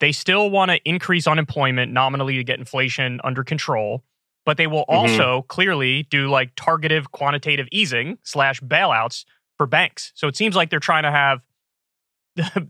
they 0.00 0.12
still 0.12 0.50
want 0.50 0.70
to 0.70 0.80
increase 0.84 1.26
unemployment 1.26 1.92
nominally 1.92 2.36
to 2.36 2.44
get 2.44 2.58
inflation 2.58 3.20
under 3.24 3.42
control 3.42 4.04
but 4.48 4.56
they 4.56 4.66
will 4.66 4.86
mm-hmm. 4.86 4.94
also 4.94 5.40
mm-hmm. 5.40 5.46
clearly 5.48 6.04
do 6.04 6.30
like 6.30 6.52
targeted 6.56 7.12
quantitative 7.12 7.68
easing 7.70 8.16
slash 8.22 8.62
bailouts 8.62 9.26
for 9.58 9.66
banks. 9.66 10.10
So 10.14 10.26
it 10.26 10.38
seems 10.38 10.56
like 10.56 10.70
they're 10.70 10.80
trying 10.80 11.02
to 11.02 11.10
have 11.10 11.42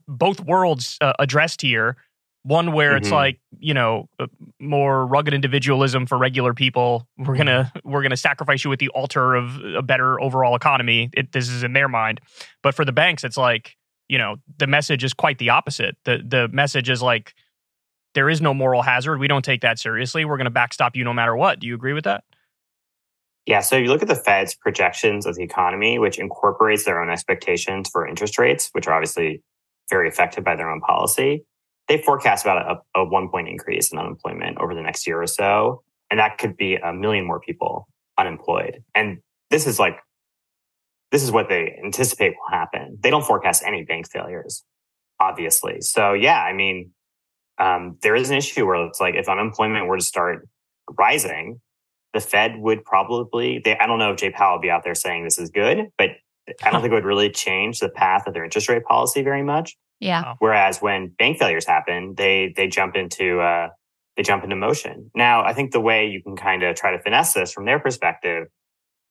both 0.09 0.41
worlds 0.41 0.99
uh, 1.01 1.12
addressed 1.21 1.62
here. 1.62 1.97
One 2.43 2.73
where 2.73 2.91
mm-hmm. 2.91 3.05
it's 3.05 3.12
like 3.12 3.38
you 3.61 3.75
know 3.75 4.09
uh, 4.19 4.27
more 4.59 5.07
rugged 5.07 5.35
individualism 5.35 6.05
for 6.05 6.19
regular 6.19 6.53
people. 6.53 7.07
We're 7.17 7.37
gonna 7.37 7.73
we're 7.85 8.03
gonna 8.03 8.17
sacrifice 8.17 8.64
you 8.64 8.73
at 8.73 8.81
the 8.81 8.88
altar 8.88 9.37
of 9.37 9.61
a 9.77 9.83
better 9.83 10.21
overall 10.21 10.57
economy. 10.57 11.11
It, 11.12 11.31
this 11.31 11.49
is 11.49 11.62
in 11.62 11.75
their 11.75 11.88
mind, 11.88 12.21
but 12.61 12.75
for 12.75 12.85
the 12.85 12.93
banks, 12.93 13.23
it's 13.23 13.37
like 13.37 13.77
you 14.09 14.19
know 14.19 14.38
the 14.57 14.67
message 14.67 15.05
is 15.05 15.14
quite 15.14 15.38
the 15.38 15.51
opposite. 15.51 15.97
The 16.03 16.25
the 16.27 16.49
message 16.49 16.91
is 16.91 17.03
like 17.03 17.35
there 18.14 18.29
is 18.29 18.40
no 18.40 18.55
moral 18.55 18.83
hazard. 18.83 19.18
We 19.18 19.29
don't 19.29 19.44
take 19.44 19.61
that 19.62 19.79
seriously. 19.79 20.25
We're 20.25 20.37
going 20.37 20.47
to 20.47 20.51
backstop 20.51 20.97
you 20.97 21.05
no 21.05 21.12
matter 21.12 21.37
what. 21.37 21.61
Do 21.61 21.66
you 21.66 21.75
agree 21.75 21.92
with 21.92 22.05
that? 22.05 22.25
Yeah. 23.47 23.61
So 23.61 23.77
if 23.77 23.83
you 23.83 23.88
look 23.88 24.03
at 24.03 24.09
the 24.09 24.14
Fed's 24.14 24.55
projections 24.55 25.25
of 25.25 25.37
the 25.37 25.42
economy, 25.42 25.99
which 25.99 26.18
incorporates 26.18 26.85
their 26.85 27.01
own 27.01 27.11
expectations 27.11 27.88
for 27.90 28.07
interest 28.07 28.38
rates, 28.38 28.68
which 28.73 28.87
are 28.87 28.92
obviously 28.92 29.42
very 29.88 30.09
affected 30.09 30.44
by 30.44 30.55
their 30.55 30.71
own 30.71 30.81
policy, 30.81 31.44
they 31.88 31.97
forecast 31.97 32.44
about 32.44 32.83
a, 32.94 33.01
a 33.01 33.05
one 33.05 33.31
point 33.31 33.49
increase 33.49 33.90
in 33.90 33.99
unemployment 33.99 34.59
over 34.59 34.75
the 34.75 34.83
next 34.83 35.07
year 35.07 35.23
or 35.23 35.27
so. 35.27 35.83
And 36.11 36.21
that 36.21 36.38
could 36.38 36.57
be 36.57 36.77
a 36.77 36.92
million 36.92 37.27
more 37.27 37.40
people 37.40 37.88
unemployed. 38.18 38.83
And 38.94 39.18
this 39.51 39.66
is 39.66 39.79
like, 39.79 39.99
this 41.11 41.23
is 41.23 41.33
what 41.33 41.49
they 41.49 41.79
anticipate 41.83 42.35
will 42.35 42.51
happen. 42.51 42.99
They 43.01 43.09
don't 43.09 43.25
forecast 43.25 43.62
any 43.64 43.83
bank 43.85 44.11
failures, 44.11 44.62
obviously. 45.21 45.81
So 45.81 46.12
yeah, 46.12 46.42
I 46.42 46.53
mean, 46.53 46.90
um, 47.59 47.97
there 48.03 48.14
is 48.14 48.31
an 48.31 48.37
issue 48.37 48.66
where 48.66 48.87
it's 48.87 49.01
like 49.01 49.14
if 49.14 49.29
unemployment 49.29 49.87
were 49.87 49.97
to 49.97 50.05
start 50.05 50.49
rising, 50.97 51.61
the 52.14 52.21
Fed 52.21 52.57
would 52.59 52.85
probably, 52.85 53.61
they, 53.64 53.77
I 53.79 53.87
don't 53.87 53.99
know 53.99 54.12
if 54.12 54.18
Jay 54.18 54.31
Powell 54.31 54.57
would 54.57 54.62
be 54.62 54.71
out 54.71 54.85
there 54.85 54.94
saying 54.94 55.25
this 55.25 55.38
is 55.38 55.51
good, 55.51 55.88
but 55.99 56.11
I 56.62 56.71
don't 56.71 56.81
think 56.83 56.92
it 56.92 56.94
would 56.94 57.05
really 57.05 57.31
change 57.31 57.81
the 57.81 57.88
path 57.88 58.27
of 58.27 58.35
their 58.35 58.44
interest 58.44 58.68
rate 58.68 58.85
policy 58.85 59.23
very 59.23 59.42
much. 59.42 59.77
Yeah. 60.01 60.35
Whereas 60.38 60.81
when 60.81 61.09
bank 61.18 61.38
failures 61.38 61.66
happen, 61.66 62.14
they 62.16 62.53
they 62.57 62.68
jump 62.68 62.94
into 62.94 63.40
uh, 63.40 63.68
they 64.16 64.23
jump 64.23 64.44
into 64.44 64.57
motion. 64.57 65.11
Now, 65.14 65.44
I 65.44 65.53
think 65.53 65.73
the 65.73 65.81
way 65.81 66.07
you 66.07 66.23
can 66.23 66.37
kind 66.37 66.62
of 66.62 66.77
try 66.77 66.92
to 66.92 67.03
finesse 67.03 67.33
this 67.33 67.53
from 67.53 67.64
their 67.64 67.81
perspective 67.81 68.47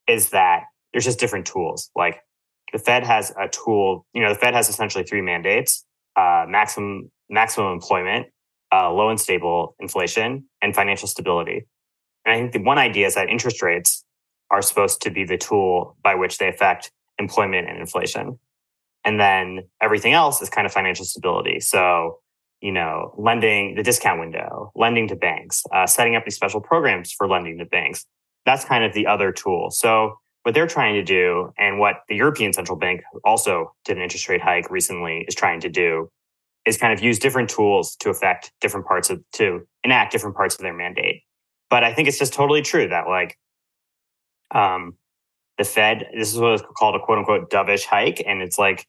is 0.07 0.29
that 0.29 0.63
there's 0.91 1.03
just 1.03 1.19
different 1.19 1.45
tools. 1.45 1.89
Like 1.93 2.21
the 2.71 2.79
Fed 2.79 3.05
has 3.05 3.31
a 3.31 3.49
tool. 3.49 4.05
You 4.13 4.21
know, 4.21 4.29
the 4.29 4.39
Fed 4.39 4.53
has 4.53 4.69
essentially 4.69 5.03
three 5.03 5.21
mandates: 5.21 5.85
uh, 6.15 6.45
maximum 6.47 7.11
maximum 7.29 7.73
employment, 7.73 8.27
uh, 8.71 8.91
low 8.91 9.09
and 9.09 9.19
stable 9.19 9.75
inflation 9.79 10.45
and 10.61 10.75
financial 10.75 11.07
stability. 11.07 11.65
And 12.25 12.35
I 12.35 12.39
think 12.39 12.51
the 12.51 12.61
one 12.61 12.77
idea 12.77 13.07
is 13.07 13.15
that 13.15 13.29
interest 13.29 13.61
rates 13.61 14.03
are 14.51 14.61
supposed 14.61 15.01
to 15.01 15.09
be 15.09 15.23
the 15.23 15.37
tool 15.37 15.95
by 16.03 16.15
which 16.15 16.37
they 16.37 16.47
affect 16.47 16.91
employment 17.19 17.69
and 17.69 17.79
inflation. 17.79 18.39
And 19.03 19.19
then 19.19 19.63
everything 19.81 20.13
else 20.13 20.41
is 20.41 20.49
kind 20.49 20.65
of 20.65 20.73
financial 20.73 21.05
stability. 21.05 21.59
So, 21.59 22.19
you 22.61 22.71
know, 22.71 23.13
lending 23.17 23.75
the 23.75 23.83
discount 23.83 24.19
window, 24.19 24.71
lending 24.75 25.07
to 25.09 25.15
banks, 25.15 25.63
uh, 25.73 25.87
setting 25.87 26.15
up 26.15 26.25
these 26.25 26.35
special 26.35 26.59
programs 26.59 27.11
for 27.11 27.27
lending 27.27 27.57
to 27.59 27.65
banks. 27.65 28.05
That's 28.45 28.65
kind 28.65 28.83
of 28.83 28.93
the 28.93 29.07
other 29.07 29.31
tool. 29.31 29.71
So, 29.71 30.17
what 30.43 30.53
they're 30.53 30.67
trying 30.67 30.95
to 30.95 31.03
do, 31.03 31.51
and 31.57 31.77
what 31.77 32.03
the 32.07 32.15
European 32.15 32.53
Central 32.53 32.77
Bank 32.77 33.01
also 33.25 33.73
did 33.83 33.97
an 33.97 34.03
interest 34.03 34.29
rate 34.29 34.41
hike 34.41 34.71
recently, 34.71 35.25
is 35.27 35.35
trying 35.35 35.59
to 35.59 35.69
do, 35.69 36.09
is 36.67 36.77
kind 36.77 36.93
of 36.93 37.01
use 37.01 37.17
different 37.17 37.49
tools 37.49 37.95
to 37.95 38.09
affect 38.09 38.51
different 38.59 38.85
parts 38.85 39.09
of 39.09 39.23
to 39.33 39.65
enact 39.83 40.11
different 40.11 40.35
parts 40.35 40.55
of 40.55 40.61
their 40.61 40.73
mandate. 40.73 41.21
But 41.69 41.83
I 41.83 41.93
think 41.93 42.07
it's 42.07 42.19
just 42.19 42.33
totally 42.33 42.61
true 42.61 42.87
that 42.89 43.07
like 43.07 43.37
um 44.53 44.97
the 45.57 45.63
Fed, 45.63 46.07
this 46.15 46.31
is 46.31 46.39
what 46.39 46.53
is 46.53 46.63
called 46.77 46.95
a 46.95 46.99
quote 46.99 47.17
unquote 47.17 47.49
dovish 47.49 47.85
hike. 47.85 48.21
And 48.27 48.41
it's 48.41 48.59
like 48.59 48.85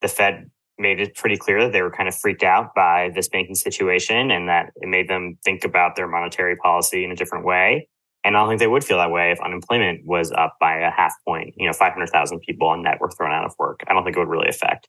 the 0.00 0.06
Fed 0.06 0.50
made 0.78 1.00
it 1.00 1.14
pretty 1.16 1.36
clear 1.36 1.64
that 1.64 1.72
they 1.72 1.82
were 1.82 1.90
kind 1.90 2.08
of 2.08 2.14
freaked 2.14 2.42
out 2.42 2.74
by 2.74 3.10
this 3.14 3.28
banking 3.28 3.54
situation 3.54 4.30
and 4.30 4.48
that 4.48 4.70
it 4.76 4.88
made 4.88 5.08
them 5.08 5.38
think 5.44 5.64
about 5.64 5.96
their 5.96 6.06
monetary 6.06 6.56
policy 6.56 7.04
in 7.04 7.10
a 7.10 7.16
different 7.16 7.44
way. 7.44 7.88
And 8.22 8.36
I 8.36 8.40
don't 8.40 8.48
think 8.48 8.60
they 8.60 8.66
would 8.66 8.84
feel 8.84 8.98
that 8.98 9.10
way 9.10 9.32
if 9.32 9.40
unemployment 9.40 10.04
was 10.04 10.32
up 10.32 10.56
by 10.60 10.78
a 10.78 10.90
half 10.90 11.14
point. 11.26 11.54
You 11.56 11.66
know, 11.66 11.72
500,000 11.72 12.40
people 12.40 12.68
on 12.68 12.82
net 12.82 13.00
were 13.00 13.10
thrown 13.10 13.32
out 13.32 13.44
of 13.44 13.54
work. 13.58 13.80
I 13.86 13.92
don't 13.92 14.04
think 14.04 14.16
it 14.16 14.20
would 14.20 14.28
really 14.28 14.48
affect 14.48 14.88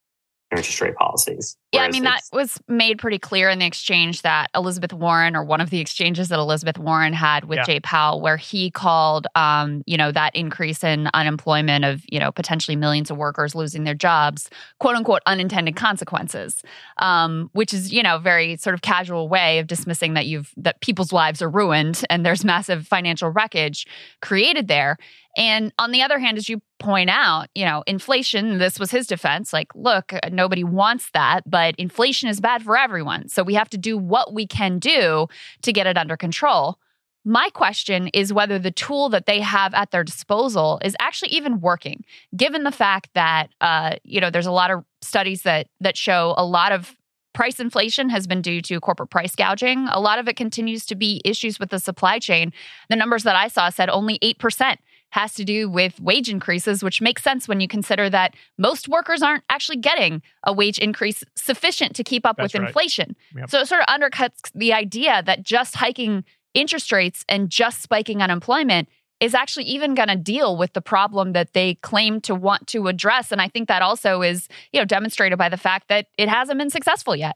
interest 0.55 0.81
rate 0.81 0.95
policies. 0.95 1.57
Yeah, 1.71 1.81
I 1.81 1.91
mean, 1.91 2.03
that 2.03 2.21
was 2.31 2.57
made 2.69 2.99
pretty 2.99 3.19
clear 3.19 3.49
in 3.49 3.59
the 3.59 3.65
exchange 3.65 4.21
that 4.21 4.49
Elizabeth 4.55 4.93
Warren, 4.93 5.35
or 5.35 5.43
one 5.43 5.59
of 5.59 5.69
the 5.69 5.81
exchanges 5.81 6.29
that 6.29 6.39
Elizabeth 6.39 6.77
Warren 6.77 7.11
had 7.11 7.45
with 7.45 7.57
yeah. 7.57 7.65
Jay 7.65 7.79
Powell, 7.81 8.21
where 8.21 8.37
he 8.37 8.71
called, 8.71 9.27
um, 9.35 9.83
you 9.85 9.97
know, 9.97 10.11
that 10.11 10.33
increase 10.35 10.83
in 10.83 11.09
unemployment 11.13 11.83
of, 11.83 12.03
you 12.09 12.19
know, 12.19 12.31
potentially 12.31 12.77
millions 12.77 13.11
of 13.11 13.17
workers 13.17 13.55
losing 13.55 13.83
their 13.83 13.93
jobs, 13.93 14.49
quote 14.79 14.95
unquote, 14.95 15.21
unintended 15.25 15.75
consequences, 15.75 16.61
um, 16.97 17.49
which 17.53 17.73
is, 17.73 17.91
you 17.91 18.01
know, 18.01 18.19
very 18.19 18.55
sort 18.55 18.73
of 18.73 18.81
casual 18.81 19.27
way 19.27 19.59
of 19.59 19.67
dismissing 19.67 20.13
that 20.13 20.25
you've, 20.25 20.53
that 20.55 20.79
people's 20.79 21.11
lives 21.11 21.41
are 21.41 21.49
ruined 21.49 22.03
and 22.09 22.25
there's 22.25 22.45
massive 22.45 22.87
financial 22.87 23.29
wreckage 23.29 23.85
created 24.21 24.69
there. 24.69 24.97
And 25.37 25.73
on 25.77 25.91
the 25.91 26.01
other 26.01 26.19
hand, 26.19 26.37
as 26.37 26.47
you 26.47 26.61
point 26.85 27.09
out, 27.09 27.47
you 27.55 27.65
know, 27.65 27.83
inflation, 27.87 28.59
this 28.59 28.79
was 28.79 28.91
his 28.91 29.07
defense. 29.07 29.51
Like, 29.51 29.73
look, 29.73 30.13
nobody 30.31 30.63
wants 30.63 31.09
that, 31.15 31.41
but 31.49 31.73
inflation 31.77 32.29
is 32.29 32.39
bad 32.39 32.61
for 32.61 32.77
everyone. 32.77 33.27
So 33.27 33.41
we 33.41 33.55
have 33.55 33.69
to 33.71 33.77
do 33.77 33.97
what 33.97 34.35
we 34.35 34.45
can 34.45 34.77
do 34.77 35.25
to 35.63 35.73
get 35.73 35.87
it 35.87 35.97
under 35.97 36.15
control. 36.15 36.77
My 37.25 37.49
question 37.49 38.09
is 38.09 38.31
whether 38.31 38.59
the 38.59 38.69
tool 38.69 39.09
that 39.09 39.25
they 39.25 39.39
have 39.39 39.73
at 39.73 39.89
their 39.89 40.03
disposal 40.03 40.79
is 40.85 40.95
actually 40.99 41.29
even 41.29 41.59
working, 41.59 42.05
given 42.37 42.63
the 42.63 42.71
fact 42.71 43.09
that 43.15 43.49
uh, 43.61 43.95
you 44.03 44.21
know 44.21 44.29
there's 44.29 44.45
a 44.45 44.51
lot 44.51 44.69
of 44.69 44.85
studies 45.01 45.41
that 45.41 45.65
that 45.79 45.97
show 45.97 46.35
a 46.37 46.45
lot 46.45 46.71
of 46.71 46.95
price 47.33 47.59
inflation 47.59 48.09
has 48.09 48.27
been 48.27 48.41
due 48.43 48.61
to 48.61 48.79
corporate 48.79 49.09
price 49.09 49.35
gouging. 49.35 49.87
A 49.91 49.99
lot 49.99 50.19
of 50.19 50.27
it 50.27 50.35
continues 50.35 50.85
to 50.85 50.95
be 50.95 51.19
issues 51.25 51.59
with 51.59 51.71
the 51.71 51.79
supply 51.79 52.19
chain. 52.19 52.53
The 52.89 52.95
numbers 52.95 53.23
that 53.23 53.35
I 53.35 53.47
saw 53.47 53.69
said 53.69 53.89
only 53.89 54.19
eight 54.21 54.37
percent 54.37 54.79
has 55.11 55.33
to 55.35 55.45
do 55.45 55.69
with 55.69 55.99
wage 55.99 56.29
increases, 56.29 56.83
which 56.83 57.01
makes 57.01 57.23
sense 57.23 57.47
when 57.47 57.59
you 57.61 57.67
consider 57.67 58.09
that 58.09 58.35
most 58.57 58.89
workers 58.89 59.21
aren't 59.21 59.43
actually 59.49 59.77
getting 59.77 60.21
a 60.45 60.51
wage 60.51 60.77
increase 60.77 61.23
sufficient 61.35 61.95
to 61.95 62.03
keep 62.03 62.25
up 62.25 62.37
That's 62.37 62.53
with 62.53 62.61
right. 62.61 62.67
inflation. 62.67 63.15
Yep. 63.37 63.49
So 63.49 63.59
it 63.61 63.67
sort 63.67 63.81
of 63.81 63.87
undercuts 63.87 64.51
the 64.53 64.73
idea 64.73 65.23
that 65.25 65.43
just 65.43 65.75
hiking 65.75 66.25
interest 66.53 66.91
rates 66.91 67.23
and 67.29 67.49
just 67.49 67.81
spiking 67.81 68.21
unemployment 68.21 68.89
is 69.19 69.33
actually 69.33 69.65
even 69.65 69.95
going 69.95 70.09
to 70.09 70.15
deal 70.15 70.57
with 70.57 70.73
the 70.73 70.81
problem 70.81 71.33
that 71.33 71.53
they 71.53 71.75
claim 71.75 72.19
to 72.21 72.35
want 72.35 72.67
to 72.67 72.87
address 72.87 73.31
and 73.31 73.41
i 73.41 73.47
think 73.47 73.67
that 73.67 73.81
also 73.81 74.21
is 74.21 74.47
you 74.73 74.79
know 74.79 74.85
demonstrated 74.85 75.37
by 75.37 75.49
the 75.49 75.57
fact 75.57 75.87
that 75.87 76.07
it 76.17 76.27
hasn't 76.27 76.57
been 76.57 76.69
successful 76.69 77.15
yet 77.15 77.35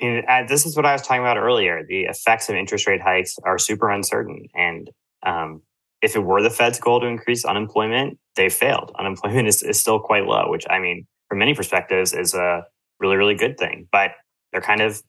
I 0.00 0.04
mean, 0.04 0.22
uh, 0.28 0.42
this 0.46 0.66
is 0.66 0.76
what 0.76 0.84
I 0.84 0.92
was 0.92 1.00
talking 1.00 1.22
about 1.22 1.38
earlier. 1.38 1.82
The 1.88 2.02
effects 2.02 2.50
of 2.50 2.54
interest 2.54 2.86
rate 2.86 3.00
hikes 3.00 3.36
are 3.44 3.56
super 3.56 3.88
uncertain, 3.88 4.46
and 4.54 4.90
um, 5.26 5.62
if 6.00 6.14
it 6.14 6.20
were 6.20 6.42
the 6.42 6.50
Fed's 6.50 6.78
goal 6.78 7.00
to 7.00 7.06
increase 7.06 7.44
unemployment, 7.44 8.18
they 8.36 8.48
failed. 8.48 8.92
Unemployment 8.98 9.48
is, 9.48 9.62
is 9.62 9.78
still 9.78 9.98
quite 9.98 10.24
low, 10.24 10.48
which 10.48 10.64
I 10.70 10.78
mean, 10.78 11.06
from 11.28 11.38
many 11.38 11.54
perspectives, 11.54 12.14
is 12.14 12.32
a 12.32 12.64
really, 13.00 13.16
really 13.16 13.34
good 13.34 13.58
thing. 13.58 13.88
But 13.90 14.12
they're 14.52 14.60
kind 14.60 14.80
of 14.80 15.02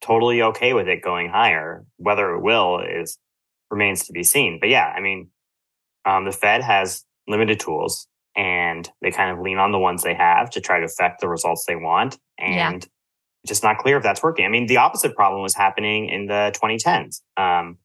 totally 0.00 0.42
okay 0.42 0.72
with 0.72 0.88
it 0.88 1.02
going 1.02 1.28
higher. 1.28 1.84
Whether 1.98 2.34
it 2.34 2.40
will 2.40 2.80
is 2.80 3.18
remains 3.70 4.06
to 4.06 4.12
be 4.12 4.24
seen. 4.24 4.58
But 4.60 4.70
yeah, 4.70 4.86
I 4.86 5.00
mean, 5.00 5.28
um, 6.04 6.24
the 6.24 6.32
Fed 6.32 6.62
has 6.62 7.04
limited 7.28 7.60
tools, 7.60 8.08
and 8.34 8.88
they 9.02 9.10
kind 9.10 9.30
of 9.30 9.40
lean 9.44 9.58
on 9.58 9.72
the 9.72 9.78
ones 9.78 10.02
they 10.02 10.14
have 10.14 10.50
to 10.50 10.60
try 10.60 10.80
to 10.80 10.86
affect 10.86 11.20
the 11.20 11.28
results 11.28 11.66
they 11.66 11.76
want. 11.76 12.18
And 12.38 12.82
yeah. 12.82 12.88
just 13.46 13.62
not 13.62 13.78
clear 13.78 13.98
if 13.98 14.02
that's 14.02 14.22
working. 14.22 14.46
I 14.46 14.48
mean, 14.48 14.66
the 14.66 14.78
opposite 14.78 15.14
problem 15.14 15.42
was 15.42 15.54
happening 15.54 16.08
in 16.08 16.26
the 16.26 16.52
2010s. 16.60 17.20
Um, 17.36 17.76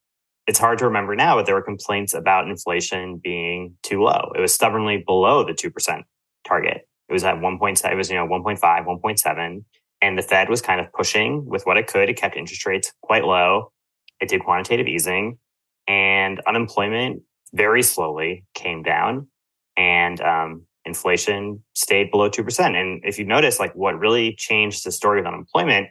it's 0.47 0.59
hard 0.59 0.77
to 0.79 0.85
remember 0.85 1.15
now, 1.15 1.35
but 1.35 1.45
there 1.45 1.55
were 1.55 1.61
complaints 1.61 2.13
about 2.13 2.47
inflation 2.47 3.17
being 3.17 3.75
too 3.81 4.03
low. 4.03 4.31
It 4.35 4.41
was 4.41 4.53
stubbornly 4.53 5.03
below 5.05 5.43
the 5.43 5.53
2% 5.53 6.03
target. 6.47 6.87
It 7.09 7.13
was 7.13 7.23
at 7.23 7.35
1.7, 7.35 7.91
it 7.91 7.95
was, 7.95 8.09
you 8.09 8.15
know, 8.15 8.27
1.5, 8.27 8.59
1.7. 8.59 9.63
And 10.01 10.17
the 10.17 10.21
Fed 10.21 10.49
was 10.49 10.61
kind 10.61 10.79
of 10.79 10.91
pushing 10.93 11.45
with 11.45 11.65
what 11.65 11.77
it 11.77 11.87
could. 11.87 12.09
It 12.09 12.17
kept 12.17 12.35
interest 12.35 12.65
rates 12.65 12.93
quite 13.01 13.23
low. 13.23 13.71
It 14.19 14.29
did 14.29 14.43
quantitative 14.43 14.87
easing 14.87 15.39
and 15.87 16.41
unemployment 16.47 17.21
very 17.53 17.83
slowly 17.83 18.43
came 18.53 18.83
down 18.83 19.27
and 19.77 20.19
um, 20.21 20.63
inflation 20.83 21.63
stayed 21.73 22.11
below 22.11 22.29
2%. 22.29 22.79
And 22.79 23.01
if 23.03 23.17
you 23.17 23.25
notice, 23.25 23.59
like 23.59 23.73
what 23.75 23.97
really 23.99 24.35
changed 24.35 24.85
the 24.85 24.91
story 24.91 25.19
of 25.19 25.25
unemployment 25.25 25.87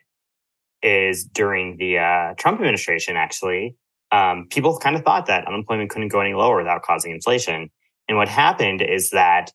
is 0.83 1.25
during 1.25 1.77
the 1.79 1.99
uh, 1.99 2.35
Trump 2.37 2.61
administration, 2.61 3.17
actually, 3.17 3.77
um, 4.15 4.47
people 4.49 4.79
kind 4.79 4.95
of 4.95 5.03
thought 5.03 5.27
that 5.27 5.47
unemployment 5.49 5.91
couldn't 5.91 6.09
go 6.09 6.21
any 6.21 6.35
lower 6.35 6.59
without 6.59 6.83
causing 6.83 7.11
inflation. 7.11 7.69
And 8.09 8.17
what 8.17 8.29
happened 8.29 8.81
is 8.81 9.11
that 9.11 9.51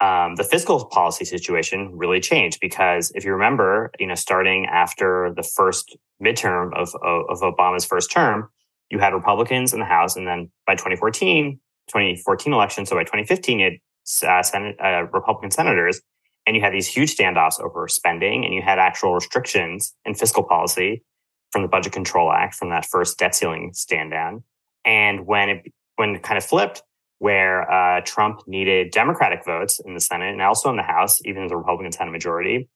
um, 0.00 0.34
the 0.34 0.42
fiscal 0.42 0.84
policy 0.86 1.24
situation 1.24 1.92
really 1.96 2.18
changed 2.18 2.58
because 2.60 3.12
if 3.14 3.24
you 3.24 3.32
remember, 3.32 3.92
you 4.00 4.06
know, 4.08 4.16
starting 4.16 4.66
after 4.66 5.32
the 5.36 5.44
first 5.44 5.96
midterm 6.22 6.74
of, 6.74 6.92
of, 7.02 7.40
Obama's 7.40 7.84
first 7.84 8.10
term, 8.10 8.48
you 8.90 8.98
had 8.98 9.14
Republicans 9.14 9.72
in 9.72 9.78
the 9.78 9.84
House, 9.84 10.16
and 10.16 10.26
then 10.26 10.50
by 10.66 10.72
2014, 10.72 11.60
2014 11.88 12.52
election, 12.52 12.86
so 12.86 12.96
by 12.96 13.02
2015, 13.02 13.58
you 13.60 13.64
had 13.64 14.28
uh, 14.28 14.42
Senate, 14.42 14.76
uh, 14.82 15.04
Republican 15.12 15.50
senators, 15.50 16.00
and 16.46 16.56
you 16.56 16.62
had 16.62 16.72
these 16.72 16.88
huge 16.88 17.14
standoffs 17.14 17.60
over 17.60 17.86
spending, 17.86 18.44
and 18.44 18.54
you 18.54 18.62
had 18.62 18.78
actual 18.78 19.14
restrictions 19.14 19.94
in 20.04 20.14
fiscal 20.14 20.42
policy 20.42 21.04
from 21.50 21.62
the 21.62 21.68
Budget 21.68 21.92
Control 21.92 22.32
Act 22.32 22.54
from 22.54 22.70
that 22.70 22.86
first 22.86 23.18
debt 23.18 23.34
ceiling 23.34 23.72
stand 23.74 24.10
down. 24.10 24.42
And 24.84 25.26
when 25.26 25.48
it 25.48 25.72
when 25.96 26.16
it 26.16 26.22
kind 26.22 26.38
of 26.38 26.44
flipped, 26.44 26.82
where 27.18 27.70
uh, 27.70 28.00
Trump 28.04 28.40
needed 28.46 28.90
Democratic 28.92 29.44
votes 29.44 29.78
in 29.84 29.94
the 29.94 30.00
Senate 30.00 30.32
and 30.32 30.40
also 30.40 30.70
in 30.70 30.76
the 30.76 30.82
House, 30.82 31.20
even 31.24 31.44
if 31.44 31.50
the 31.50 31.56
Republicans 31.56 31.96
had 31.96 32.08
a 32.08 32.10
majority, 32.10 32.68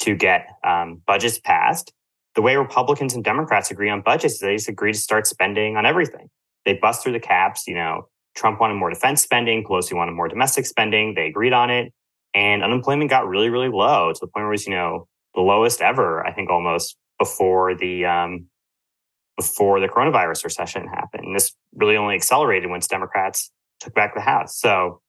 to 0.00 0.16
get 0.16 0.48
um, 0.64 1.00
budgets 1.06 1.38
passed. 1.38 1.92
The 2.34 2.42
way 2.42 2.56
Republicans 2.56 3.14
and 3.14 3.22
Democrats 3.22 3.70
agree 3.70 3.88
on 3.90 4.00
budgets 4.02 4.34
is 4.34 4.40
they 4.40 4.56
just 4.56 4.68
agree 4.68 4.92
to 4.92 4.98
start 4.98 5.26
spending 5.26 5.76
on 5.76 5.86
everything. 5.86 6.28
They 6.64 6.74
bust 6.74 7.02
through 7.02 7.12
the 7.12 7.20
caps. 7.20 7.68
You 7.68 7.74
know, 7.74 8.08
Trump 8.34 8.60
wanted 8.60 8.74
more 8.74 8.90
defense 8.90 9.22
spending, 9.22 9.64
Pelosi 9.64 9.94
wanted 9.94 10.12
more 10.12 10.28
domestic 10.28 10.66
spending. 10.66 11.14
They 11.14 11.26
agreed 11.26 11.52
on 11.52 11.70
it, 11.70 11.92
and 12.34 12.64
unemployment 12.64 13.10
got 13.10 13.28
really, 13.28 13.50
really 13.50 13.68
low 13.68 14.12
to 14.12 14.18
the 14.20 14.26
point 14.26 14.42
where 14.42 14.46
it 14.46 14.50
was, 14.50 14.66
you 14.66 14.74
know, 14.74 15.06
the 15.36 15.42
lowest 15.42 15.80
ever. 15.80 16.26
I 16.26 16.32
think 16.32 16.50
almost 16.50 16.96
before 17.22 17.72
the 17.76 18.04
um, 18.04 18.46
before 19.36 19.78
the 19.78 19.86
coronavirus 19.88 20.42
recession 20.42 20.88
happened. 20.88 21.24
And 21.24 21.36
this 21.36 21.54
really 21.72 21.96
only 21.96 22.16
accelerated 22.16 22.68
once 22.68 22.88
Democrats 22.88 23.50
took 23.78 23.94
back 23.94 24.14
the 24.14 24.20
House. 24.20 24.58
So 24.58 25.00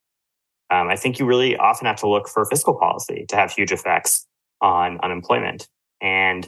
um, 0.69 0.89
I 0.89 0.95
think 0.95 1.17
you 1.17 1.25
really 1.25 1.57
often 1.57 1.87
have 1.87 1.97
to 1.97 2.07
look 2.07 2.29
for 2.29 2.45
fiscal 2.45 2.75
policy 2.75 3.25
to 3.29 3.35
have 3.35 3.51
huge 3.51 3.71
effects 3.71 4.27
on 4.61 4.99
unemployment, 5.01 5.67
and 6.01 6.47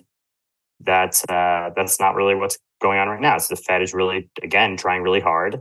that's 0.81 1.23
uh, 1.25 1.71
that's 1.75 1.99
not 1.99 2.13
really 2.13 2.35
what's 2.35 2.59
going 2.79 2.99
on 2.99 3.07
right 3.07 3.21
now. 3.21 3.39
So 3.39 3.55
the 3.55 3.61
Fed 3.61 3.81
is 3.81 3.91
really 3.91 4.29
again 4.43 4.77
trying 4.77 5.01
really 5.01 5.19
hard, 5.19 5.55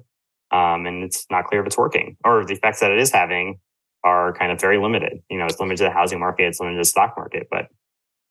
um, 0.51 0.85
and 0.85 1.03
it's 1.03 1.27
not 1.31 1.47
clear 1.47 1.63
if 1.63 1.67
it's 1.67 1.79
working 1.79 2.19
or 2.25 2.45
the 2.45 2.53
effects 2.53 2.81
that 2.81 2.91
it 2.91 2.99
is 2.99 3.11
having 3.11 3.59
are 4.05 4.35
kind 4.35 4.53
of 4.53 4.61
very 4.61 4.79
limited. 4.79 5.23
You 5.31 5.39
know, 5.39 5.47
it's 5.47 5.59
limited 5.59 5.79
to 5.79 5.85
the 5.85 5.91
housing 5.99 6.21
market, 6.21 6.45
it's 6.45 6.61
limited 6.61 6.77
to 6.77 6.81
the 6.81 6.93
stock 6.95 7.15
market, 7.17 7.49
but 7.51 7.69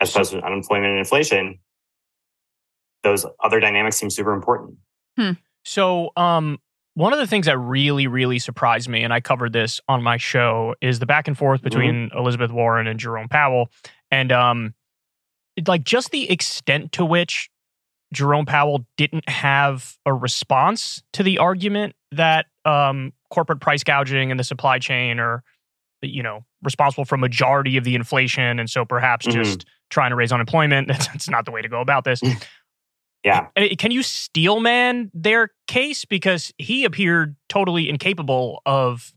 as 0.04 0.12
opposed 0.12 0.32
to 0.32 0.46
unemployment 0.46 0.92
and 0.92 1.00
inflation, 1.00 1.60
those 3.04 3.26
other 3.44 3.60
dynamics 3.60 3.98
seem 3.98 4.10
super 4.10 4.34
important. 4.34 4.78
Hmm. 5.18 5.32
So, 5.66 6.12
um, 6.16 6.60
one 6.96 7.12
of 7.12 7.20
the 7.20 7.26
things 7.26 7.48
that 7.48 7.58
really, 7.58 8.06
really 8.06 8.38
surprised 8.38 8.88
me, 8.88 9.04
and 9.04 9.12
I 9.12 9.20
covered 9.20 9.52
this 9.52 9.82
on 9.88 10.04
my 10.04 10.18
show, 10.18 10.76
is 10.80 11.00
the 11.00 11.06
back 11.06 11.28
and 11.28 11.38
forth 11.38 11.60
mm-hmm. 11.60 11.70
between 11.70 11.94
mm-hmm. 12.10 12.18
Elizabeth 12.18 12.52
Warren 12.52 12.88
and 12.88 13.00
Jerome 13.00 13.30
Powell, 13.30 13.70
and 14.12 14.32
um, 14.32 14.74
like 15.68 15.84
just 15.84 16.12
the 16.12 16.30
extent 16.30 16.92
to 16.94 17.06
which 17.06 17.50
Jerome 18.14 18.46
Powell 18.46 18.86
didn't 18.96 19.28
have 19.28 19.98
a 20.06 20.14
response 20.14 21.02
to 21.14 21.24
the 21.24 21.40
argument 21.40 21.96
that 22.12 22.46
um, 22.64 23.12
corporate 23.32 23.60
price 23.60 23.84
gouging 23.84 24.30
and 24.30 24.40
the 24.40 24.44
supply 24.44 24.78
chain 24.78 25.20
are, 25.20 25.44
you 26.02 26.22
know, 26.22 26.46
responsible 26.62 27.06
for 27.06 27.16
a 27.16 27.18
majority 27.18 27.76
of 27.76 27.84
the 27.84 27.96
inflation, 27.96 28.60
and 28.60 28.70
so 28.70 28.86
perhaps 28.86 29.26
mm-hmm. 29.26 29.42
just 29.42 29.66
trying 29.90 30.12
to 30.12 30.16
raise 30.16 30.32
unemployment. 30.32 30.88
That's, 30.88 31.30
not 31.30 31.46
the 31.46 31.52
way 31.52 31.62
to 31.62 31.70
go 31.70 31.82
about 31.82 32.04
this. 32.04 32.22
Yeah. 33.24 33.48
Can 33.78 33.92
you 33.92 34.04
steel 34.04 34.60
man 34.60 35.10
their 35.14 35.50
case? 35.68 36.04
Because 36.06 36.54
he 36.58 36.84
appeared 36.84 37.36
totally 37.48 37.90
incapable 37.90 38.62
of 38.66 39.14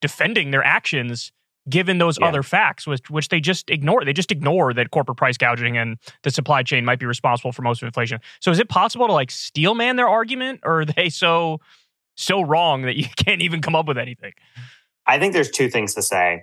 defending 0.00 0.50
their 0.50 0.62
actions 0.62 1.32
given 1.68 1.98
those 1.98 2.18
yeah. 2.18 2.26
other 2.26 2.42
facts, 2.42 2.86
which, 2.86 3.10
which 3.10 3.28
they 3.28 3.40
just 3.40 3.70
ignore. 3.70 4.04
They 4.04 4.12
just 4.12 4.32
ignore 4.32 4.72
that 4.74 4.90
corporate 4.90 5.18
price 5.18 5.36
gouging 5.36 5.76
and 5.76 5.98
the 6.22 6.30
supply 6.30 6.62
chain 6.62 6.84
might 6.84 6.98
be 6.98 7.06
responsible 7.06 7.52
for 7.52 7.62
most 7.62 7.82
of 7.82 7.86
inflation. 7.86 8.20
So 8.40 8.50
is 8.50 8.58
it 8.58 8.68
possible 8.68 9.06
to 9.06 9.12
like 9.12 9.30
steel 9.30 9.74
man 9.74 9.96
their 9.96 10.08
argument 10.08 10.60
or 10.62 10.80
are 10.80 10.84
they 10.84 11.08
so 11.08 11.60
so 12.16 12.42
wrong 12.42 12.82
that 12.82 12.96
you 12.96 13.06
can't 13.16 13.42
even 13.42 13.60
come 13.60 13.74
up 13.74 13.86
with 13.86 13.98
anything? 13.98 14.32
I 15.06 15.18
think 15.18 15.32
there's 15.32 15.50
two 15.50 15.70
things 15.70 15.94
to 15.94 16.02
say. 16.02 16.42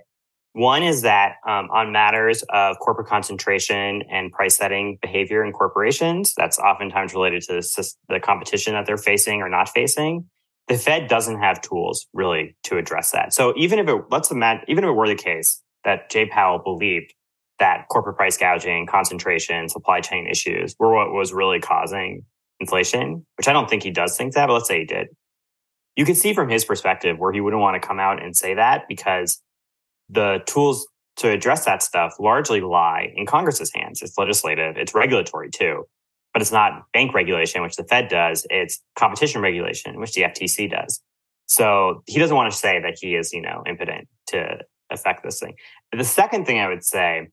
One 0.56 0.82
is 0.82 1.02
that 1.02 1.34
um, 1.46 1.68
on 1.70 1.92
matters 1.92 2.42
of 2.48 2.78
corporate 2.78 3.08
concentration 3.08 4.02
and 4.10 4.32
price 4.32 4.56
setting 4.56 4.96
behavior 5.02 5.44
in 5.44 5.52
corporations, 5.52 6.32
that's 6.34 6.58
oftentimes 6.58 7.12
related 7.12 7.42
to 7.42 7.56
the, 7.56 7.92
the 8.08 8.20
competition 8.20 8.72
that 8.72 8.86
they're 8.86 8.96
facing 8.96 9.42
or 9.42 9.50
not 9.50 9.68
facing. 9.68 10.24
The 10.68 10.78
Fed 10.78 11.08
doesn't 11.08 11.40
have 11.40 11.60
tools 11.60 12.06
really 12.14 12.56
to 12.62 12.78
address 12.78 13.10
that. 13.10 13.34
So 13.34 13.52
even 13.58 13.78
if 13.78 13.86
it, 13.86 14.04
let's 14.10 14.30
imagine, 14.30 14.64
even 14.66 14.82
if 14.84 14.88
it 14.88 14.92
were 14.92 15.06
the 15.06 15.14
case 15.14 15.62
that 15.84 16.08
Jay 16.08 16.24
Powell 16.24 16.58
believed 16.58 17.12
that 17.58 17.84
corporate 17.90 18.16
price 18.16 18.38
gouging, 18.38 18.86
concentration, 18.86 19.68
supply 19.68 20.00
chain 20.00 20.26
issues 20.26 20.74
were 20.78 20.94
what 20.94 21.12
was 21.12 21.34
really 21.34 21.60
causing 21.60 22.22
inflation, 22.60 23.26
which 23.36 23.46
I 23.46 23.52
don't 23.52 23.68
think 23.68 23.82
he 23.82 23.90
does 23.90 24.16
think 24.16 24.32
that, 24.32 24.46
but 24.46 24.54
let's 24.54 24.68
say 24.68 24.78
he 24.78 24.86
did. 24.86 25.08
You 25.96 26.06
can 26.06 26.14
see 26.14 26.32
from 26.32 26.48
his 26.48 26.64
perspective 26.64 27.18
where 27.18 27.32
he 27.32 27.42
wouldn't 27.42 27.60
want 27.60 27.80
to 27.80 27.86
come 27.86 28.00
out 28.00 28.22
and 28.22 28.34
say 28.34 28.54
that 28.54 28.84
because 28.88 29.42
the 30.08 30.42
tools 30.46 30.86
to 31.16 31.30
address 31.30 31.64
that 31.64 31.82
stuff 31.82 32.14
largely 32.18 32.60
lie 32.60 33.12
in 33.16 33.26
Congress's 33.26 33.72
hands. 33.74 34.02
It's 34.02 34.18
legislative, 34.18 34.76
it's 34.76 34.94
regulatory 34.94 35.50
too, 35.50 35.84
but 36.32 36.42
it's 36.42 36.52
not 36.52 36.84
bank 36.92 37.14
regulation, 37.14 37.62
which 37.62 37.76
the 37.76 37.84
Fed 37.84 38.08
does. 38.08 38.46
It's 38.50 38.82
competition 38.96 39.40
regulation, 39.40 39.98
which 39.98 40.12
the 40.12 40.22
FTC 40.22 40.70
does. 40.70 41.00
So 41.46 42.02
he 42.06 42.18
doesn't 42.18 42.36
want 42.36 42.52
to 42.52 42.58
say 42.58 42.80
that 42.80 42.98
he 43.00 43.14
is, 43.14 43.32
you 43.32 43.40
know, 43.40 43.62
impotent 43.66 44.08
to 44.28 44.58
affect 44.90 45.22
this 45.22 45.40
thing. 45.40 45.54
The 45.96 46.04
second 46.04 46.44
thing 46.44 46.60
I 46.60 46.68
would 46.68 46.84
say 46.84 47.28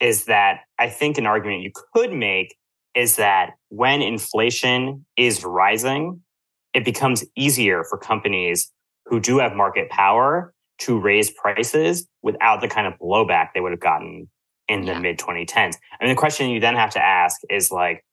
is 0.00 0.26
that 0.26 0.60
I 0.78 0.88
think 0.88 1.18
an 1.18 1.26
argument 1.26 1.62
you 1.62 1.72
could 1.94 2.12
make 2.12 2.56
is 2.94 3.16
that 3.16 3.52
when 3.68 4.02
inflation 4.02 5.06
is 5.16 5.44
rising, 5.44 6.20
it 6.74 6.84
becomes 6.84 7.24
easier 7.36 7.84
for 7.84 7.98
companies 7.98 8.70
who 9.06 9.20
do 9.20 9.38
have 9.38 9.54
market 9.54 9.88
power 9.90 10.53
to 10.80 10.98
raise 10.98 11.30
prices 11.30 12.06
without 12.22 12.60
the 12.60 12.68
kind 12.68 12.86
of 12.86 12.94
blowback 12.98 13.48
they 13.54 13.60
would 13.60 13.72
have 13.72 13.80
gotten 13.80 14.28
in 14.68 14.84
the 14.84 14.98
mid 14.98 15.18
2010s. 15.18 15.76
I 16.00 16.04
mean, 16.04 16.08
the 16.08 16.18
question 16.18 16.50
you 16.50 16.60
then 16.60 16.74
have 16.74 16.90
to 16.90 17.04
ask 17.04 17.40
is 17.50 17.70
like, 17.70 18.04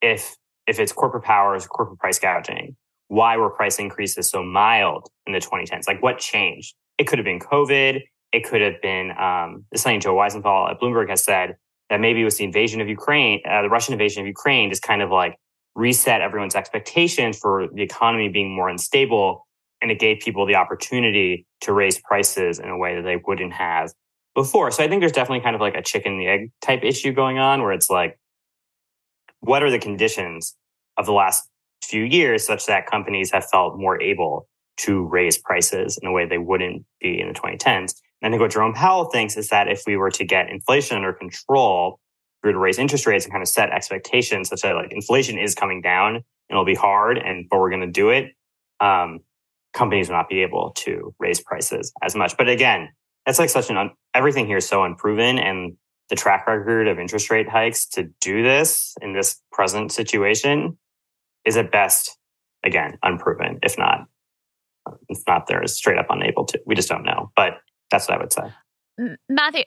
if 0.00 0.36
if 0.66 0.78
it's 0.78 0.92
corporate 0.92 1.24
powers, 1.24 1.66
corporate 1.66 1.98
price 1.98 2.18
gouging, 2.18 2.76
why 3.08 3.36
were 3.36 3.50
price 3.50 3.78
increases 3.78 4.28
so 4.30 4.42
mild 4.42 5.08
in 5.26 5.32
the 5.32 5.40
2010s? 5.40 5.86
Like, 5.86 6.02
what 6.02 6.18
changed? 6.18 6.74
It 6.98 7.06
could 7.06 7.18
have 7.18 7.24
been 7.24 7.40
COVID. 7.40 8.02
It 8.32 8.44
could 8.44 8.60
have 8.60 8.80
been 8.80 9.10
um, 9.18 9.64
this 9.72 9.82
thing 9.82 10.00
Joe 10.00 10.14
Weisenthal 10.14 10.70
at 10.70 10.80
Bloomberg 10.80 11.08
has 11.10 11.24
said 11.24 11.56
that 11.88 12.00
maybe 12.00 12.20
it 12.20 12.24
was 12.24 12.36
the 12.36 12.44
invasion 12.44 12.80
of 12.80 12.88
Ukraine, 12.88 13.40
uh, 13.48 13.62
the 13.62 13.68
Russian 13.68 13.92
invasion 13.92 14.20
of 14.20 14.28
Ukraine, 14.28 14.70
just 14.70 14.82
kind 14.82 15.02
of 15.02 15.10
like 15.10 15.36
reset 15.74 16.20
everyone's 16.20 16.54
expectations 16.54 17.38
for 17.38 17.66
the 17.74 17.82
economy 17.82 18.28
being 18.28 18.54
more 18.54 18.68
unstable 18.68 19.46
and 19.80 19.90
it 19.90 19.98
gave 19.98 20.20
people 20.20 20.46
the 20.46 20.56
opportunity 20.56 21.46
to 21.62 21.72
raise 21.72 21.98
prices 21.98 22.58
in 22.58 22.68
a 22.68 22.76
way 22.76 22.96
that 22.96 23.02
they 23.02 23.16
wouldn't 23.16 23.52
have 23.52 23.92
before. 24.34 24.70
So 24.70 24.82
I 24.82 24.88
think 24.88 25.00
there's 25.00 25.12
definitely 25.12 25.42
kind 25.42 25.54
of 25.54 25.60
like 25.60 25.74
a 25.74 25.82
chicken 25.82 26.12
and 26.12 26.20
the 26.20 26.26
egg 26.26 26.52
type 26.60 26.84
issue 26.84 27.12
going 27.12 27.38
on 27.38 27.62
where 27.62 27.72
it's 27.72 27.90
like, 27.90 28.18
what 29.40 29.62
are 29.62 29.70
the 29.70 29.78
conditions 29.78 30.56
of 30.96 31.06
the 31.06 31.12
last 31.12 31.48
few 31.82 32.04
years 32.04 32.46
such 32.46 32.66
that 32.66 32.86
companies 32.86 33.30
have 33.32 33.48
felt 33.48 33.78
more 33.78 34.00
able 34.00 34.46
to 34.76 35.04
raise 35.06 35.38
prices 35.38 35.98
in 36.00 36.08
a 36.08 36.12
way 36.12 36.26
they 36.26 36.38
wouldn't 36.38 36.84
be 37.00 37.20
in 37.20 37.28
the 37.28 37.34
2010s? 37.34 37.94
And 38.22 38.28
I 38.28 38.30
think 38.30 38.40
what 38.40 38.50
Jerome 38.50 38.74
Powell 38.74 39.06
thinks 39.06 39.36
is 39.36 39.48
that 39.48 39.68
if 39.68 39.82
we 39.86 39.96
were 39.96 40.10
to 40.10 40.24
get 40.24 40.50
inflation 40.50 40.96
under 40.96 41.12
control, 41.12 41.98
we 42.42 42.48
were 42.48 42.52
to 42.52 42.58
raise 42.58 42.78
interest 42.78 43.06
rates 43.06 43.24
and 43.24 43.32
kind 43.32 43.42
of 43.42 43.48
set 43.48 43.70
expectations 43.70 44.50
such 44.50 44.62
that 44.62 44.74
like 44.74 44.92
inflation 44.92 45.38
is 45.38 45.54
coming 45.54 45.80
down 45.80 46.16
and 46.16 46.24
it'll 46.50 46.64
be 46.64 46.74
hard 46.74 47.18
and 47.18 47.46
but 47.50 47.58
we're 47.58 47.70
going 47.70 47.80
to 47.80 47.86
do 47.86 48.10
it. 48.10 48.32
Um, 48.78 49.20
companies 49.72 50.08
will 50.08 50.16
not 50.16 50.28
be 50.28 50.42
able 50.42 50.72
to 50.76 51.14
raise 51.18 51.40
prices 51.40 51.92
as 52.02 52.14
much. 52.14 52.36
But 52.36 52.48
again, 52.48 52.88
that's 53.26 53.38
like 53.38 53.50
such 53.50 53.70
an 53.70 53.76
un- 53.76 53.92
everything 54.14 54.46
here 54.46 54.58
is 54.58 54.68
so 54.68 54.82
unproven 54.84 55.38
and 55.38 55.76
the 56.08 56.16
track 56.16 56.46
record 56.46 56.88
of 56.88 56.98
interest 56.98 57.30
rate 57.30 57.48
hikes 57.48 57.86
to 57.86 58.10
do 58.20 58.42
this 58.42 58.94
in 59.00 59.12
this 59.12 59.40
present 59.52 59.92
situation 59.92 60.76
is 61.44 61.56
at 61.56 61.70
best 61.70 62.18
again 62.64 62.98
unproven 63.02 63.58
if 63.62 63.78
not 63.78 64.06
if 65.08 65.18
not 65.26 65.46
they're 65.46 65.66
straight 65.66 65.98
up 65.98 66.06
unable 66.10 66.44
to 66.44 66.60
we 66.66 66.74
just 66.74 66.88
don't 66.88 67.04
know 67.04 67.30
but 67.36 67.58
that's 67.90 68.08
what 68.08 68.18
i 68.18 68.20
would 68.20 68.32
say 68.32 69.16
matthew 69.28 69.62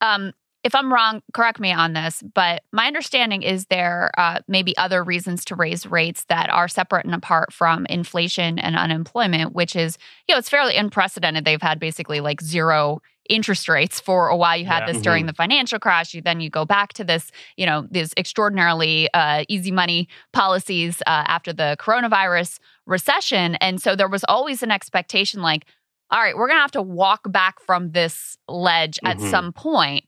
um, 0.00 0.32
if 0.64 0.74
I'm 0.74 0.92
wrong, 0.92 1.22
correct 1.32 1.60
me 1.60 1.72
on 1.72 1.92
this, 1.92 2.22
but 2.34 2.62
my 2.72 2.86
understanding 2.86 3.42
is 3.42 3.66
there 3.66 4.10
uh, 4.18 4.40
may 4.48 4.62
be 4.62 4.76
other 4.76 5.04
reasons 5.04 5.44
to 5.46 5.54
raise 5.54 5.86
rates 5.86 6.24
that 6.28 6.50
are 6.50 6.66
separate 6.66 7.04
and 7.04 7.14
apart 7.14 7.52
from 7.52 7.86
inflation 7.86 8.58
and 8.58 8.76
unemployment, 8.76 9.52
which 9.54 9.76
is, 9.76 9.98
you 10.26 10.34
know, 10.34 10.38
it's 10.38 10.48
fairly 10.48 10.76
unprecedented. 10.76 11.44
They've 11.44 11.62
had 11.62 11.78
basically 11.78 12.20
like 12.20 12.40
zero 12.40 13.00
interest 13.28 13.68
rates 13.68 14.00
for 14.00 14.28
a 14.28 14.36
while. 14.36 14.56
You 14.56 14.64
had 14.64 14.80
yeah. 14.80 14.86
this 14.86 14.96
mm-hmm. 14.96 15.02
during 15.02 15.26
the 15.26 15.32
financial 15.32 15.78
crash. 15.78 16.12
You 16.12 16.22
then 16.22 16.40
you 16.40 16.50
go 16.50 16.64
back 16.64 16.92
to 16.94 17.04
this, 17.04 17.30
you 17.56 17.66
know, 17.66 17.86
these 17.90 18.12
extraordinarily 18.16 19.08
uh, 19.14 19.44
easy 19.48 19.70
money 19.70 20.08
policies 20.32 21.02
uh, 21.06 21.24
after 21.28 21.52
the 21.52 21.76
coronavirus 21.78 22.58
recession, 22.86 23.54
and 23.56 23.80
so 23.80 23.94
there 23.94 24.08
was 24.08 24.24
always 24.28 24.62
an 24.62 24.70
expectation 24.70 25.42
like, 25.42 25.66
all 26.10 26.20
right, 26.20 26.36
we're 26.36 26.48
going 26.48 26.56
to 26.56 26.62
have 26.62 26.70
to 26.72 26.82
walk 26.82 27.30
back 27.30 27.60
from 27.60 27.92
this 27.92 28.38
ledge 28.48 28.98
mm-hmm. 29.04 29.24
at 29.24 29.30
some 29.30 29.52
point 29.52 30.04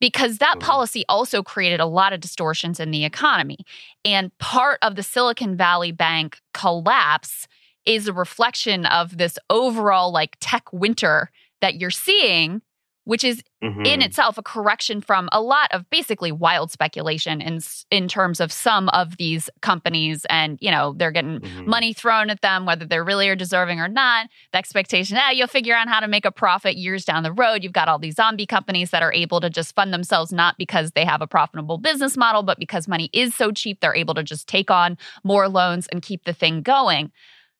because 0.00 0.38
that 0.38 0.58
mm-hmm. 0.58 0.66
policy 0.66 1.04
also 1.08 1.42
created 1.42 1.80
a 1.80 1.86
lot 1.86 2.12
of 2.12 2.20
distortions 2.20 2.80
in 2.80 2.90
the 2.90 3.04
economy. 3.04 3.58
And 4.04 4.36
part 4.38 4.78
of 4.82 4.96
the 4.96 5.02
Silicon 5.02 5.56
Valley 5.56 5.92
Bank 5.92 6.40
collapse 6.54 7.46
is 7.86 8.06
a 8.06 8.12
reflection 8.12 8.86
of 8.86 9.16
this 9.18 9.38
overall 9.48 10.12
like 10.12 10.36
tech 10.40 10.72
winter 10.72 11.30
that 11.60 11.76
you're 11.76 11.90
seeing 11.90 12.62
which 13.08 13.24
is 13.24 13.42
mm-hmm. 13.62 13.86
in 13.86 14.02
itself 14.02 14.36
a 14.36 14.42
correction 14.42 15.00
from 15.00 15.30
a 15.32 15.40
lot 15.40 15.72
of 15.72 15.88
basically 15.88 16.30
wild 16.30 16.70
speculation 16.70 17.40
in 17.40 17.58
in 17.90 18.06
terms 18.06 18.38
of 18.38 18.52
some 18.52 18.90
of 18.90 19.16
these 19.16 19.48
companies 19.62 20.26
and 20.28 20.58
you 20.60 20.70
know 20.70 20.92
they're 20.98 21.10
getting 21.10 21.40
mm-hmm. 21.40 21.70
money 21.70 21.94
thrown 21.94 22.28
at 22.28 22.42
them 22.42 22.66
whether 22.66 22.84
they're 22.84 23.02
really 23.02 23.26
are 23.26 23.34
deserving 23.34 23.80
or 23.80 23.88
not 23.88 24.28
the 24.52 24.58
expectation 24.58 25.14
that 25.14 25.28
ah, 25.28 25.30
you'll 25.30 25.46
figure 25.46 25.74
out 25.74 25.88
how 25.88 26.00
to 26.00 26.06
make 26.06 26.26
a 26.26 26.30
profit 26.30 26.76
years 26.76 27.06
down 27.06 27.22
the 27.22 27.32
road 27.32 27.64
you've 27.64 27.72
got 27.72 27.88
all 27.88 27.98
these 27.98 28.16
zombie 28.16 28.44
companies 28.44 28.90
that 28.90 29.02
are 29.02 29.12
able 29.14 29.40
to 29.40 29.48
just 29.48 29.74
fund 29.74 29.90
themselves 29.90 30.30
not 30.30 30.58
because 30.58 30.90
they 30.90 31.06
have 31.06 31.22
a 31.22 31.26
profitable 31.26 31.78
business 31.78 32.14
model 32.14 32.42
but 32.42 32.58
because 32.58 32.86
money 32.86 33.08
is 33.14 33.34
so 33.34 33.50
cheap 33.50 33.80
they're 33.80 33.96
able 33.96 34.12
to 34.12 34.22
just 34.22 34.46
take 34.46 34.70
on 34.70 34.98
more 35.24 35.48
loans 35.48 35.86
and 35.86 36.02
keep 36.02 36.24
the 36.24 36.34
thing 36.34 36.60
going 36.60 37.10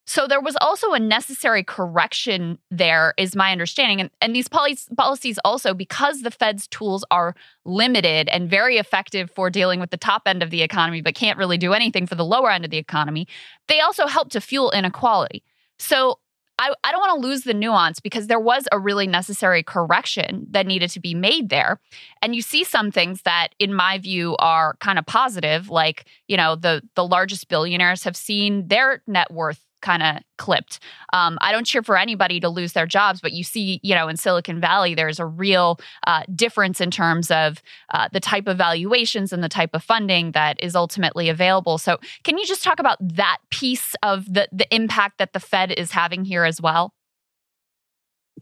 so 0.09 0.27
there 0.27 0.41
was 0.41 0.57
also 0.63 0.95
a 0.95 0.99
necessary 0.99 1.63
correction 1.63 2.59
there, 2.71 3.13
is 3.19 3.37
my 3.37 3.53
understanding. 3.53 4.01
And, 4.01 4.11
and 4.23 4.35
these 4.35 4.49
policies 4.49 5.39
also, 5.45 5.75
because 5.75 6.23
the 6.23 6.31
Fed's 6.31 6.67
tools 6.67 7.05
are 7.11 7.35
limited 7.67 8.27
and 8.31 8.49
very 8.49 8.79
effective 8.79 9.31
for 9.31 9.51
dealing 9.51 9.81
with 9.81 9.91
the 9.91 9.99
top 9.99 10.23
end 10.25 10.43
of 10.43 10.49
the 10.49 10.63
economy, 10.63 11.03
but 11.03 11.15
can't 11.15 11.37
really 11.37 11.59
do 11.59 11.75
anything 11.75 12.07
for 12.07 12.15
the 12.15 12.25
lower 12.25 12.51
end 12.51 12.65
of 12.65 12.71
the 12.71 12.79
economy, 12.79 13.29
they 13.67 13.81
also 13.81 14.07
help 14.07 14.31
to 14.31 14.41
fuel 14.41 14.71
inequality. 14.71 15.43
So 15.79 16.21
I, 16.59 16.73
I 16.83 16.91
don't 16.91 17.01
want 17.01 17.21
to 17.21 17.29
lose 17.29 17.43
the 17.43 17.53
nuance 17.53 18.01
because 18.01 18.29
there 18.29 18.41
was 18.41 18.67
a 18.73 18.79
really 18.79 19.07
necessary 19.07 19.63
correction 19.63 20.47
that 20.53 20.67
needed 20.67 20.89
to 20.91 21.01
be 21.01 21.13
made 21.13 21.51
there. 21.51 21.81
And 22.23 22.35
you 22.35 22.41
see 22.41 22.65
some 22.65 22.91
things 22.91 23.21
that, 23.23 23.49
in 23.59 23.75
my 23.75 23.99
view, 23.99 24.37
are 24.39 24.75
kind 24.81 24.99
of 24.99 25.05
positive, 25.05 25.69
like, 25.69 26.07
you 26.29 26.39
know, 26.39 26.57
the 26.57 26.83
the 26.95 27.07
largest 27.07 27.49
billionaires 27.49 28.05
have 28.05 28.17
seen 28.17 28.69
their 28.69 29.03
net 29.07 29.31
worth 29.31 29.68
kind 29.81 30.03
of 30.03 30.17
clipped. 30.37 30.81
Um, 31.13 31.39
I 31.41 31.53
don't 31.53 31.67
cheer 31.67 31.83
for 31.83 31.97
anybody 31.97 32.41
to 32.41 32.49
lose 32.49 32.73
their 32.73 32.87
jobs, 32.87 33.21
but 33.21 33.33
you 33.33 33.45
see, 33.45 33.81
you 33.83 33.95
know, 33.95 34.09
in 34.09 34.17
Silicon 34.17 34.61
Valley, 34.61 34.95
there's 34.95 35.19
a 35.19 35.27
real 35.27 35.79
uh, 36.07 36.23
difference 36.35 36.81
in 36.81 36.91
terms 36.91 37.31
of 37.31 37.63
uh, 37.93 38.09
the 38.13 38.21
type 38.21 38.47
of 38.47 38.57
valuations 38.57 39.33
and 39.33 39.43
the 39.43 39.49
type 39.49 39.71
of 39.75 39.83
funding 39.83 40.33
that 40.33 40.63
is 40.63 40.75
ultimately 40.75 41.29
available. 41.29 41.79
So, 41.79 41.99
can 42.25 42.39
you 42.39 42.47
just 42.47 42.63
talk 42.63 42.79
about 42.79 42.99
that 43.01 43.39
piece 43.51 43.95
of 44.03 44.33
the 44.33 44.49
the 44.53 44.73
impact 44.75 45.19
that 45.19 45.33
the 45.33 45.41
Fed 45.41 45.73
is 45.73 45.91
having 45.91 46.25
here 46.25 46.45
as 46.45 46.61
well? 46.61 46.93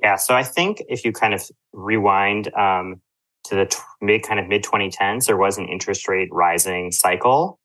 Yeah, 0.02 0.16
so 0.16 0.34
I 0.34 0.42
think 0.42 0.82
if 0.88 1.04
you 1.04 1.12
kind 1.12 1.32
of 1.32 1.42
rewind 1.72 2.52
um, 2.54 3.00
to 3.44 3.54
the 3.54 3.66
t- 3.66 3.78
mid 4.00 4.22
kind 4.22 4.38
of 4.38 4.46
mid 4.46 4.62
2010s, 4.62 5.26
there 5.26 5.36
was 5.36 5.56
an 5.58 5.68
interest 5.68 6.08
rate 6.08 6.28
rising 6.30 6.92
cycle 6.92 7.58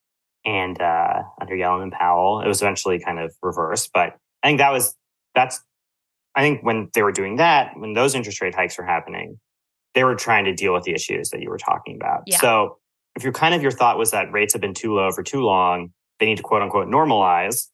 and 0.44 0.80
uh, 0.80 1.22
under 1.40 1.54
Yellen 1.54 1.82
and 1.82 1.92
Powell, 1.92 2.40
it 2.40 2.48
was 2.48 2.62
eventually 2.62 2.98
kind 2.98 3.18
of 3.18 3.34
reversed. 3.42 3.90
But 3.92 4.16
I 4.42 4.48
think 4.48 4.58
that 4.58 4.72
was 4.72 4.96
that's 5.34 5.60
I 6.34 6.42
think 6.42 6.62
when 6.62 6.88
they 6.94 7.02
were 7.02 7.12
doing 7.12 7.36
that, 7.36 7.72
when 7.76 7.92
those 7.92 8.14
interest 8.14 8.40
rate 8.40 8.54
hikes 8.54 8.78
were 8.78 8.84
happening, 8.84 9.38
they 9.94 10.04
were 10.04 10.14
trying 10.14 10.44
to 10.46 10.54
deal 10.54 10.72
with 10.72 10.84
the 10.84 10.92
issues 10.92 11.30
that 11.30 11.40
you 11.40 11.50
were 11.50 11.58
talking 11.58 11.96
about. 11.96 12.22
Yeah. 12.26 12.38
So 12.38 12.78
if 13.16 13.22
your 13.22 13.32
kind 13.32 13.54
of 13.54 13.62
your 13.62 13.70
thought 13.70 13.98
was 13.98 14.10
that 14.12 14.32
rates 14.32 14.54
have 14.54 14.62
been 14.62 14.74
too 14.74 14.94
low 14.94 15.12
for 15.12 15.22
too 15.22 15.42
long, 15.42 15.92
they 16.18 16.26
need 16.26 16.38
to 16.38 16.42
quote 16.42 16.62
unquote 16.62 16.88
normalize. 16.88 17.68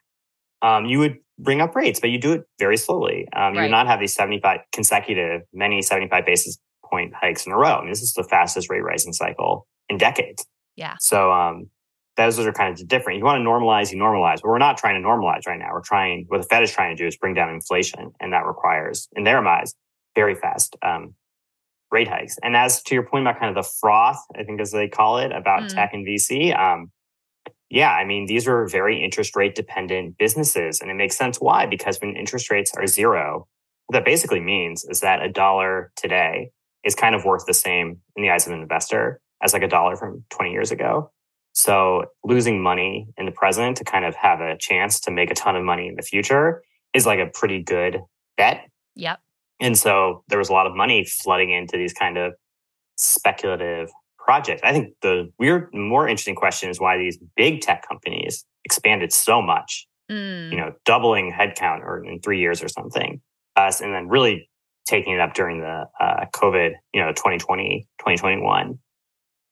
Um, 0.63 0.87
you 0.87 0.99
would 0.99 1.19
bring 1.39 1.61
up 1.61 1.77
rates, 1.77 2.01
but 2.01 2.11
you 2.11 2.19
do 2.19 2.33
it 2.33 2.43
very 2.59 2.77
slowly. 2.77 3.29
Um, 3.35 3.55
right. 3.55 3.63
You 3.63 3.69
do 3.69 3.71
not 3.71 3.87
have 3.87 4.01
these 4.01 4.15
75 4.15 4.61
consecutive, 4.73 5.43
many 5.53 5.83
75 5.83 6.27
basis 6.27 6.59
point 6.85 7.13
hikes 7.15 7.47
in 7.47 7.53
a 7.53 7.57
row. 7.57 7.77
I 7.77 7.81
mean, 7.81 7.91
this 7.91 8.03
is 8.03 8.15
the 8.15 8.25
fastest 8.25 8.69
rate 8.71 8.83
rising 8.83 9.13
cycle 9.13 9.67
in 9.89 9.99
decades. 9.99 10.45
Yeah. 10.75 10.95
So 10.99 11.31
um, 11.31 11.71
those 12.19 12.39
are 12.47 12.53
kind 12.53 12.79
of 12.79 12.89
different. 12.89 13.19
You 13.19 13.25
want 13.25 13.41
to 13.41 13.49
normalize, 13.49 13.93
you 13.93 13.99
normalize, 13.99 14.43
but 14.43 14.49
we're 14.49 14.59
not 14.59 14.77
trying 14.77 15.01
to 15.01 15.09
normalize 15.09 15.47
right 15.47 15.59
now. 15.59 15.71
We're 15.73 15.81
trying, 15.81 16.25
what 16.29 16.43
the 16.43 16.47
Fed 16.49 16.63
is 16.63 16.71
trying 16.73 16.95
to 16.97 17.03
do 17.03 17.07
is 17.07 17.17
bring 17.17 17.33
down 17.33 17.49
inflation. 17.49 18.11
And 18.21 18.33
that 18.33 18.45
requires, 18.45 19.09
in 19.13 19.25
their 19.25 19.41
minds, 19.41 19.75
very 20.15 20.35
fast 20.35 20.77
um, 20.83 21.15
rate 21.91 22.09
hikes. 22.09 22.37
And 22.43 22.57
as 22.57 22.83
to 22.83 22.95
your 22.95 23.05
point 23.05 23.23
about 23.27 23.39
kind 23.39 23.57
of 23.57 23.65
the 23.65 23.71
froth, 23.81 24.21
I 24.37 24.43
think 24.43 24.61
as 24.61 24.73
they 24.73 24.89
call 24.89 25.19
it, 25.19 25.33
about 25.33 25.63
Mm. 25.63 25.75
tech 25.75 25.91
and 25.95 26.05
VC, 26.07 26.53
um, 26.53 26.91
yeah, 27.71 27.93
I 27.93 28.05
mean, 28.05 28.27
these 28.27 28.49
are 28.49 28.67
very 28.67 29.03
interest 29.03 29.37
rate 29.37 29.55
dependent 29.55 30.19
businesses. 30.19 30.81
And 30.81 30.91
it 30.91 30.95
makes 30.95 31.17
sense 31.17 31.39
why, 31.41 31.67
because 31.67 32.01
when 32.01 32.17
interest 32.17 32.51
rates 32.51 32.73
are 32.77 32.87
zero, 32.87 33.47
what 33.87 33.95
that 33.95 34.05
basically 34.05 34.41
means 34.41 34.85
is 34.85 35.01
that 35.01 35.23
a 35.23 35.29
dollar 35.31 35.93
today 35.97 36.51
is 36.85 36.95
kind 36.95 37.15
of 37.15 37.25
worth 37.25 37.47
the 37.47 37.55
same 37.55 37.99
in 38.17 38.23
the 38.23 38.31
eyes 38.31 38.47
of 38.47 38.53
an 38.53 38.61
investor 38.61 39.21
as 39.43 39.53
like 39.53 39.63
a 39.63 39.69
dollar 39.69 39.97
from 39.97 40.25
20 40.31 40.51
years 40.51 40.71
ago. 40.73 41.11
So 41.59 42.05
losing 42.23 42.63
money 42.63 43.09
in 43.17 43.27
the 43.27 43.33
present 43.33 43.77
to 43.79 43.85
kind 43.85 44.05
of 44.05 44.15
have 44.15 44.41
a 44.41 44.57
chance 44.57 45.01
to 45.01 45.11
make 45.11 45.29
a 45.29 45.35
ton 45.35 45.57
of 45.57 45.65
money 45.65 45.89
in 45.89 45.97
the 45.97 46.03
future 46.03 46.63
is 46.95 47.05
like 47.05 47.19
a 47.19 47.27
pretty 47.27 47.65
good 47.65 47.99
bet. 48.37 48.69
Yep. 48.95 49.19
And 49.59 49.77
so 49.77 50.23
there 50.29 50.39
was 50.39 50.51
a 50.51 50.53
lot 50.53 50.69
of 50.69 50.77
money 50.77 51.05
flooding 51.05 51.51
into 51.51 51.77
these 51.77 51.93
kind 51.93 52.17
of 52.17 52.35
speculative 52.97 53.91
projects. 54.21 54.61
I 54.63 54.73
think 54.73 54.95
the 55.03 55.33
weird, 55.41 55.75
more 55.75 56.07
interesting 56.07 56.37
question 56.37 56.71
is 56.71 56.79
why 56.79 56.97
these 56.97 57.19
big 57.35 57.61
tech 57.61 57.85
companies 57.89 58.45
expanded 58.65 59.13
so 59.13 59.43
much, 59.43 59.89
Mm. 60.09 60.53
you 60.53 60.57
know, 60.57 60.73
doubling 60.85 61.33
headcount 61.33 61.81
or 61.81 62.05
in 62.05 62.21
three 62.21 62.39
years 62.39 62.63
or 62.63 62.69
something, 62.69 63.21
uh, 63.57 63.71
and 63.83 63.93
then 63.93 64.09
really 64.09 64.49
taking 64.87 65.13
it 65.13 65.21
up 65.21 65.35
during 65.35 65.61
the 65.61 65.87
uh, 66.01 66.25
COVID, 66.33 66.71
you 66.95 67.01
know, 67.03 67.13
2020, 67.13 67.87
2021. 67.99 68.79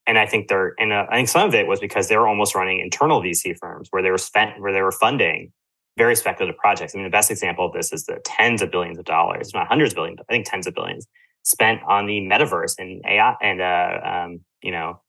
And 0.07 0.19
I 0.19 0.27
think 0.27 0.49
they're, 0.49 0.75
and 0.79 0.93
uh, 0.93 1.07
I 1.11 1.17
think 1.17 1.29
some 1.29 1.49
of 1.49 1.55
it 1.55 1.67
was 1.67 1.81
because 1.81 2.09
they 2.09 2.17
were 2.17 2.29
almost 2.29 2.55
running 2.55 2.81
internal 2.81 3.21
VC 3.21 3.57
firms 3.59 3.89
where 3.91 4.03
they 4.03 4.11
were 4.11 4.19
spent, 4.19 4.61
where 4.61 4.73
they 4.73 4.83
were 4.83 4.93
funding 4.93 5.53
very 5.99 6.15
speculative 6.15 6.57
projects. 6.59 6.95
I 6.95 6.99
mean, 6.99 7.05
the 7.05 7.11
best 7.11 7.31
example 7.31 7.67
of 7.67 7.73
this 7.73 7.93
is 7.93 8.05
the 8.05 8.21
tens 8.25 8.63
of 8.63 8.71
billions 8.71 8.99
of 8.99 9.05
dollars, 9.05 9.53
not 9.55 9.67
hundreds 9.67 9.93
of 9.93 9.97
billions, 9.97 10.19
I 10.29 10.33
think 10.33 10.47
tens 10.49 10.67
of 10.67 10.75
billions 10.75 11.07
spent 11.43 11.81
on 11.89 12.07
the 12.07 12.21
metaverse 12.21 12.75
and 12.79 13.03
AI 13.07 13.35
and, 13.41 13.61
uh, 13.61 14.01
um, 14.05 14.41
you 14.63 14.73
know, 14.73 15.01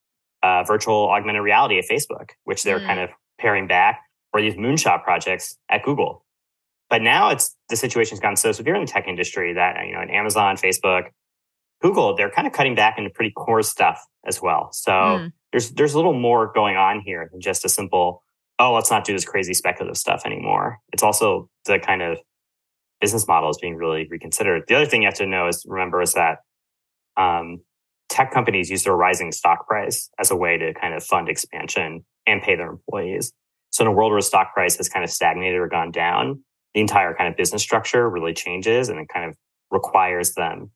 uh, 0.44 0.64
virtual 0.64 1.10
augmented 1.10 1.42
reality 1.44 1.78
at 1.78 1.86
Facebook, 1.86 2.30
which 2.46 2.64
they're 2.64 2.80
Mm. 2.80 2.86
kind 2.86 3.00
of 3.02 3.10
paring 3.40 3.68
back 3.68 4.02
or 4.34 4.42
these 4.42 4.56
moonshot 4.56 5.04
projects 5.04 5.58
at 5.70 5.84
Google. 5.84 6.24
But 6.90 7.02
now 7.02 7.30
it's 7.30 7.56
the 7.70 7.76
situation's 7.76 8.20
gotten 8.20 8.38
so 8.38 8.52
severe 8.52 8.76
in 8.76 8.82
the 8.82 8.88
tech 8.88 9.08
industry 9.08 9.54
that, 9.54 9.86
you 9.86 9.94
know, 9.94 10.02
in 10.02 10.10
Amazon, 10.10 10.56
Facebook, 10.56 11.08
Google, 11.82 12.16
they're 12.16 12.32
kind 12.32 12.48
of 12.48 12.54
cutting 12.54 12.76
back 12.76 12.98
into 12.98 13.10
pretty 13.10 13.32
core 13.32 13.62
stuff 13.62 14.04
as 14.26 14.42
well. 14.42 14.70
So 14.72 14.92
Mm. 14.92 15.32
there's 15.52 15.72
there's 15.72 15.94
a 15.94 15.98
little 15.98 16.14
more 16.14 16.52
going 16.54 16.76
on 16.78 17.02
here 17.02 17.30
than 17.32 17.40
just 17.42 17.64
a 17.66 17.70
simple, 17.70 18.24
oh, 18.60 18.74
let's 18.74 18.90
not 18.92 19.06
do 19.06 19.14
this 19.14 19.26
crazy 19.26 19.54
speculative 19.54 19.98
stuff 19.98 20.24
anymore. 20.26 20.80
It's 20.94 21.04
also 21.04 21.50
the 21.66 21.80
kind 21.80 22.02
of 22.02 22.18
business 23.00 23.28
model 23.28 23.50
is 23.50 23.58
being 23.60 23.76
really 23.76 24.08
reconsidered. 24.10 24.64
The 24.68 24.76
other 24.76 24.86
thing 24.88 25.04
you 25.04 25.08
have 25.08 25.14
to 25.16 25.28
know 25.28 25.48
is 25.48 25.64
remember 25.68 26.02
is 26.02 26.14
that 26.14 26.40
um, 27.16 27.60
tech 28.10 28.32
companies 28.32 28.70
use 28.70 28.84
their 28.84 28.96
rising 28.96 29.32
stock 29.32 29.68
price 29.68 30.10
as 30.20 30.32
a 30.32 30.36
way 30.36 30.58
to 30.58 30.74
kind 30.74 30.94
of 30.94 31.04
fund 31.04 31.30
expansion 31.30 32.06
and 32.26 32.42
pay 32.42 32.56
their 32.56 32.70
employees. 32.70 33.34
So 33.72 33.84
in 33.84 33.88
a 33.88 33.92
world 33.92 34.12
where 34.12 34.22
stock 34.22 34.54
price 34.54 34.78
has 34.78 34.90
kind 34.90 35.04
of 35.04 35.12
stagnated 35.12 35.60
or 35.60 35.68
gone 35.68 35.92
down, 35.92 36.44
the 36.74 36.82
entire 36.82 37.14
kind 37.14 37.30
of 37.30 37.38
business 37.38 37.62
structure 37.62 38.10
really 38.10 38.34
changes 38.34 38.90
and 38.90 39.00
it 39.00 39.08
kind 39.10 39.30
of 39.30 39.36
requires 39.72 40.34
them 40.34 40.72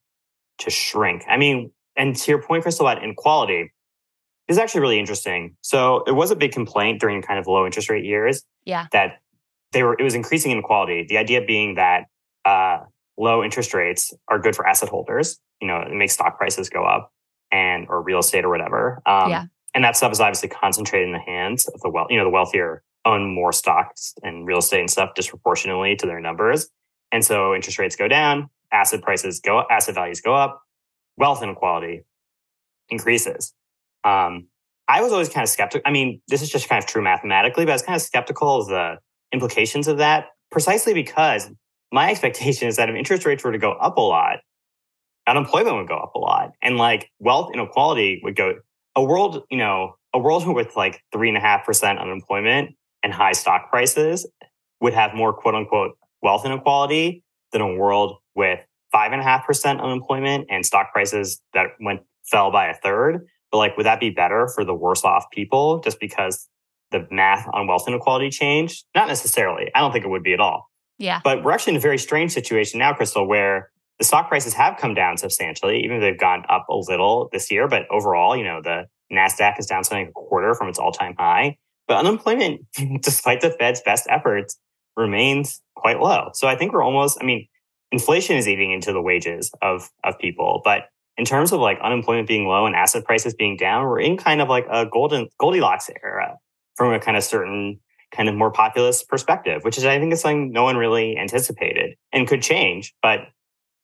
to 0.59 0.69
shrink. 0.69 1.23
I 1.27 1.37
mean, 1.37 1.71
and 1.95 2.15
to 2.15 2.31
your 2.31 2.41
point, 2.41 2.63
Krystal, 2.63 2.81
about 2.81 3.03
inequality, 3.03 3.71
is 4.47 4.57
actually 4.57 4.81
really 4.81 4.99
interesting. 4.99 5.55
So 5.61 6.03
it 6.05 6.11
was 6.13 6.31
a 6.31 6.35
big 6.35 6.51
complaint 6.51 6.99
during 6.99 7.21
kind 7.21 7.39
of 7.39 7.47
low 7.47 7.65
interest 7.65 7.89
rate 7.89 8.05
years 8.05 8.43
Yeah. 8.65 8.87
that 8.91 9.19
they 9.71 9.83
were 9.83 9.95
it 9.97 10.03
was 10.03 10.15
increasing 10.15 10.51
inequality. 10.51 11.05
The 11.07 11.17
idea 11.17 11.41
being 11.41 11.75
that 11.75 12.05
uh, 12.43 12.79
low 13.17 13.43
interest 13.43 13.73
rates 13.73 14.13
are 14.27 14.39
good 14.39 14.55
for 14.55 14.67
asset 14.67 14.89
holders. 14.89 15.39
You 15.61 15.67
know, 15.67 15.77
it 15.77 15.93
makes 15.93 16.13
stock 16.13 16.37
prices 16.37 16.69
go 16.69 16.83
up 16.83 17.11
and 17.51 17.87
or 17.89 18.01
real 18.01 18.19
estate 18.19 18.43
or 18.45 18.49
whatever. 18.49 19.01
Um, 19.05 19.29
Yeah. 19.29 19.45
And 19.73 19.83
that 19.85 19.95
stuff 19.95 20.11
is 20.11 20.19
obviously 20.19 20.49
concentrated 20.49 21.07
in 21.07 21.13
the 21.13 21.19
hands 21.19 21.65
of 21.67 21.79
the 21.81 21.89
well, 21.89 22.07
you 22.09 22.17
know, 22.17 22.25
the 22.25 22.29
wealthier 22.29 22.83
own 23.05 23.33
more 23.33 23.53
stocks 23.53 24.13
and 24.21 24.45
real 24.45 24.57
estate 24.59 24.81
and 24.81 24.89
stuff 24.89 25.13
disproportionately 25.15 25.95
to 25.95 26.05
their 26.05 26.19
numbers. 26.19 26.69
And 27.13 27.23
so 27.23 27.55
interest 27.55 27.79
rates 27.79 27.95
go 27.95 28.07
down, 28.07 28.49
asset 28.71 29.01
prices 29.01 29.39
go 29.39 29.59
up, 29.59 29.67
asset 29.69 29.95
values 29.95 30.21
go 30.21 30.33
up, 30.33 30.61
wealth 31.17 31.43
inequality 31.43 32.03
increases. 32.89 33.53
Um, 34.03 34.47
I 34.87 35.01
was 35.01 35.11
always 35.11 35.29
kind 35.29 35.43
of 35.43 35.49
skeptical. 35.49 35.83
I 35.85 35.91
mean, 35.91 36.21
this 36.27 36.41
is 36.41 36.49
just 36.49 36.67
kind 36.67 36.83
of 36.83 36.89
true 36.89 37.01
mathematically, 37.01 37.65
but 37.65 37.71
I 37.71 37.75
was 37.75 37.81
kind 37.81 37.95
of 37.95 38.01
skeptical 38.01 38.61
of 38.61 38.67
the 38.67 38.97
implications 39.31 39.87
of 39.87 39.97
that 39.99 40.25
precisely 40.51 40.93
because 40.93 41.49
my 41.91 42.11
expectation 42.11 42.67
is 42.67 42.75
that 42.75 42.89
if 42.89 42.95
interest 42.95 43.25
rates 43.25 43.43
were 43.43 43.51
to 43.51 43.57
go 43.57 43.71
up 43.73 43.97
a 43.97 44.01
lot, 44.01 44.39
unemployment 45.27 45.75
would 45.77 45.87
go 45.87 45.97
up 45.97 46.15
a 46.15 46.19
lot 46.19 46.51
and 46.61 46.77
like 46.77 47.09
wealth 47.19 47.51
inequality 47.53 48.19
would 48.23 48.35
go 48.35 48.55
a 48.95 49.03
world, 49.03 49.43
you 49.49 49.57
know, 49.57 49.95
a 50.13 50.19
world 50.19 50.45
with 50.53 50.75
like 50.75 51.01
three 51.11 51.29
and 51.29 51.37
a 51.37 51.41
half 51.41 51.65
percent 51.65 51.99
unemployment 51.99 52.71
and 53.03 53.13
high 53.13 53.31
stock 53.31 53.69
prices 53.69 54.29
would 54.79 54.93
have 54.93 55.13
more 55.13 55.33
quote 55.33 55.55
unquote 55.55 55.97
wealth 56.21 56.45
inequality 56.45 57.23
than 57.51 57.61
a 57.61 57.75
world 57.75 58.17
with 58.35 58.59
five 58.91 59.11
and 59.11 59.21
a 59.21 59.23
half 59.23 59.45
percent 59.45 59.79
unemployment 59.81 60.47
and 60.49 60.65
stock 60.65 60.91
prices 60.91 61.41
that 61.53 61.67
went 61.79 62.01
fell 62.23 62.51
by 62.51 62.67
a 62.67 62.73
third. 62.75 63.25
But 63.51 63.57
like, 63.57 63.77
would 63.77 63.85
that 63.85 63.99
be 63.99 64.09
better 64.09 64.47
for 64.53 64.63
the 64.63 64.73
worse 64.73 65.03
off 65.03 65.25
people 65.31 65.79
just 65.79 65.99
because 65.99 66.47
the 66.91 67.07
math 67.11 67.47
on 67.53 67.67
wealth 67.67 67.87
inequality 67.87 68.29
changed? 68.29 68.85
Not 68.95 69.07
necessarily. 69.07 69.71
I 69.75 69.79
don't 69.79 69.91
think 69.91 70.05
it 70.05 70.09
would 70.09 70.23
be 70.23 70.33
at 70.33 70.39
all. 70.39 70.69
Yeah. 70.97 71.19
But 71.23 71.43
we're 71.43 71.51
actually 71.51 71.71
in 71.71 71.77
a 71.77 71.81
very 71.81 71.97
strange 71.97 72.31
situation 72.31 72.79
now, 72.79 72.93
Krystal, 72.93 73.27
where 73.27 73.71
the 73.97 74.05
stock 74.05 74.29
prices 74.29 74.53
have 74.53 74.77
come 74.77 74.93
down 74.93 75.17
substantially, 75.17 75.83
even 75.83 75.99
though 75.99 76.05
they've 76.05 76.19
gone 76.19 76.43
up 76.49 76.67
a 76.69 76.75
little 76.75 77.29
this 77.31 77.51
year. 77.51 77.67
But 77.67 77.83
overall, 77.89 78.37
you 78.37 78.43
know, 78.43 78.61
the 78.61 78.85
NASDAQ 79.11 79.59
is 79.59 79.65
down 79.65 79.83
something 79.83 80.05
like 80.05 80.09
a 80.09 80.13
quarter 80.13 80.55
from 80.55 80.69
its 80.69 80.79
all 80.79 80.91
time 80.91 81.15
high. 81.17 81.57
But 81.87 81.97
unemployment, 81.97 82.65
despite 83.01 83.41
the 83.41 83.51
Fed's 83.51 83.81
best 83.81 84.05
efforts, 84.09 84.57
remains 84.95 85.61
quite 85.75 85.99
low. 85.99 86.29
So 86.33 86.47
I 86.47 86.55
think 86.55 86.73
we're 86.73 86.83
almost, 86.83 87.17
I 87.21 87.25
mean, 87.25 87.47
inflation 87.91 88.37
is 88.37 88.47
eating 88.47 88.71
into 88.71 88.93
the 88.93 89.01
wages 89.01 89.51
of, 89.61 89.89
of 90.03 90.17
people. 90.19 90.61
But 90.63 90.89
in 91.17 91.25
terms 91.25 91.51
of 91.51 91.59
like 91.59 91.79
unemployment 91.81 92.27
being 92.27 92.47
low 92.47 92.65
and 92.65 92.75
asset 92.75 93.03
prices 93.03 93.33
being 93.33 93.57
down, 93.57 93.85
we're 93.85 93.99
in 93.99 94.17
kind 94.17 94.41
of 94.41 94.49
like 94.49 94.65
a 94.71 94.85
golden 94.85 95.27
Goldilocks 95.37 95.89
era 96.03 96.37
from 96.75 96.93
a 96.93 96.99
kind 96.99 97.17
of 97.17 97.23
certain 97.23 97.79
kind 98.11 98.27
of 98.27 98.35
more 98.35 98.51
populist 98.51 99.07
perspective, 99.07 99.63
which 99.63 99.77
is 99.77 99.85
I 99.85 99.99
think 99.99 100.13
is 100.13 100.21
something 100.21 100.51
no 100.51 100.63
one 100.63 100.77
really 100.77 101.17
anticipated 101.17 101.95
and 102.11 102.27
could 102.27 102.41
change. 102.41 102.93
But 103.01 103.19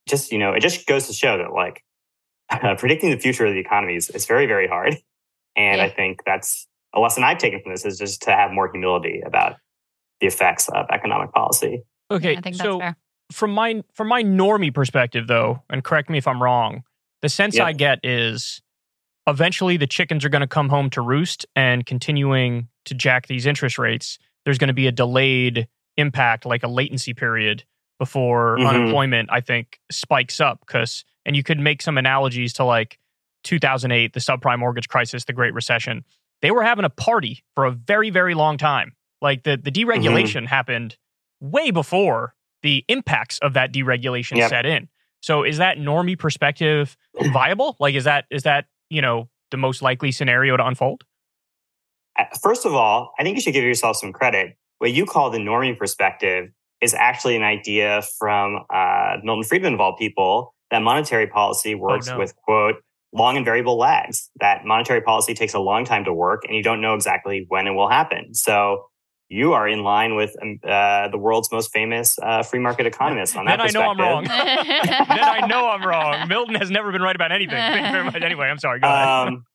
just 0.07 0.31
you 0.31 0.39
know, 0.39 0.53
it 0.53 0.61
just 0.61 0.85
goes 0.87 1.07
to 1.07 1.13
show 1.13 1.37
that 1.37 1.53
like 1.53 1.83
uh, 2.49 2.75
predicting 2.77 3.11
the 3.11 3.19
future 3.19 3.45
of 3.45 3.53
the 3.53 3.59
economy 3.59 3.95
is, 3.95 4.09
is 4.09 4.25
very 4.25 4.45
very 4.45 4.67
hard. 4.67 4.97
And 5.55 5.77
Yeah. 5.77 5.85
I 5.85 5.89
think 5.89 6.21
that's 6.25 6.67
a 6.93 6.99
lesson 6.99 7.23
I've 7.23 7.37
taken 7.37 7.61
from 7.61 7.71
this 7.73 7.85
is 7.85 7.97
just 7.97 8.21
to 8.23 8.31
have 8.31 8.51
more 8.51 8.69
humility 8.71 9.21
about 9.25 9.55
the 10.21 10.27
effects 10.27 10.69
of 10.69 10.85
economic 10.91 11.31
policy. 11.31 11.83
Okay, 12.09 12.31
I 12.37 12.41
think 12.41 12.57
that's 12.57 12.61
so 12.61 12.79
fair. 12.79 12.95
From 13.31 13.51
my 13.51 13.83
from 13.93 14.07
my 14.07 14.23
normie 14.23 14.73
perspective 14.73 15.27
though, 15.27 15.63
and 15.69 15.83
correct 15.83 16.09
me 16.09 16.17
if 16.17 16.27
I'm 16.27 16.41
wrong, 16.41 16.83
the 17.21 17.29
sense 17.29 17.55
Yeah. 17.55 17.65
I 17.65 17.73
get 17.73 17.99
is 18.03 18.61
eventually 19.27 19.77
the 19.77 19.87
chickens 19.87 20.23
are 20.23 20.29
going 20.29 20.41
to 20.41 20.47
come 20.47 20.69
home 20.69 20.89
to 20.91 21.01
roost 21.01 21.45
and 21.55 21.85
continuing 21.85 22.69
to 22.85 22.93
jack 22.93 23.27
these 23.27 23.45
interest 23.45 23.77
rates, 23.77 24.17
there's 24.45 24.57
going 24.57 24.69
to 24.69 24.73
be 24.73 24.87
a 24.87 24.91
delayed 24.91 25.67
impact 25.97 26.45
like 26.45 26.63
a 26.63 26.67
latency 26.67 27.13
period 27.13 27.63
before 27.99 28.57
Mhm. 28.57 28.67
unemployment 28.69 29.29
I 29.31 29.41
think 29.41 29.79
spikes 29.91 30.39
up 30.39 30.65
cuz 30.67 31.03
and 31.25 31.35
you 31.35 31.43
could 31.43 31.59
make 31.59 31.81
some 31.81 31.97
analogies 31.97 32.53
to 32.53 32.63
like 32.63 32.99
2008, 33.43 34.13
the 34.13 34.19
subprime 34.19 34.59
mortgage 34.59 34.87
crisis, 34.87 35.25
the 35.25 35.33
Great 35.33 35.53
Recession. 35.53 36.05
They 36.41 36.51
were 36.51 36.63
having 36.63 36.85
a 36.85 36.89
party 36.89 37.43
for 37.55 37.65
a 37.65 37.71
very 37.71 38.09
very 38.09 38.33
long 38.35 38.57
time. 38.57 38.95
Like 39.21 39.43
the 39.43 39.57
the 39.57 39.71
deregulation 39.71 40.45
happened 40.47 40.95
way 41.41 41.71
before 41.71 42.35
the 42.63 42.83
impacts 42.87 43.39
of 43.39 43.53
that 43.53 43.73
deregulation 43.73 44.37
Yep. 44.37 44.49
set 44.49 44.65
in. 44.65 44.89
So 45.21 45.43
is 45.43 45.57
that 45.57 45.77
normie 45.77 46.17
perspective 46.17 46.95
viable? 47.33 47.75
Like 47.79 47.95
is 47.95 48.03
that 48.05 48.25
is 48.29 48.43
that, 48.43 48.65
you 48.89 49.01
know, 49.01 49.29
the 49.51 49.57
most 49.57 49.81
likely 49.81 50.11
scenario 50.11 50.57
to 50.57 50.65
unfold? 50.65 51.03
Uh, 52.17 52.25
First 52.41 52.65
of 52.65 52.73
all, 52.73 53.13
I 53.19 53.23
think 53.23 53.35
you 53.35 53.41
should 53.41 53.53
give 53.53 53.63
yourself 53.63 53.97
some 53.97 54.13
credit. 54.13 54.57
What 54.79 54.91
you 54.91 55.05
call 55.05 55.29
the 55.29 55.39
normie 55.39 55.77
perspective 55.77 56.51
is 56.81 56.93
actually 56.93 57.35
an 57.35 57.43
idea 57.43 58.03
from 58.19 58.63
uh, 58.69 59.17
Milton 59.23 59.43
Friedman 59.43 59.73
of 59.73 59.79
all 59.79 59.95
people 59.95 60.53
that 60.69 60.81
monetary 60.81 61.27
policy 61.27 61.73
works 61.75 62.07
no. 62.07 62.19
with 62.19 62.35
quote 62.35 62.75
long 63.13 63.37
and 63.37 63.45
variable 63.45 63.77
lags. 63.77 64.29
That 64.39 64.65
monetary 64.65 65.01
policy 65.01 65.33
takes 65.33 65.53
a 65.53 65.59
long 65.59 65.85
time 65.85 66.05
to 66.05 66.13
work, 66.13 66.43
and 66.45 66.55
you 66.55 66.61
don't 66.61 66.81
know 66.81 66.93
exactly 66.93 67.45
when 67.47 67.67
it 67.67 67.71
will 67.71 67.89
happen. 67.89 68.33
So 68.33 68.85
you 69.29 69.53
are 69.53 69.67
in 69.67 69.83
line 69.83 70.15
with 70.15 70.35
um, 70.41 70.59
uh, 70.63 71.09
the 71.09 71.17
world's 71.17 71.51
most 71.51 71.71
famous 71.71 72.17
uh, 72.19 72.43
free 72.43 72.59
market 72.59 72.85
economist 72.85 73.35
on 73.35 73.45
that 73.45 73.57
Then 73.57 73.67
I 73.67 73.71
know 73.71 73.89
I'm 73.89 73.99
wrong. 73.99 74.23
then 74.23 75.23
I 75.23 75.47
know 75.47 75.67
I'm 75.67 75.85
wrong. 75.85 76.27
Milton 76.27 76.55
has 76.55 76.71
never 76.71 76.91
been 76.91 77.01
right 77.01 77.15
about 77.15 77.31
anything. 77.31 77.55
Thank 77.55 77.85
you 77.85 77.91
very 77.91 78.03
much. 78.03 78.15
Anyway, 78.27 78.47
I'm 78.47 78.59
sorry. 78.59 78.79
Go 78.79 78.87
ahead. 78.87 79.07
Um, 79.07 79.45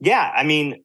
yeah, 0.00 0.32
I 0.34 0.44
mean, 0.44 0.82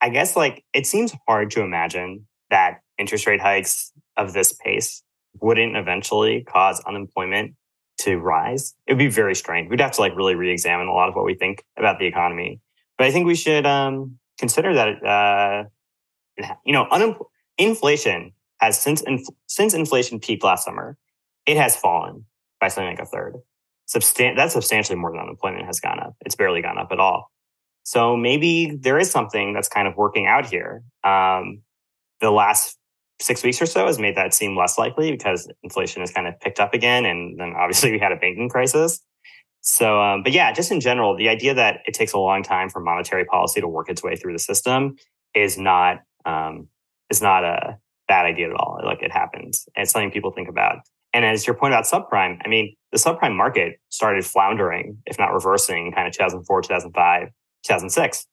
I 0.00 0.08
guess 0.08 0.36
like 0.36 0.64
it 0.72 0.86
seems 0.86 1.14
hard 1.28 1.50
to 1.52 1.62
imagine 1.62 2.26
that 2.50 2.80
interest 2.98 3.26
rate 3.26 3.40
hikes 3.40 3.92
of 4.16 4.32
this 4.32 4.52
pace 4.52 5.02
wouldn't 5.40 5.76
eventually 5.76 6.44
cause 6.44 6.80
unemployment 6.86 7.54
to 7.98 8.16
rise. 8.16 8.74
It 8.86 8.94
would 8.94 8.98
be 8.98 9.08
very 9.08 9.34
strange. 9.34 9.70
We'd 9.70 9.80
have 9.80 9.92
to 9.92 10.00
like 10.00 10.16
really 10.16 10.34
re-examine 10.34 10.88
a 10.88 10.92
lot 10.92 11.08
of 11.08 11.14
what 11.14 11.24
we 11.24 11.34
think 11.34 11.64
about 11.76 11.98
the 11.98 12.06
economy. 12.06 12.60
But 12.96 13.06
I 13.06 13.10
think 13.10 13.26
we 13.26 13.34
should 13.34 13.66
um, 13.66 14.18
consider 14.38 14.74
that 14.74 15.04
uh, 15.04 15.64
you 16.64 16.72
know 16.72 16.86
inflation 17.58 18.32
has 18.60 18.80
since 18.80 19.02
since 19.46 19.74
inflation 19.74 20.20
peaked 20.20 20.44
last 20.44 20.64
summer, 20.64 20.96
it 21.46 21.56
has 21.56 21.76
fallen 21.76 22.24
by 22.60 22.68
something 22.68 22.88
like 22.88 23.00
a 23.00 23.06
third. 23.06 23.36
Substan- 23.88 24.36
that's 24.36 24.52
substantially 24.52 24.98
more 24.98 25.10
than 25.10 25.20
unemployment 25.20 25.64
has 25.64 25.80
gone 25.80 25.98
up. 25.98 26.14
It's 26.26 26.34
barely 26.34 26.60
gone 26.60 26.78
up 26.78 26.88
at 26.92 27.00
all. 27.00 27.30
So 27.84 28.16
maybe 28.16 28.76
there 28.78 28.98
is 28.98 29.10
something 29.10 29.54
that's 29.54 29.68
kind 29.68 29.88
of 29.88 29.96
working 29.96 30.26
out 30.26 30.44
here. 30.44 30.82
Um, 31.04 31.62
the 32.20 32.30
last 32.30 32.76
six 33.20 33.42
weeks 33.42 33.62
or 33.62 33.66
so 33.66 33.86
has 33.86 33.98
made 33.98 34.16
that 34.16 34.34
seem 34.34 34.56
less 34.56 34.76
likely 34.76 35.10
because 35.10 35.50
inflation 35.62 36.02
has 36.02 36.10
kind 36.10 36.26
of 36.26 36.38
picked 36.40 36.60
up 36.60 36.74
again. 36.74 37.06
And 37.06 37.40
then 37.40 37.54
obviously 37.56 37.90
we 37.92 37.98
had 37.98 38.12
a 38.12 38.16
banking 38.16 38.48
crisis. 38.48 39.00
So, 39.60 40.00
um, 40.00 40.22
but 40.22 40.32
yeah, 40.32 40.52
just 40.52 40.70
in 40.70 40.80
general, 40.80 41.16
the 41.16 41.28
idea 41.28 41.54
that 41.54 41.80
it 41.86 41.94
takes 41.94 42.12
a 42.12 42.18
long 42.18 42.42
time 42.42 42.68
for 42.68 42.80
monetary 42.80 43.24
policy 43.24 43.60
to 43.60 43.68
work 43.68 43.88
its 43.88 44.02
way 44.02 44.16
through 44.16 44.34
the 44.34 44.38
system 44.38 44.96
is 45.34 45.58
not 45.58 46.00
um, 46.28 46.68
is 47.10 47.22
not 47.22 47.44
a 47.44 47.78
bad 48.06 48.26
idea 48.26 48.48
at 48.48 48.54
all. 48.54 48.80
Like 48.84 49.02
it 49.02 49.12
happens. 49.12 49.66
And 49.74 49.82
it's 49.82 49.92
something 49.92 50.10
people 50.10 50.32
think 50.32 50.48
about. 50.48 50.78
And 51.14 51.24
as 51.24 51.46
your 51.46 51.56
point 51.56 51.72
about 51.72 51.84
subprime, 51.84 52.38
I 52.44 52.48
mean, 52.48 52.76
the 52.92 52.98
subprime 52.98 53.34
market 53.34 53.80
started 53.88 54.24
floundering, 54.24 54.98
if 55.06 55.18
not 55.18 55.32
reversing, 55.32 55.92
kind 55.92 56.06
of 56.06 56.12
2004, 56.12 56.62
2005, 56.62 57.28
2006. 57.64 58.26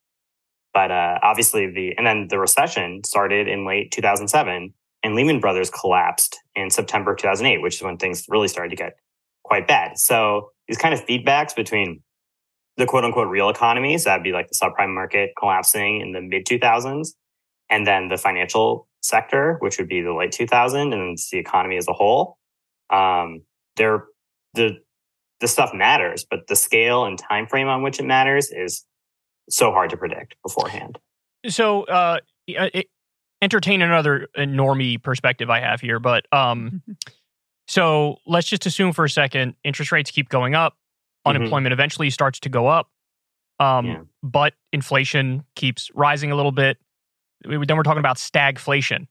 But 0.74 0.92
uh, 0.92 1.20
obviously, 1.24 1.72
the 1.72 1.96
and 1.98 2.06
then 2.06 2.28
the 2.30 2.38
recession 2.38 3.02
started 3.06 3.48
in 3.48 3.66
late 3.66 3.92
2007, 3.92 4.74
and 5.04 5.16
Lehman 5.16 5.40
Brothers 5.40 5.70
collapsed 5.70 6.38
in 6.54 6.70
September 6.70 7.16
2008, 7.16 7.62
which 7.62 7.76
is 7.76 7.82
when 7.82 7.96
things 7.96 8.26
really 8.28 8.50
started 8.50 8.72
to 8.72 8.76
get 8.76 8.98
quite 9.46 9.70
bad. 9.70 9.98
So 9.98 10.52
these 10.68 10.78
kind 10.78 10.94
of 10.94 11.06
feedbacks 11.06 11.56
between 11.56 12.02
the 12.76 12.86
quote 12.86 13.06
unquote 13.06 13.30
real 13.30 13.50
economies, 13.50 14.04
that'd 14.04 14.24
be 14.24 14.34
like 14.34 14.50
the 14.50 14.56
subprime 14.56 14.94
market 14.94 15.32
collapsing 15.40 16.02
in 16.02 16.12
the 16.12 16.22
mid 16.22 16.46
2000s, 16.46 17.14
and 17.70 17.86
then 17.86 18.10
the 18.10 18.18
financial 18.18 18.88
sector, 19.02 19.58
which 19.60 19.78
would 19.78 19.88
be 19.88 20.02
the 20.02 20.14
late 20.14 20.32
2000s, 20.32 20.94
and 20.94 21.18
the 21.32 21.38
economy 21.38 21.78
as 21.78 21.88
a 21.88 21.94
whole. 21.94 22.38
Um, 22.90 23.42
they're 23.76 24.06
the 24.54 24.80
the 25.40 25.48
stuff 25.48 25.74
matters, 25.74 26.26
but 26.30 26.48
the 26.48 26.56
scale 26.56 27.06
and 27.06 27.20
time 27.20 27.48
frame 27.48 27.68
on 27.68 27.84
which 27.84 28.00
it 28.00 28.06
matters 28.06 28.50
is 28.52 28.86
so 29.50 29.72
hard 29.72 29.90
to 29.90 29.98
predict 29.98 30.36
beforehand. 30.44 30.98
So, 31.48 31.84
uh, 31.84 32.20
it, 32.48 32.88
entertain 33.42 33.82
another 33.82 34.28
normie 34.38 35.02
perspective 35.02 35.50
I 35.50 35.60
have 35.60 35.82
here, 35.82 36.00
but 36.00 36.26
um, 36.32 36.82
so 37.68 38.18
let's 38.26 38.48
just 38.48 38.66
assume 38.66 38.94
for 38.94 39.06
a 39.06 39.10
second 39.10 39.56
interest 39.64 39.92
rates 39.92 40.10
keep 40.12 40.30
going 40.30 40.56
up, 40.56 40.74
mm-hmm. 40.74 41.36
unemployment 41.36 41.74
eventually 41.74 42.10
starts 42.10 42.40
to 42.42 42.50
go 42.50 42.68
up, 42.68 42.90
um, 43.60 43.86
yeah. 43.86 44.00
but 44.24 44.54
inflation 44.72 45.44
keeps 45.56 45.92
rising 45.94 46.32
a 46.32 46.36
little 46.36 46.52
bit. 46.52 46.78
Then 47.44 47.78
we're 47.78 47.84
talking 47.84 48.00
about 48.00 48.18
stagflation. 48.18 49.08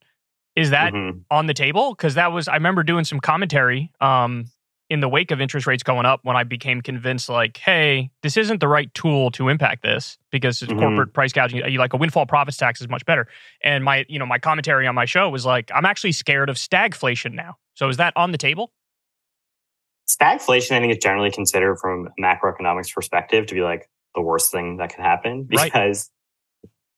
Is 0.56 0.70
that 0.70 0.92
mm-hmm. 0.92 1.18
on 1.30 1.46
the 1.46 1.54
table? 1.54 1.94
Because 1.94 2.14
that 2.14 2.32
was 2.32 2.48
I 2.48 2.54
remember 2.54 2.82
doing 2.82 3.04
some 3.04 3.20
commentary 3.20 3.90
um, 4.00 4.46
in 4.90 5.00
the 5.00 5.08
wake 5.08 5.30
of 5.30 5.40
interest 5.40 5.66
rates 5.66 5.82
going 5.82 6.04
up 6.04 6.20
when 6.22 6.36
I 6.36 6.44
became 6.44 6.82
convinced, 6.82 7.28
like, 7.28 7.56
hey, 7.56 8.10
this 8.22 8.36
isn't 8.36 8.60
the 8.60 8.68
right 8.68 8.92
tool 8.94 9.30
to 9.32 9.48
impact 9.48 9.82
this 9.82 10.18
because 10.30 10.60
mm-hmm. 10.60 10.78
corporate 10.78 11.12
price 11.12 11.32
gouging, 11.32 11.62
you 11.68 11.78
like 11.78 11.94
a 11.94 11.96
windfall 11.96 12.26
profits 12.26 12.56
tax 12.56 12.80
is 12.80 12.88
much 12.88 13.04
better. 13.06 13.26
And 13.62 13.82
my, 13.82 14.04
you 14.08 14.18
know, 14.18 14.26
my 14.26 14.38
commentary 14.38 14.86
on 14.86 14.94
my 14.94 15.06
show 15.06 15.28
was 15.30 15.46
like, 15.46 15.70
I'm 15.74 15.84
actually 15.86 16.12
scared 16.12 16.50
of 16.50 16.56
stagflation 16.56 17.32
now. 17.32 17.56
So 17.74 17.88
is 17.88 17.96
that 17.96 18.12
on 18.16 18.32
the 18.32 18.38
table? 18.38 18.72
Stagflation, 20.08 20.72
I 20.72 20.80
think, 20.80 20.92
is 20.92 20.98
generally 21.02 21.30
considered 21.30 21.78
from 21.78 22.08
a 22.18 22.22
macroeconomics 22.22 22.94
perspective 22.94 23.46
to 23.46 23.54
be 23.54 23.62
like 23.62 23.88
the 24.14 24.20
worst 24.20 24.52
thing 24.52 24.76
that 24.76 24.94
can 24.94 25.02
happen 25.02 25.44
because. 25.48 26.10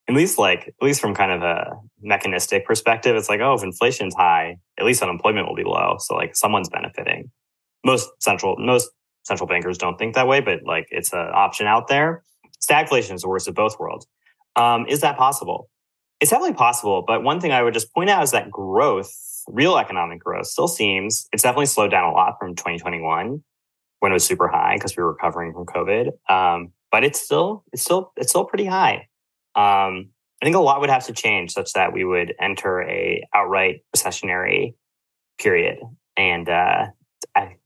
At 0.08 0.14
least, 0.14 0.38
like 0.38 0.68
at 0.68 0.82
least 0.82 1.00
from 1.00 1.14
kind 1.14 1.32
of 1.32 1.42
a 1.42 1.72
mechanistic 2.00 2.64
perspective, 2.64 3.16
it's 3.16 3.28
like, 3.28 3.40
oh, 3.40 3.54
if 3.54 3.64
inflation's 3.64 4.14
high, 4.14 4.56
at 4.78 4.84
least 4.84 5.02
unemployment 5.02 5.48
will 5.48 5.56
be 5.56 5.64
low. 5.64 5.96
So 5.98 6.14
like 6.14 6.36
someone's 6.36 6.68
benefiting 6.68 7.30
most 7.86 8.10
central 8.18 8.56
most 8.58 8.90
central 9.24 9.46
bankers 9.46 9.78
don't 9.78 9.96
think 9.96 10.14
that 10.14 10.28
way, 10.28 10.40
but 10.40 10.64
like 10.64 10.88
it's 10.90 11.12
an 11.12 11.30
option 11.32 11.66
out 11.66 11.88
there. 11.88 12.22
Stagflation 12.60 13.14
is 13.14 13.22
the 13.22 13.28
worst 13.28 13.48
of 13.48 13.54
both 13.54 13.78
worlds. 13.78 14.06
Um, 14.56 14.86
is 14.88 15.00
that 15.00 15.16
possible? 15.16 15.70
It's 16.20 16.30
definitely 16.30 16.54
possible, 16.54 17.04
but 17.06 17.22
one 17.22 17.40
thing 17.40 17.52
I 17.52 17.62
would 17.62 17.74
just 17.74 17.92
point 17.94 18.10
out 18.10 18.22
is 18.22 18.30
that 18.32 18.50
growth, 18.50 19.12
real 19.48 19.76
economic 19.76 20.18
growth, 20.18 20.46
still 20.46 20.68
seems 20.68 21.28
it's 21.32 21.42
definitely 21.42 21.66
slowed 21.66 21.90
down 21.90 22.04
a 22.04 22.12
lot 22.12 22.36
from 22.38 22.54
2021 22.54 23.42
when 24.00 24.12
it 24.12 24.14
was 24.14 24.24
super 24.24 24.48
high 24.48 24.76
because 24.76 24.96
we 24.96 25.02
were 25.02 25.12
recovering 25.12 25.52
from 25.52 25.66
COVID. 25.66 26.10
Um, 26.28 26.72
but 26.90 27.04
it's 27.04 27.20
still 27.20 27.64
it's 27.72 27.82
still 27.82 28.12
it's 28.16 28.30
still 28.30 28.44
pretty 28.44 28.66
high. 28.66 29.08
Um, 29.56 30.10
I 30.40 30.44
think 30.44 30.56
a 30.56 30.60
lot 30.60 30.80
would 30.80 30.90
have 30.90 31.06
to 31.06 31.12
change 31.12 31.52
such 31.52 31.72
that 31.72 31.92
we 31.92 32.04
would 32.04 32.34
enter 32.40 32.82
a 32.82 33.26
outright 33.34 33.80
recessionary 33.94 34.74
period, 35.38 35.78
and 36.16 36.48
uh, 36.48 36.86
I, 37.34 37.56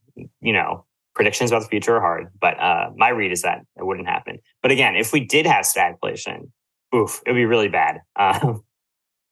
you 0.41 0.53
know, 0.53 0.87
predictions 1.15 1.51
about 1.51 1.63
the 1.63 1.69
future 1.69 1.97
are 1.97 2.01
hard, 2.01 2.29
but 2.41 2.59
uh, 2.61 2.91
my 2.97 3.09
read 3.09 3.33
is 3.33 3.43
that 3.43 3.61
it 3.77 3.85
wouldn't 3.85 4.09
happen. 4.09 4.39
But 4.63 4.71
again, 4.71 4.95
if 4.97 5.13
we 5.13 5.21
did 5.21 5.47
have 5.47 5.65
stagflation, 5.65 6.51
oof, 6.95 7.21
it 7.27 7.31
would 7.31 7.37
be 7.37 7.45
really 7.45 7.69
bad. 7.69 8.01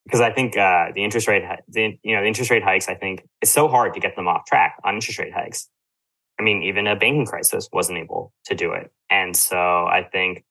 Because 0.05 0.23
I 0.23 0.33
think 0.33 0.57
uh, 0.57 0.87
the 0.95 1.05
interest 1.05 1.29
rate, 1.29 1.43
the, 1.69 1.99
you 2.03 2.17
know, 2.17 2.23
the 2.23 2.29
interest 2.29 2.51
rate 2.51 2.63
hikes, 2.63 2.89
I 2.89 2.95
think 2.95 3.29
it's 3.43 3.51
so 3.51 3.69
hard 3.69 3.93
to 3.93 4.01
get 4.01 4.17
them 4.17 4.27
off 4.27 4.47
track 4.47 4.77
on 4.83 4.95
interest 4.95 5.19
rate 5.19 5.35
hikes. 5.35 5.69
I 6.41 6.43
mean, 6.43 6.63
even 6.63 6.87
a 6.87 6.97
banking 6.97 7.27
crisis 7.27 7.69
wasn't 7.75 7.99
able 7.99 8.33
to 8.47 8.55
do 8.55 8.73
it. 8.73 8.91
And 9.11 9.37
so 9.37 9.59
I 9.59 10.09
think 10.11 10.47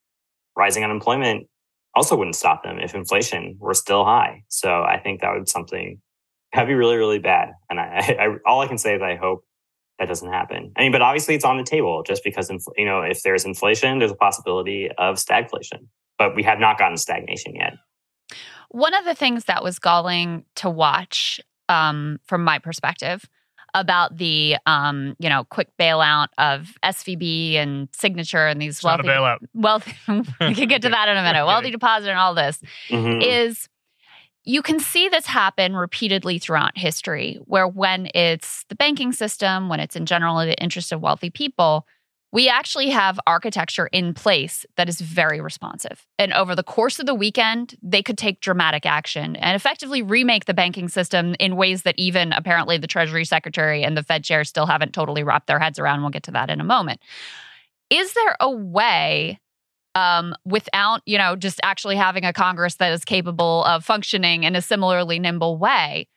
rising 0.56 0.84
unemployment 0.84 1.48
also 1.96 2.16
wouldn't 2.16 2.36
stop 2.36 2.64
them 2.64 2.80
if 2.80 2.94
inflation 2.94 3.58
were 3.60 3.74
still 3.74 4.06
high. 4.06 4.44
So 4.50 4.84
I 4.84 5.00
think 5.00 5.22
that 5.22 5.34
would 5.34 5.50
something 5.50 6.00
that'd 6.54 6.68
be 6.68 6.76
really, 6.76 6.98
really 6.98 7.20
bad. 7.20 7.50
And 7.70 7.80
I, 7.80 8.16
I 8.20 8.28
all 8.46 8.62
I 8.62 8.68
can 8.68 8.78
say 8.78 8.96
is 8.96 9.02
I 9.02 9.16
hope 9.16 9.44
that 10.00 10.08
doesn't 10.08 10.32
happen. 10.32 10.72
I 10.76 10.82
mean, 10.82 10.92
but 10.92 11.02
obviously 11.02 11.36
it's 11.36 11.46
on 11.46 11.58
the 11.58 11.64
table 11.64 12.04
just 12.06 12.24
because, 12.24 12.52
you 12.76 12.86
know, 12.86 13.02
if 13.02 13.24
there's 13.24 13.46
inflation, 13.46 14.00
there's 14.00 14.12
a 14.12 14.16
possibility 14.16 14.90
of 14.98 15.16
stagflation, 15.16 15.88
but 16.18 16.36
we 16.36 16.44
have 16.44 16.60
not 16.60 16.78
gotten 16.78 16.98
stagnation 16.98 17.56
yet. 17.56 17.74
One 18.70 18.94
of 18.94 19.06
the 19.06 19.16
things 19.16 19.46
that 19.46 19.64
was 19.64 19.80
galling 19.80 20.46
to 20.56 20.70
watch 20.70 21.40
um, 21.70 22.20
from 22.26 22.44
my 22.44 22.60
perspective 22.60 23.28
about 23.74 24.18
the 24.18 24.58
um, 24.66 25.16
you 25.20 25.30
know 25.30 25.44
quick 25.46 25.70
bailout 25.80 26.28
of 26.38 26.74
SVB 26.84 27.56
and 27.56 27.90
Signature 27.92 28.48
and 28.48 28.62
these 28.62 28.78
it's 28.78 28.84
wealthy 28.84 29.08
wealthy 29.54 29.94
we 30.08 30.56
can 30.56 30.68
get 30.68 30.82
to 30.82 30.90
that 30.90 31.10
in 31.10 31.18
a 31.18 31.24
minute. 31.24 31.46
Wealthy 31.46 31.72
deposit 31.72 32.10
and 32.10 32.20
all 32.20 32.34
this 32.34 32.62
mm-hmm. 32.90 33.22
is 33.22 33.68
you 34.48 34.62
can 34.62 34.80
see 34.80 35.10
this 35.10 35.26
happen 35.26 35.76
repeatedly 35.76 36.40
throughout 36.40 36.78
history, 36.78 37.38
where 37.46 37.68
when 37.68 38.10
it's 38.16 38.64
the 38.70 38.76
banking 38.76 39.12
system, 39.12 39.68
when 39.68 39.82
it's 39.82 39.98
in 39.98 40.06
general 40.06 40.38
the 40.38 40.58
interest 40.62 40.94
of 40.94 41.02
wealthy 41.02 41.30
people, 41.30 41.86
we 42.32 42.50
actually 42.50 42.90
have 42.90 43.20
architecture 43.26 43.88
in 43.88 44.14
place 44.14 44.66
that 44.76 44.90
is 44.90 45.00
very 45.00 45.40
responsive. 45.40 46.06
And 46.20 46.34
over 46.34 46.56
the 46.56 46.64
course 46.64 47.00
of 47.00 47.06
the 47.06 47.16
weekend, 47.16 47.76
they 47.82 48.04
could 48.04 48.18
take 48.18 48.42
dramatic 48.42 48.86
action 48.86 49.36
and 49.38 49.56
effectively 49.56 50.02
remake 50.02 50.46
the 50.46 50.54
banking 50.54 50.90
system 50.90 51.36
in 51.40 51.56
ways 51.56 51.84
that 51.84 51.96
even 51.98 52.34
apparently 52.34 52.78
the 52.78 52.88
Treasury 52.88 53.24
Secretary 53.24 53.84
and 53.84 53.96
the 53.96 54.04
Fed 54.04 54.24
chair 54.24 54.44
still 54.44 54.66
haven't 54.66 54.94
totally 54.94 55.24
wrapped 55.24 55.48
their 55.48 55.60
heads 55.60 55.80
around. 55.80 56.02
We'll 56.02 56.10
get 56.10 56.24
to 56.24 56.32
that 56.32 56.50
in 56.50 56.60
a 56.60 56.66
moment. 56.66 57.00
Is 57.90 58.14
there 58.14 58.36
a 58.42 58.52
way 58.52 59.40
um, 59.98 60.36
without, 60.46 61.02
you 61.08 61.18
know, 61.18 61.36
just 61.36 61.60
actually 61.64 61.96
having 61.96 62.24
a 62.24 62.32
Congress 62.32 62.76
that 62.76 62.94
is 62.94 63.04
capable 63.04 63.64
of 63.64 63.84
functioning 63.84 64.44
in 64.44 64.56
a 64.56 64.62
similarly 64.62 65.18
nimble 65.18 65.58
way. 65.58 66.08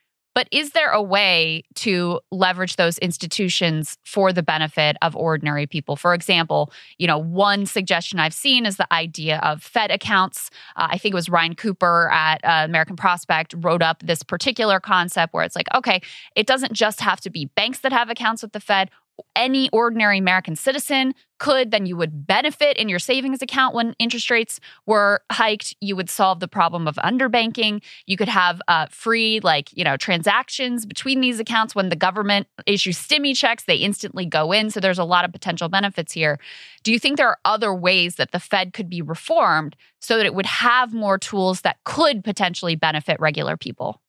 But 0.40 0.48
is 0.50 0.70
there 0.70 0.88
a 0.88 1.02
way 1.02 1.64
to 1.74 2.18
leverage 2.30 2.76
those 2.76 2.96
institutions 2.96 3.98
for 4.06 4.32
the 4.32 4.42
benefit 4.42 4.96
of 5.02 5.14
ordinary 5.14 5.66
people? 5.66 5.96
For 5.96 6.14
example, 6.14 6.72
you 6.96 7.06
know, 7.06 7.18
one 7.18 7.66
suggestion 7.66 8.18
I've 8.18 8.32
seen 8.32 8.64
is 8.64 8.78
the 8.78 8.90
idea 8.90 9.38
of 9.40 9.62
Fed 9.62 9.90
accounts. 9.90 10.48
Uh, 10.76 10.88
I 10.92 10.96
think 10.96 11.12
it 11.12 11.14
was 11.14 11.28
Ryan 11.28 11.56
Cooper 11.56 12.08
at 12.10 12.42
uh, 12.42 12.64
American 12.64 12.96
Prospect 12.96 13.54
wrote 13.58 13.82
up 13.82 14.02
this 14.02 14.22
particular 14.22 14.80
concept 14.80 15.34
where 15.34 15.44
it's 15.44 15.54
like, 15.54 15.66
okay, 15.74 16.00
it 16.34 16.46
doesn't 16.46 16.72
just 16.72 17.02
have 17.02 17.20
to 17.20 17.28
be 17.28 17.44
banks 17.44 17.80
that 17.80 17.92
have 17.92 18.08
accounts 18.08 18.40
with 18.40 18.52
the 18.52 18.60
Fed 18.60 18.90
any 19.36 19.68
ordinary 19.70 20.18
American 20.18 20.56
citizen 20.56 21.14
could, 21.38 21.70
then 21.70 21.86
you 21.86 21.96
would 21.96 22.26
benefit 22.26 22.76
in 22.76 22.88
your 22.88 22.98
savings 22.98 23.40
account 23.40 23.74
when 23.74 23.94
interest 23.98 24.30
rates 24.30 24.60
were 24.86 25.22
hiked. 25.32 25.74
You 25.80 25.96
would 25.96 26.10
solve 26.10 26.40
the 26.40 26.48
problem 26.48 26.86
of 26.86 26.96
underbanking. 26.96 27.82
You 28.06 28.16
could 28.16 28.28
have 28.28 28.60
uh, 28.68 28.86
free, 28.90 29.40
like, 29.40 29.74
you 29.76 29.82
know, 29.82 29.96
transactions 29.96 30.84
between 30.84 31.20
these 31.20 31.40
accounts 31.40 31.74
when 31.74 31.88
the 31.88 31.96
government 31.96 32.46
issues 32.66 32.98
stimmy 32.98 33.34
checks, 33.36 33.64
they 33.64 33.76
instantly 33.76 34.26
go 34.26 34.52
in. 34.52 34.70
So 34.70 34.80
there's 34.80 34.98
a 34.98 35.04
lot 35.04 35.24
of 35.24 35.32
potential 35.32 35.68
benefits 35.68 36.12
here. 36.12 36.38
Do 36.82 36.92
you 36.92 36.98
think 36.98 37.16
there 37.16 37.28
are 37.28 37.38
other 37.44 37.74
ways 37.74 38.16
that 38.16 38.32
the 38.32 38.40
Fed 38.40 38.72
could 38.72 38.90
be 38.90 39.02
reformed 39.02 39.76
so 40.00 40.18
that 40.18 40.26
it 40.26 40.34
would 40.34 40.46
have 40.46 40.92
more 40.92 41.18
tools 41.18 41.62
that 41.62 41.78
could 41.84 42.22
potentially 42.22 42.76
benefit 42.76 43.18
regular 43.18 43.56
people? 43.56 44.00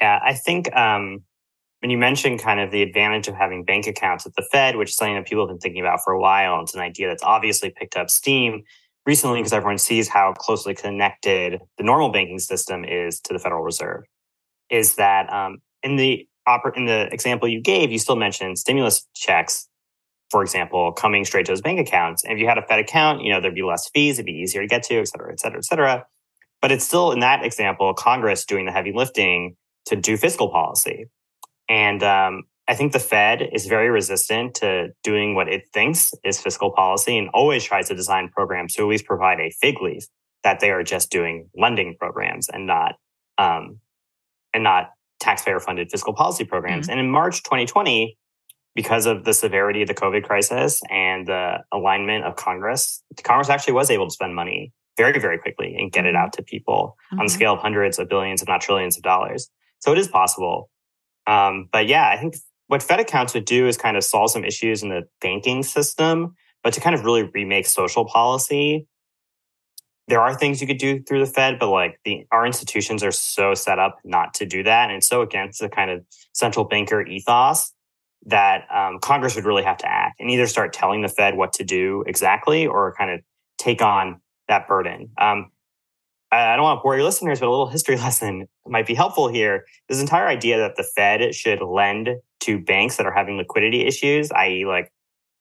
Yeah, 0.00 0.20
I 0.22 0.34
think 0.34 0.74
um, 0.74 1.22
when 1.84 1.90
you 1.90 1.98
mentioned 1.98 2.40
kind 2.40 2.60
of 2.60 2.70
the 2.70 2.80
advantage 2.80 3.28
of 3.28 3.34
having 3.34 3.62
bank 3.62 3.86
accounts 3.86 4.24
at 4.24 4.34
the 4.36 4.42
Fed, 4.50 4.76
which 4.76 4.88
is 4.88 4.96
something 4.96 5.16
that 5.16 5.26
people 5.26 5.46
have 5.46 5.50
been 5.50 5.58
thinking 5.58 5.82
about 5.82 6.00
for 6.02 6.14
a 6.14 6.18
while, 6.18 6.62
it's 6.62 6.72
an 6.72 6.80
idea 6.80 7.08
that's 7.08 7.22
obviously 7.22 7.68
picked 7.68 7.94
up 7.94 8.08
steam 8.08 8.62
recently 9.04 9.40
because 9.40 9.52
everyone 9.52 9.76
sees 9.76 10.08
how 10.08 10.32
closely 10.32 10.74
connected 10.74 11.60
the 11.76 11.84
normal 11.84 12.08
banking 12.08 12.38
system 12.38 12.86
is 12.86 13.20
to 13.20 13.34
the 13.34 13.38
Federal 13.38 13.62
Reserve. 13.62 14.04
Is 14.70 14.94
that 14.94 15.30
um, 15.30 15.58
in 15.82 15.96
the 15.96 16.26
oper- 16.48 16.74
in 16.74 16.86
the 16.86 17.12
example 17.12 17.48
you 17.48 17.60
gave, 17.60 17.92
you 17.92 17.98
still 17.98 18.16
mentioned 18.16 18.58
stimulus 18.58 19.06
checks, 19.14 19.68
for 20.30 20.40
example, 20.40 20.90
coming 20.90 21.26
straight 21.26 21.44
to 21.44 21.52
those 21.52 21.60
bank 21.60 21.78
accounts. 21.78 22.24
And 22.24 22.32
if 22.32 22.38
you 22.38 22.48
had 22.48 22.56
a 22.56 22.62
Fed 22.62 22.78
account, 22.78 23.22
you 23.22 23.30
know 23.30 23.42
there'd 23.42 23.54
be 23.54 23.62
less 23.62 23.90
fees, 23.90 24.18
it'd 24.18 24.24
be 24.24 24.32
easier 24.32 24.62
to 24.62 24.66
get 24.66 24.84
to, 24.84 25.00
et 25.00 25.08
cetera, 25.08 25.30
et 25.30 25.38
cetera, 25.38 25.58
et 25.58 25.66
cetera. 25.66 26.06
But 26.62 26.72
it's 26.72 26.86
still 26.86 27.12
in 27.12 27.20
that 27.20 27.44
example, 27.44 27.92
Congress 27.92 28.46
doing 28.46 28.64
the 28.64 28.72
heavy 28.72 28.94
lifting 28.94 29.58
to 29.84 29.96
do 29.96 30.16
fiscal 30.16 30.48
policy. 30.48 31.10
And 31.68 32.02
um, 32.02 32.44
I 32.68 32.74
think 32.74 32.92
the 32.92 32.98
Fed 32.98 33.42
is 33.52 33.66
very 33.66 33.90
resistant 33.90 34.54
to 34.56 34.88
doing 35.02 35.34
what 35.34 35.48
it 35.48 35.68
thinks 35.72 36.12
is 36.24 36.40
fiscal 36.40 36.70
policy 36.70 37.18
and 37.18 37.28
always 37.34 37.64
tries 37.64 37.88
to 37.88 37.94
design 37.94 38.28
programs 38.28 38.74
to 38.74 38.82
at 38.82 38.88
least 38.88 39.04
provide 39.04 39.40
a 39.40 39.50
fig 39.50 39.80
leaf 39.82 40.04
that 40.42 40.60
they 40.60 40.70
are 40.70 40.82
just 40.82 41.10
doing 41.10 41.48
lending 41.56 41.96
programs 41.98 42.48
and 42.48 42.66
not 42.66 42.94
um, 43.38 43.78
and 44.52 44.62
not 44.62 44.90
taxpayer 45.20 45.58
funded 45.58 45.90
fiscal 45.90 46.14
policy 46.14 46.44
programs. 46.44 46.86
Mm-hmm. 46.86 46.92
And 46.92 47.00
in 47.00 47.10
March 47.10 47.42
2020, 47.42 48.16
because 48.74 49.06
of 49.06 49.24
the 49.24 49.32
severity 49.32 49.82
of 49.82 49.88
the 49.88 49.94
COVID 49.94 50.24
crisis 50.24 50.80
and 50.90 51.26
the 51.26 51.58
alignment 51.72 52.24
of 52.24 52.36
Congress, 52.36 53.02
Congress 53.22 53.48
actually 53.48 53.74
was 53.74 53.90
able 53.90 54.06
to 54.06 54.10
spend 54.10 54.34
money 54.34 54.72
very, 54.96 55.18
very 55.18 55.38
quickly 55.38 55.74
and 55.76 55.92
get 55.92 56.04
it 56.04 56.08
mm-hmm. 56.08 56.18
out 56.18 56.32
to 56.34 56.42
people 56.42 56.96
mm-hmm. 57.06 57.20
on 57.20 57.26
the 57.26 57.32
scale 57.32 57.54
of 57.54 57.60
hundreds 57.60 57.98
of 57.98 58.08
billions, 58.08 58.42
if 58.42 58.48
not 58.48 58.60
trillions 58.60 58.96
of 58.96 59.02
dollars. 59.02 59.50
So 59.80 59.92
it 59.92 59.98
is 59.98 60.08
possible. 60.08 60.70
Um, 61.26 61.68
but 61.72 61.86
yeah, 61.86 62.08
I 62.08 62.16
think 62.16 62.36
what 62.66 62.82
Fed 62.82 63.00
accounts 63.00 63.34
would 63.34 63.44
do 63.44 63.66
is 63.66 63.76
kind 63.76 63.96
of 63.96 64.04
solve 64.04 64.30
some 64.30 64.44
issues 64.44 64.82
in 64.82 64.88
the 64.88 65.02
banking 65.20 65.62
system, 65.62 66.34
but 66.62 66.72
to 66.74 66.80
kind 66.80 66.94
of 66.94 67.04
really 67.04 67.30
remake 67.34 67.66
social 67.66 68.04
policy, 68.04 68.86
there 70.08 70.20
are 70.20 70.34
things 70.34 70.60
you 70.60 70.66
could 70.66 70.78
do 70.78 71.02
through 71.02 71.20
the 71.20 71.30
Fed, 71.30 71.58
but 71.58 71.70
like 71.70 71.98
the 72.04 72.26
our 72.30 72.46
institutions 72.46 73.02
are 73.02 73.12
so 73.12 73.54
set 73.54 73.78
up 73.78 73.98
not 74.04 74.34
to 74.34 74.46
do 74.46 74.62
that, 74.62 74.90
and 74.90 75.02
so 75.02 75.22
against 75.22 75.60
the 75.60 75.68
kind 75.68 75.90
of 75.90 76.04
central 76.32 76.64
banker 76.64 77.06
ethos 77.06 77.72
that 78.26 78.66
um, 78.74 78.98
Congress 79.00 79.34
would 79.34 79.44
really 79.44 79.62
have 79.62 79.76
to 79.78 79.86
act 79.86 80.18
and 80.20 80.30
either 80.30 80.46
start 80.46 80.72
telling 80.72 81.02
the 81.02 81.08
Fed 81.08 81.36
what 81.36 81.52
to 81.54 81.64
do 81.64 82.04
exactly, 82.06 82.66
or 82.66 82.94
kind 82.94 83.10
of 83.10 83.20
take 83.58 83.82
on 83.82 84.20
that 84.48 84.66
burden. 84.68 85.10
Um, 85.18 85.50
I 86.34 86.56
don't 86.56 86.64
want 86.64 86.78
to 86.78 86.82
bore 86.82 86.94
your 86.96 87.04
listeners, 87.04 87.40
but 87.40 87.48
a 87.48 87.50
little 87.50 87.68
history 87.68 87.96
lesson 88.06 88.48
might 88.66 88.86
be 88.86 88.94
helpful 88.94 89.28
here. 89.28 89.64
This 89.88 90.00
entire 90.00 90.26
idea 90.26 90.58
that 90.58 90.76
the 90.76 90.82
Fed 90.82 91.34
should 91.34 91.60
lend 91.62 92.10
to 92.40 92.58
banks 92.58 92.96
that 92.96 93.06
are 93.06 93.12
having 93.12 93.36
liquidity 93.36 93.86
issues, 93.86 94.30
i.e., 94.32 94.64
like 94.66 94.90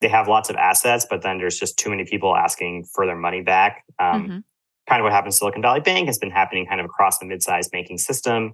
they 0.01 0.07
have 0.09 0.27
lots 0.27 0.49
of 0.49 0.55
assets, 0.57 1.05
but 1.09 1.21
then 1.21 1.37
there's 1.37 1.57
just 1.57 1.77
too 1.77 1.89
many 1.89 2.05
people 2.05 2.35
asking 2.35 2.85
for 2.93 3.05
their 3.05 3.15
money 3.15 3.41
back. 3.41 3.83
Um, 3.99 4.23
mm-hmm. 4.23 4.37
Kind 4.87 4.99
of 4.99 5.03
what 5.03 5.13
happened 5.13 5.31
to 5.31 5.37
Silicon 5.37 5.61
Valley 5.61 5.79
Bank 5.79 6.07
has 6.07 6.17
been 6.17 6.31
happening 6.31 6.65
kind 6.65 6.81
of 6.81 6.85
across 6.85 7.19
the 7.19 7.25
mid-sized 7.25 7.71
banking 7.71 7.97
system. 7.97 8.53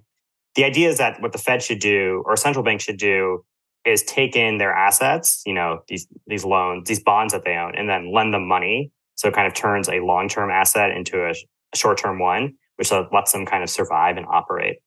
The 0.54 0.64
idea 0.64 0.88
is 0.88 0.98
that 0.98 1.20
what 1.20 1.32
the 1.32 1.38
Fed 1.38 1.62
should 1.62 1.80
do 1.80 2.22
or 2.24 2.36
central 2.36 2.64
bank 2.64 2.80
should 2.80 2.98
do 2.98 3.44
is 3.84 4.02
take 4.04 4.36
in 4.36 4.58
their 4.58 4.72
assets, 4.72 5.42
you 5.46 5.54
know, 5.54 5.82
these 5.88 6.06
these 6.26 6.44
loans, 6.44 6.86
these 6.86 7.02
bonds 7.02 7.32
that 7.32 7.44
they 7.44 7.54
own, 7.56 7.74
and 7.74 7.88
then 7.88 8.12
lend 8.12 8.34
them 8.34 8.46
money. 8.46 8.92
So 9.16 9.28
it 9.28 9.34
kind 9.34 9.46
of 9.46 9.54
turns 9.54 9.88
a 9.88 10.00
long-term 10.00 10.50
asset 10.50 10.90
into 10.92 11.24
a 11.24 11.34
short-term 11.74 12.18
one, 12.18 12.54
which 12.76 12.92
lets 13.12 13.32
them 13.32 13.46
kind 13.46 13.62
of 13.62 13.70
survive 13.70 14.16
and 14.16 14.26
operate. 14.26 14.78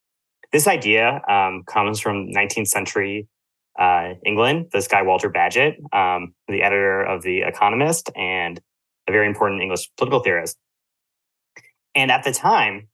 This 0.51 0.67
idea 0.67 1.21
um, 1.27 1.63
comes 1.65 1.99
from 1.99 2.27
19th 2.27 2.67
century 2.67 3.27
uh, 3.77 4.13
England. 4.25 4.67
This 4.71 4.87
guy 4.87 5.01
Walter 5.01 5.29
Bagehot, 5.29 5.75
um, 5.93 6.33
the 6.47 6.61
editor 6.61 7.01
of 7.01 7.23
The 7.23 7.41
Economist 7.41 8.09
and 8.15 8.59
a 9.07 9.11
very 9.11 9.27
important 9.27 9.61
English 9.61 9.89
political 9.97 10.19
theorist. 10.19 10.57
And 11.95 12.11
at 12.11 12.23
the 12.23 12.31
time, 12.31 12.87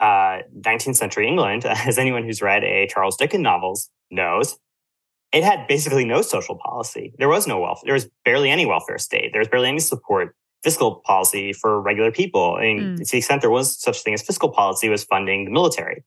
uh, 0.00 0.40
19th 0.60 0.96
century 0.96 1.28
England, 1.28 1.64
as 1.66 1.98
anyone 1.98 2.24
who's 2.24 2.42
read 2.42 2.64
a 2.64 2.88
Charles 2.88 3.16
Dickens 3.16 3.42
novels 3.42 3.90
knows, 4.10 4.58
it 5.32 5.44
had 5.44 5.66
basically 5.66 6.04
no 6.04 6.20
social 6.20 6.58
policy. 6.58 7.12
There 7.18 7.28
was 7.28 7.46
no 7.46 7.58
welfare. 7.60 7.82
There 7.86 7.94
was 7.94 8.08
barely 8.24 8.50
any 8.50 8.66
welfare 8.66 8.98
state. 8.98 9.30
There 9.32 9.40
was 9.40 9.48
barely 9.48 9.68
any 9.68 9.80
support 9.80 10.36
fiscal 10.62 10.96
policy 11.04 11.52
for 11.52 11.80
regular 11.80 12.12
people. 12.12 12.56
I 12.58 12.62
mean, 12.62 12.80
mm. 12.80 12.96
to 12.98 13.10
the 13.10 13.18
extent 13.18 13.40
there 13.40 13.50
was 13.50 13.80
such 13.80 14.02
thing 14.02 14.14
as 14.14 14.22
fiscal 14.22 14.48
policy 14.48 14.88
was 14.88 15.04
funding 15.04 15.44
the 15.44 15.50
military. 15.50 16.04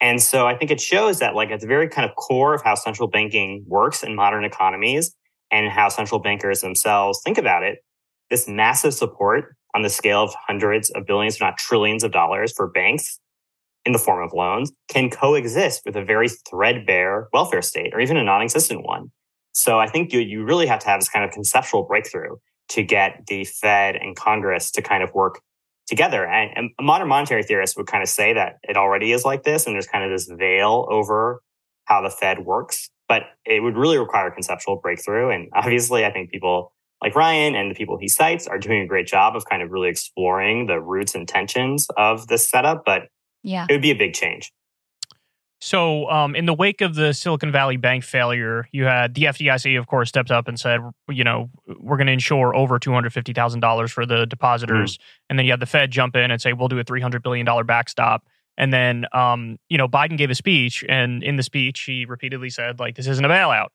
And 0.00 0.22
so 0.22 0.46
I 0.46 0.56
think 0.56 0.70
it 0.70 0.80
shows 0.80 1.18
that 1.18 1.34
like 1.34 1.50
at 1.50 1.60
the 1.60 1.66
very 1.66 1.88
kind 1.88 2.08
of 2.08 2.14
core 2.16 2.54
of 2.54 2.62
how 2.62 2.74
central 2.74 3.08
banking 3.08 3.64
works 3.66 4.02
in 4.02 4.14
modern 4.14 4.44
economies 4.44 5.14
and 5.50 5.70
how 5.70 5.88
central 5.88 6.20
bankers 6.20 6.60
themselves 6.60 7.20
think 7.24 7.38
about 7.38 7.62
it, 7.62 7.78
this 8.30 8.48
massive 8.48 8.94
support 8.94 9.56
on 9.74 9.82
the 9.82 9.90
scale 9.90 10.22
of 10.22 10.34
hundreds 10.46 10.90
of 10.90 11.06
billions, 11.06 11.36
if 11.36 11.40
not 11.40 11.58
trillions 11.58 12.04
of 12.04 12.12
dollars 12.12 12.52
for 12.52 12.68
banks 12.68 13.18
in 13.84 13.92
the 13.92 13.98
form 13.98 14.24
of 14.24 14.32
loans 14.32 14.72
can 14.88 15.10
coexist 15.10 15.82
with 15.84 15.96
a 15.96 16.04
very 16.04 16.28
threadbare 16.28 17.28
welfare 17.32 17.62
state 17.62 17.92
or 17.92 18.00
even 18.00 18.16
a 18.16 18.24
non-existent 18.24 18.84
one. 18.84 19.10
So 19.52 19.78
I 19.78 19.86
think 19.86 20.12
you, 20.12 20.20
you 20.20 20.44
really 20.44 20.66
have 20.66 20.80
to 20.80 20.86
have 20.86 21.00
this 21.00 21.08
kind 21.08 21.24
of 21.24 21.30
conceptual 21.30 21.84
breakthrough 21.84 22.36
to 22.70 22.82
get 22.82 23.24
the 23.26 23.44
Fed 23.44 23.96
and 23.96 24.16
Congress 24.16 24.70
to 24.72 24.82
kind 24.82 25.02
of 25.02 25.12
work 25.14 25.40
together. 25.86 26.26
And, 26.26 26.50
and 26.56 26.70
modern 26.80 27.08
monetary 27.08 27.42
theorists 27.42 27.76
would 27.76 27.86
kind 27.86 28.02
of 28.02 28.08
say 28.08 28.32
that 28.32 28.58
it 28.62 28.76
already 28.76 29.12
is 29.12 29.24
like 29.24 29.42
this, 29.42 29.66
and 29.66 29.74
there's 29.74 29.86
kind 29.86 30.04
of 30.04 30.10
this 30.10 30.28
veil 30.28 30.86
over 30.90 31.42
how 31.84 32.00
the 32.00 32.10
Fed 32.10 32.44
works. 32.44 32.90
But 33.06 33.24
it 33.44 33.62
would 33.62 33.76
really 33.76 33.98
require 33.98 34.28
a 34.28 34.32
conceptual 34.32 34.76
breakthrough. 34.76 35.28
And 35.28 35.48
obviously, 35.54 36.06
I 36.06 36.10
think 36.10 36.30
people 36.30 36.72
like 37.02 37.14
Ryan 37.14 37.54
and 37.54 37.70
the 37.70 37.74
people 37.74 37.98
he 37.98 38.08
cites 38.08 38.46
are 38.46 38.58
doing 38.58 38.80
a 38.80 38.86
great 38.86 39.06
job 39.06 39.36
of 39.36 39.44
kind 39.44 39.62
of 39.62 39.70
really 39.70 39.90
exploring 39.90 40.66
the 40.66 40.80
roots 40.80 41.14
and 41.14 41.28
tensions 41.28 41.86
of 41.98 42.28
this 42.28 42.48
setup. 42.48 42.84
But 42.86 43.08
yeah, 43.42 43.66
it 43.68 43.72
would 43.72 43.82
be 43.82 43.90
a 43.90 43.96
big 43.96 44.14
change. 44.14 44.50
So, 45.64 46.10
um, 46.10 46.36
in 46.36 46.44
the 46.44 46.52
wake 46.52 46.82
of 46.82 46.94
the 46.94 47.14
Silicon 47.14 47.50
Valley 47.50 47.78
Bank 47.78 48.04
failure, 48.04 48.68
you 48.70 48.84
had 48.84 49.14
the 49.14 49.22
FDIC, 49.22 49.78
of 49.78 49.86
course, 49.86 50.10
stepped 50.10 50.30
up 50.30 50.46
and 50.46 50.60
said, 50.60 50.82
you 51.08 51.24
know, 51.24 51.48
we're 51.80 51.96
going 51.96 52.06
to 52.06 52.12
insure 52.12 52.54
over 52.54 52.78
two 52.78 52.92
hundred 52.92 53.14
fifty 53.14 53.32
thousand 53.32 53.60
dollars 53.60 53.90
for 53.90 54.04
the 54.04 54.26
depositors, 54.26 54.98
mm-hmm. 54.98 55.24
and 55.30 55.38
then 55.38 55.46
you 55.46 55.52
had 55.52 55.60
the 55.60 55.66
Fed 55.66 55.90
jump 55.90 56.16
in 56.16 56.30
and 56.30 56.38
say, 56.38 56.52
we'll 56.52 56.68
do 56.68 56.78
a 56.78 56.84
three 56.84 57.00
hundred 57.00 57.22
billion 57.22 57.46
dollar 57.46 57.64
backstop. 57.64 58.26
And 58.58 58.74
then, 58.74 59.06
um, 59.14 59.58
you 59.70 59.78
know, 59.78 59.88
Biden 59.88 60.18
gave 60.18 60.28
a 60.28 60.34
speech, 60.34 60.84
and 60.86 61.22
in 61.22 61.36
the 61.36 61.42
speech, 61.42 61.80
he 61.80 62.04
repeatedly 62.04 62.50
said, 62.50 62.78
like, 62.78 62.96
this 62.96 63.06
isn't 63.06 63.24
a 63.24 63.28
bailout. 63.30 63.68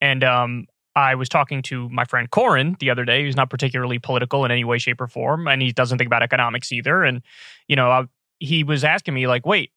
And 0.00 0.24
um, 0.24 0.66
I 0.96 1.14
was 1.14 1.28
talking 1.28 1.62
to 1.62 1.88
my 1.90 2.04
friend 2.04 2.28
Corin 2.28 2.76
the 2.80 2.90
other 2.90 3.04
day, 3.04 3.22
who's 3.22 3.36
not 3.36 3.48
particularly 3.48 4.00
political 4.00 4.44
in 4.44 4.50
any 4.50 4.64
way, 4.64 4.78
shape, 4.78 5.00
or 5.00 5.06
form, 5.06 5.46
and 5.46 5.62
he 5.62 5.70
doesn't 5.70 5.98
think 5.98 6.08
about 6.08 6.24
economics 6.24 6.72
either. 6.72 7.04
And 7.04 7.22
you 7.68 7.76
know, 7.76 7.92
I, 7.92 8.06
he 8.40 8.64
was 8.64 8.82
asking 8.82 9.14
me 9.14 9.28
like, 9.28 9.46
"Wait, 9.46 9.70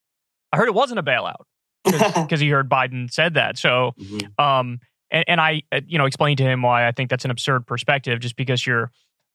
I 0.52 0.58
heard 0.58 0.68
it 0.68 0.74
wasn't 0.74 0.98
a 0.98 1.04
bailout." 1.04 1.44
Because 1.84 2.40
he 2.40 2.50
heard 2.50 2.70
Biden 2.70 3.12
said 3.12 3.36
that. 3.36 3.58
So, 3.58 3.94
mm-hmm. 4.00 4.44
um, 4.44 4.80
and, 5.10 5.26
and, 5.28 5.42
I, 5.42 5.64
uh, 5.72 5.82
you 5.86 5.98
know, 5.98 6.06
explained 6.06 6.38
to 6.38 6.44
him 6.44 6.62
why 6.62 6.88
I 6.88 6.92
think 6.92 7.10
that's 7.10 7.26
an 7.26 7.32
absurd 7.32 7.68
perspective, 7.68 8.20
just 8.20 8.36
because 8.36 8.66
you're 8.66 8.92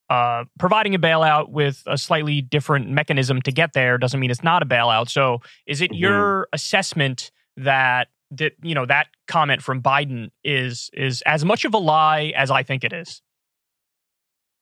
uh, 0.09 0.45
providing 0.57 0.95
a 0.95 0.99
bailout 0.99 1.49
with 1.49 1.83
a 1.85 1.97
slightly 1.97 2.41
different 2.41 2.89
mechanism 2.89 3.41
to 3.41 3.51
get 3.51 3.73
there 3.73 3.97
doesn't 3.97 4.19
mean 4.19 4.31
it's 4.31 4.43
not 4.43 4.63
a 4.63 4.65
bailout. 4.65 5.09
So, 5.09 5.41
is 5.65 5.81
it 5.81 5.91
mm-hmm. 5.91 5.99
your 5.99 6.47
assessment 6.53 7.31
that 7.57 8.07
that 8.31 8.53
you 8.61 8.75
know 8.75 8.85
that 8.85 9.07
comment 9.27 9.61
from 9.61 9.81
Biden 9.81 10.29
is 10.43 10.89
is 10.93 11.21
as 11.25 11.43
much 11.43 11.65
of 11.65 11.73
a 11.73 11.77
lie 11.77 12.33
as 12.35 12.51
I 12.51 12.63
think 12.63 12.83
it 12.83 12.93
is? 12.93 13.21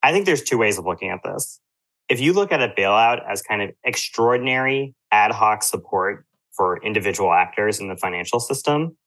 I 0.01 0.11
think 0.11 0.25
there's 0.25 0.43
two 0.43 0.57
ways 0.57 0.77
of 0.77 0.85
looking 0.85 1.09
at 1.09 1.21
this. 1.23 1.59
If 2.09 2.19
you 2.19 2.33
look 2.33 2.51
at 2.51 2.61
a 2.61 2.69
bailout 2.69 3.21
as 3.27 3.41
kind 3.41 3.61
of 3.61 3.71
extraordinary 3.83 4.93
ad 5.11 5.31
hoc 5.31 5.63
support 5.63 6.25
for 6.55 6.81
individual 6.83 7.33
actors 7.33 7.79
in 7.79 7.87
the 7.87 7.97
financial 7.97 8.39
system. 8.39 8.97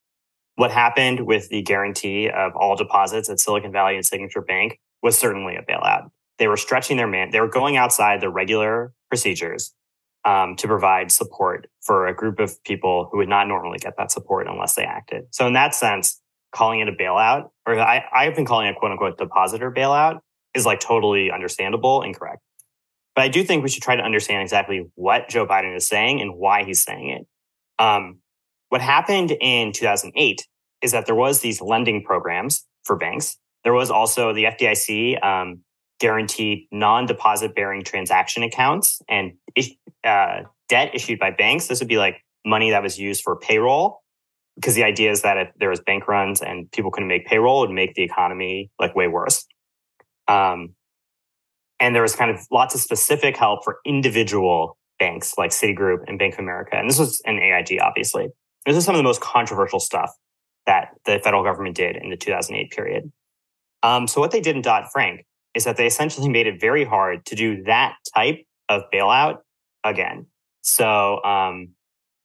What 0.57 0.70
happened 0.70 1.26
with 1.26 1.49
the 1.49 1.62
guarantee 1.62 2.28
of 2.28 2.57
all 2.57 2.76
deposits 2.76 3.30
at 3.30 3.38
Silicon 3.40 3.72
Valley 3.72 3.94
and 3.94 4.05
Signature 4.05 4.42
Bank 4.42 4.80
was 5.03 5.16
certainly 5.16 5.57
a 5.57 5.62
bailout. 5.62 6.11
They 6.38 6.49
were 6.49 6.57
stretching 6.57 6.96
their 6.96 7.07
man, 7.07 7.30
they 7.30 7.40
were 7.40 7.49
going 7.49 7.76
outside 7.76 8.20
the 8.20 8.30
regular 8.30 8.92
procedures 9.09 9.72
um, 10.24 10.57
to 10.57 10.66
provide 10.66 11.11
support 11.11 11.68
for 11.80 12.07
a 12.07 12.14
group 12.14 12.38
of 12.38 12.62
people 12.64 13.09
who 13.11 13.18
would 13.18 13.28
not 13.28 13.49
normally 13.49 13.78
get 13.78 13.94
that 13.99 14.11
support 14.11 14.46
unless 14.49 14.74
they 14.74 14.84
acted. 14.84 15.24
So, 15.30 15.46
in 15.46 15.53
that 15.55 15.74
sense, 15.74 16.20
calling 16.53 16.80
it 16.80 16.88
a 16.88 16.92
bailout, 16.92 17.51
or 17.66 17.78
I, 17.78 18.05
I've 18.12 18.34
been 18.34 18.44
calling 18.44 18.66
it 18.66 18.76
quote 18.76 18.92
unquote 18.92 19.18
depositor 19.18 19.70
bailout, 19.70 20.20
is 20.55 20.66
like 20.66 20.80
totally 20.80 21.30
understandable 21.30 22.03
and 22.03 22.16
correct. 22.16 22.40
But 23.14 23.22
I 23.22 23.28
do 23.28 23.42
think 23.42 23.62
we 23.62 23.68
should 23.68 23.82
try 23.82 23.96
to 23.96 24.03
understand 24.03 24.42
exactly 24.42 24.86
what 24.94 25.28
Joe 25.28 25.46
Biden 25.46 25.76
is 25.76 25.86
saying 25.86 26.20
and 26.20 26.36
why 26.36 26.64
he's 26.64 26.82
saying 26.82 27.11
it. 27.11 27.26
Um, 27.79 28.18
what 28.68 28.81
happened 28.81 29.33
in 29.41 29.72
2008 29.72 30.47
is 30.83 30.93
that 30.93 31.07
there 31.07 31.14
was 31.14 31.41
these 31.41 31.61
lending 31.61 32.03
programs 32.03 32.64
for 32.85 32.97
banks. 32.97 33.37
There 33.64 33.72
was 33.72 33.91
also 33.91 34.33
the 34.33 34.45
FDIC 34.45 35.24
um, 35.24 35.61
guaranteed 35.99 36.66
non-deposit 36.70 37.55
bearing 37.55 37.83
transaction 37.83 38.43
accounts 38.43 39.03
and 39.09 39.33
uh, 40.05 40.43
debt 40.68 40.95
issued 40.95 41.18
by 41.18 41.31
banks. 41.31 41.66
This 41.66 41.81
would 41.81 41.89
be 41.89 41.99
like 41.99 42.24
money 42.45 42.70
that 42.70 42.83
was 42.83 42.99
used 42.99 43.22
for 43.22 43.37
payroll 43.37 44.03
because 44.55 44.74
the 44.74 44.85
idea 44.85 45.11
is 45.11 45.22
that 45.22 45.37
if 45.37 45.49
there 45.59 45.70
was 45.70 45.81
bank 45.81 46.09
runs 46.09 46.41
and 46.41 46.70
people 46.72 46.91
couldn't 46.91 47.09
make 47.09 47.26
payroll, 47.26 47.62
it 47.62 47.68
would 47.68 47.74
make 47.74 47.95
the 47.95 48.03
economy 48.03 48.70
like 48.79 48.95
way 48.95 49.09
worse. 49.09 49.47
Um, 50.26 50.74
and 51.81 51.95
there 51.95 52.03
was 52.03 52.16
kind 52.16 52.31
of 52.31 52.41
lots 52.51 52.74
of 52.74 52.81
specific 52.81 53.37
help 53.37 53.64
for 53.64 53.79
individual 53.85 54.78
banks 54.99 55.36
like 55.38 55.51
Citigroup 55.51 56.05
and 56.07 56.18
Bank 56.18 56.34
of 56.34 56.40
America. 56.40 56.76
And 56.76 56.88
this 56.88 56.99
was 56.99 57.20
an 57.24 57.38
AIG, 57.38 57.78
obviously. 57.80 58.28
This 58.66 58.76
is 58.76 58.84
some 58.84 58.94
of 58.94 58.99
the 58.99 59.05
most 59.05 59.20
controversial 59.20 59.80
stuff 59.80 60.12
that 60.66 60.90
the 61.07 61.18
federal 61.22 61.42
government 61.42 61.76
did 61.76 61.96
in 61.96 62.11
the 62.11 62.16
2008 62.16 62.70
period. 62.70 63.12
Um, 63.82 64.07
so 64.07 64.20
what 64.20 64.30
they 64.30 64.40
did 64.40 64.57
in 64.57 64.62
Dodd 64.62 64.86
Frank 64.92 65.24
is 65.55 65.64
that 65.64 65.76
they 65.76 65.86
essentially 65.86 66.28
made 66.28 66.46
it 66.46 66.61
very 66.61 66.84
hard 66.84 67.24
to 67.26 67.34
do 67.34 67.62
that 67.64 67.94
type 68.14 68.44
of 68.68 68.82
bailout 68.92 69.38
again. 69.84 70.26
So 70.62 71.22
um, 71.24 71.70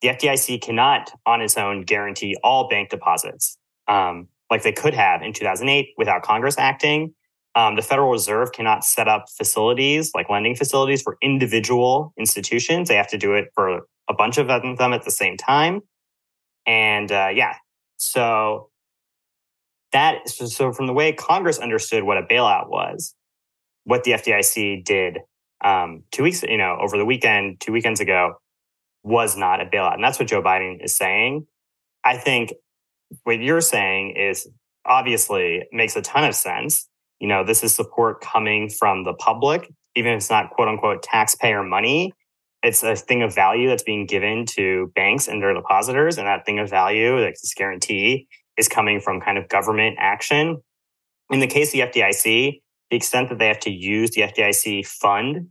the 0.02 0.10
FDIC 0.10 0.62
cannot, 0.62 1.12
on 1.26 1.42
its 1.42 1.58
own, 1.58 1.84
guarantee 1.84 2.36
all 2.44 2.68
bank 2.68 2.90
deposits 2.90 3.58
um, 3.88 4.28
like 4.50 4.64
they 4.64 4.72
could 4.72 4.94
have 4.94 5.22
in 5.22 5.34
2008 5.34 5.90
without 5.98 6.24
Congress 6.24 6.58
acting. 6.58 7.14
Um, 7.56 7.76
the 7.76 7.82
Federal 7.82 8.10
Reserve 8.10 8.52
cannot 8.52 8.84
set 8.84 9.08
up 9.08 9.26
facilities 9.30 10.12
like 10.16 10.30
lending 10.30 10.56
facilities 10.56 11.02
for 11.02 11.18
individual 11.22 12.14
institutions. 12.18 12.90
They 12.90 12.96
have 12.96 13.10
to 13.10 13.18
do 13.18 13.34
it 13.34 13.50
for 13.54 13.82
a 14.10 14.14
bunch 14.14 14.38
of 14.38 14.48
them 14.48 14.94
at 14.94 15.04
the 15.04 15.12
same 15.12 15.38
time. 15.38 15.82
And 16.66 17.12
uh, 17.12 17.30
yeah, 17.34 17.56
so 17.98 18.70
that 19.92 20.28
so, 20.28 20.74
from 20.74 20.88
the 20.88 20.94
way 20.94 21.14
Congress 21.14 21.60
understood 21.60 22.04
what 22.04 22.18
a 22.18 22.24
bailout 22.24 22.70
was, 22.70 23.16
what 23.84 24.04
the 24.04 24.12
FDIC 24.12 24.84
did 24.84 25.20
um, 25.64 26.04
two 26.12 26.24
weeks, 26.24 26.44
you 26.44 26.58
know, 26.58 26.78
over 26.82 26.98
the 26.98 27.06
weekend, 27.06 27.62
two 27.62 27.72
weekends 27.72 28.00
ago, 28.00 28.34
was 29.04 29.38
not 29.38 29.62
a 29.62 29.66
bailout, 29.66 29.94
and 29.94 30.04
that's 30.04 30.20
what 30.20 30.28
Joe 30.28 30.42
Biden 30.42 30.84
is 30.84 30.96
saying. 30.96 31.48
I 32.04 32.18
think 32.18 32.54
what 33.24 33.40
you're 33.40 33.62
saying 33.62 34.16
is 34.18 34.50
obviously 34.86 35.64
makes 35.72 35.96
a 35.96 36.02
ton 36.02 36.26
of 36.26 36.36
sense. 36.36 36.90
You 37.24 37.30
know, 37.30 37.46
this 37.46 37.64
is 37.64 37.74
support 37.74 38.20
coming 38.20 38.68
from 38.68 39.06
the 39.06 39.14
public, 39.14 39.72
even 39.96 40.12
if 40.12 40.18
it's 40.18 40.30
not 40.30 40.50
quote 40.50 40.68
unquote 40.68 41.04
taxpayer 41.04 41.64
money. 41.64 42.12
It's 42.64 42.84
a 42.84 42.98
thing 42.98 43.24
of 43.24 43.34
value 43.34 43.70
that's 43.70 43.82
being 43.82 44.06
given 44.06 44.46
to 44.58 44.92
banks 44.94 45.30
and 45.30 45.42
their 45.42 45.54
depositors. 45.54 46.18
And 46.18 46.28
that 46.28 46.46
thing 46.46 46.60
of 46.60 46.70
value, 46.70 47.18
like 47.18 47.36
this 47.36 47.54
guarantee, 47.56 48.28
is 48.58 48.68
coming 48.68 49.00
from 49.00 49.22
kind 49.22 49.38
of 49.38 49.48
government 49.48 49.96
action. 50.00 50.58
In 51.32 51.40
the 51.40 51.48
case 51.48 51.74
of 51.74 51.94
the 51.94 52.02
FDIC, 52.02 52.60
the 52.90 52.98
extent 52.98 53.30
that 53.30 53.40
they 53.40 53.48
have 53.48 53.62
to 53.62 53.72
use 53.72 54.12
the 54.12 54.24
FDIC 54.24 54.86
fund, 54.86 55.48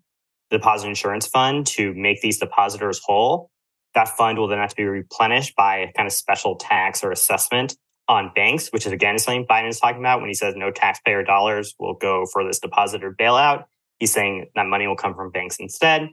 the 0.51 0.59
deposit 0.59 0.89
insurance 0.89 1.27
fund, 1.27 1.67
to 1.69 1.95
make 1.95 2.21
these 2.21 2.39
depositors 2.39 3.01
whole, 3.03 3.49
that 3.95 4.11
fund 4.11 4.37
will 4.37 4.47
then 4.47 4.59
have 4.59 4.69
to 4.69 4.77
be 4.77 4.85
replenished 4.85 5.57
by 5.57 5.79
a 5.79 5.93
kind 5.95 6.07
of 6.07 6.13
special 6.13 6.55
tax 6.57 7.03
or 7.03 7.13
assessment 7.13 7.79
on 8.09 8.33
banks, 8.35 8.69
which 8.73 8.87
is 8.87 8.93
again 8.93 9.19
something 9.19 9.47
Biden 9.47 9.69
is 9.69 9.79
talking 9.81 10.01
about 10.01 10.21
when 10.21 10.29
he 10.29 10.35
says 10.35 10.55
no 10.57 10.71
taxpayer 10.71 11.23
dollars 11.23 11.75
will 11.79 11.95
go 11.95 12.27
for 12.33 12.45
this 12.45 12.59
depositor 12.59 13.15
bailout. 13.19 13.65
He's 13.99 14.13
saying 14.13 14.47
that 14.55 14.67
money 14.67 14.87
will 14.87 14.97
come 14.97 15.15
from 15.15 15.31
banks 15.31 15.57
instead. 15.59 16.09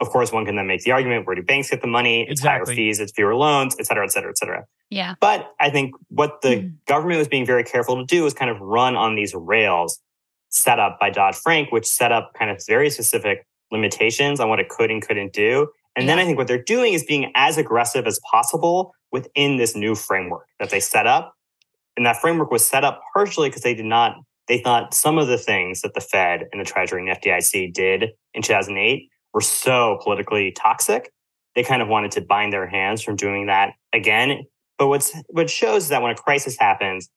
Of 0.00 0.08
course, 0.10 0.32
one 0.32 0.44
can 0.44 0.56
then 0.56 0.66
make 0.66 0.82
the 0.82 0.92
argument 0.92 1.26
where 1.26 1.36
do 1.36 1.42
banks 1.42 1.70
get 1.70 1.80
the 1.80 1.86
money? 1.86 2.22
It's 2.22 2.40
Exactly. 2.40 2.74
higher 2.74 2.76
fees, 2.76 3.00
it's 3.00 3.12
fewer 3.12 3.34
loans, 3.34 3.76
et 3.78 3.86
cetera, 3.86 4.04
et 4.04 4.10
cetera, 4.12 4.30
et 4.30 4.38
cetera. 4.38 4.64
Yeah. 4.90 5.14
But 5.20 5.52
I 5.60 5.70
think 5.70 5.92
what 6.08 6.40
the 6.40 6.48
Mhm. 6.56 6.72
government 6.86 7.18
was 7.18 7.28
being 7.28 7.46
very 7.46 7.62
careful 7.64 7.96
to 7.96 8.04
do 8.04 8.22
was 8.24 8.34
kind 8.34 8.50
of 8.50 8.60
run 8.60 8.96
on 8.96 9.14
these 9.14 9.34
rails 9.34 10.00
set 10.48 10.78
up 10.80 10.98
by 10.98 11.10
Dodd 11.10 11.36
Frank, 11.36 11.70
which 11.72 11.86
set 11.86 12.10
up 12.12 12.32
kind 12.34 12.50
of 12.50 12.60
very 12.66 12.90
specific 12.90 13.46
limitations 13.70 14.40
on 14.40 14.48
what 14.48 14.60
it 14.60 14.68
could 14.68 14.90
and 14.90 15.02
couldn't 15.06 15.32
do. 15.32 15.68
And 15.96 16.08
then 16.08 16.18
I 16.18 16.24
think 16.24 16.38
what 16.38 16.48
they're 16.48 16.62
doing 16.62 16.92
is 16.92 17.04
being 17.04 17.30
as 17.34 17.56
aggressive 17.56 18.06
as 18.06 18.20
possible 18.30 18.94
within 19.12 19.56
this 19.56 19.76
new 19.76 19.94
framework 19.94 20.46
that 20.58 20.70
they 20.70 20.80
set 20.80 21.06
up. 21.06 21.34
And 21.96 22.04
that 22.04 22.20
framework 22.20 22.50
was 22.50 22.66
set 22.66 22.84
up 22.84 23.00
partially 23.12 23.48
because 23.48 23.62
they 23.62 23.74
did 23.74 23.84
not, 23.84 24.16
they 24.48 24.58
thought 24.58 24.92
some 24.92 25.18
of 25.18 25.28
the 25.28 25.38
things 25.38 25.82
that 25.82 25.94
the 25.94 26.00
Fed 26.00 26.48
and 26.50 26.60
the 26.60 26.64
Treasury 26.64 27.08
and 27.08 27.16
FDIC 27.16 27.72
did 27.72 28.10
in 28.34 28.42
2008 28.42 29.08
were 29.32 29.40
so 29.40 29.98
politically 30.02 30.50
toxic. 30.52 31.12
They 31.54 31.62
kind 31.62 31.80
of 31.80 31.88
wanted 31.88 32.10
to 32.12 32.20
bind 32.20 32.52
their 32.52 32.66
hands 32.66 33.00
from 33.00 33.14
doing 33.14 33.46
that 33.46 33.74
again. 33.92 34.44
But 34.76 34.88
what's 34.88 35.14
what 35.28 35.48
shows 35.48 35.84
is 35.84 35.88
that 35.90 36.02
when 36.02 36.10
a 36.10 36.16
crisis 36.16 36.58
happens, 36.58 37.08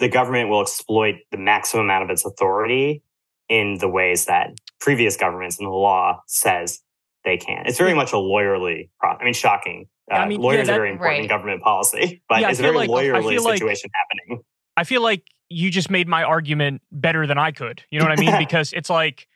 the 0.00 0.08
government 0.08 0.48
will 0.48 0.62
exploit 0.62 1.16
the 1.30 1.38
maximum 1.38 1.84
amount 1.84 2.02
of 2.02 2.10
its 2.10 2.24
authority 2.24 3.02
in 3.48 3.78
the 3.78 3.88
ways 3.88 4.24
that 4.24 4.50
previous 4.80 5.16
governments 5.16 5.58
and 5.58 5.66
the 5.66 5.70
law 5.70 6.20
says 6.26 6.80
they 7.24 7.36
can. 7.36 7.64
It's 7.66 7.78
very 7.78 7.94
much 7.94 8.12
a 8.12 8.16
lawyerly, 8.16 8.90
pro- 8.98 9.10
I 9.12 9.24
mean, 9.24 9.34
shocking. 9.34 9.86
Uh, 10.10 10.16
I 10.16 10.28
mean, 10.28 10.40
yeah, 10.40 10.46
lawyers 10.46 10.66
that- 10.66 10.74
are 10.74 10.76
very 10.78 10.90
important 10.92 11.22
in 11.22 11.28
government 11.28 11.62
policy, 11.62 12.22
but 12.28 12.40
Yeah, 12.40 12.50
it's 12.50 12.58
a 12.58 12.62
very 12.62 12.76
like- 12.76 12.90
lawyerly 12.90 13.30
feel 13.30 13.44
like- 13.44 13.58
situation 13.58 13.90
happening. 13.94 14.42
I 14.76 14.84
feel 14.84 15.02
like 15.02 15.26
you 15.50 15.70
just 15.70 15.90
made 15.90 16.08
my 16.08 16.22
argument 16.24 16.80
better 16.90 17.26
than 17.26 17.36
I 17.38 17.52
could. 17.52 17.82
You 17.90 17.98
know 18.00 18.06
what 18.06 18.18
I 18.18 18.20
mean? 18.22 18.38
because 18.38 18.72
it's 18.72 18.88
like 18.90 19.28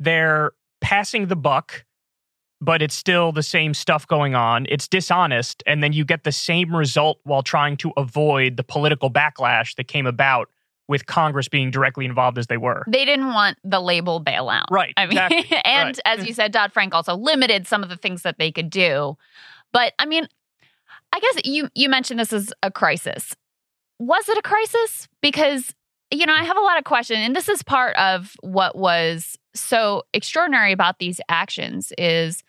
they're 0.00 0.52
passing 0.80 1.26
the 1.28 1.36
buck, 1.36 1.84
but 2.60 2.82
it's 2.82 2.94
still 2.94 3.30
the 3.32 3.42
same 3.44 3.72
stuff 3.74 4.06
going 4.06 4.34
on. 4.34 4.66
It's 4.68 4.88
dishonest. 4.88 5.62
And 5.66 5.82
then 5.82 5.92
you 5.92 6.04
get 6.04 6.24
the 6.24 6.32
same 6.32 6.74
result 6.74 7.20
while 7.24 7.42
trying 7.42 7.76
to 7.78 7.92
avoid 7.96 8.56
the 8.56 8.64
political 8.64 9.10
backlash 9.10 9.76
that 9.76 9.86
came 9.88 10.06
about 10.06 10.48
with 10.92 11.06
Congress 11.06 11.48
being 11.48 11.70
directly 11.70 12.04
involved 12.04 12.36
as 12.36 12.46
they 12.46 12.58
were. 12.58 12.84
They 12.86 13.06
didn't 13.06 13.32
want 13.32 13.56
the 13.64 13.80
label 13.80 14.22
bailout. 14.22 14.66
Right. 14.70 14.92
I 14.96 15.06
mean, 15.06 15.18
exactly. 15.18 15.56
and 15.64 15.86
Right. 15.88 16.00
as 16.04 16.26
you 16.26 16.34
said, 16.34 16.52
Dodd 16.52 16.72
Frank 16.72 16.94
also 16.94 17.16
limited 17.16 17.66
some 17.66 17.82
of 17.82 17.88
the 17.88 17.96
things 17.96 18.22
that 18.22 18.38
they 18.38 18.52
could 18.52 18.68
do. 18.70 19.16
But 19.72 19.94
I 19.98 20.04
mean, 20.04 20.28
I 21.12 21.18
guess 21.18 21.44
you 21.44 21.68
you 21.74 21.88
mentioned 21.88 22.20
this 22.20 22.32
is 22.32 22.52
a 22.62 22.70
crisis. 22.70 23.34
Was 23.98 24.28
it 24.28 24.36
a 24.38 24.42
crisis? 24.42 25.08
Because 25.22 25.74
you 26.10 26.26
know, 26.26 26.34
I 26.34 26.44
have 26.44 26.58
a 26.58 26.60
lot 26.60 26.76
of 26.76 26.84
questions, 26.84 27.20
and 27.20 27.34
this 27.34 27.48
is 27.48 27.62
part 27.62 27.96
of 27.96 28.36
what 28.42 28.76
was 28.76 29.38
so 29.54 30.02
extraordinary 30.12 30.70
about 30.72 30.98
these 30.98 31.22
actions 31.30 31.90
is 31.96 32.42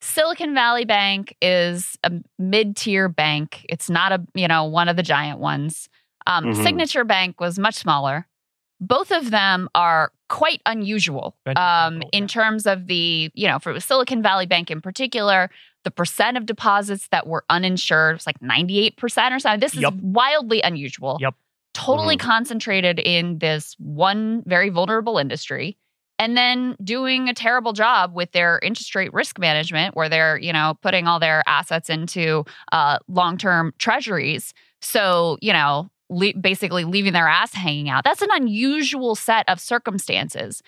Silicon 0.00 0.52
Valley 0.52 0.84
Bank 0.84 1.36
is 1.40 1.96
a 2.02 2.10
mid-tier 2.38 3.08
bank. 3.08 3.64
It's 3.68 3.88
not 3.88 4.12
a, 4.12 4.20
you 4.34 4.48
know, 4.48 4.64
one 4.64 4.88
of 4.88 4.96
the 4.96 5.02
giant 5.02 5.38
ones. 5.38 5.88
Um, 6.26 6.44
Mhm. 6.46 6.62
Signature 6.62 7.04
Bank 7.04 7.40
was 7.40 7.58
much 7.58 7.74
smaller. 7.74 8.26
Both 8.80 9.10
of 9.12 9.30
them 9.30 9.68
are 9.74 10.10
quite 10.28 10.60
unusual 10.66 11.36
um, 11.46 11.54
capital, 11.54 12.08
in 12.12 12.22
yeah. 12.24 12.28
terms 12.28 12.66
of 12.66 12.86
the, 12.86 13.30
you 13.34 13.46
know, 13.46 13.58
for 13.58 13.78
Silicon 13.80 14.22
Valley 14.22 14.46
Bank 14.46 14.70
in 14.70 14.80
particular, 14.80 15.50
the 15.84 15.90
percent 15.90 16.36
of 16.36 16.46
deposits 16.46 17.08
that 17.08 17.26
were 17.26 17.44
uninsured 17.50 18.16
was 18.16 18.26
like 18.26 18.40
98% 18.40 19.32
or 19.34 19.38
something. 19.38 19.60
This 19.60 19.74
is 19.74 19.82
Yep. 19.82 19.94
wildly 20.00 20.60
unusual. 20.62 21.18
Yep. 21.20 21.34
Totally 21.74 22.16
Mhm. 22.16 22.20
concentrated 22.20 22.98
in 22.98 23.38
this 23.38 23.74
one 23.78 24.42
very 24.46 24.70
vulnerable 24.70 25.18
industry. 25.18 25.76
And 26.18 26.36
then 26.36 26.76
doing 26.82 27.28
a 27.28 27.34
terrible 27.34 27.72
job 27.72 28.14
with 28.14 28.30
their 28.32 28.60
interest 28.62 28.94
rate 28.94 29.12
risk 29.12 29.38
management, 29.38 29.94
where 29.96 30.08
they're, 30.08 30.38
you 30.38 30.52
know, 30.52 30.78
putting 30.80 31.06
all 31.08 31.18
their 31.18 31.42
assets 31.46 31.90
into 31.90 32.44
uh, 32.72 32.98
long 33.08 33.36
term 33.36 33.74
treasuries. 33.78 34.54
So, 34.80 35.38
you 35.42 35.52
know, 35.52 35.90
le- 36.14 36.34
basically 36.40 36.84
leaving 36.84 37.12
their 37.12 37.28
ass 37.28 37.54
hanging 37.54 37.88
out. 37.88 38.04
That's 38.04 38.22
an 38.22 38.30
unusual 38.32 39.14
set 39.14 39.48
of 39.48 39.60
circumstances. 39.60 40.62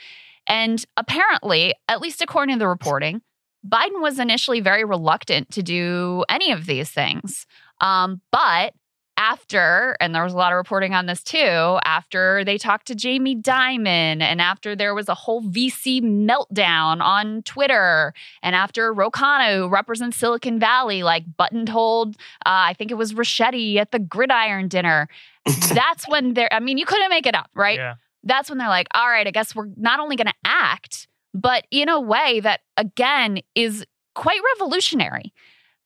And 0.46 0.84
apparently, 0.96 1.74
at 1.88 2.00
least 2.00 2.22
according 2.22 2.56
to 2.56 2.58
the 2.58 2.68
reporting, 2.68 3.22
Biden 3.66 4.00
was 4.00 4.18
initially 4.18 4.60
very 4.60 4.84
reluctant 4.84 5.50
to 5.52 5.62
do 5.62 6.24
any 6.28 6.52
of 6.52 6.66
these 6.66 6.90
things. 6.90 7.46
Um, 7.80 8.20
but 8.30 8.74
after, 9.16 9.96
and 10.00 10.14
there 10.14 10.22
was 10.22 10.34
a 10.34 10.36
lot 10.36 10.52
of 10.52 10.56
reporting 10.56 10.94
on 10.94 11.06
this 11.06 11.22
too, 11.22 11.78
after 11.84 12.44
they 12.44 12.58
talked 12.58 12.86
to 12.86 12.94
Jamie 12.94 13.36
Dimon 13.36 14.20
and 14.20 14.40
after 14.40 14.76
there 14.76 14.94
was 14.94 15.08
a 15.08 15.14
whole 15.14 15.42
VC 15.42 16.02
meltdown 16.02 17.00
on 17.00 17.42
Twitter, 17.42 18.12
and 18.42 18.54
after 18.54 18.92
Ro 18.92 19.10
Khanna, 19.10 19.56
who 19.56 19.68
represents 19.68 20.16
Silicon 20.16 20.58
Valley, 20.58 21.02
like 21.02 21.24
buttonholed, 21.36 22.16
uh, 22.44 22.68
I 22.68 22.74
think 22.76 22.90
it 22.90 22.94
was 22.94 23.14
Ricchetti 23.14 23.76
at 23.76 23.90
the 23.90 23.98
gridiron 23.98 24.68
dinner. 24.68 25.08
That's 25.74 26.08
when 26.08 26.34
they're, 26.34 26.52
I 26.52 26.60
mean, 26.60 26.78
you 26.78 26.86
couldn't 26.86 27.10
make 27.10 27.26
it 27.26 27.34
up, 27.34 27.50
right? 27.54 27.78
Yeah. 27.78 27.94
that's 28.24 28.48
when 28.50 28.58
they're 28.58 28.68
like, 28.68 28.88
all 28.94 29.06
right, 29.08 29.26
I 29.26 29.30
guess 29.30 29.54
we're 29.54 29.68
not 29.76 30.00
only 30.00 30.16
going 30.16 30.26
to 30.26 30.34
act, 30.44 31.06
but 31.32 31.64
in 31.70 31.88
a 31.88 32.00
way 32.00 32.40
that, 32.40 32.60
again, 32.76 33.40
is 33.54 33.84
quite 34.14 34.40
revolutionary 34.54 35.32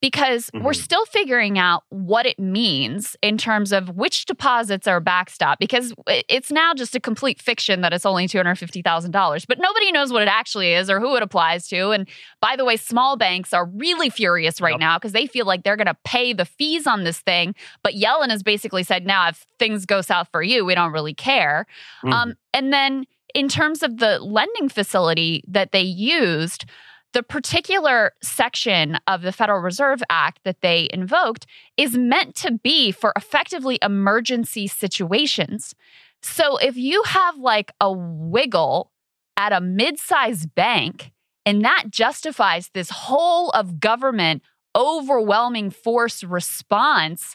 because 0.01 0.51
we're 0.55 0.73
Mhm. 0.73 0.83
still 0.83 1.05
figuring 1.07 1.59
out 1.59 1.83
what 1.91 2.25
it 2.27 2.39
means 2.39 3.17
in 3.23 3.37
terms 3.37 3.71
of 3.73 3.91
which 3.91 4.25
deposits 4.25 4.87
are 4.87 5.01
backstop 5.01 5.59
because 5.59 5.93
it's 6.07 6.51
now 6.51 6.73
just 6.75 6.95
a 6.95 7.01
complete 7.01 7.41
fiction 7.41 7.83
that 7.83 7.93
it's 7.93 8.07
only 8.07 8.27
$250,000 8.27 9.45
but 9.45 9.59
nobody 9.59 9.93
knows 9.93 10.13
what 10.13 10.23
it 10.23 10.29
actually 10.29 10.73
is 10.73 10.89
or 10.91 11.01
who 11.01 11.17
it 11.17 11.23
applies 11.23 11.69
to 11.69 11.91
and 11.91 12.09
by 12.41 12.57
the 12.57 12.65
way 12.65 12.77
small 12.77 13.17
banks 13.17 13.53
are 13.53 13.67
really 13.67 14.09
furious 14.11 14.61
right 14.61 14.73
Yep. 14.75 14.81
now 14.81 14.97
because 14.99 15.13
they 15.13 15.27
feel 15.27 15.45
like 15.47 15.63
they're 15.65 15.77
going 15.77 15.87
to 15.87 15.97
pay 16.05 16.33
the 16.33 16.45
fees 16.45 16.87
on 16.87 17.05
this 17.05 17.19
thing 17.21 17.55
but 17.83 17.95
Yellen 17.95 18.31
has 18.31 18.43
basically 18.43 18.83
said 18.83 19.05
now 19.07 19.29
if 19.29 19.45
things 19.59 19.85
go 19.87 20.01
south 20.01 20.29
for 20.33 20.43
you 20.43 20.65
we 20.65 20.75
don't 20.75 20.93
really 20.93 21.15
care 21.15 21.67
Mhm. 22.05 22.13
um, 22.13 22.35
and 22.55 22.73
then 22.73 23.05
in 23.35 23.49
terms 23.49 23.83
of 23.83 23.99
the 23.99 24.19
lending 24.19 24.69
facility 24.69 25.41
that 25.47 25.71
they 25.71 25.81
used, 25.83 26.65
the 27.13 27.23
particular 27.23 28.13
section 28.23 28.99
of 29.07 29.23
the 29.23 29.33
Federal 29.33 29.61
Reserve 29.61 30.03
Act 30.09 30.41
that 30.45 30.61
they 30.61 30.89
invoked 30.93 31.47
is 31.77 31.97
meant 31.97 32.35
to 32.37 32.53
be 32.53 32.93
for 32.93 33.13
effectively 33.17 33.79
emergency 33.83 34.67
situations. 34.67 35.75
So 36.23 36.57
if 36.59 36.77
you 36.77 37.03
have 37.05 37.37
like 37.37 37.73
a 37.81 37.93
wiggle 37.93 38.93
at 39.37 39.53
a 39.53 39.61
mid 39.61 39.99
sized 39.99 40.55
bank, 40.55 41.13
and 41.47 41.65
that 41.65 41.85
justifies 41.89 42.71
this 42.75 42.91
whole 42.91 43.51
of 43.51 43.81
government 43.81 44.43
overwhelming 44.77 45.71
force 45.71 46.23
response, 46.23 47.35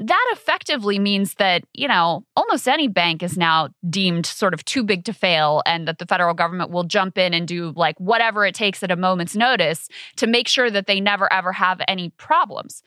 that 0.00 0.30
effectively 0.32 0.98
means 0.98 1.34
that, 1.34 1.64
you 1.74 1.88
know, 1.88 2.24
almost 2.36 2.68
any 2.68 2.86
bank 2.86 3.22
is 3.22 3.36
now 3.36 3.70
deemed 3.88 4.26
sort 4.26 4.54
of 4.54 4.64
too 4.64 4.84
big 4.84 5.04
to 5.06 5.12
fail 5.12 5.62
and 5.66 5.88
that 5.88 5.98
the 5.98 6.06
federal 6.06 6.34
government 6.34 6.70
will 6.70 6.84
jump 6.84 7.18
in 7.18 7.34
and 7.34 7.48
do 7.48 7.72
like 7.74 7.98
whatever 7.98 8.46
it 8.46 8.54
takes 8.54 8.82
at 8.82 8.92
a 8.92 8.96
moment's 8.96 9.34
notice 9.34 9.88
to 10.16 10.26
make 10.26 10.46
sure 10.46 10.70
that 10.70 10.86
they 10.86 11.00
never 11.00 11.32
ever 11.32 11.52
have 11.52 11.80
any 11.88 12.10
problems. 12.10 12.82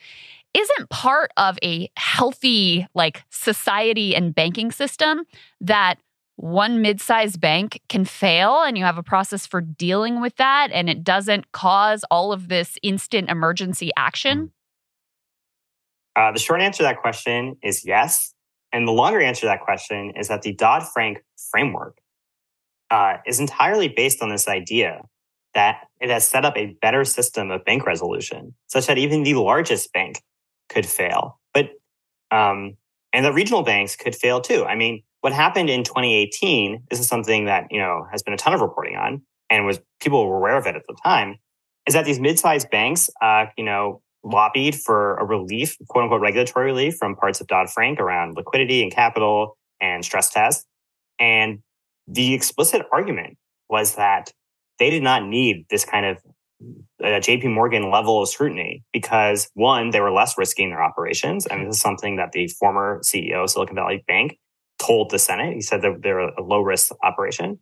Isn't 0.53 0.89
part 0.89 1.31
of 1.35 1.57
a 1.63 1.89
healthy 1.97 2.87
like 2.93 3.23
society 3.29 4.15
and 4.15 4.33
banking 4.33 4.71
system 4.71 5.25
that 5.59 5.95
one 6.37 6.81
mid-sized 6.81 7.39
bank 7.39 7.81
can 7.89 8.05
fail 8.05 8.63
and 8.63 8.77
you 8.77 8.83
have 8.83 8.97
a 8.97 9.03
process 9.03 9.45
for 9.45 9.61
dealing 9.61 10.21
with 10.21 10.35
that 10.37 10.69
and 10.71 10.89
it 10.89 11.03
doesn't 11.03 11.51
cause 11.51 12.03
all 12.09 12.31
of 12.31 12.47
this 12.47 12.77
instant 12.81 13.29
emergency 13.29 13.91
action? 13.97 14.47
Mm. 14.47 14.49
Uh, 16.15 16.31
the 16.31 16.39
short 16.39 16.61
answer 16.61 16.77
to 16.77 16.83
that 16.83 16.97
question 16.97 17.55
is 17.63 17.85
yes. 17.85 18.33
And 18.73 18.87
the 18.87 18.91
longer 18.91 19.21
answer 19.21 19.41
to 19.41 19.47
that 19.47 19.61
question 19.61 20.13
is 20.17 20.27
that 20.27 20.41
the 20.41 20.53
Dodd 20.53 20.83
Frank 20.87 21.23
framework 21.51 21.97
uh, 22.89 23.17
is 23.25 23.39
entirely 23.39 23.87
based 23.87 24.21
on 24.21 24.29
this 24.29 24.47
idea 24.47 25.01
that 25.53 25.87
it 25.99 26.09
has 26.09 26.27
set 26.27 26.45
up 26.45 26.55
a 26.57 26.77
better 26.81 27.03
system 27.03 27.51
of 27.51 27.65
bank 27.65 27.85
resolution, 27.85 28.53
such 28.67 28.87
that 28.87 28.97
even 28.97 29.23
the 29.23 29.33
largest 29.33 29.91
bank 29.91 30.21
could 30.69 30.85
fail. 30.85 31.39
But 31.53 31.71
um, 32.31 32.77
and 33.13 33.25
the 33.25 33.33
regional 33.33 33.63
banks 33.63 33.95
could 33.95 34.15
fail 34.15 34.39
too. 34.39 34.65
I 34.65 34.75
mean, 34.75 35.03
what 35.21 35.33
happened 35.33 35.69
in 35.69 35.83
2018, 35.83 36.83
this 36.89 36.99
is 36.99 37.07
something 37.07 37.45
that, 37.45 37.67
you 37.69 37.79
know, 37.79 38.07
has 38.11 38.23
been 38.23 38.33
a 38.33 38.37
ton 38.37 38.53
of 38.53 38.61
reporting 38.61 38.95
on 38.95 39.21
and 39.49 39.65
was 39.65 39.79
people 39.99 40.25
were 40.27 40.37
aware 40.37 40.57
of 40.57 40.65
it 40.65 40.75
at 40.75 40.83
the 40.87 40.95
time, 41.03 41.37
is 41.85 41.93
that 41.93 42.05
these 42.05 42.19
mid-sized 42.19 42.69
banks, 42.69 43.09
uh, 43.21 43.45
you 43.57 43.63
know, 43.63 44.01
lobbied 44.23 44.75
for 44.75 45.15
a 45.17 45.25
relief, 45.25 45.77
quote 45.87 46.03
unquote, 46.03 46.21
regulatory 46.21 46.67
relief 46.67 46.95
from 46.97 47.15
parts 47.15 47.41
of 47.41 47.47
Dodd 47.47 47.69
Frank 47.69 47.99
around 47.99 48.35
liquidity 48.35 48.83
and 48.83 48.91
capital 48.91 49.57
and 49.79 50.05
stress 50.05 50.29
tests. 50.29 50.65
And 51.19 51.59
the 52.07 52.33
explicit 52.33 52.83
argument 52.91 53.37
was 53.69 53.95
that 53.95 54.31
they 54.79 54.89
did 54.89 55.03
not 55.03 55.25
need 55.25 55.65
this 55.69 55.85
kind 55.85 56.05
of 56.05 56.17
uh, 57.03 57.19
JP 57.19 57.53
Morgan 57.53 57.89
level 57.89 58.21
of 58.21 58.29
scrutiny 58.29 58.83
because 58.93 59.49
one, 59.53 59.89
they 59.89 59.99
were 59.99 60.11
less 60.11 60.37
risky 60.37 60.63
in 60.63 60.69
their 60.69 60.83
operations. 60.83 61.45
And 61.47 61.67
this 61.67 61.75
is 61.75 61.81
something 61.81 62.17
that 62.17 62.31
the 62.31 62.47
former 62.47 62.99
CEO 63.03 63.43
of 63.43 63.49
Silicon 63.49 63.75
Valley 63.75 64.03
Bank 64.07 64.37
told 64.79 65.09
the 65.09 65.19
Senate. 65.19 65.53
He 65.53 65.61
said 65.61 65.81
that 65.81 66.01
they're 66.01 66.19
a 66.19 66.41
low 66.41 66.61
risk 66.61 66.91
operation. 67.03 67.59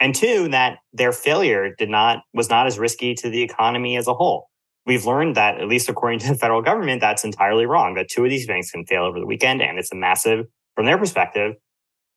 And 0.00 0.14
two, 0.14 0.48
that 0.48 0.78
their 0.92 1.12
failure 1.12 1.74
did 1.78 1.88
not 1.88 2.24
was 2.34 2.50
not 2.50 2.66
as 2.66 2.78
risky 2.78 3.14
to 3.14 3.30
the 3.30 3.42
economy 3.42 3.96
as 3.96 4.08
a 4.08 4.14
whole. 4.14 4.48
We've 4.84 5.06
learned 5.06 5.36
that, 5.36 5.60
at 5.60 5.68
least 5.68 5.88
according 5.88 6.20
to 6.20 6.28
the 6.28 6.34
federal 6.34 6.62
government, 6.62 7.00
that's 7.00 7.24
entirely 7.24 7.66
wrong. 7.66 7.94
That 7.94 8.08
two 8.08 8.24
of 8.24 8.30
these 8.30 8.46
banks 8.46 8.70
can 8.70 8.84
fail 8.84 9.04
over 9.04 9.20
the 9.20 9.26
weekend, 9.26 9.62
and 9.62 9.78
it's 9.78 9.92
a 9.92 9.96
massive, 9.96 10.46
from 10.74 10.86
their 10.86 10.98
perspective, 10.98 11.54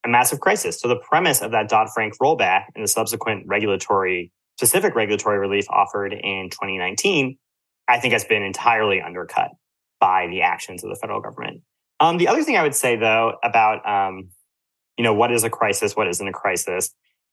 a 0.03 0.09
massive 0.09 0.39
crisis. 0.39 0.79
So 0.79 0.87
the 0.87 0.95
premise 0.97 1.41
of 1.41 1.51
that 1.51 1.69
Dodd 1.69 1.89
Frank 1.93 2.17
rollback 2.21 2.65
and 2.73 2.83
the 2.83 2.87
subsequent 2.87 3.43
regulatory, 3.47 4.31
specific 4.57 4.95
regulatory 4.95 5.37
relief 5.37 5.65
offered 5.69 6.13
in 6.13 6.49
2019, 6.49 7.37
I 7.87 7.99
think 7.99 8.13
has 8.13 8.23
been 8.25 8.43
entirely 8.43 9.01
undercut 9.01 9.51
by 9.99 10.27
the 10.27 10.41
actions 10.41 10.83
of 10.83 10.89
the 10.89 10.95
federal 10.95 11.21
government. 11.21 11.61
Um, 11.99 12.17
the 12.17 12.27
other 12.27 12.43
thing 12.43 12.57
I 12.57 12.63
would 12.63 12.75
say, 12.75 12.95
though, 12.95 13.33
about 13.43 13.87
um, 13.87 14.29
you 14.97 15.03
know, 15.03 15.13
what 15.13 15.31
is 15.31 15.43
a 15.43 15.49
crisis, 15.49 15.95
what 15.95 16.07
isn't 16.07 16.27
a 16.27 16.33
crisis, 16.33 16.91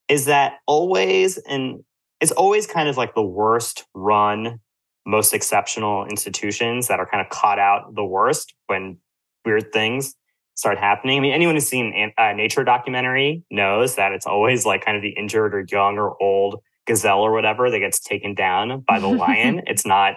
is 0.08 0.26
that 0.26 0.54
always, 0.66 1.38
and 1.38 1.84
it's 2.20 2.32
always 2.32 2.66
kind 2.66 2.88
of 2.88 2.96
like 2.96 3.14
the 3.14 3.22
worst 3.22 3.84
run, 3.94 4.60
most 5.06 5.34
exceptional 5.34 6.06
institutions 6.06 6.88
that 6.88 7.00
are 7.00 7.06
kind 7.06 7.20
of 7.20 7.28
caught 7.30 7.58
out 7.58 7.94
the 7.94 8.04
worst 8.04 8.54
when 8.66 8.98
weird 9.44 9.72
things 9.72 10.14
start 10.54 10.78
happening. 10.78 11.18
I 11.18 11.20
mean, 11.20 11.32
anyone 11.32 11.56
who's 11.56 11.68
seen 11.68 12.12
a 12.18 12.22
uh, 12.22 12.32
nature 12.34 12.64
documentary 12.64 13.42
knows 13.50 13.96
that 13.96 14.12
it's 14.12 14.26
always 14.26 14.64
like 14.64 14.84
kind 14.84 14.96
of 14.96 15.02
the 15.02 15.10
injured 15.10 15.54
or 15.54 15.64
young 15.68 15.98
or 15.98 16.20
old 16.22 16.60
gazelle 16.86 17.20
or 17.20 17.32
whatever 17.32 17.70
that 17.70 17.78
gets 17.78 18.00
taken 18.00 18.34
down 18.34 18.80
by 18.86 18.98
the 18.98 19.08
lion. 19.08 19.62
It's 19.66 19.86
not 19.86 20.16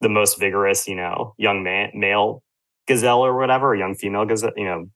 the 0.00 0.08
most 0.08 0.38
vigorous, 0.38 0.88
you 0.88 0.96
know, 0.96 1.34
young 1.38 1.62
man, 1.62 1.90
male 1.94 2.42
gazelle 2.86 3.24
or 3.24 3.36
whatever, 3.36 3.68
or 3.68 3.74
young 3.74 3.94
female 3.94 4.24
gazelle, 4.24 4.52
you 4.56 4.64
know, 4.64 4.86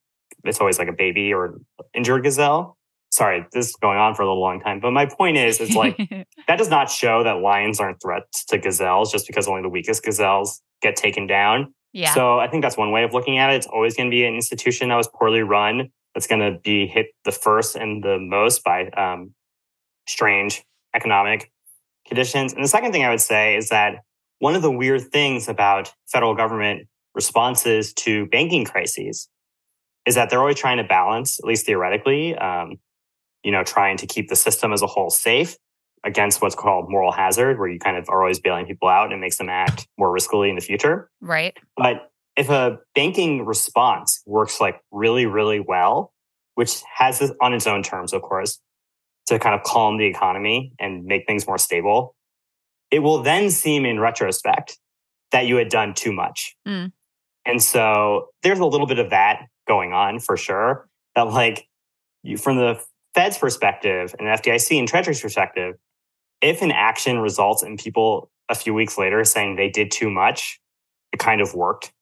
it's 0.45 0.61
always 0.61 0.79
like 0.79 0.89
a 0.89 0.93
baby 0.93 1.33
or 1.33 1.59
injured 1.95 2.25
gazelle. 2.25 2.76
Sorry, 3.11 3.47
this 3.53 3.69
is 3.69 3.77
going 3.77 3.99
on 3.99 4.15
for 4.15 4.23
a 4.23 4.27
little 4.27 4.41
long 4.41 4.61
time. 4.61 4.81
But 4.81 4.91
my 4.91 5.07
point 5.07 5.37
is, 5.37 5.61
it's 5.61 5.75
like 5.75 5.97
that 6.49 6.59
does 6.59 6.69
not 6.69 6.91
show 6.91 7.23
that 7.23 7.39
lions 7.41 7.81
aren't 7.81 8.01
threats 8.03 8.45
to 8.47 8.59
gazelles 8.59 9.13
just 9.13 9.27
because 9.27 9.49
only 9.49 9.63
the 9.63 9.69
weakest 9.69 10.03
gazelles 10.03 10.61
get 10.83 10.97
taken 10.97 11.27
down. 11.27 11.73
Yeah. 11.93 12.13
So 12.13 12.39
I 12.39 12.49
think 12.49 12.63
that's 12.63 12.77
one 12.77 12.93
way 12.93 13.05
of 13.05 13.15
looking 13.15 13.39
at 13.39 13.51
it. 13.51 13.57
It's 13.57 13.67
always 13.67 13.97
going 13.97 14.11
to 14.11 14.15
be 14.15 14.25
an 14.25 14.35
institution 14.35 14.91
that 14.91 14.97
was 14.97 15.09
poorly 15.09 15.41
run 15.41 15.91
that's 16.15 16.27
going 16.27 16.41
to 16.41 16.59
be 16.61 16.87
hit 16.87 17.09
the 17.25 17.33
first 17.33 17.77
and 17.77 18.03
the 18.03 18.19
most 18.19 18.65
by 18.65 18.89
um, 18.91 19.35
strange 20.07 20.65
economic 20.95 21.51
conditions. 22.07 22.53
And 22.53 22.65
the 22.65 22.69
second 22.69 22.93
thing 22.93 23.05
I 23.05 23.11
would 23.11 23.21
say 23.21 23.57
is 23.57 23.69
that 23.69 23.97
one 24.39 24.55
of 24.55 24.63
the 24.63 24.71
weird 24.71 25.11
things 25.11 25.49
about 25.49 25.93
federal 26.07 26.35
government 26.35 26.89
responses 27.15 27.93
to 27.95 28.27
banking 28.27 28.65
crises 28.65 29.29
is 30.07 30.15
that 30.15 30.31
they're 30.31 30.41
always 30.41 30.57
trying 30.57 30.77
to 30.77 30.85
balance, 30.85 31.39
at 31.41 31.47
least 31.47 31.67
theoretically, 31.67 32.37
um, 32.37 32.77
you 33.47 33.53
know, 33.53 33.63
trying 33.63 33.97
to 33.97 34.09
keep 34.09 34.29
the 34.29 34.35
system 34.35 34.73
as 34.73 34.83
a 34.83 34.89
whole 34.89 35.09
safe 35.09 35.57
against 36.03 36.43
what's 36.43 36.57
called 36.57 36.91
moral 36.91 37.13
hazard, 37.13 37.61
where 37.61 37.69
you 37.69 37.79
kind 37.79 37.97
of 37.97 38.09
are 38.09 38.21
always 38.21 38.41
bailing 38.41 38.67
people 38.67 38.89
out 38.89 39.05
and 39.05 39.13
it 39.13 39.19
makes 39.19 39.37
them 39.37 39.49
act 39.49 39.87
more 39.97 40.13
riskily 40.13 40.49
in 40.49 40.57
the 40.57 40.61
future. 40.61 41.09
Right. 41.21 41.57
But 41.77 42.11
if 42.37 42.51
a 42.51 42.79
banking 42.97 43.47
response 43.47 44.21
works 44.27 44.61
like 44.61 44.81
really, 44.91 45.27
really 45.27 45.61
well, 45.61 46.13
which 46.57 46.83
has 46.93 47.21
this 47.21 47.31
on 47.41 47.55
its 47.55 47.69
own 47.69 47.85
terms, 47.85 48.13
of 48.13 48.21
course, 48.23 48.61
to 49.27 49.39
kind 49.39 49.55
of 49.55 49.63
calm 49.63 49.97
the 49.97 50.07
economy 50.07 50.73
and 50.81 51.05
make 51.05 51.25
things 51.29 51.47
more 51.47 51.59
stable, 51.59 52.17
it 52.91 52.99
will 52.99 53.23
then 53.23 53.49
seem 53.51 53.87
in 53.87 54.01
retrospect 54.01 54.77
that 55.31 55.47
you 55.47 55.55
had 55.55 55.69
done 55.69 55.95
too 55.95 56.13
much. 56.13 56.57
Mm. 56.67 56.91
And 57.45 57.63
so 57.63 58.31
there's 58.43 58.59
a 58.59 58.67
little 58.67 58.89
bit 58.89 58.99
of 58.99 59.11
that 59.11 59.47
going 59.69 59.93
on 59.93 60.19
for 60.19 60.37
sure. 60.37 60.89
That 61.15 61.29
like 61.29 61.69
you, 62.25 62.37
from 62.37 62.57
the 62.57 62.81
Fed's 63.17 63.39
perspective 63.39 64.15
and 64.19 64.29
FDIC 64.29 64.79
and 64.79 64.87
Treasury's 64.87 65.21
perspective, 65.23 65.75
if 66.43 66.61
an 66.63 66.71
action 66.71 67.19
results 67.19 67.63
in 67.63 67.79
people 67.79 68.31
a 68.49 68.55
few 68.55 68.75
weeks 68.75 68.97
later 68.99 69.25
saying 69.25 69.57
they 69.57 69.71
did 69.71 69.91
too 69.91 70.11
much, 70.11 70.61
it 71.13 71.19
kind 71.19 71.41
of 71.41 71.55
worked. 71.55 71.93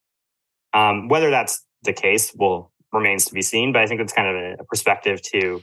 Um, 0.74 1.08
whether 1.08 1.30
that's 1.30 1.64
the 1.84 1.92
case 1.92 2.34
will 2.34 2.72
remains 2.92 3.24
to 3.26 3.32
be 3.34 3.42
seen, 3.42 3.72
but 3.72 3.80
I 3.82 3.86
think 3.86 4.00
it's 4.00 4.12
kind 4.12 4.28
of 4.28 4.58
a, 4.60 4.64
perspective 4.64 5.22
to 5.32 5.62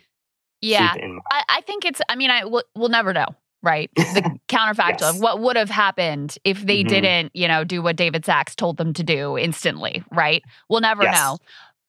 yeah. 0.62 0.94
keep 0.94 1.04
in 1.04 1.10
mind. 1.12 1.24
I, 1.32 1.44
I 1.50 1.62
think 1.62 1.84
it's. 1.86 2.02
I 2.08 2.16
mean, 2.16 2.30
I 2.32 2.46
we'll, 2.46 2.64
we'll 2.76 2.90
never 2.90 3.12
know, 3.14 3.28
right? 3.62 3.90
The 3.96 4.40
counterfactual 4.48 5.02
Yes. 5.02 5.16
of 5.16 5.22
what 5.22 5.40
would 5.42 5.58
have 5.58 5.70
happened 5.70 6.38
if 6.46 6.62
they 6.66 6.84
Mhm. 6.84 6.88
didn't, 6.88 7.32
you 7.34 7.48
know, 7.50 7.64
do 7.66 7.82
what 7.82 7.98
David 7.98 8.26
Sacks 8.26 8.56
told 8.56 8.78
them 8.78 8.94
to 8.94 9.04
do 9.04 9.38
instantly, 9.38 10.04
right? 10.12 10.44
We'll 10.70 10.82
never 10.82 11.04
Yes. 11.04 11.16
know. 11.16 11.38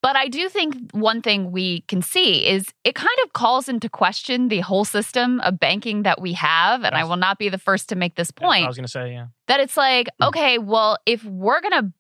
But 0.03 0.17
I 0.17 0.27
do 0.27 0.49
think 0.49 0.91
one 0.93 1.23
thing 1.23 1.53
we 1.53 1.83
can 1.83 2.03
see 2.03 2.45
is 2.47 2.67
it 2.83 2.97
kind 2.97 3.17
of 3.25 3.33
calls 3.33 3.69
into 3.69 3.89
question 3.89 4.49
the 4.49 4.59
whole 4.61 4.85
system 4.85 5.39
of 5.41 5.61
banking 5.61 6.03
that 6.03 6.21
we 6.21 6.33
have. 6.33 6.83
And 6.83 6.97
I 6.97 7.05
will 7.05 7.17
not 7.17 7.39
be 7.39 7.49
the 7.49 7.57
first 7.59 7.89
to 7.91 7.95
make 7.95 8.17
this 8.17 8.33
point. 8.33 8.65
I 8.65 8.67
was 8.67 8.77
going 8.77 8.85
to 8.87 8.91
say, 8.91 9.13
yeah. 9.13 9.27
that 9.47 9.61
it's 9.61 9.77
like, 9.77 10.09
Mm. 10.21 10.29
okay, 10.29 10.59
well, 10.59 10.99
if 11.07 11.25
we're 11.25 11.61
going 11.61 11.85
to, 11.85 11.93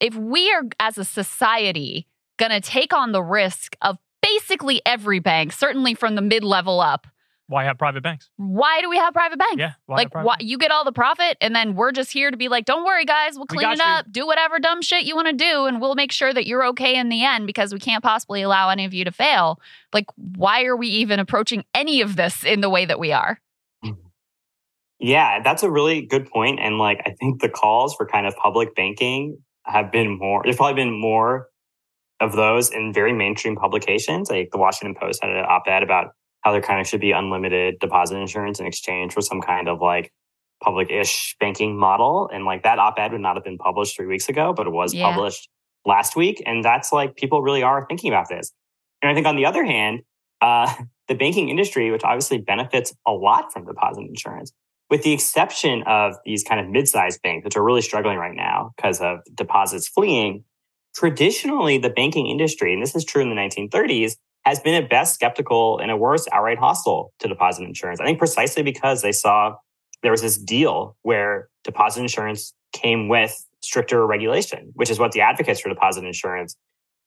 if 0.00 0.14
we 0.14 0.50
are 0.52 0.62
as 0.80 0.96
a 0.96 1.04
society 1.04 2.06
going 2.38 2.50
to 2.50 2.62
take 2.62 2.94
on 2.94 3.12
the 3.12 3.22
risk 3.22 3.76
of 3.82 3.98
basically 4.22 4.80
every 4.86 5.18
bank, 5.18 5.52
certainly 5.52 5.92
from 5.94 6.14
the 6.14 6.22
mid 6.22 6.42
level 6.42 6.80
up, 6.80 7.06
Why 7.50 7.64
have 7.64 7.78
private 7.78 8.04
banks? 8.04 8.30
why 8.36 8.80
do 8.80 8.88
we 8.88 8.96
have 8.96 9.12
private 9.12 9.36
banks? 9.36 9.56
Yeah. 9.58 9.72
Why 9.86 9.96
like, 9.96 10.14
why, 10.14 10.36
you 10.38 10.56
get 10.56 10.70
all 10.70 10.84
the 10.84 10.92
profit, 10.92 11.36
and 11.40 11.52
then 11.52 11.74
we're 11.74 11.90
just 11.90 12.12
here 12.12 12.30
to 12.30 12.36
be 12.36 12.46
like, 12.46 12.64
don't 12.64 12.84
worry, 12.84 13.04
guys, 13.04 13.34
we'll 13.34 13.46
clean 13.46 13.62
got 13.62 13.72
it 13.72 13.78
you. 13.78 13.84
up, 13.84 14.12
do 14.12 14.24
whatever 14.24 14.60
dumb 14.60 14.82
shit 14.82 15.04
you 15.04 15.16
want 15.16 15.26
to 15.26 15.32
do, 15.32 15.66
and 15.66 15.80
we'll 15.80 15.96
make 15.96 16.12
sure 16.12 16.32
that 16.32 16.46
you're 16.46 16.64
okay 16.66 16.94
in 16.96 17.08
the 17.08 17.24
end 17.24 17.48
because 17.48 17.72
we 17.72 17.80
can't 17.80 18.04
possibly 18.04 18.42
allow 18.42 18.68
any 18.70 18.84
of 18.84 18.94
you 18.94 19.04
to 19.04 19.10
fail. 19.10 19.58
Like, 19.92 20.06
why 20.14 20.62
are 20.62 20.76
we 20.76 20.86
even 20.86 21.18
approaching 21.18 21.64
any 21.74 22.02
of 22.02 22.14
this 22.14 22.44
in 22.44 22.60
the 22.60 22.70
way 22.70 22.84
that 22.84 23.00
we 23.00 23.10
are? 23.10 23.40
Mm-hmm. 23.84 24.00
Yeah, 25.00 25.42
that's 25.42 25.64
a 25.64 25.70
really 25.70 26.02
good. 26.06 26.28
And 26.32 26.78
like, 26.78 27.02
I 27.04 27.16
think 27.18 27.40
the 27.40 27.48
calls 27.48 27.96
for 27.96 28.06
kind 28.06 28.28
of 28.28 28.36
public 28.36 28.76
banking 28.76 29.38
have 29.64 29.90
been 29.90 30.16
more, 30.16 30.42
there's 30.44 30.54
probably 30.54 30.84
been 30.84 31.00
more 31.00 31.48
of 32.20 32.36
those 32.36 32.70
in 32.70 32.92
very 32.92 33.12
mainstream 33.12 33.56
publications. 33.56 34.30
Like 34.30 34.50
the 34.52 34.58
Washington 34.58 34.94
Post 34.94 35.20
had 35.20 35.32
an 35.32 35.44
op 35.48 35.64
ed 35.66 35.82
about 35.82 36.12
how 36.42 36.52
there 36.52 36.62
kind 36.62 36.80
of 36.80 36.86
should 36.86 37.00
be 37.00 37.12
unlimited 37.12 37.78
deposit 37.80 38.16
insurance 38.16 38.60
in 38.60 38.66
exchange 38.66 39.12
for 39.12 39.20
some 39.20 39.40
kind 39.40 39.68
of 39.68 39.80
like 39.80 40.12
public-ish 40.62 41.36
banking 41.40 41.76
model. 41.78 42.28
And 42.32 42.44
like 42.44 42.62
that 42.62 42.78
op-ed 42.78 43.12
would 43.12 43.20
not 43.20 43.36
have 43.36 43.44
been 43.44 43.58
published 43.58 43.96
three 43.96 44.06
weeks 44.06 44.28
ago, 44.28 44.52
but 44.52 44.66
it 44.66 44.70
was 44.70 44.94
Yeah. 44.94 45.10
published 45.10 45.48
last 45.84 46.16
week. 46.16 46.42
And 46.46 46.62
that's 46.64 46.92
like 46.92 47.16
people 47.16 47.42
really 47.42 47.62
are 47.62 47.86
thinking 47.86 48.10
about 48.12 48.28
this. 48.28 48.52
And 49.02 49.10
I 49.10 49.14
think 49.14 49.26
on 49.26 49.36
the 49.36 49.46
other 49.46 49.64
hand, 49.64 50.00
uh, 50.40 50.72
the 51.08 51.14
banking 51.14 51.48
industry, 51.48 51.90
which 51.90 52.04
obviously 52.04 52.38
benefits 52.38 52.94
a 53.06 53.12
lot 53.12 53.52
from 53.52 53.64
deposit 53.66 54.02
insurance, 54.02 54.52
with 54.90 55.02
the 55.02 55.12
exception 55.12 55.82
of 55.84 56.14
these 56.24 56.44
kind 56.44 56.60
of 56.60 56.68
mid-sized 56.68 57.20
banks, 57.22 57.44
which 57.44 57.56
are 57.56 57.64
really 57.64 57.82
struggling 57.82 58.18
right 58.18 58.34
now 58.34 58.72
because 58.76 59.00
of 59.00 59.18
deposits 59.34 59.88
fleeing, 59.88 60.44
traditionally 60.94 61.78
the 61.78 61.90
banking 61.90 62.26
industry, 62.26 62.72
and 62.72 62.82
this 62.82 62.94
is 62.94 63.04
true 63.04 63.22
in 63.22 63.28
the 63.28 63.34
1930s, 63.34 64.16
has 64.44 64.60
been 64.60 64.74
at 64.74 64.88
best 64.88 65.14
skeptical 65.14 65.78
and 65.78 65.90
at 65.90 65.98
worst 65.98 66.28
outright 66.32 66.58
hostile 66.58 67.12
to 67.18 67.28
deposit 67.28 67.64
insurance. 67.64 68.00
I 68.00 68.04
think 68.04 68.18
precisely 68.18 68.62
because 68.62 69.02
they 69.02 69.12
saw 69.12 69.56
there 70.02 70.10
was 70.10 70.22
this 70.22 70.38
deal 70.38 70.96
where 71.02 71.48
deposit 71.64 72.00
insurance 72.00 72.54
came 72.72 73.08
with 73.08 73.44
stricter 73.62 74.06
regulation, 74.06 74.72
which 74.74 74.90
is 74.90 74.98
what 74.98 75.12
the 75.12 75.20
advocates 75.20 75.60
for 75.60 75.68
deposit 75.68 76.04
insurance, 76.04 76.56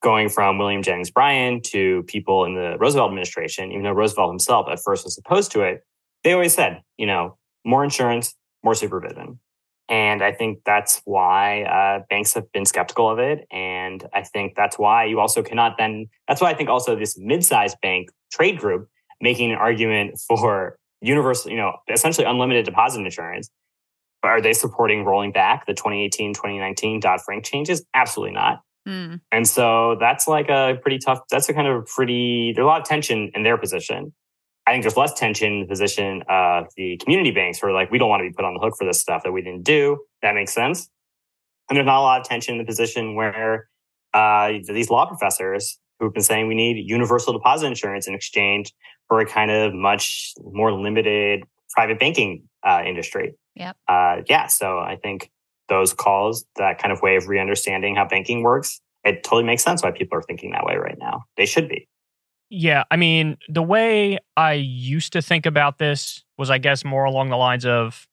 going 0.02 0.28
from 0.28 0.58
William 0.58 0.82
Jennings 0.82 1.10
Bryan 1.10 1.60
to 1.62 2.02
people 2.04 2.44
in 2.44 2.54
the 2.54 2.76
Roosevelt 2.78 3.08
administration, 3.08 3.72
even 3.72 3.84
though 3.84 3.92
Roosevelt 3.92 4.30
himself 4.30 4.68
at 4.68 4.78
first 4.84 5.04
was 5.04 5.18
opposed 5.18 5.50
to 5.52 5.62
it, 5.62 5.82
they 6.22 6.32
always 6.32 6.54
said, 6.54 6.82
you 6.98 7.06
know, 7.06 7.36
more 7.64 7.82
insurance, 7.82 8.34
more 8.62 8.74
supervision. 8.74 9.40
And 9.88 10.22
I 10.22 10.32
think 10.32 10.60
that's 10.64 11.02
why 11.04 11.64
uh, 11.64 12.04
banks 12.08 12.32
have 12.34 12.50
been 12.52 12.64
skeptical 12.64 13.10
of 13.10 13.18
it. 13.18 13.46
And 13.50 14.08
I 14.14 14.22
think 14.22 14.54
that's 14.56 14.78
why 14.78 15.04
you 15.04 15.20
also 15.20 15.42
cannot 15.42 15.76
then, 15.78 16.08
that's 16.26 16.40
why 16.40 16.50
I 16.50 16.54
think 16.54 16.70
also 16.70 16.96
this 16.96 17.18
mid 17.18 17.44
sized 17.44 17.76
bank 17.82 18.08
trade 18.32 18.58
group 18.58 18.88
making 19.20 19.52
an 19.52 19.58
argument 19.58 20.18
for 20.28 20.78
universal, 21.00 21.50
you 21.50 21.56
know, 21.56 21.76
essentially 21.88 22.26
unlimited 22.26 22.64
deposit 22.64 23.00
insurance. 23.00 23.50
Are 24.22 24.40
they 24.40 24.54
supporting 24.54 25.04
rolling 25.04 25.32
back 25.32 25.66
the 25.66 25.74
2018 25.74 26.32
2019 26.32 27.00
Dodd 27.00 27.20
Frank 27.20 27.44
changes? 27.44 27.84
Absolutely 27.92 28.34
not. 28.34 28.62
Mm. 28.88 29.20
And 29.30 29.46
so 29.46 29.96
that's 30.00 30.26
like 30.26 30.48
a 30.48 30.78
pretty 30.80 30.98
tough, 30.98 31.20
that's 31.30 31.48
a 31.50 31.52
kind 31.52 31.68
of 31.68 31.86
pretty, 31.86 32.52
there's 32.54 32.64
a 32.64 32.66
lot 32.66 32.80
of 32.80 32.86
tension 32.86 33.30
in 33.34 33.42
their 33.42 33.58
position. 33.58 34.14
I 34.66 34.72
think 34.72 34.82
there's 34.82 34.96
less 34.96 35.12
tension 35.12 35.52
in 35.52 35.60
the 35.60 35.66
position 35.66 36.22
of 36.28 36.66
the 36.76 36.96
community 36.98 37.30
banks 37.30 37.58
who 37.58 37.66
are 37.66 37.72
like, 37.72 37.90
we 37.90 37.98
don't 37.98 38.08
want 38.08 38.20
to 38.20 38.28
be 38.28 38.32
put 38.32 38.44
on 38.44 38.54
the 38.54 38.60
hook 38.60 38.74
for 38.78 38.86
this 38.86 38.98
stuff 38.98 39.22
that 39.24 39.32
we 39.32 39.42
didn't 39.42 39.62
do. 39.62 39.98
That 40.22 40.34
makes 40.34 40.54
sense. 40.54 40.88
And 41.68 41.76
there's 41.76 41.86
not 41.86 41.98
a 41.98 42.02
lot 42.02 42.20
of 42.20 42.26
tension 42.26 42.54
in 42.54 42.58
the 42.58 42.64
position 42.64 43.14
where 43.14 43.68
uh, 44.14 44.52
these 44.66 44.90
law 44.90 45.06
professors 45.06 45.78
who've 45.98 46.12
been 46.12 46.22
saying 46.22 46.46
we 46.46 46.54
need 46.54 46.88
universal 46.88 47.32
deposit 47.32 47.66
insurance 47.66 48.06
in 48.06 48.14
exchange 48.14 48.72
for 49.08 49.20
a 49.20 49.26
kind 49.26 49.50
of 49.50 49.74
much 49.74 50.32
more 50.42 50.72
limited 50.72 51.44
private 51.70 51.98
banking 52.00 52.42
uh, 52.62 52.82
industry. 52.86 53.34
Yep. 53.56 53.76
Uh, 53.88 54.16
yeah. 54.28 54.46
So 54.46 54.78
I 54.78 54.96
think 55.02 55.30
those 55.68 55.92
calls, 55.92 56.44
that 56.56 56.78
kind 56.78 56.92
of 56.92 57.02
way 57.02 57.16
of 57.16 57.28
re-understanding 57.28 57.96
how 57.96 58.06
banking 58.06 58.42
works, 58.42 58.80
it 59.04 59.22
totally 59.24 59.44
makes 59.44 59.62
sense 59.62 59.82
why 59.82 59.90
people 59.90 60.18
are 60.18 60.22
thinking 60.22 60.52
that 60.52 60.64
way 60.64 60.76
right 60.76 60.96
now. 60.98 61.24
They 61.36 61.46
should 61.46 61.68
be. 61.68 61.88
Yeah, 62.50 62.84
I 62.90 62.96
mean, 62.96 63.36
the 63.48 63.62
way 63.62 64.18
I 64.36 64.52
used 64.54 65.12
to 65.14 65.22
think 65.22 65.46
about 65.46 65.78
this 65.78 66.24
was, 66.38 66.50
I 66.50 66.58
guess, 66.58 66.84
more 66.84 67.04
along 67.04 67.30
the 67.30 67.36
lines 67.36 67.64
of 67.66 68.06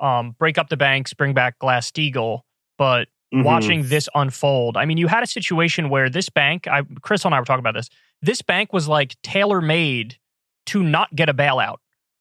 um, 0.00 0.32
break 0.38 0.58
up 0.58 0.68
the 0.68 0.76
banks, 0.76 1.14
bring 1.14 1.34
back 1.34 1.58
Glass 1.58 1.90
Steagall. 1.90 2.40
But 2.78 3.08
Mhm. 3.32 3.44
watching 3.44 3.88
this 3.88 4.08
unfold, 4.14 4.76
I 4.76 4.84
mean, 4.84 4.98
you 4.98 5.06
had 5.08 5.22
a 5.22 5.26
situation 5.26 5.88
where 5.88 6.08
this 6.10 6.28
bank, 6.28 6.66
I, 6.68 6.82
Chris 7.00 7.24
and 7.24 7.34
I 7.34 7.38
were 7.38 7.44
talking 7.46 7.60
about 7.60 7.74
this, 7.74 7.88
this 8.22 8.42
bank 8.42 8.72
was 8.72 8.88
like 8.88 9.16
tailor 9.22 9.60
made 9.60 10.18
to 10.66 10.82
not 10.82 11.14
get 11.14 11.28
a 11.28 11.34
bailout. 11.34 11.76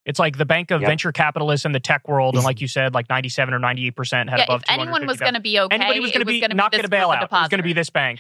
It's 0.05 0.19
like 0.19 0.37
the 0.37 0.45
bank 0.45 0.69
of 0.69 0.81
Yep. 0.81 0.87
venture 0.87 1.11
capitalists 1.11 1.65
in 1.65 1.71
the 1.71 1.79
tech 1.79 2.07
world, 2.07 2.35
and 2.35 2.43
like 2.43 2.61
you 2.61 2.67
said, 2.67 2.93
like 2.93 3.09
ninety-seven 3.09 3.53
or 3.53 3.59
ninety-eight 3.59 3.95
percent 3.95 4.29
had 4.29 4.37
Yeah, 4.39 4.43
above. 4.45 4.61
if 4.63 4.69
anyone 4.71 5.07
was 5.07 5.17
going 5.19 5.33
to 5.33 5.39
be 5.39 5.59
okay, 5.59 5.75
anybody 5.75 5.99
was 5.99 6.11
going 6.11 6.23
to 6.25 6.29
it 6.29 6.33
be 6.33 6.39
gonna 6.41 6.53
not 6.53 6.71
this 6.71 6.77
get 6.81 6.85
a 6.85 6.89
group 6.89 7.01
of. 7.01 7.23
It 7.23 7.31
was 7.31 7.49
going 7.49 7.57
to 7.59 7.63
be 7.63 7.73
this 7.73 7.89
bank 7.89 8.19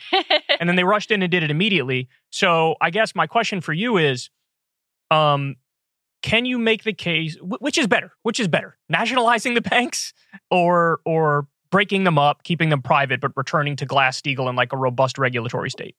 and 0.59 0.67
then 0.67 0.75
they 0.75 0.83
rushed 0.83 1.11
in 1.11 1.21
and 1.21 1.29
did 1.31 1.43
it 1.43 1.51
immediately. 1.51 2.09
So 2.31 2.75
I 2.81 2.89
guess 2.89 3.13
my 3.13 3.27
question 3.27 3.61
for 3.61 3.71
you 3.73 3.97
is, 3.97 4.29
um, 5.11 5.55
can 6.23 6.45
you 6.45 6.57
make 6.57 6.83
the 6.83 6.93
case? 6.93 7.37
wh- 7.37 7.61
Which 7.61 7.77
is 7.77 7.85
better? 7.85 8.11
Which 8.23 8.39
is 8.39 8.47
better, 8.47 8.77
nationalizing 8.89 9.53
the 9.53 9.61
banks 9.61 10.11
or 10.49 11.01
or 11.05 11.47
breaking 11.69 12.03
them 12.03 12.17
up, 12.17 12.43
keeping 12.43 12.69
them 12.69 12.81
private, 12.81 13.21
but 13.21 13.31
returning 13.35 13.75
to 13.75 13.85
Glass 13.85 14.19
Steagall 14.19 14.49
in 14.49 14.55
like 14.55 14.73
a 14.73 14.77
robust 14.77 15.19
regulatory 15.19 15.69
state? 15.69 15.95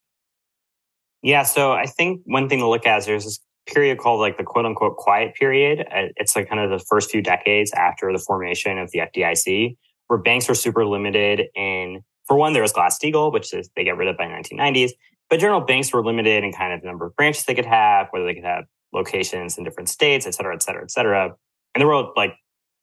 Yeah, 1.23 1.45
so 1.45 1.73
I 1.73 1.87
think 1.87 2.23
one 2.25 2.49
thing 2.49 2.59
to 2.61 2.69
look 2.69 2.87
at 2.87 2.99
is 2.99 3.07
there's 3.07 3.25
this 3.25 3.41
period 3.67 3.99
called 3.99 4.21
like 4.21 4.37
the 4.37 4.45
quote 4.45 4.65
unquote 4.65 4.97
quiet 4.97 5.35
period. 5.35 5.87
Uh, 5.93 6.09
It's 6.17 6.37
like 6.37 6.49
kind 6.49 6.61
of 6.61 6.71
the 6.71 6.85
first 6.85 7.11
few 7.11 7.23
decades 7.23 7.73
after 7.73 8.13
the 8.13 8.19
formation 8.19 8.79
of 8.79 8.91
the 8.91 9.01
FDIC, 9.01 9.77
where 10.07 10.19
banks 10.19 10.49
were 10.49 10.55
super 10.55 10.87
limited 10.87 11.49
in, 11.55 12.03
for 12.27 12.37
one, 12.37 12.53
there 12.53 12.63
was 12.63 12.73
Glass 12.73 12.99
Steagall, 12.99 13.33
which 13.33 13.53
is, 13.53 13.69
they 13.77 13.85
get 13.85 13.97
rid 13.97 14.09
of 14.09 14.17
by 14.17 14.27
1990s, 14.27 14.91
but 15.29 15.41
general 15.41 15.61
banks 15.61 15.93
were 15.93 16.05
limited 16.05 16.45
in 16.45 16.53
kind 16.53 16.73
of 16.73 16.81
the 16.81 16.87
number 16.87 17.07
of 17.07 17.17
branches 17.17 17.45
they 17.45 17.55
could 17.55 17.67
have, 17.67 18.09
whether 18.11 18.25
they 18.25 18.35
could 18.35 18.45
have 18.45 18.65
locations 18.93 19.59
in 19.59 19.65
different 19.65 19.89
states, 19.89 20.27
et 20.27 20.35
cetera, 20.35 20.55
et 20.55 20.63
cetera, 20.63 20.83
et 20.83 20.91
cetera. 20.91 21.35
And 21.75 21.81
there 21.81 21.89
were 21.89 22.09
like 22.17 22.35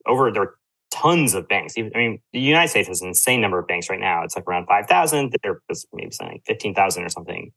over, 0.06 0.30
there 0.30 0.42
were 0.42 0.58
tons 0.90 1.34
of 1.34 1.48
banks. 1.48 1.74
I 1.76 1.90
mean, 1.94 2.20
the 2.32 2.40
United 2.40 2.68
States 2.68 2.88
has 2.88 3.02
an 3.02 3.08
insane 3.08 3.40
number 3.40 3.58
of 3.58 3.66
banks 3.66 3.90
right 3.90 3.98
now. 3.98 4.22
It's 4.22 4.36
like 4.36 4.46
around 4.46 4.66
5,000. 4.66 5.34
There 5.42 5.60
was 5.68 5.86
maybe 5.92 6.12
something 6.12 6.36
like 6.36 6.44
15,000 6.46 7.02
or 7.02 7.08
something 7.08 7.50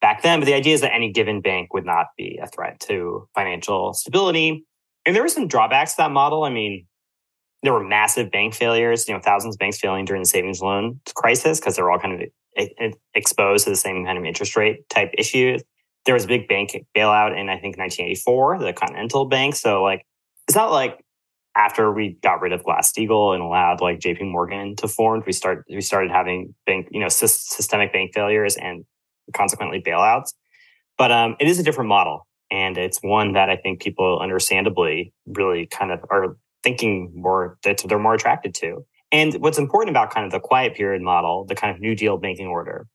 back 0.00 0.22
then. 0.22 0.40
But 0.40 0.46
the 0.46 0.54
idea 0.54 0.74
is 0.74 0.80
that 0.80 0.94
any 0.94 1.10
given 1.12 1.40
bank 1.40 1.72
would 1.74 1.86
not 1.86 2.06
be 2.16 2.38
a 2.42 2.46
threat 2.46 2.80
to 2.80 3.28
financial 3.34 3.94
stability. 3.94 4.64
And 5.04 5.14
there 5.14 5.22
were 5.22 5.28
some 5.28 5.48
drawbacks 5.48 5.92
to 5.92 5.98
that 5.98 6.10
model. 6.10 6.44
I 6.44 6.50
mean, 6.50 6.86
there 7.62 7.72
were 7.72 7.84
massive 7.84 8.30
bank 8.30 8.54
failures, 8.54 9.08
you 9.08 9.14
know, 9.14 9.20
thousands 9.20 9.54
of 9.54 9.58
banks 9.58 9.78
failing 9.78 10.04
during 10.04 10.22
the 10.22 10.28
savings 10.28 10.60
loan 10.60 11.00
crisis 11.14 11.58
because 11.58 11.76
they're 11.76 11.90
all 11.90 11.98
kind 11.98 12.22
of 12.22 12.94
exposed 13.14 13.64
to 13.64 13.70
the 13.70 13.76
same 13.76 14.04
kind 14.04 14.18
of 14.18 14.24
interest 14.24 14.56
rate 14.56 14.88
type 14.88 15.10
issues. 15.16 15.62
There 16.04 16.14
was 16.14 16.24
a 16.24 16.28
big 16.28 16.48
bank 16.48 16.76
bailout 16.96 17.38
in, 17.38 17.48
I 17.48 17.58
think, 17.58 17.76
1984, 17.76 18.60
the 18.60 18.72
Continental 18.72 19.24
Bank. 19.24 19.56
So, 19.56 19.82
like, 19.82 20.06
it's 20.46 20.54
not 20.54 20.70
like 20.70 21.00
after 21.56 21.90
we 21.90 22.18
got 22.22 22.40
rid 22.40 22.52
of 22.52 22.62
Glass 22.62 22.92
Steagall 22.92 23.34
and 23.34 23.42
allowed 23.42 23.80
like 23.80 23.98
JP 23.98 24.30
Morgan 24.30 24.76
to 24.76 24.86
form, 24.86 25.22
we 25.26 25.32
start 25.32 25.64
we 25.68 25.80
started 25.80 26.10
having 26.10 26.54
bank, 26.66 26.88
you 26.90 27.00
know, 27.00 27.06
sys- 27.06 27.48
systemic 27.48 27.92
bank 27.92 28.12
failures 28.14 28.56
and 28.56 28.84
consequently 29.34 29.80
bailouts. 29.80 30.32
But 30.98 31.12
um, 31.12 31.36
it 31.40 31.48
is 31.48 31.58
a 31.58 31.62
different 31.62 31.88
model, 31.88 32.26
and 32.50 32.78
it's 32.78 32.98
one 33.02 33.32
that 33.32 33.50
I 33.50 33.56
think 33.56 33.80
people 33.80 34.18
understandably 34.20 35.12
really 35.26 35.66
kind 35.66 35.92
of 35.92 36.00
are 36.10 36.36
thinking 36.62 37.12
more 37.14 37.58
that 37.64 37.82
they're 37.86 37.98
more 37.98 38.14
attracted 38.14 38.54
to. 38.56 38.84
And 39.12 39.34
what's 39.34 39.58
important 39.58 39.90
about 39.90 40.12
kind 40.12 40.26
of 40.26 40.32
the 40.32 40.40
quiet 40.40 40.74
period 40.74 41.02
model, 41.02 41.44
the 41.44 41.54
kind 41.54 41.74
of 41.74 41.80
New 41.80 41.94
Deal 41.94 42.16
banking 42.16 42.46
order, 42.46 42.86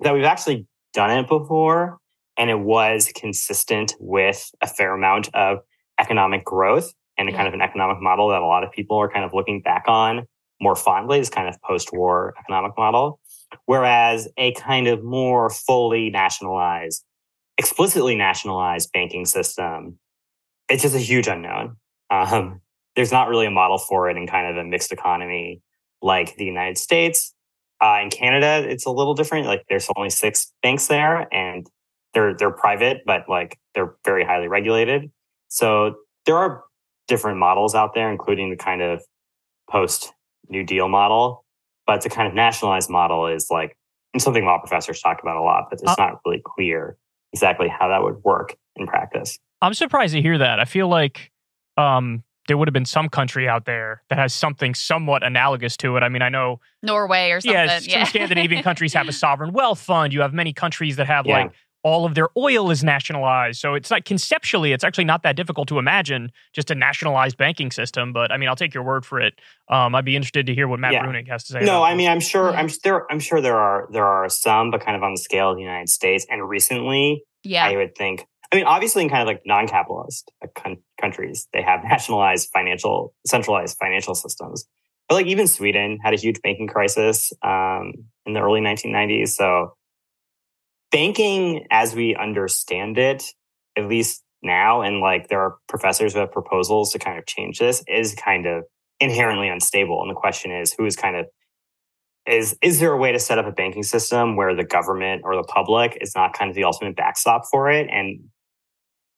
that 0.00 0.12
we've 0.12 0.24
actually 0.24 0.66
done 0.92 1.10
it 1.10 1.28
before, 1.28 1.98
and 2.36 2.50
it 2.50 2.60
was 2.60 3.10
consistent 3.14 3.94
with 3.98 4.50
a 4.60 4.66
fair 4.66 4.94
amount 4.94 5.34
of 5.34 5.58
economic 6.00 6.44
growth 6.44 6.92
and 7.16 7.28
a 7.28 7.32
kind 7.32 7.46
of 7.46 7.54
an 7.54 7.60
economic 7.60 8.00
model 8.00 8.28
that 8.28 8.42
a 8.42 8.46
lot 8.46 8.64
of 8.64 8.72
people 8.72 8.96
are 8.96 9.08
kind 9.08 9.24
of 9.24 9.32
looking 9.32 9.60
back 9.60 9.84
on 9.86 10.26
more 10.60 10.76
fondly, 10.76 11.18
this 11.18 11.30
kind 11.30 11.48
of 11.48 11.60
post-war 11.62 12.34
economic 12.38 12.72
model. 12.76 13.20
Whereas 13.66 14.28
a 14.36 14.52
kind 14.54 14.86
of 14.86 15.02
more 15.02 15.50
fully 15.50 16.10
nationalized, 16.10 17.04
explicitly 17.58 18.14
nationalized 18.14 18.90
banking 18.92 19.26
system, 19.26 19.98
it's 20.68 20.82
just 20.82 20.94
a 20.94 21.00
huge 21.00 21.26
unknown. 21.26 21.76
Um, 22.10 22.60
there's 22.96 23.12
not 23.12 23.28
really 23.28 23.46
a 23.46 23.50
model 23.50 23.78
for 23.78 24.08
it 24.08 24.16
in 24.16 24.26
kind 24.26 24.46
of 24.46 24.56
a 24.56 24.64
mixed 24.64 24.92
economy 24.92 25.62
like 26.02 26.36
the 26.36 26.44
United 26.44 26.78
States. 26.78 27.34
Uh, 27.82 28.00
in 28.02 28.10
Canada, 28.10 28.64
it's 28.68 28.86
a 28.86 28.90
little 28.90 29.14
different. 29.14 29.46
Like 29.46 29.64
there's 29.68 29.88
only 29.96 30.10
six 30.10 30.52
banks 30.62 30.86
there, 30.86 31.26
and 31.34 31.66
they're 32.14 32.34
they're 32.34 32.52
private, 32.52 33.02
but 33.04 33.28
like 33.28 33.58
they're 33.74 33.94
very 34.04 34.24
highly 34.24 34.48
regulated. 34.48 35.10
So 35.48 35.96
there 36.26 36.36
are 36.36 36.62
different 37.08 37.38
models 37.38 37.74
out 37.74 37.94
there, 37.94 38.10
including 38.10 38.50
the 38.50 38.56
kind 38.56 38.80
of 38.80 39.02
post 39.68 40.12
New 40.48 40.64
Deal 40.64 40.88
model. 40.88 41.43
But 41.86 42.02
the 42.02 42.08
kind 42.08 42.26
of 42.28 42.34
nationalized 42.34 42.88
model 42.90 43.26
is 43.26 43.48
like 43.50 43.76
and 44.12 44.22
something 44.22 44.44
law 44.44 44.58
professors 44.58 45.00
talk 45.00 45.20
about 45.22 45.36
a 45.36 45.42
lot, 45.42 45.66
but 45.70 45.80
it's 45.82 45.90
Uh, 45.90 45.94
not 45.98 46.20
really 46.24 46.40
clear 46.44 46.96
exactly 47.32 47.68
how 47.68 47.88
that 47.88 48.02
would 48.02 48.22
work 48.22 48.56
in 48.76 48.86
practice. 48.86 49.38
I'm 49.60 49.74
surprised 49.74 50.14
to 50.14 50.22
hear 50.22 50.38
that. 50.38 50.60
I 50.60 50.64
feel 50.66 50.86
like 50.88 51.32
um, 51.76 52.22
there 52.46 52.56
would 52.56 52.68
have 52.68 52.72
been 52.72 52.84
some 52.84 53.08
country 53.08 53.48
out 53.48 53.64
there 53.64 54.02
that 54.10 54.18
has 54.18 54.32
something 54.32 54.72
somewhat 54.74 55.24
analogous 55.24 55.76
to 55.78 55.96
it. 55.96 56.02
I 56.04 56.08
mean, 56.08 56.22
I 56.22 56.28
know 56.28 56.60
Norway 56.82 57.30
or 57.30 57.40
something. 57.40 57.54
Yeah, 57.56 57.78
some 57.80 58.04
Scandinavian 58.06 58.62
countries 58.62 58.94
have 58.94 59.08
a 59.08 59.12
sovereign 59.24 59.52
wealth 59.52 59.80
fund. 59.80 60.12
You 60.12 60.20
have 60.20 60.32
many 60.32 60.52
countries 60.52 60.94
that 60.96 61.08
have 61.08 61.26
Yeah. 61.26 61.38
like 61.44 61.52
all 61.84 62.06
of 62.06 62.14
their 62.14 62.30
oil 62.36 62.70
is 62.70 62.82
nationalized. 62.82 63.60
So 63.60 63.74
it's 63.74 63.90
like 63.90 64.06
conceptually, 64.06 64.72
it's 64.72 64.82
actually 64.82 65.04
not 65.04 65.22
that 65.22 65.36
difficult 65.36 65.68
to 65.68 65.78
imagine 65.78 66.32
just 66.54 66.70
a 66.70 66.74
nationalized 66.74 67.36
banking 67.36 67.70
system. 67.70 68.12
But 68.12 68.32
I 68.32 68.38
mean, 68.38 68.48
I'll 68.48 68.56
take 68.56 68.72
your 68.72 68.82
word 68.82 69.04
for 69.04 69.20
it. 69.20 69.34
Um, 69.68 69.94
I'd 69.94 70.04
be 70.04 70.16
interested 70.16 70.46
to 70.46 70.54
hear 70.54 70.66
what 70.66 70.80
Matt 70.80 70.94
Yeah. 70.94 71.04
Bruenig 71.04 71.28
has 71.28 71.44
to 71.44 71.52
say. 71.52 71.60
No, 71.60 71.76
about 71.76 71.82
I 71.82 71.90
this. 71.90 71.98
mean, 71.98 72.08
I'm 72.10 72.20
sure, 72.20 72.52
I'm 72.56 72.68
there, 72.82 73.12
I'm 73.12 73.20
sure 73.20 73.40
there 73.42 73.58
are 73.58 73.86
there 73.92 74.06
are 74.06 74.28
some, 74.30 74.70
but 74.70 74.80
kind 74.80 74.96
of 74.96 75.02
on 75.02 75.12
the 75.12 75.18
scale 75.20 75.50
of 75.50 75.56
the 75.56 75.62
United 75.62 75.90
States. 75.90 76.26
And 76.30 76.48
recently, 76.48 77.22
yeah. 77.44 77.66
I 77.66 77.76
would 77.76 77.94
think. 77.94 78.26
I 78.50 78.56
mean, 78.56 78.64
obviously, 78.64 79.02
in 79.02 79.10
kind 79.10 79.20
of 79.20 79.26
like 79.26 79.42
non-capitalist 79.44 80.30
countries, 81.00 81.48
they 81.52 81.60
have 81.60 81.84
nationalized 81.84 82.48
financial, 82.52 83.14
centralized 83.26 83.76
financial 83.78 84.14
systems. 84.14 84.64
But 85.08 85.16
like 85.16 85.26
even 85.26 85.48
Sweden 85.48 85.98
had 86.02 86.14
a 86.14 86.16
huge 86.16 86.40
banking 86.40 86.66
crisis 86.66 87.30
um, 87.42 87.92
in 88.24 88.32
the 88.32 88.40
early 88.40 88.60
1990s. 88.62 89.28
So 89.30 89.74
banking, 90.90 91.66
as 91.70 91.94
we 91.94 92.14
understand 92.14 92.98
it, 92.98 93.24
at 93.76 93.86
least 93.88 94.22
now, 94.42 94.82
and 94.82 95.00
like 95.00 95.28
there 95.28 95.40
are 95.40 95.56
professors 95.68 96.12
who 96.12 96.20
have 96.20 96.30
proposals 96.32 96.92
to 96.92 96.98
kind 96.98 97.18
of 97.18 97.26
change 97.26 97.58
this, 97.58 97.82
is 97.88 98.14
kind 98.14 98.46
of 98.46 98.64
inherently 99.00 99.48
unstable. 99.48 100.00
And 100.02 100.10
the 100.10 100.14
question 100.14 100.52
is, 100.52 100.72
who 100.72 100.86
is 100.86 100.96
kind 100.96 101.16
of 101.16 101.26
is 102.26 102.56
is 102.62 102.80
there 102.80 102.92
a 102.92 102.96
way 102.96 103.12
to 103.12 103.18
set 103.18 103.38
up 103.38 103.46
a 103.46 103.52
banking 103.52 103.82
system 103.82 104.34
where 104.36 104.54
the 104.54 104.64
government 104.64 105.22
or 105.24 105.36
the 105.36 105.42
public 105.42 105.98
is 106.00 106.14
not 106.14 106.32
kind 106.32 106.48
of 106.48 106.54
the 106.54 106.64
ultimate 106.64 106.96
backstop 106.96 107.42
for 107.50 107.70
it 107.70 107.86
and 107.90 108.18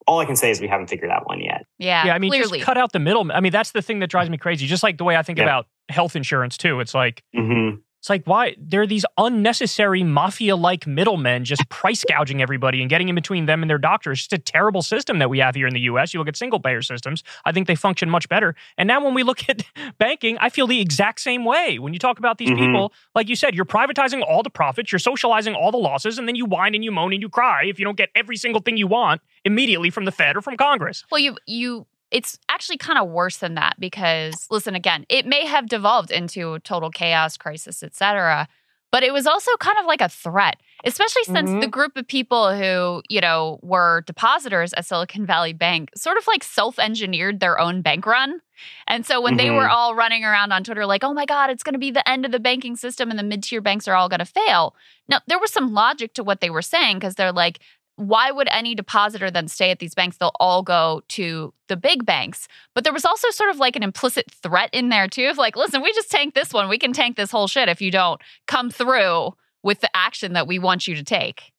all 0.08 0.20
I 0.20 0.24
can 0.24 0.36
say 0.36 0.50
is 0.52 0.60
we 0.60 0.68
haven't 0.68 0.86
figured 0.88 1.10
out 1.10 1.26
one 1.26 1.40
yet. 1.40 1.66
Yeah, 1.78 2.06
yeah. 2.06 2.14
I 2.14 2.18
mean, 2.20 2.30
clearly. 2.30 2.58
just 2.58 2.64
cut 2.64 2.78
out 2.78 2.92
the 2.92 3.00
middle. 3.00 3.28
I 3.32 3.40
mean, 3.40 3.50
that's 3.50 3.72
the 3.72 3.82
thing 3.82 3.98
that 4.00 4.06
drives 4.08 4.30
me 4.30 4.38
crazy. 4.38 4.64
Just 4.66 4.84
like 4.84 4.98
the 4.98 5.04
way 5.04 5.16
I 5.16 5.22
think 5.24 5.38
Yeah. 5.38 5.44
about 5.46 5.66
health 5.88 6.14
insurance 6.14 6.56
too. 6.56 6.78
It's 6.80 6.94
like 6.94 7.22
Mm-hmm. 7.34 7.78
It's 7.98 8.10
like 8.10 8.24
why 8.24 8.54
there 8.58 8.82
are 8.82 8.86
these 8.86 9.04
unnecessary 9.18 10.04
mafia-like 10.04 10.86
middlemen 10.86 11.44
just 11.44 11.68
price 11.68 12.04
gouging 12.08 12.40
everybody 12.40 12.80
and 12.80 12.88
getting 12.90 13.08
in 13.08 13.14
between 13.14 13.46
them 13.46 13.62
and 13.62 13.70
their 13.70 13.78
doctors. 13.78 14.18
It's 14.18 14.28
just 14.28 14.32
a 14.34 14.38
terrible 14.38 14.82
system 14.82 15.18
that 15.18 15.28
we 15.30 15.38
have 15.38 15.54
here 15.54 15.66
in 15.66 15.74
the 15.74 15.80
U.S. 15.80 16.14
You 16.14 16.20
look 16.20 16.28
at 16.28 16.36
single-payer 16.36 16.82
systems. 16.82 17.24
I 17.44 17.52
think 17.52 17.66
they 17.66 17.74
function 17.74 18.08
much 18.08 18.28
better. 18.28 18.54
And 18.78 18.86
now 18.86 19.04
when 19.04 19.14
we 19.14 19.22
look 19.22 19.48
at 19.48 19.62
banking, 19.98 20.38
I 20.38 20.50
feel 20.50 20.66
the 20.66 20.80
exact 20.80 21.20
same 21.20 21.44
way. 21.44 21.78
When 21.78 21.92
you 21.92 21.98
talk 21.98 22.18
about 22.18 22.38
these 22.38 22.50
Mhm. 22.50 22.58
people, 22.58 22.92
like 23.14 23.28
you 23.28 23.36
said, 23.36 23.54
you're 23.54 23.64
privatizing 23.64 24.22
all 24.22 24.42
the 24.42 24.50
profits, 24.50 24.92
you're 24.92 24.98
socializing 24.98 25.54
all 25.54 25.70
the 25.72 25.78
losses, 25.78 26.18
and 26.18 26.28
then 26.28 26.36
you 26.36 26.44
whine 26.46 26.74
and 26.74 26.84
you 26.84 26.92
moan 26.92 27.12
and 27.12 27.22
you 27.22 27.28
cry 27.28 27.64
if 27.64 27.78
you 27.78 27.84
don't 27.84 27.96
get 27.96 28.10
every 28.14 28.36
single 28.36 28.60
thing 28.60 28.76
you 28.76 28.86
want 28.86 29.20
immediately 29.44 29.90
from 29.90 30.04
the 30.04 30.12
Fed 30.12 30.36
or 30.36 30.42
from 30.42 30.56
Congress. 30.56 31.04
Well, 31.10 31.20
you 31.20 31.36
you 31.46 31.86
it's 32.10 32.38
actually 32.48 32.78
kind 32.78 32.98
of 32.98 33.08
worse 33.08 33.38
than 33.38 33.54
that 33.54 33.74
because 33.80 34.46
listen 34.50 34.74
again, 34.74 35.04
it 35.08 35.26
may 35.26 35.44
have 35.46 35.68
devolved 35.68 36.10
into 36.10 36.58
total 36.60 36.90
chaos, 36.90 37.36
crisis, 37.36 37.82
etc. 37.82 38.48
But 38.92 39.02
it 39.02 39.12
was 39.12 39.26
also 39.26 39.50
kind 39.58 39.76
of 39.80 39.86
like 39.86 40.00
a 40.00 40.08
threat, 40.08 40.56
especially 40.84 41.24
since 41.24 41.50
Mhm. 41.50 41.60
the 41.60 41.66
group 41.66 41.96
of 41.96 42.06
people 42.06 42.54
who, 42.56 43.02
you 43.08 43.20
know, 43.20 43.58
were 43.62 44.02
depositors 44.06 44.72
at 44.74 44.86
Silicon 44.86 45.26
Valley 45.26 45.52
Bank 45.52 45.90
sort 45.96 46.16
of 46.16 46.26
like 46.28 46.44
self-engineered 46.44 47.40
their 47.40 47.58
own 47.58 47.82
bank 47.82 48.06
run. 48.06 48.40
And 48.86 49.04
so 49.04 49.20
when 49.20 49.36
they 49.36 49.48
Mhm. 49.48 49.56
were 49.56 49.68
all 49.68 49.94
running 49.94 50.24
around 50.24 50.52
on 50.52 50.64
Twitter 50.64 50.86
like, 50.86 51.04
"Oh 51.04 51.12
my 51.12 51.26
god, 51.26 51.50
it's 51.50 51.62
going 51.62 51.74
to 51.74 51.78
be 51.78 51.90
the 51.90 52.08
end 52.08 52.24
of 52.24 52.32
the 52.32 52.38
banking 52.40 52.76
system 52.76 53.10
and 53.10 53.18
the 53.18 53.22
mid-tier 53.24 53.60
banks 53.60 53.86
are 53.88 53.94
all 53.94 54.08
going 54.08 54.20
to 54.20 54.24
fail." 54.24 54.74
Now, 55.08 55.20
there 55.26 55.38
was 55.38 55.52
some 55.52 55.74
logic 55.74 56.14
to 56.14 56.24
what 56.24 56.40
they 56.40 56.48
were 56.50 56.62
saying 56.62 56.98
because 56.98 57.16
they're 57.16 57.32
like, 57.32 57.58
why 57.96 58.30
would 58.30 58.48
any 58.50 58.74
depositor 58.74 59.30
then 59.30 59.48
stay 59.48 59.70
at 59.70 59.78
these 59.78 59.94
banks? 59.94 60.18
They'll 60.18 60.36
all 60.38 60.62
go 60.62 61.02
to 61.08 61.52
the 61.68 61.76
big 61.76 62.04
banks. 62.04 62.46
But 62.74 62.84
there 62.84 62.92
was 62.92 63.04
also 63.04 63.30
sort 63.30 63.50
of 63.50 63.56
like 63.56 63.74
an 63.74 63.82
implicit 63.82 64.30
threat 64.30 64.70
in 64.72 64.90
there 64.90 65.08
too 65.08 65.28
of 65.28 65.38
like, 65.38 65.56
listen, 65.56 65.82
we 65.82 65.92
just 65.92 66.10
tank 66.10 66.34
this 66.34 66.52
one. 66.52 66.68
We 66.68 66.78
can 66.78 66.92
tank 66.92 67.16
this 67.16 67.30
whole 67.30 67.48
shit 67.48 67.68
if 67.68 67.80
you 67.80 67.90
don't 67.90 68.20
come 68.46 68.70
through 68.70 69.34
with 69.62 69.80
the 69.80 69.90
action 69.94 70.34
that 70.34 70.46
we 70.46 70.58
want 70.58 70.86
you 70.86 70.94
to 70.94 71.02
take. 71.02 71.52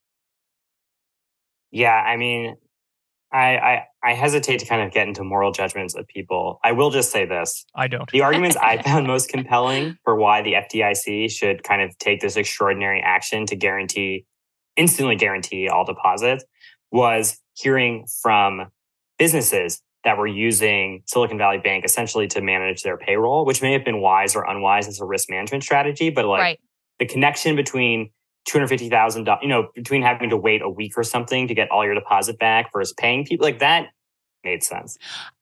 Yeah, 1.71 1.93
I 1.93 2.15
mean, 2.15 2.55
I, 3.31 3.57
I 3.57 3.83
I 4.03 4.13
hesitate 4.13 4.59
to 4.59 4.65
kind 4.65 4.81
of 4.81 4.93
get 4.93 5.07
into 5.07 5.23
moral 5.23 5.51
judgments 5.51 5.95
of 5.95 6.07
people. 6.07 6.59
I 6.63 6.71
will 6.71 6.91
just 6.91 7.11
say 7.11 7.25
this: 7.25 7.65
I 7.75 7.87
don't. 7.87 8.09
the 8.11 8.21
arguments 8.21 8.55
I 8.55 8.81
found 8.83 9.05
most 9.05 9.29
compelling 9.29 9.97
for 10.03 10.15
why 10.15 10.41
the 10.41 10.53
FDIC 10.53 11.29
should 11.31 11.63
kind 11.63 11.81
of 11.81 11.97
take 11.97 12.21
this 12.21 12.37
extraordinary 12.37 13.01
action 13.01 13.45
to 13.47 13.55
guarantee, 13.55 14.25
instantly 14.77 15.15
guarantee 15.15 15.67
all 15.67 15.83
deposits, 15.85 16.45
was 16.91 17.39
hearing 17.55 18.05
from 18.21 18.67
businesses 19.17 19.81
that 20.03 20.17
were 20.17 20.27
using 20.27 21.03
Silicon 21.05 21.37
Valley 21.37 21.57
Bank 21.57 21.83
essentially 21.83 22.27
to 22.27 22.41
manage 22.41 22.83
their 22.83 22.97
payroll, 22.97 23.45
which 23.45 23.61
may 23.61 23.73
have 23.73 23.83
been 23.83 23.99
wise 23.99 24.35
or 24.35 24.43
unwise 24.43 24.87
as 24.87 25.01
a 25.01 25.05
risk 25.05 25.29
management 25.29 25.63
strategy, 25.63 26.09
but 26.09 26.25
like 26.25 26.39
right. 26.39 26.59
the 26.99 27.05
connection 27.05 27.55
between 27.55 28.11
two 28.45 28.57
hundred 28.57 28.69
fifty 28.69 28.89
thousand 28.89 29.25
dollars, 29.25 29.41
you 29.41 29.49
know, 29.49 29.67
between 29.75 30.01
having 30.01 30.29
to 30.29 30.37
wait 30.37 30.61
a 30.61 30.69
week 30.69 30.93
or 30.95 31.03
something 31.03 31.47
to 31.49 31.53
get 31.53 31.69
all 31.71 31.83
your 31.83 31.95
deposit 31.95 32.39
back 32.39 32.71
versus 32.71 32.93
paying 32.97 33.25
people, 33.25 33.45
like 33.45 33.59
that 33.59 33.87
made 34.45 34.63
sense. 34.63 34.97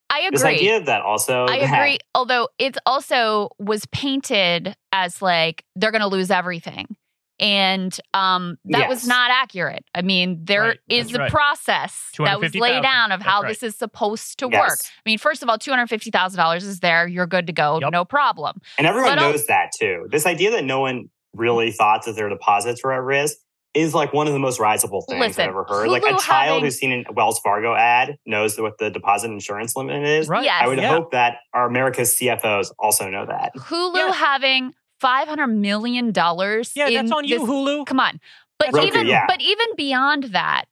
I 0.10 0.22
agree. 0.22 0.32
This 0.32 0.44
idea 0.44 0.82
that 0.82 1.02
also 1.02 1.46
I 1.46 1.60
that- 1.60 1.74
agree. 1.74 2.00
Although 2.16 2.50
it 2.58 2.78
also 2.86 3.50
was 3.60 3.86
painted 3.92 4.76
as 4.92 5.22
like 5.22 5.64
they're 5.76 5.92
going 5.92 6.02
to 6.02 6.08
lose 6.08 6.32
everything. 6.32 6.96
And 7.40 7.98
um, 8.14 8.58
that 8.66 8.88
was 8.88 9.06
not 9.06 9.30
accurate. 9.32 9.84
I 9.94 10.02
mean, 10.02 10.46
there 10.46 10.66
is 10.66 10.72
Right, 10.72 10.80
that's 10.88 11.12
the 11.12 11.20
right. 11.20 11.32
process 11.32 12.10
that 12.18 12.40
was 12.40 12.56
laid 12.56 12.82
250,000, 12.82 12.82
down 12.84 13.12
of 13.12 13.20
that's 13.20 13.30
how 13.30 13.42
right. 13.42 13.50
this 13.50 13.62
is 13.64 13.76
supposed 13.76 14.40
to 14.40 14.48
work. 14.48 14.80
I 14.82 15.02
mean, 15.06 15.18
first 15.18 15.44
of 15.44 15.50
all, 15.50 15.58
two 15.58 15.72
hundred 15.72 15.88
fifty 15.88 16.12
thousand 16.12 16.38
dollars 16.38 16.64
is 16.64 16.80
there. 16.80 17.08
You're 17.08 17.28
good 17.28 17.48
to 17.48 17.54
go. 17.54 17.80
Yep. 17.82 17.92
No 17.92 18.06
problem. 18.06 18.60
And 18.78 18.88
everyone 18.88 19.12
But 19.12 19.18
al- 19.20 19.32
knows 19.32 19.48
that 19.48 19.72
too. 19.78 20.08
This 20.12 20.26
idea 20.26 20.52
that 20.52 20.64
no 20.64 20.80
one 20.80 21.10
really 21.34 21.72
thought 21.72 22.06
that 22.06 22.16
their 22.16 22.30
deposits 22.30 22.82
were 22.84 22.94
at 22.94 23.02
risk 23.02 23.36
is 23.74 23.94
like 23.94 24.14
one 24.14 24.26
of 24.26 24.32
the 24.32 24.40
most 24.40 24.58
risible 24.58 25.02
things 25.02 25.20
Listen, 25.20 25.44
I've 25.44 25.50
ever 25.50 25.66
heard. 25.66 25.90
like 25.90 26.04
a 26.04 26.12
child 26.12 26.22
having- 26.22 26.64
who's 26.64 26.78
seen 26.78 27.04
a 27.10 27.12
Wells 27.12 27.42
Fargo 27.44 27.76
ad 27.76 28.16
knows 28.26 28.58
what 28.58 28.78
the 28.78 28.90
deposit 28.90 29.30
insurance 29.32 29.76
limit 29.76 30.02
is. 30.06 30.30
Right. 30.30 30.46
Yes. 30.46 30.62
I 30.64 30.68
would 30.70 30.78
Yeah. 30.78 30.88
hope 30.88 31.12
that 31.12 31.40
our 31.54 31.68
America's 31.68 32.16
CFOs 32.16 32.72
also 32.80 33.10
know 33.10 33.26
that. 33.26 33.52
Hulu 33.58 33.96
Yeah. 33.98 34.14
having 34.14 34.74
five 35.00 35.28
hundred 35.28 35.48
million 35.48 36.12
dollars. 36.12 36.72
Yeah, 36.76 36.90
that's 36.90 37.12
on 37.12 37.26
you, 37.26 37.40
this- 37.40 37.48
Hulu. 37.50 37.86
Come 37.86 38.00
on. 38.00 38.20
But 38.58 38.72
Roku, 38.74 38.88
even 38.88 39.08
yeah. 39.08 39.26
but 39.28 39.42
even 39.42 39.68
beyond 39.76 40.26
that, 40.26 40.66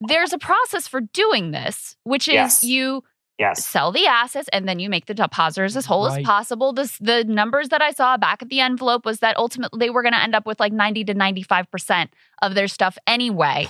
there's 0.00 0.32
a 0.32 0.38
process 0.38 0.88
for 0.88 1.00
doing 1.00 1.52
this, 1.52 1.96
which 2.04 2.26
is 2.28 2.34
Yes. 2.34 2.64
you 2.64 3.04
Yes. 3.38 3.64
sell 3.64 3.92
the 3.92 4.06
assets 4.06 4.48
and 4.52 4.68
then 4.68 4.78
you 4.78 4.88
make 4.90 5.06
the 5.06 5.14
depositors 5.14 5.76
as 5.76 5.86
whole 5.86 6.06
Right. 6.08 6.20
as 6.20 6.24
possible. 6.26 6.72
This, 6.72 6.98
the 6.98 7.24
numbers 7.24 7.70
that 7.70 7.80
I 7.82 7.90
saw 7.92 8.16
back 8.16 8.42
at 8.42 8.48
the 8.48 8.60
envelope 8.60 9.04
was 9.04 9.20
that 9.20 9.36
ultimately 9.36 9.78
they 9.78 9.90
were 9.90 10.02
going 10.02 10.12
to 10.12 10.22
end 10.22 10.34
up 10.34 10.46
with 10.46 10.60
like 10.60 10.72
90 10.72 11.04
to 11.04 11.14
95% 11.14 12.08
of 12.42 12.54
their 12.54 12.68
stuff 12.68 12.98
anyway. 13.06 13.68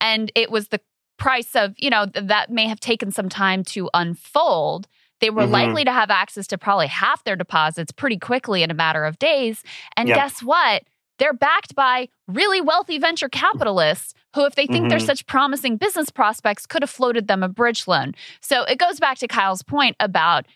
And 0.00 0.30
it 0.34 0.50
was 0.50 0.68
the 0.68 0.80
price 1.18 1.54
of, 1.56 1.74
you 1.78 1.90
know, 1.90 2.06
th- 2.06 2.26
that 2.28 2.50
may 2.50 2.68
have 2.68 2.80
taken 2.80 3.10
some 3.10 3.28
time 3.28 3.64
to 3.64 3.90
unfold. 3.92 4.88
They 5.22 5.30
were 5.30 5.44
Mhm. 5.46 5.50
likely 5.52 5.84
to 5.84 5.92
have 5.92 6.10
access 6.10 6.46
to 6.48 6.58
probably 6.58 6.88
half 6.88 7.24
their 7.24 7.36
deposits 7.36 7.92
pretty 7.92 8.18
quickly 8.18 8.62
in 8.62 8.70
a 8.70 8.74
matter 8.74 9.04
of 9.06 9.18
days. 9.18 9.62
And 9.96 10.08
Yep. 10.08 10.16
guess 10.16 10.42
what? 10.42 10.82
They're 11.18 11.32
backed 11.32 11.76
by 11.76 12.08
really 12.26 12.60
wealthy 12.60 12.98
venture 12.98 13.28
capitalists 13.28 14.14
who, 14.34 14.44
if 14.44 14.56
they 14.56 14.66
think 14.66 14.88
they're 14.88 14.98
Mhm. 14.98 15.06
such 15.06 15.24
promising 15.26 15.76
business 15.76 16.10
prospects, 16.10 16.66
could 16.66 16.82
have 16.82 16.90
floated 16.90 17.28
them 17.28 17.42
a 17.44 17.48
bridge 17.48 17.86
loan. 17.86 18.14
So 18.40 18.64
it 18.64 18.78
goes 18.78 18.98
back 18.98 19.18
to 19.18 19.28
Kyle's 19.28 19.62
point 19.62 19.94
about 20.00 20.46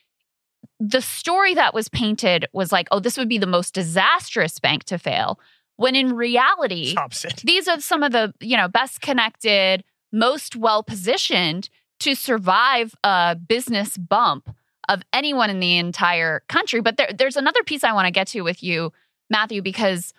the 0.81 1.01
story 1.01 1.55
that 1.55 1.73
was 1.73 1.89
painted 1.89 2.47
was 2.53 2.73
like, 2.73 2.89
oh, 2.91 2.99
this 2.99 3.17
would 3.17 3.29
be 3.29 3.39
the 3.39 3.47
most 3.47 3.73
disastrous 3.73 4.59
bank 4.59 4.83
to 4.85 4.99
fail. 4.99 5.39
When 5.77 5.95
in 5.95 6.15
reality, 6.15 6.97
these 7.45 7.69
are 7.69 7.79
some 7.81 8.03
of 8.03 8.11
the 8.13 8.35
you 8.41 8.57
know 8.57 8.67
best 8.67 9.01
connected 9.01 9.85
most 10.13 10.57
well 10.57 10.83
positioned 10.83 11.69
to 12.01 12.15
survive 12.15 12.95
a 13.05 13.37
business 13.37 13.97
bump 13.97 14.51
of 14.89 15.03
anyone 15.13 15.51
in 15.51 15.61
the 15.61 15.77
entire 15.79 16.43
country 16.49 16.81
but 16.81 16.97
there, 16.97 17.11
there's 17.17 17.37
another 17.37 17.63
piece 17.65 17.83
i 17.85 17.93
want 17.93 18.07
to 18.07 18.11
get 18.11 18.27
to 18.27 18.43
with 18.43 18.63
you 18.63 18.93
matthew 19.31 19.63
because 19.63 20.13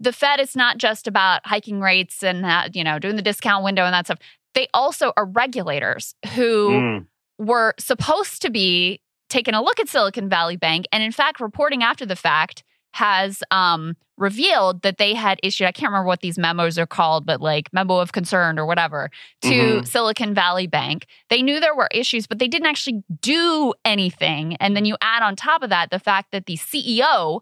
the 0.00 0.12
fed 0.12 0.40
is 0.40 0.56
not 0.56 0.78
just 0.78 1.06
about 1.06 1.40
hiking 1.46 1.80
rates 1.80 2.22
and 2.22 2.44
uh, 2.44 2.68
you 2.72 2.82
know 2.84 2.98
doing 2.98 3.16
the 3.16 3.22
discount 3.22 3.64
window 3.64 3.84
and 3.84 3.94
that 3.94 4.06
stuff 4.06 4.18
they 4.54 4.66
also 4.74 5.12
are 5.16 5.24
regulators 5.26 6.14
who 6.34 6.70
Mm. 6.70 7.06
were 7.38 7.74
supposed 7.78 8.42
to 8.42 8.50
be 8.50 9.00
taking 9.30 9.54
a 9.54 9.62
look 9.62 9.80
at 9.80 9.88
Silicon 9.88 10.28
Valley 10.28 10.56
Bank, 10.56 10.86
and 10.92 11.02
in 11.02 11.10
fact, 11.12 11.40
reporting 11.40 11.82
after 11.82 12.06
the 12.06 12.14
fact 12.16 12.62
has 12.94 13.42
um, 13.50 13.96
revealed 14.16 14.82
that 14.82 14.98
they 14.98 15.14
had 15.14 15.40
issued, 15.42 15.66
I 15.66 15.72
can't 15.72 15.90
remember 15.90 16.06
what 16.06 16.20
these 16.20 16.38
memos 16.38 16.78
are 16.78 16.86
called, 16.86 17.26
but 17.26 17.40
like 17.40 17.68
memo 17.72 17.96
of 17.96 18.12
concern 18.12 18.56
or 18.56 18.66
whatever 18.66 19.10
to 19.42 19.48
Mhm. 19.80 19.86
Silicon 19.86 20.32
Valley 20.32 20.68
Bank. 20.68 21.06
They 21.28 21.42
knew 21.42 21.58
there 21.58 21.74
were 21.74 21.88
issues, 21.90 22.28
but 22.28 22.38
they 22.38 22.46
didn't 22.46 22.68
actually 22.68 23.02
do 23.20 23.74
anything. 23.84 24.54
And 24.60 24.76
then 24.76 24.84
you 24.84 24.96
add 25.00 25.24
on 25.24 25.34
top 25.34 25.64
of 25.64 25.70
that 25.70 25.90
the 25.90 25.98
fact 25.98 26.30
that 26.30 26.46
the 26.46 26.56
CEO 26.56 27.40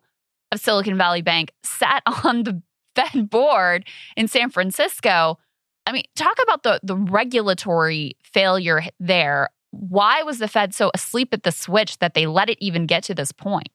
of 0.51 0.59
Silicon 0.61 0.97
Valley 0.97 1.21
Bank 1.21 1.53
sat 1.63 2.03
on 2.25 2.45
the 2.45 2.63
Fed 2.97 3.29
board 3.29 3.85
in 4.17 4.29
San 4.29 4.49
Francisco. 4.49 5.39
I 5.85 5.93
mean, 5.93 6.05
talk 6.17 6.39
about 6.43 6.63
the 6.63 6.81
the 6.83 6.97
regulatory 6.97 8.17
failure 8.23 8.85
there. 8.99 9.51
Why 9.71 10.23
was 10.23 10.39
the 10.39 10.49
Fed 10.49 10.75
so 10.75 10.91
asleep 10.95 11.35
at 11.35 11.43
the 11.43 11.53
switch 11.53 11.99
that 11.99 12.15
they 12.15 12.27
let 12.27 12.49
it 12.49 12.57
even 12.59 12.87
get 12.87 13.03
to 13.05 13.15
this 13.15 13.33
point? 13.33 13.69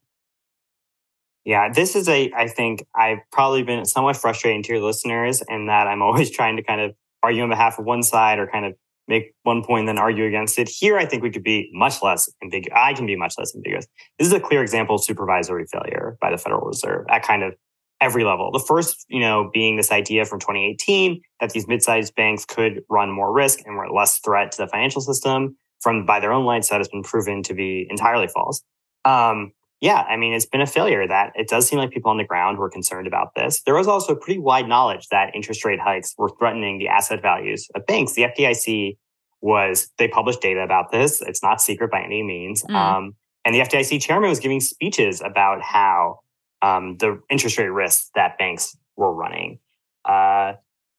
Yeah, 1.48 1.72
this 1.72 1.96
is 1.96 2.10
a, 2.10 2.30
I 2.36 2.50
think 2.50 2.86
I've 2.94 3.20
probably 3.32 3.64
been 3.64 3.86
somewhat 3.86 4.18
frustrating 4.18 4.64
to 4.64 4.74
your 4.74 4.84
listeners 4.84 5.42
in 5.48 5.68
that 5.68 5.88
I'm 5.88 6.02
always 6.02 6.30
trying 6.38 6.58
to 6.58 6.62
kind 6.62 6.82
of 6.82 6.94
argue 7.24 7.42
on 7.42 7.48
behalf 7.48 7.80
of 7.80 7.86
one 7.86 8.04
side 8.04 8.38
or 8.38 8.48
kind 8.48 8.66
of 8.66 8.74
make 9.08 9.34
one 9.44 9.64
point 9.64 9.88
and 9.88 9.88
then 9.88 9.98
argue 9.98 10.26
against 10.26 10.60
it. 10.60 10.68
Here, 10.68 10.98
I 10.98 11.06
think 11.06 11.24
we 11.24 11.32
could 11.32 11.46
be 11.46 11.70
much 11.72 12.04
less 12.04 12.30
ambiguous. 12.44 12.78
I 12.78 12.94
can 12.94 13.06
be 13.06 13.16
much 13.16 13.36
less 13.38 13.56
ambiguous. 13.56 13.88
This 14.20 14.28
is 14.28 14.34
a 14.34 14.42
clear 14.42 14.62
example 14.62 14.96
of 14.96 15.04
supervisory 15.06 15.66
failure 15.72 16.18
by 16.20 16.32
the 16.32 16.38
Federal 16.38 16.68
Reserve 16.68 17.06
at 17.10 17.24
kind 17.24 17.44
of 17.44 17.54
every 18.02 18.26
level. 18.26 18.52
The 18.52 18.60
first, 18.60 19.06
you 19.08 19.22
know, 19.22 19.50
being 19.54 19.78
this 19.78 19.90
idea 19.90 20.26
from 20.26 20.42
2018 20.42 21.22
that 21.40 21.52
these 21.52 21.66
mid-sized 21.66 22.14
banks 22.16 22.44
could 22.44 22.82
run 22.90 23.10
more 23.10 23.32
risk 23.32 23.62
and 23.66 23.78
were 23.78 23.90
less 23.90 24.20
threat 24.20 24.52
to 24.52 24.58
the 24.58 24.68
financial 24.68 25.00
system 25.00 25.56
from 25.80 26.06
by 26.06 26.20
their 26.20 26.34
own 26.34 26.44
lights 26.44 26.68
that 26.68 26.82
has 26.82 26.90
been 26.90 27.04
proven 27.04 27.42
to 27.44 27.54
be 27.54 27.88
entirely 27.90 28.28
false. 28.28 28.62
Um, 29.06 29.54
yeah, 29.80 30.02
I 30.10 30.18
mean, 30.18 30.34
it's 30.34 30.46
been 30.46 30.62
a 30.62 30.68
failure 30.68 31.08
that 31.08 31.34
it 31.36 31.48
does 31.48 31.68
seem 31.68 31.78
like 31.78 31.92
people 31.92 32.10
on 32.10 32.18
the 32.18 32.24
ground 32.24 32.58
were 32.58 32.70
concerned 32.70 33.06
about 33.06 33.36
this. 33.36 33.62
There 33.62 33.76
was 33.76 33.88
also 33.88 34.16
pretty 34.16 34.40
wide 34.40 34.68
knowledge 34.68 35.08
that 35.10 35.36
interest 35.36 35.64
rate 35.64 35.80
hikes 35.80 36.16
were 36.18 36.30
threatening 36.40 36.80
the 36.80 36.88
asset 36.88 37.22
values 37.22 37.68
of 37.76 37.86
banks. 37.86 38.14
The 38.14 38.24
FDIC 38.24 38.98
was, 39.42 39.92
they 40.00 40.08
published 40.08 40.42
data 40.42 40.62
about 40.62 40.92
this. 40.92 41.22
It's 41.22 41.44
not 41.44 41.62
secret 41.62 41.92
by 41.92 42.02
any 42.02 42.24
means. 42.24 42.64
Mm. 42.64 42.74
Um, 42.74 43.16
and 43.46 43.54
the 43.54 43.60
FDIC 43.60 44.02
chairman 44.02 44.30
was 44.30 44.40
giving 44.40 44.60
speeches 44.60 45.22
about 45.22 45.62
how 45.62 46.22
um, 46.64 46.98
the 46.98 47.22
interest 47.30 47.60
rate 47.60 47.68
risks 47.68 48.10
that 48.16 48.38
banks 48.40 48.76
were 48.96 49.14
running. 49.14 49.60
Uh, 50.06 50.54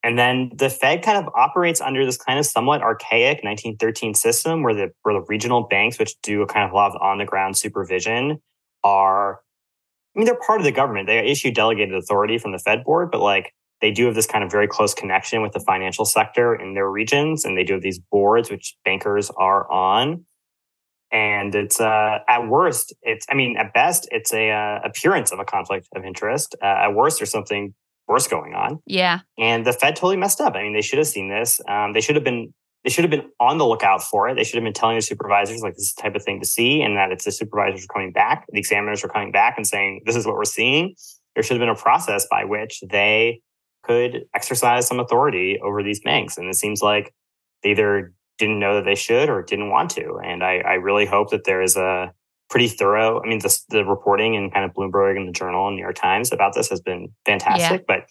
and 0.05 0.16
then 0.16 0.52
the 0.55 0.70
Fed 0.70 1.02
kind 1.02 1.18
of 1.18 1.32
operates 1.34 1.80
under 1.80 2.06
this 2.06 2.16
kind 2.16 2.38
of 2.38 2.46
somewhat 2.46 2.80
archaic 2.82 3.42
1913 3.42 4.14
system 4.14 4.62
where 4.62 4.72
the, 4.72 4.92
where 5.02 5.14
the 5.14 5.26
regional 5.28 5.62
banks, 5.62 5.98
which 5.98 6.14
do 6.22 6.42
a 6.42 6.46
kind 6.46 6.64
of 6.64 6.70
a 6.70 6.74
lot 6.76 6.94
of 6.94 7.02
on 7.02 7.18
the 7.18 7.24
ground 7.24 7.56
supervision, 7.56 8.40
are, 8.84 9.40
I 10.14 10.18
mean, 10.18 10.26
they're 10.26 10.38
part 10.46 10.60
of 10.60 10.64
the 10.64 10.72
government. 10.72 11.06
They 11.06 11.18
issue 11.18 11.50
delegated 11.50 11.94
authority 11.94 12.38
from 12.38 12.52
the 12.52 12.59
Fed 12.59 12.84
board, 12.84 13.10
but 13.10 13.20
like 13.20 13.52
they 13.80 13.90
do 13.90 14.06
have 14.06 14.14
this 14.14 14.26
kind 14.26 14.42
of 14.42 14.50
very 14.50 14.66
close 14.66 14.94
connection 14.94 15.42
with 15.42 15.52
the 15.52 15.60
financial 15.60 16.05
sector 16.05 16.55
in 16.55 16.74
their 16.74 16.90
regions. 16.90 17.44
And 17.44 17.56
they 17.56 17.64
do 17.64 17.74
have 17.74 17.82
these 17.82 17.98
boards, 17.98 18.50
which 18.50 18.76
bankers 18.84 19.30
are 19.36 19.70
on. 19.70 20.24
And 21.10 21.55
it's, 21.55 21.80
uh, 21.80 22.18
at 22.28 22.48
worst, 22.48 22.94
it's, 23.02 23.24
I 23.30 23.34
mean, 23.34 23.56
at 23.56 23.72
best, 23.72 24.09
it's 24.10 24.34
a 24.34 24.50
uh, 24.50 24.80
appearance 24.84 25.32
of 25.32 25.38
a 25.38 25.44
conflict 25.44 25.88
of 25.94 26.05
interest. 26.05 26.55
Uh, 26.62 26.66
at 26.66 26.88
worst, 26.88 27.18
there's 27.18 27.30
something 27.30 27.72
worse 28.09 28.26
going 28.26 28.55
on. 28.55 28.80
Yeah. 28.86 29.20
And 29.38 29.66
the 29.66 29.72
Fed 29.72 29.96
totally 29.96 30.16
messed 30.16 30.40
up. 30.40 30.55
I 30.55 30.62
mean, 30.62 30.74
they 30.74 30.82
should 30.82 30.98
have 30.98 31.06
seen 31.06 31.30
this. 31.30 31.60
Um, 31.68 31.92
they 31.92 32.00
should 32.00 32.16
have 32.16 32.24
been 32.24 32.52
they 32.84 32.90
should 32.90 33.05
have 33.05 33.10
been 33.10 33.28
on 33.40 33.59
the 33.59 33.66
lookout 33.66 34.02
for 34.02 34.28
it. 34.28 34.34
They 34.34 34.44
should 34.44 34.55
have 34.55 34.64
been 34.64 34.72
telling 34.72 34.94
their 34.94 35.00
supervisors 35.00 35.62
like 35.62 35.74
this 35.74 35.88
is 35.88 35.94
the 35.94 36.02
type 36.02 36.14
of 36.14 36.22
thing 36.22 36.40
to 36.40 36.46
see, 36.46 36.82
and 36.82 36.96
that 36.96 37.10
it's 37.10 37.24
the 37.24 37.32
supervisors 37.32 37.84
are 37.84 37.92
coming 37.92 38.12
back, 38.12 38.46
the 38.48 38.59
examiners 38.59 39.05
are 39.05 39.09
coming 39.09 39.32
back 39.32 39.55
and 39.56 39.66
saying 39.66 40.02
this 40.06 40.16
is 40.16 40.26
what 40.26 40.36
we're 40.36 40.44
seeing. 40.44 40.94
There 41.34 41.42
should 41.42 41.55
have 41.55 41.60
been 41.60 41.68
a 41.68 41.74
process 41.74 42.26
by 42.30 42.44
which 42.44 42.82
they 42.88 43.42
could 43.82 44.24
exercise 44.34 44.86
some 44.86 45.00
authority 45.00 45.59
over 45.62 45.82
these 45.82 46.00
banks, 46.00 46.38
and 46.38 46.48
it 46.48 46.56
seems 46.56 46.82
like 46.82 47.14
they 47.62 47.70
either 47.70 48.12
didn't 48.38 48.60
know 48.60 48.76
that 48.76 48.84
they 48.84 48.94
should 48.94 49.28
or 49.28 49.42
didn't 49.42 49.70
want 49.70 49.90
to. 49.90 50.20
And 50.24 50.44
I, 50.44 50.59
I 50.59 50.74
really 50.74 51.06
hope 51.06 51.30
that 51.30 51.44
there 51.44 51.60
is 51.60 51.76
a 51.76 52.12
pretty 52.48 52.68
thorough. 52.68 53.20
I 53.22 53.26
mean, 53.26 53.40
the, 53.40 53.59
the 53.68 53.84
reporting 53.84 54.34
in 54.34 54.50
kind 54.50 54.64
of 54.64 54.72
Bloomberg 54.72 55.16
and 55.16 55.28
the 55.28 55.32
Journal 55.32 55.66
and 55.66 55.76
New 55.76 55.82
York 55.82 55.96
Times 55.96 56.32
about 56.32 56.55
this 56.55 56.68
has 56.70 56.80
been 56.80 57.09
fantastic, 57.26 57.80
yeah. 57.80 57.96
but 57.96 58.09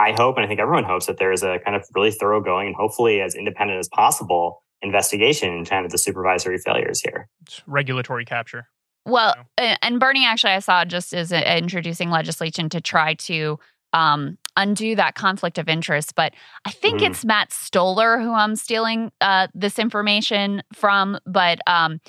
I 0.00 0.12
hope, 0.12 0.36
and 0.36 0.44
I 0.44 0.48
think 0.48 0.60
everyone 0.60 0.84
hopes 0.84 1.06
that 1.06 1.18
there 1.18 1.30
is 1.30 1.42
a 1.42 1.58
kind 1.58 1.76
of 1.76 1.84
really 1.94 2.10
thoroughgoing 2.10 2.68
and 2.68 2.76
hopefully 2.76 3.20
as 3.20 3.34
independent 3.34 3.78
as 3.78 3.88
possible 3.88 4.62
investigation 4.82 5.52
into 5.52 5.70
kind 5.70 5.84
of 5.84 5.92
the 5.92 5.98
supervisory 5.98 6.56
failures 6.58 7.00
here. 7.02 7.28
It's 7.42 7.62
regulatory 7.66 8.24
capture. 8.24 8.68
Well, 9.04 9.34
and 9.58 10.00
Bernie 10.00 10.24
actually, 10.24 10.52
I 10.52 10.60
saw 10.60 10.84
just 10.84 11.12
is 11.12 11.32
introducing 11.32 12.10
legislation 12.10 12.68
to 12.70 12.80
try 12.80 13.14
to 13.14 13.58
um, 13.92 14.38
undo 14.56 14.94
that 14.96 15.14
conflict 15.14 15.58
of 15.58 15.68
interest. 15.68 16.14
But 16.14 16.34
I 16.64 16.70
think 16.70 17.00
mm. 17.00 17.10
it's 17.10 17.24
Matt 17.24 17.52
Stoller 17.52 18.18
who 18.20 18.32
I'm 18.32 18.56
stealing 18.56 19.10
uh, 19.20 19.48
this 19.54 19.78
information 19.78 20.62
from. 20.72 21.18
But 21.26 21.60
um, 21.66 22.00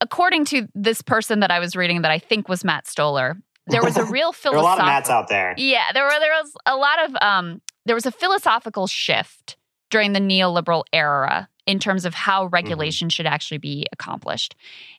according 0.00 0.44
to 0.46 0.68
this 0.74 1.02
person 1.02 1.40
that 1.40 1.50
I 1.50 1.58
was 1.58 1.76
reading, 1.76 2.02
that 2.02 2.10
I 2.10 2.18
think 2.18 2.48
was 2.48 2.64
Matt 2.64 2.86
Stoller, 2.86 3.40
there 3.70 3.82
was 3.82 3.96
a 3.96 4.04
real 4.10 4.32
philosophical. 4.32 4.60
a 4.60 4.62
lot 4.62 4.78
of 4.78 4.86
Matts 4.86 5.10
out 5.10 5.28
there. 5.28 5.54
Yeah, 5.56 5.92
there 5.92 6.04
were 6.04 6.18
there 6.20 6.32
was 6.42 6.52
a 6.66 6.76
lot 6.76 7.04
of 7.04 7.16
um, 7.20 7.60
there 7.86 7.94
was 7.94 8.06
a 8.06 8.12
philosophical 8.12 8.86
shift 8.86 9.56
during 9.90 10.12
the 10.12 10.20
neoliberal 10.20 10.84
era 10.92 11.48
in 11.66 11.78
terms 11.78 12.04
of 12.04 12.14
how 12.14 12.44
mm-hmm. 12.44 12.54
regulation 12.54 13.06
mm-hmm. 13.06 13.10
should 13.10 13.26
actually 13.26 13.58
be 13.58 13.86
accomplished. 13.92 14.56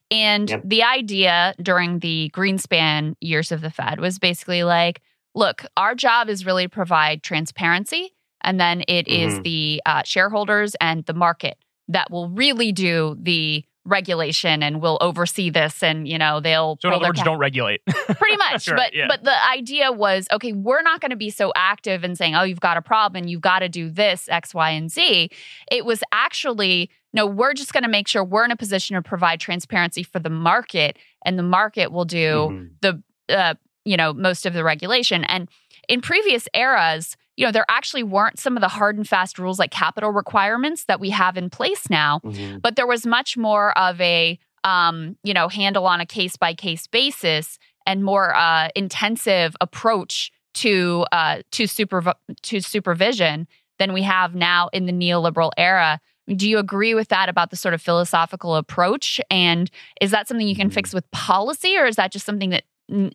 And 0.10 0.49
yep. 0.49 0.61
the 0.65 0.84
idea 0.84 1.56
during 1.61 1.99
the 1.99 2.31
Greenspan 2.34 3.15
years 3.22 3.52
of 3.52 3.61
the 3.61 3.72
Fed 3.72 3.99
was 3.99 4.19
basically 4.19 4.64
like, 4.64 5.02
look, 5.34 5.65
our 5.77 5.95
job 5.95 6.27
is 6.27 6.45
really 6.45 6.65
to 6.65 6.69
provide 6.69 7.23
transparency, 7.23 8.14
and 8.41 8.60
then 8.60 8.81
it 8.88 9.07
mm-hmm. 9.07 9.30
is 9.30 9.41
the 9.41 9.81
uh, 9.85 10.03
shareholders 10.03 10.76
and 10.81 11.06
the 11.06 11.14
market 11.14 11.57
that 11.88 12.11
will 12.11 12.30
really 12.30 12.72
do 12.72 13.18
the 13.19 13.64
regulation 13.83 14.61
and 14.61 14.79
we'll 14.79 14.99
oversee 15.01 15.49
this 15.49 15.81
and 15.81 16.07
you 16.07 16.17
know 16.17 16.39
they'll 16.39 16.77
so 16.81 16.89
in 16.89 16.93
other 16.93 17.07
words 17.07 17.21
don't 17.23 17.39
regulate 17.39 17.83
pretty 17.87 18.37
much 18.37 18.63
sure, 18.63 18.75
but 18.75 18.93
yeah. 18.93 19.07
but 19.07 19.23
the 19.23 19.49
idea 19.49 19.91
was 19.91 20.27
okay 20.31 20.53
we're 20.53 20.83
not 20.83 21.01
going 21.01 21.09
to 21.09 21.15
be 21.15 21.31
so 21.31 21.51
active 21.55 22.03
in 22.03 22.15
saying 22.15 22.35
oh 22.35 22.43
you've 22.43 22.59
got 22.59 22.77
a 22.77 22.81
problem 22.81 23.19
and 23.19 23.29
you've 23.29 23.41
got 23.41 23.59
to 23.59 23.69
do 23.69 23.89
this 23.89 24.29
x 24.29 24.53
y 24.53 24.69
and 24.69 24.91
z 24.91 25.29
it 25.71 25.83
was 25.83 26.03
actually 26.11 26.91
no 27.11 27.25
we're 27.25 27.55
just 27.55 27.73
going 27.73 27.83
to 27.83 27.89
make 27.89 28.07
sure 28.07 28.23
we're 28.23 28.45
in 28.45 28.51
a 28.51 28.55
position 28.55 28.95
to 28.95 29.01
provide 29.01 29.39
transparency 29.39 30.03
for 30.03 30.19
the 30.19 30.29
market 30.29 30.97
and 31.25 31.39
the 31.39 31.43
market 31.43 31.91
will 31.91 32.05
do 32.05 32.49
mm-hmm. 32.51 32.65
the 32.81 33.01
uh, 33.35 33.55
you 33.83 33.97
know 33.97 34.13
most 34.13 34.45
of 34.45 34.53
the 34.53 34.63
regulation 34.63 35.23
and 35.23 35.49
in 35.89 36.01
previous 36.01 36.47
eras 36.53 37.17
you 37.37 37.45
know, 37.45 37.51
there 37.51 37.65
actually 37.69 38.03
weren't 38.03 38.39
some 38.39 38.57
of 38.57 38.61
the 38.61 38.67
hard 38.67 38.97
and 38.97 39.07
fast 39.07 39.39
rules 39.39 39.57
like 39.57 39.71
capital 39.71 40.11
requirements 40.11 40.85
that 40.85 40.99
we 40.99 41.09
have 41.09 41.37
in 41.37 41.49
place 41.49 41.89
now, 41.89 42.19
mm-hmm. 42.23 42.59
but 42.59 42.75
there 42.75 42.87
was 42.87 43.05
much 43.05 43.37
more 43.37 43.77
of 43.77 43.99
a, 44.01 44.37
um, 44.63 45.17
you 45.23 45.33
know, 45.33 45.47
handle 45.47 45.87
on 45.87 46.01
a 46.01 46.05
case 46.05 46.35
by 46.35 46.53
case 46.53 46.87
basis 46.87 47.57
and 47.85 48.03
more 48.03 48.35
uh, 48.35 48.69
intensive 48.75 49.55
approach 49.61 50.31
to 50.53 51.05
uh, 51.11 51.41
to 51.51 51.67
super 51.67 52.13
to 52.41 52.59
supervision 52.59 53.47
than 53.79 53.93
we 53.93 54.03
have 54.03 54.35
now 54.35 54.69
in 54.73 54.85
the 54.85 54.91
neoliberal 54.91 55.51
era. 55.57 55.99
Do 56.27 56.47
you 56.47 56.59
agree 56.59 56.93
with 56.93 57.07
that 57.07 57.29
about 57.29 57.49
the 57.49 57.55
sort 57.55 57.73
of 57.73 57.81
philosophical 57.81 58.55
approach? 58.55 59.19
And 59.31 59.71
is 59.99 60.11
that 60.11 60.27
something 60.27 60.47
you 60.47 60.55
can 60.55 60.69
fix 60.69 60.89
mm-hmm. 60.89 60.97
with 60.97 61.11
policy, 61.11 61.77
or 61.77 61.85
is 61.85 61.95
that 61.95 62.11
just 62.11 62.25
something 62.25 62.51
that 62.51 62.63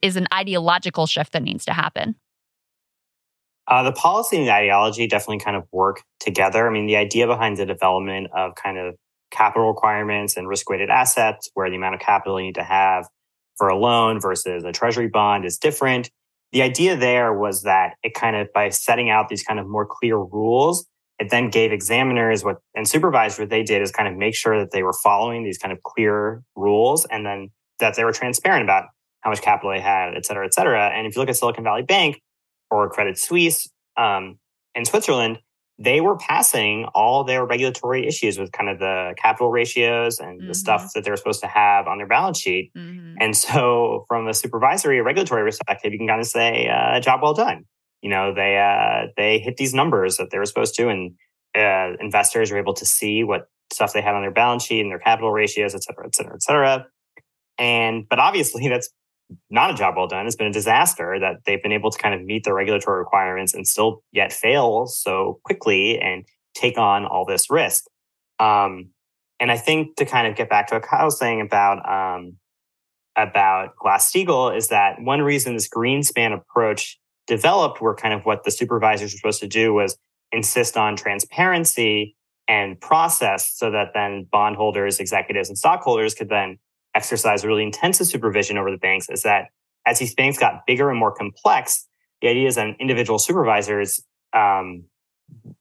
is 0.02 0.16
an 0.16 0.26
ideological 0.32 1.06
shift 1.06 1.32
that 1.32 1.43
needs 1.43 1.64
to 1.66 1.72
happen? 1.72 2.16
Uh, 3.68 3.82
the 3.82 3.93
policy 3.93 4.36
and 4.36 4.47
the 4.47 4.52
ideology 4.52 5.06
definitely 5.06 5.38
kind 5.38 5.56
of 5.56 5.64
work 5.72 6.02
together. 6.20 6.68
I 6.68 6.72
mean, 6.72 6.86
the 6.86 6.97
idea 6.97 7.26
behind 7.26 7.56
the 7.56 7.66
development 7.66 8.28
of 8.34 8.55
kind 8.55 8.78
of 8.78 8.94
capital 9.30 9.68
requirements 9.68 10.36
and 10.36 10.47
risk 10.48 10.70
weighted 10.70 10.88
assets, 10.88 11.51
where 11.55 11.68
the 11.68 11.76
amount 11.76 11.97
of 11.97 12.01
capital 12.01 12.38
you 12.38 12.47
need 12.47 12.55
to 12.55 12.62
have 12.62 13.09
for 13.56 13.68
a 13.68 13.76
loan 13.76 14.20
versus 14.20 14.62
a 14.64 14.70
treasury 14.70 15.09
bond 15.09 15.44
is 15.44 15.59
different. 15.59 16.10
The 16.52 16.62
idea 16.62 16.97
there 16.97 17.32
was 17.32 17.62
that 17.62 17.94
it 18.05 18.14
kind 18.14 18.36
of, 18.36 18.52
by 18.52 18.68
setting 18.68 19.10
out 19.10 19.28
these 19.28 19.43
kind 19.43 19.59
of 19.59 19.66
more 19.66 19.84
clear 19.84 20.16
rules, 20.16 20.86
it 21.18 21.30
then 21.30 21.51
gave 21.51 21.72
examiners 21.72 22.44
what 22.44 22.59
and 22.74 22.86
supervisors 22.86 23.38
what 23.38 23.51
they 23.51 23.62
did 23.64 23.82
is 23.82 23.90
kind 23.90 24.06
of 24.06 24.16
make 24.16 24.36
sure 24.36 24.60
that 24.60 24.70
they 24.70 24.82
were 24.82 24.93
following 24.93 25.43
these 25.43 25.59
kind 25.59 25.72
of 25.72 25.82
clear 25.82 26.43
rules 26.55 27.05
and 27.06 27.26
then 27.26 27.51
that 27.80 27.97
they 27.97 28.05
were 28.05 28.12
transparent 28.12 28.62
about 28.62 28.84
how 29.22 29.30
much 29.30 29.43
capital 29.43 29.70
they 29.70 29.80
had, 29.80 30.14
et 30.14 30.24
cetera, 30.24 30.47
et 30.47 30.55
cetera. 30.55 30.90
And 30.90 31.06
if 31.06 31.16
you 31.16 31.20
look 31.20 31.28
at 31.28 31.36
Silicon 31.36 31.64
Valley 31.64 31.82
Bank, 31.82 32.20
or 32.70 32.88
Credit 32.90 33.18
Suisse 33.18 33.68
um, 33.97 34.38
in 34.74 34.84
Switzerland, 34.84 35.38
they 35.78 36.01
were 36.01 36.16
passing 36.16 36.86
all 36.94 37.22
their 37.22 37.44
regulatory 37.44 38.06
issues 38.06 38.38
with 38.38 38.51
kind 38.52 38.70
of 38.70 38.78
the 38.78 39.14
capital 39.18 39.51
ratios 39.51 40.18
and 40.18 40.38
mm-hmm. 40.38 40.48
the 40.48 40.55
stuff 40.55 40.82
mm-hmm. 40.82 40.88
that 40.94 41.05
they're 41.05 41.16
supposed 41.16 41.40
to 41.40 41.47
have 41.47 41.86
on 41.86 41.98
their 41.98 42.06
balance 42.06 42.40
sheet. 42.40 42.72
Mm-hmm. 42.76 43.16
And 43.20 43.36
so, 43.36 44.06
from 44.09 44.26
a 44.26 44.34
supervisory 44.34 44.98
or 44.98 45.05
regulatory 45.05 45.44
perspective, 45.44 45.93
you 45.93 45.98
can 45.98 46.09
kind 46.09 46.20
of 46.20 46.26
say, 46.26 46.68
uh, 46.68 46.98
"Job 47.01 47.20
well 47.22 47.34
done." 47.34 47.64
You 48.02 48.10
know, 48.10 48.32
they 48.34 48.59
uh, 48.59 49.09
they 49.16 49.38
hit 49.38 49.56
these 49.59 49.74
numbers 49.74 50.16
that 50.16 50.30
they 50.30 50.38
were 50.38 50.47
supposed 50.47 50.74
to, 50.76 50.88
and 50.88 51.14
uh, 51.55 51.97
investors 52.01 52.51
are 52.51 52.59
able 52.59 52.74
to 52.74 52.86
see 52.86 53.24
what 53.24 53.48
stuff 53.72 53.93
they 53.93 54.01
had 54.01 54.14
on 54.14 54.22
their 54.22 54.30
balance 54.30 54.64
sheet 54.64 54.80
and 54.80 54.90
their 54.90 54.98
capital 54.98 55.32
ratios, 55.32 55.74
et 55.74 55.82
cetera, 55.82 56.06
et 56.06 56.14
cetera, 56.14 56.34
et 56.34 56.43
cetera. 56.43 56.86
And 57.59 58.09
but 58.09 58.18
obviously, 58.18 58.68
that's 58.68 58.88
not 59.51 59.70
a 59.70 59.74
job 59.74 59.94
well 59.97 60.07
done. 60.07 60.27
It's 60.27 60.36
been 60.36 60.47
a 60.47 60.53
disaster 60.53 61.19
that 61.19 61.44
they've 61.44 61.62
been 61.62 61.73
able 61.73 61.90
to 61.90 61.98
kind 61.98 62.15
of 62.15 62.23
meet 62.23 62.44
the 62.44 62.53
regulatory 62.53 62.98
requirements 62.98 63.55
and 63.55 63.66
still 63.66 64.03
yet 64.12 64.32
fail 64.32 64.86
so 64.86 65.40
quickly 65.44 65.98
and 65.98 66.24
take 66.55 66.78
on 66.78 67.05
all 67.05 67.24
this 67.24 67.51
risk. 67.51 67.85
Um, 68.39 68.90
and 69.40 69.51
I 69.51 69.59
think 69.59 69.97
to 69.97 70.05
kind 70.05 70.27
of 70.27 70.36
get 70.36 70.48
back 70.48 70.69
to 70.69 70.74
what 70.77 70.82
Kyle 70.82 71.07
was 71.07 71.19
saying 71.19 71.40
about 71.40 71.86
um, 71.89 72.36
about 73.16 73.77
Glass 73.77 74.11
Steagall 74.11 74.57
is 74.57 74.69
that 74.69 75.01
one 75.01 75.23
reason 75.23 75.55
this 75.55 75.69
Greenspan 75.69 76.35
approach 76.35 76.98
developed, 77.27 77.81
where 77.81 77.94
kind 77.94 78.15
of 78.15 78.24
what 78.24 78.44
the 78.44 78.51
supervisors 78.51 79.12
were 79.12 79.19
supposed 79.19 79.40
to 79.40 79.48
do 79.48 79.74
was 79.74 79.97
insist 80.32 80.77
on 80.77 80.97
transparency 80.97 82.15
and 82.48 82.81
process, 82.81 83.53
so 83.55 83.70
that 83.70 83.89
then 83.93 84.27
bondholders, 84.31 85.01
executives, 85.01 85.48
and 85.48 85.59
stockholders 85.59 86.15
could 86.15 86.28
then 86.28 86.59
exercise 86.97 87.44
really 87.44 87.62
intensive 87.62 88.06
supervision 88.06 88.56
over 88.59 88.70
the 88.70 88.78
banks 88.78 89.09
is 89.09 89.23
that 89.23 89.48
as 89.86 89.98
these 89.98 90.14
banks 90.14 90.39
got 90.39 90.66
bigger 90.66 90.90
and 90.90 90.98
more 90.98 91.12
complex, 91.14 91.86
the 92.20 92.28
idea 92.28 92.48
is 92.48 92.56
that 92.56 92.68
individual 92.81 93.18
supervisors' 93.18 94.02
um, 94.32 94.85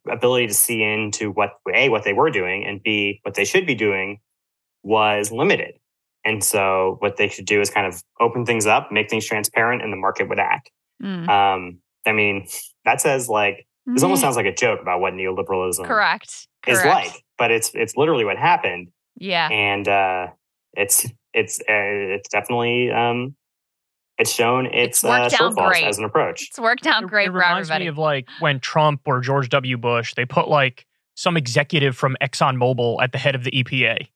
ability 0.09 0.47
to 0.47 0.53
see 0.53 0.81
into 0.83 1.31
what 1.31 1.51
a 1.73 1.89
what 1.89 2.03
they 2.03 2.13
were 2.13 2.31
doing 2.31 2.63
and 2.65 2.81
b 2.83 3.19
what 3.23 3.33
they 3.35 3.45
should 3.45 3.65
be 3.65 3.75
doing 3.75 4.19
was 4.83 5.31
limited. 5.31 5.73
And 6.23 6.43
so 6.43 6.97
what 6.99 7.17
they 7.17 7.27
should 7.27 7.45
do 7.45 7.61
is 7.61 7.69
kind 7.69 7.85
of 7.85 8.01
open 8.19 8.45
things 8.45 8.65
up, 8.65 8.91
make 8.91 9.09
things 9.09 9.25
transparent, 9.27 9.83
and 9.83 9.91
the 9.93 9.97
market 9.97 10.27
would 10.29 10.39
act. 10.39 10.71
Mm. 11.03 11.27
Um, 11.29 11.79
I 12.05 12.11
mean, 12.13 12.47
that 12.85 13.01
says 13.01 13.27
like 13.29 13.67
this 13.85 14.01
almost 14.01 14.19
Mhm. 14.19 14.25
sounds 14.25 14.35
like 14.35 14.47
a 14.47 14.53
joke 14.55 14.79
about 14.81 14.99
what 15.01 15.13
neoliberalism 15.13 15.85
correct. 15.85 16.47
is 16.67 16.79
Correct. 16.81 16.85
like, 17.07 17.23
but 17.37 17.51
it's 17.51 17.71
it's 17.75 17.95
literally 17.95 18.25
what 18.25 18.37
happened, 18.37 18.89
Yeah. 19.17 19.47
and 19.51 19.87
uh, 19.87 20.27
it's 20.75 21.05
it's 21.35 21.59
uh, 21.59 21.63
it's 21.69 22.29
definitely 22.29 22.89
um, 22.91 23.35
it's 24.17 24.31
shown 24.31 24.65
its, 24.67 25.03
It's 25.03 25.03
worked 25.03 25.39
uh, 25.39 25.45
out 25.45 25.55
great. 25.55 25.83
as 25.83 25.97
an 25.99 26.05
approach. 26.05 26.47
It's 26.49 26.57
worked 26.59 26.87
out 26.87 27.03
It- 27.03 27.09
great 27.09 27.27
it 27.27 27.31
for 27.31 27.37
reminds 27.39 27.69
everybody. 27.69 27.85
me 27.85 27.89
of 27.89 27.97
like 27.97 28.27
when 28.39 28.59
Trump 28.59 29.01
or 29.05 29.19
George 29.19 29.49
W. 29.49 29.77
Bush 29.77 30.13
they 30.15 30.25
put 30.25 30.47
like 30.47 30.85
some 31.15 31.37
executive 31.37 31.95
from 31.95 32.17
ExxonMobil 32.21 33.01
at 33.03 33.11
the 33.11 33.17
head 33.17 33.35
of 33.35 33.43
the 33.43 33.51
EPA. 33.51 34.07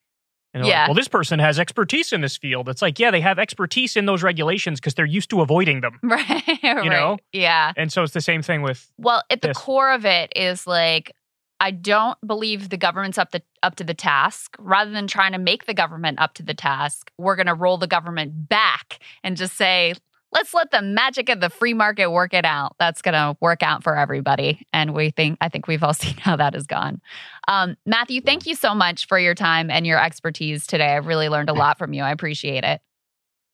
And 0.53 0.65
Yeah. 0.65 0.79
Like, 0.81 0.87
well, 0.89 0.95
this 0.95 1.07
person 1.07 1.37
has 1.39 1.59
expertise 1.59 2.11
in 2.11 2.21
this 2.21 2.35
field. 2.35 2.67
It's 2.69 2.81
like, 2.81 2.97
yeah, 2.99 3.11
they 3.11 3.21
have 3.21 3.37
expertise 3.39 3.95
in 3.95 4.05
those 4.05 4.23
regulations 4.23 4.79
because 4.79 4.95
they're 4.95 5.05
used 5.05 5.29
to 5.29 5.41
avoiding 5.41 5.81
them. 5.81 5.99
right. 6.03 6.43
right. 6.63 6.85
know? 6.85 7.17
Yeah. 7.31 7.71
And 7.77 7.91
so 7.93 8.01
it's 8.03 8.13
the 8.13 8.19
same 8.21 8.41
thing 8.41 8.61
with 8.63 8.91
Well, 8.97 9.21
at 9.29 9.41
the 9.41 9.53
core 9.53 9.91
of 9.93 10.05
it 10.05 10.33
is 10.35 10.65
like 10.65 11.11
I 11.59 11.71
don't 11.71 12.17
believe 12.25 12.69
the 12.69 12.77
government's 12.77 13.17
up 13.17 13.31
the 13.31 13.41
up 13.61 13.75
to 13.75 13.83
the 13.83 13.93
task. 13.93 14.55
Rather 14.59 14.91
than 14.91 15.07
trying 15.07 15.33
to 15.33 15.37
make 15.37 15.65
the 15.65 15.73
government 15.73 16.19
up 16.19 16.33
to 16.35 16.43
the 16.43 16.53
task, 16.53 17.11
we're 17.17 17.35
going 17.35 17.47
to 17.47 17.53
roll 17.53 17.77
the 17.77 17.87
government 17.87 18.47
back 18.47 18.99
and 19.23 19.35
just 19.35 19.55
say, 19.55 19.93
"Let's 20.31 20.53
let 20.53 20.71
the 20.71 20.81
magic 20.81 21.29
of 21.29 21.41
the 21.41 21.49
free 21.49 21.73
market 21.73 22.09
work 22.09 22.33
it 22.33 22.45
out." 22.45 22.75
That's 22.79 23.01
going 23.01 23.13
to 23.13 23.37
work 23.41 23.61
out 23.61 23.83
for 23.83 23.97
everybody, 23.97 24.65
and 24.71 24.93
we 24.93 25.09
think 25.11 25.37
I 25.41 25.49
think 25.49 25.67
we've 25.67 25.83
all 25.83 25.93
seen 26.05 26.15
how 26.17 26.35
that 26.37 26.53
has 26.53 26.65
gone. 26.65 27.01
Um, 27.47 27.75
Matthew, 27.85 28.21
thank 28.21 28.45
you 28.45 28.55
so 28.55 28.73
much 28.73 29.07
for 29.07 29.19
your 29.19 29.35
time 29.35 29.69
and 29.69 29.85
your 29.85 30.03
expertise 30.03 30.65
today. 30.65 30.95
I've 30.95 31.07
really 31.07 31.29
learned 31.29 31.49
a 31.49 31.53
lot 31.53 31.77
from 31.77 31.93
you. 31.93 32.03
I 32.03 32.11
appreciate 32.11 32.63
it. 32.63 32.81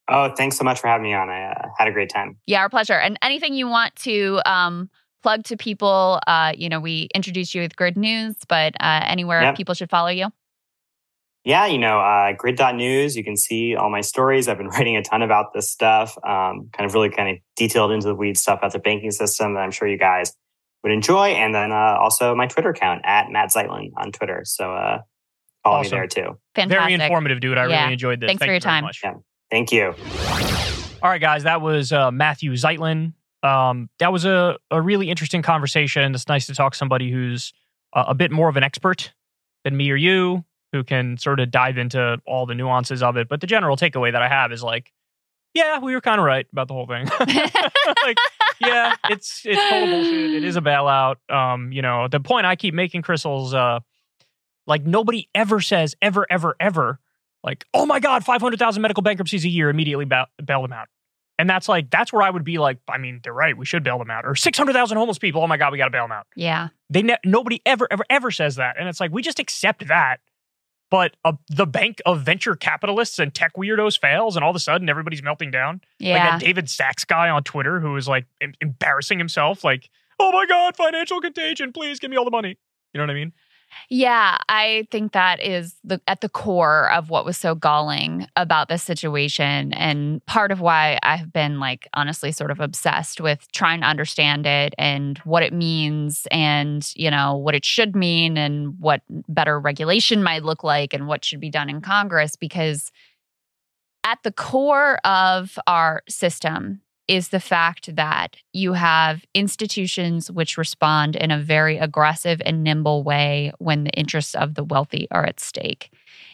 Oh, 0.07 0.31
thanks 0.35 0.57
so 0.57 0.63
much 0.63 0.79
for 0.79 0.87
having 0.87 1.03
me 1.03 1.13
on. 1.13 1.29
I 1.29 1.45
uh, 1.45 1.69
had 1.77 1.87
a 1.87 1.91
great 1.91 2.09
time. 2.09 2.37
Yeah, 2.45 2.59
our 2.59 2.69
pleasure. 2.69 2.93
And 2.93 3.17
anything 3.23 3.55
you 3.55 3.67
want 3.67 3.95
to 3.97 4.39
um, 4.45 4.89
plug 5.25 5.43
to 5.45 5.57
people, 5.57 6.19
uh, 6.27 6.53
you 6.55 6.69
know, 6.69 6.79
we 6.79 7.09
introduced 7.15 7.55
you 7.55 7.61
with 7.63 7.75
Grid 7.75 7.97
News, 7.97 8.35
but 8.47 8.75
uh, 8.79 9.01
anywhere 9.05 9.41
Yep. 9.41 9.57
people 9.57 9.73
should 9.73 9.89
follow 9.89 10.09
you. 10.09 10.27
Yeah, 11.43 11.65
you 11.65 11.79
know, 11.79 11.99
uh, 11.99 12.33
grid.news, 12.33 13.15
you 13.17 13.23
can 13.23 13.35
see 13.35 13.75
all 13.75 13.89
my 13.89 14.01
stories. 14.01 14.47
I've 14.47 14.59
been 14.59 14.67
writing 14.75 14.95
a 14.97 15.01
ton 15.01 15.23
about 15.23 15.51
this 15.55 15.67
stuff, 15.67 16.15
um, 16.23 16.69
kind 16.73 16.85
of 16.87 16.93
really 16.93 17.09
kind 17.09 17.29
of 17.29 17.37
detailed 17.55 17.89
into 17.91 18.05
the 18.05 18.13
weeds 18.13 18.39
stuff 18.39 18.59
about 18.59 18.71
the 18.73 18.77
banking 18.79 19.09
system 19.09 19.55
that 19.55 19.61
I'm 19.61 19.71
sure 19.71 19.87
you 19.87 19.97
guys 19.97 20.31
would 20.83 20.91
enjoy. 20.91 21.29
And 21.29 21.55
then 21.55 21.71
uh, 21.71 21.97
also 21.99 22.35
my 22.35 22.45
Twitter 22.45 22.69
account 22.69 23.01
at 23.03 23.31
Matt 23.31 23.49
Zeitlin 23.51 23.93
on 23.97 24.11
Twitter. 24.11 24.43
So 24.45 24.73
uh, 24.75 24.99
follow 25.63 25.79
Awesome. 25.79 25.91
me 25.91 25.97
there 25.97 26.07
too. 26.07 26.37
Fantastic. 26.53 26.79
very 26.81 26.93
informative, 26.93 27.39
dude. 27.39 27.57
I 27.57 27.65
Yeah. 27.67 27.81
really 27.81 27.93
enjoyed 27.93 28.19
this. 28.19 28.27
Thanks 28.27 28.39
Thank 28.41 28.47
for 28.49 28.51
you 28.51 28.51
your 28.57 28.59
very 28.61 28.71
time. 28.73 28.83
much. 28.83 29.01
Yeah. 29.03 29.13
Thank 29.49 29.71
you. 29.71 29.95
All 31.01 31.09
right, 31.09 31.21
guys, 31.21 31.43
that 31.43 31.61
was 31.61 31.91
uh, 31.91 32.11
Matthew 32.11 32.51
Zeitlin. 32.53 33.13
Um, 33.45 33.89
that 33.99 34.11
was 34.11 34.25
a, 34.25 34.57
a 34.71 34.81
really 34.81 35.09
interesting 35.09 35.43
conversation. 35.43 36.15
It's 36.15 36.27
nice 36.27 36.47
to 36.47 36.55
talk 36.55 36.73
to 36.73 36.77
somebody 36.77 37.11
who's 37.11 37.53
uh, 37.93 38.05
a 38.07 38.15
bit 38.15 38.31
more 38.31 38.49
of 38.49 38.57
an 38.57 38.63
expert 38.63 39.13
than 39.63 39.77
me 39.77 39.91
or 39.91 39.95
you, 39.95 40.43
who 40.71 40.83
can 40.83 41.17
sort 41.17 41.39
of 41.39 41.51
dive 41.51 41.77
into 41.77 42.19
all 42.25 42.47
the 42.47 42.55
nuances 42.55 43.03
of 43.03 43.17
it. 43.17 43.29
But 43.29 43.41
the 43.41 43.47
general 43.47 43.77
takeaway 43.77 44.11
that 44.11 44.21
I 44.21 44.27
have 44.27 44.51
is 44.51 44.63
like, 44.63 44.91
yeah, 45.53 45.79
we 45.79 45.93
were 45.93 46.01
kind 46.01 46.19
of 46.19 46.25
right 46.25 46.47
about 46.51 46.67
the 46.67 46.73
whole 46.73 46.87
thing. 46.87 47.07
like, 48.03 48.17
yeah, 48.59 48.95
it's 49.09 49.43
it's 49.45 49.61
total 49.69 49.89
bullshit. 49.89 50.33
It 50.33 50.43
is 50.43 50.57
a 50.57 50.61
bailout. 50.61 51.17
Um, 51.29 51.71
you 51.71 51.81
know, 51.83 52.07
the 52.07 52.19
point 52.19 52.45
I 52.47 52.55
keep 52.55 52.73
making, 52.73 53.03
Krystal's 53.03 53.53
uh, 53.53 53.79
like 54.65 54.85
nobody 54.85 55.29
ever 55.35 55.61
says 55.61 55.95
ever, 56.01 56.25
ever, 56.29 56.55
ever, 56.59 56.99
like, 57.43 57.63
oh 57.73 57.85
my 57.85 57.99
god, 57.99 58.25
five 58.25 58.41
hundred 58.41 58.59
thousand 58.59 58.81
medical 58.81 59.03
bankruptcies 59.03 59.45
a 59.45 59.49
year, 59.49 59.69
immediately 59.69 60.05
ba- 60.05 60.27
bail 60.43 60.61
them 60.61 60.73
out. 60.73 60.89
And 61.37 61.49
that's 61.49 61.67
like 61.67 61.89
that's 61.89 62.13
where 62.13 62.21
I 62.21 62.29
would 62.29 62.43
be 62.45 62.57
like, 62.57 62.77
I 62.87 62.97
mean, 62.97 63.19
they're 63.23 63.33
right, 63.33 63.57
we 63.57 63.65
should 63.65 63.83
bail 63.83 63.97
them 63.99 64.09
out. 64.09 64.25
Or 64.25 64.35
six 64.35 64.57
hundred 64.57 64.73
thousand 64.73 64.97
homeless 64.97 65.17
people, 65.17 65.41
oh 65.41 65.47
my 65.47 65.57
god, 65.57 65.71
we 65.71 65.77
got 65.77 65.85
to 65.85 65.91
bail 65.91 66.03
them 66.05 66.11
out. 66.13 66.27
yeah. 66.35 66.69
They 66.89 67.01
ne- 67.01 67.17
nobody 67.25 67.61
ever, 67.65 67.87
ever, 67.91 68.03
ever 68.09 68.29
says 68.31 68.55
that, 68.57 68.77
and 68.79 68.87
it's 68.87 68.99
like 68.99 69.11
we 69.11 69.21
just 69.21 69.39
accept 69.39 69.87
that. 69.87 70.17
But 70.91 71.15
uh, 71.25 71.33
the 71.49 71.65
bank 71.65 71.99
of 72.05 72.21
venture 72.21 72.55
capitalists 72.55 73.17
and 73.17 73.33
tech 73.33 73.53
weirdos 73.55 73.99
fails, 73.99 74.35
and 74.35 74.45
all 74.45 74.51
of 74.51 74.55
a 74.55 74.59
sudden 74.59 74.87
everybody's 74.87 75.23
melting 75.23 75.49
down 75.51 75.75
like 75.75 75.81
Yeah. 75.99 76.29
that 76.31 76.39
David 76.41 76.69
Sacks 76.69 77.03
guy 77.03 77.27
on 77.29 77.43
Twitter 77.43 77.79
who 77.79 77.95
is 77.97 78.07
like 78.07 78.27
em- 78.39 78.53
embarrassing 78.61 79.17
himself, 79.17 79.63
like, 79.63 79.89
"Oh 80.19 80.31
my 80.31 80.45
god, 80.45 80.77
financial 80.77 81.19
contagion! 81.21 81.73
Please 81.73 81.99
give 81.99 82.11
me 82.11 82.17
all 82.17 82.23
the 82.25 82.31
money." 82.31 82.57
You 82.93 82.99
know 82.99 83.03
what 83.03 83.09
I 83.11 83.15
mean? 83.15 83.33
Yeah, 83.89 84.37
I 84.49 84.87
think 84.89 85.11
that 85.11 85.41
is 85.43 85.75
the 85.83 86.01
at 86.07 86.21
the 86.21 86.29
core 86.29 86.91
of 86.91 87.09
what 87.09 87.25
was 87.25 87.37
so 87.37 87.55
galling 87.55 88.27
about 88.35 88.67
this 88.67 88.83
situation 88.83 89.73
and 89.73 90.25
part 90.25 90.51
of 90.51 90.59
why 90.61 90.97
I've 91.03 91.31
been 91.31 91.59
like 91.59 91.87
honestly 91.93 92.31
sort 92.31 92.51
of 92.51 92.59
obsessed 92.59 93.21
with 93.21 93.51
trying 93.51 93.81
to 93.81 93.87
understand 93.87 94.45
it 94.45 94.73
and 94.77 95.17
what 95.19 95.43
it 95.43 95.53
means 95.53 96.27
and, 96.31 96.89
you 96.95 97.11
know, 97.11 97.35
what 97.35 97.53
it 97.55 97.65
should 97.65 97.95
mean 97.95 98.37
and 98.37 98.79
what 98.79 99.01
better 99.09 99.59
regulation 99.59 100.23
might 100.23 100.43
look 100.43 100.63
like 100.63 100.93
and 100.93 101.07
what 101.07 101.23
should 101.23 101.39
be 101.39 101.49
done 101.49 101.69
in 101.69 101.81
Congress 101.81 102.35
because 102.35 102.91
at 104.03 104.19
the 104.23 104.31
core 104.31 104.97
of 105.03 105.57
our 105.67 106.03
system 106.07 106.81
is 107.07 107.29
the 107.29 107.39
fact 107.39 107.95
that 107.95 108.35
you 108.53 108.73
have 108.73 109.23
institutions 109.33 110.31
which 110.31 110.57
respond 110.57 111.15
in 111.15 111.31
a 111.31 111.39
very 111.39 111.77
aggressive 111.77 112.41
and 112.45 112.63
nimble 112.63 113.03
way 113.03 113.51
when 113.59 113.83
the 113.83 113.91
interests 113.91 114.35
of 114.35 114.55
the 114.55 114.63
wealthy 114.63 115.07
are 115.11 115.25
at 115.25 115.39
stake. 115.39 115.91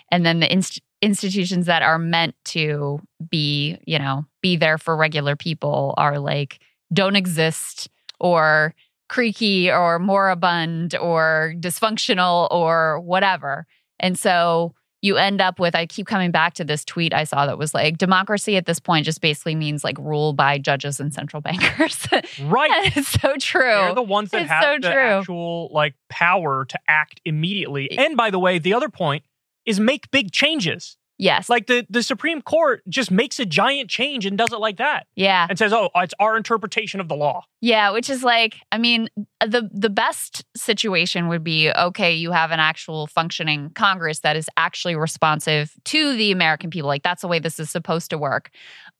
And 0.09 0.25
then 0.25 0.39
the 0.39 0.51
inst- 0.51 0.81
institutions 1.01 1.65
that 1.65 1.81
are 1.81 1.97
meant 1.97 2.35
to 2.45 2.99
be, 3.29 3.77
you 3.85 3.99
know, 3.99 4.25
be 4.41 4.55
there 4.55 4.77
for 4.77 4.95
regular 4.95 5.35
people 5.35 5.93
are 5.97 6.19
like 6.19 6.59
don't 6.93 7.15
exist 7.15 7.89
or 8.19 8.73
creaky 9.09 9.69
or 9.69 9.99
moribund 9.99 10.95
or 10.95 11.53
dysfunctional 11.59 12.49
or 12.51 12.99
whatever. 13.01 13.65
And 13.99 14.17
so 14.17 14.73
you 15.01 15.17
end 15.17 15.41
up 15.41 15.59
with 15.59 15.75
I 15.75 15.85
keep 15.85 16.05
coming 16.07 16.31
back 16.31 16.53
to 16.55 16.63
this 16.63 16.85
tweet 16.85 17.13
I 17.13 17.23
saw 17.23 17.45
that 17.45 17.57
was 17.57 17.73
like 17.73 17.97
democracy 17.97 18.55
at 18.57 18.65
this 18.65 18.79
point 18.79 19.05
just 19.05 19.19
basically 19.21 19.55
means 19.55 19.83
like 19.83 19.97
rule 19.97 20.33
by 20.33 20.57
judges 20.57 20.99
and 20.99 21.13
central 21.13 21.41
bankers. 21.41 22.07
Right. 22.41 22.95
it's 22.95 23.07
so 23.19 23.35
true. 23.37 23.61
They're 23.61 23.95
the 23.95 24.01
ones 24.01 24.31
that 24.31 24.41
It's 24.43 24.51
have 24.51 24.63
so 24.63 24.73
the 24.81 24.93
true. 24.93 25.01
actual 25.01 25.69
like 25.71 25.95
power 26.09 26.65
to 26.65 26.79
act 26.87 27.19
immediately. 27.25 27.91
And 27.97 28.15
by 28.15 28.29
the 28.29 28.39
way, 28.39 28.59
the 28.59 28.73
other 28.73 28.89
point 28.89 29.23
is 29.65 29.79
make 29.79 30.09
big 30.11 30.31
changes. 30.31 30.97
Yes. 31.21 31.49
Like 31.49 31.67
the 31.67 31.85
the 31.89 32.03
Supreme 32.03 32.41
Court 32.41 32.81
just 32.89 33.11
makes 33.11 33.39
a 33.39 33.45
giant 33.45 33.89
change 33.89 34.25
and 34.25 34.37
does 34.37 34.51
it 34.51 34.59
like 34.59 34.77
that 34.77 35.07
yeah. 35.15 35.47
and 35.49 35.57
says, 35.57 35.71
"Oh, 35.71 35.89
it's 35.95 36.13
our 36.19 36.35
interpretation 36.35 36.99
of 36.99 37.07
the 37.07 37.15
law." 37.15 37.43
Yeah, 37.61 37.91
which 37.91 38.09
is 38.09 38.23
like, 38.23 38.57
I 38.71 38.77
mean, 38.77 39.07
the 39.39 39.69
the 39.71 39.89
best 39.89 40.43
situation 40.55 41.27
would 41.27 41.43
be 41.43 41.71
okay, 41.71 42.13
you 42.13 42.31
have 42.31 42.51
an 42.51 42.59
actual 42.59 43.07
functioning 43.07 43.71
Congress 43.75 44.19
that 44.19 44.35
is 44.35 44.49
actually 44.57 44.95
responsive 44.95 45.73
to 45.85 46.15
the 46.17 46.31
American 46.31 46.69
people. 46.69 46.87
Like 46.87 47.03
that's 47.03 47.21
the 47.21 47.27
way 47.27 47.39
this 47.39 47.59
is 47.59 47.69
supposed 47.69 48.09
to 48.09 48.17
work. 48.17 48.49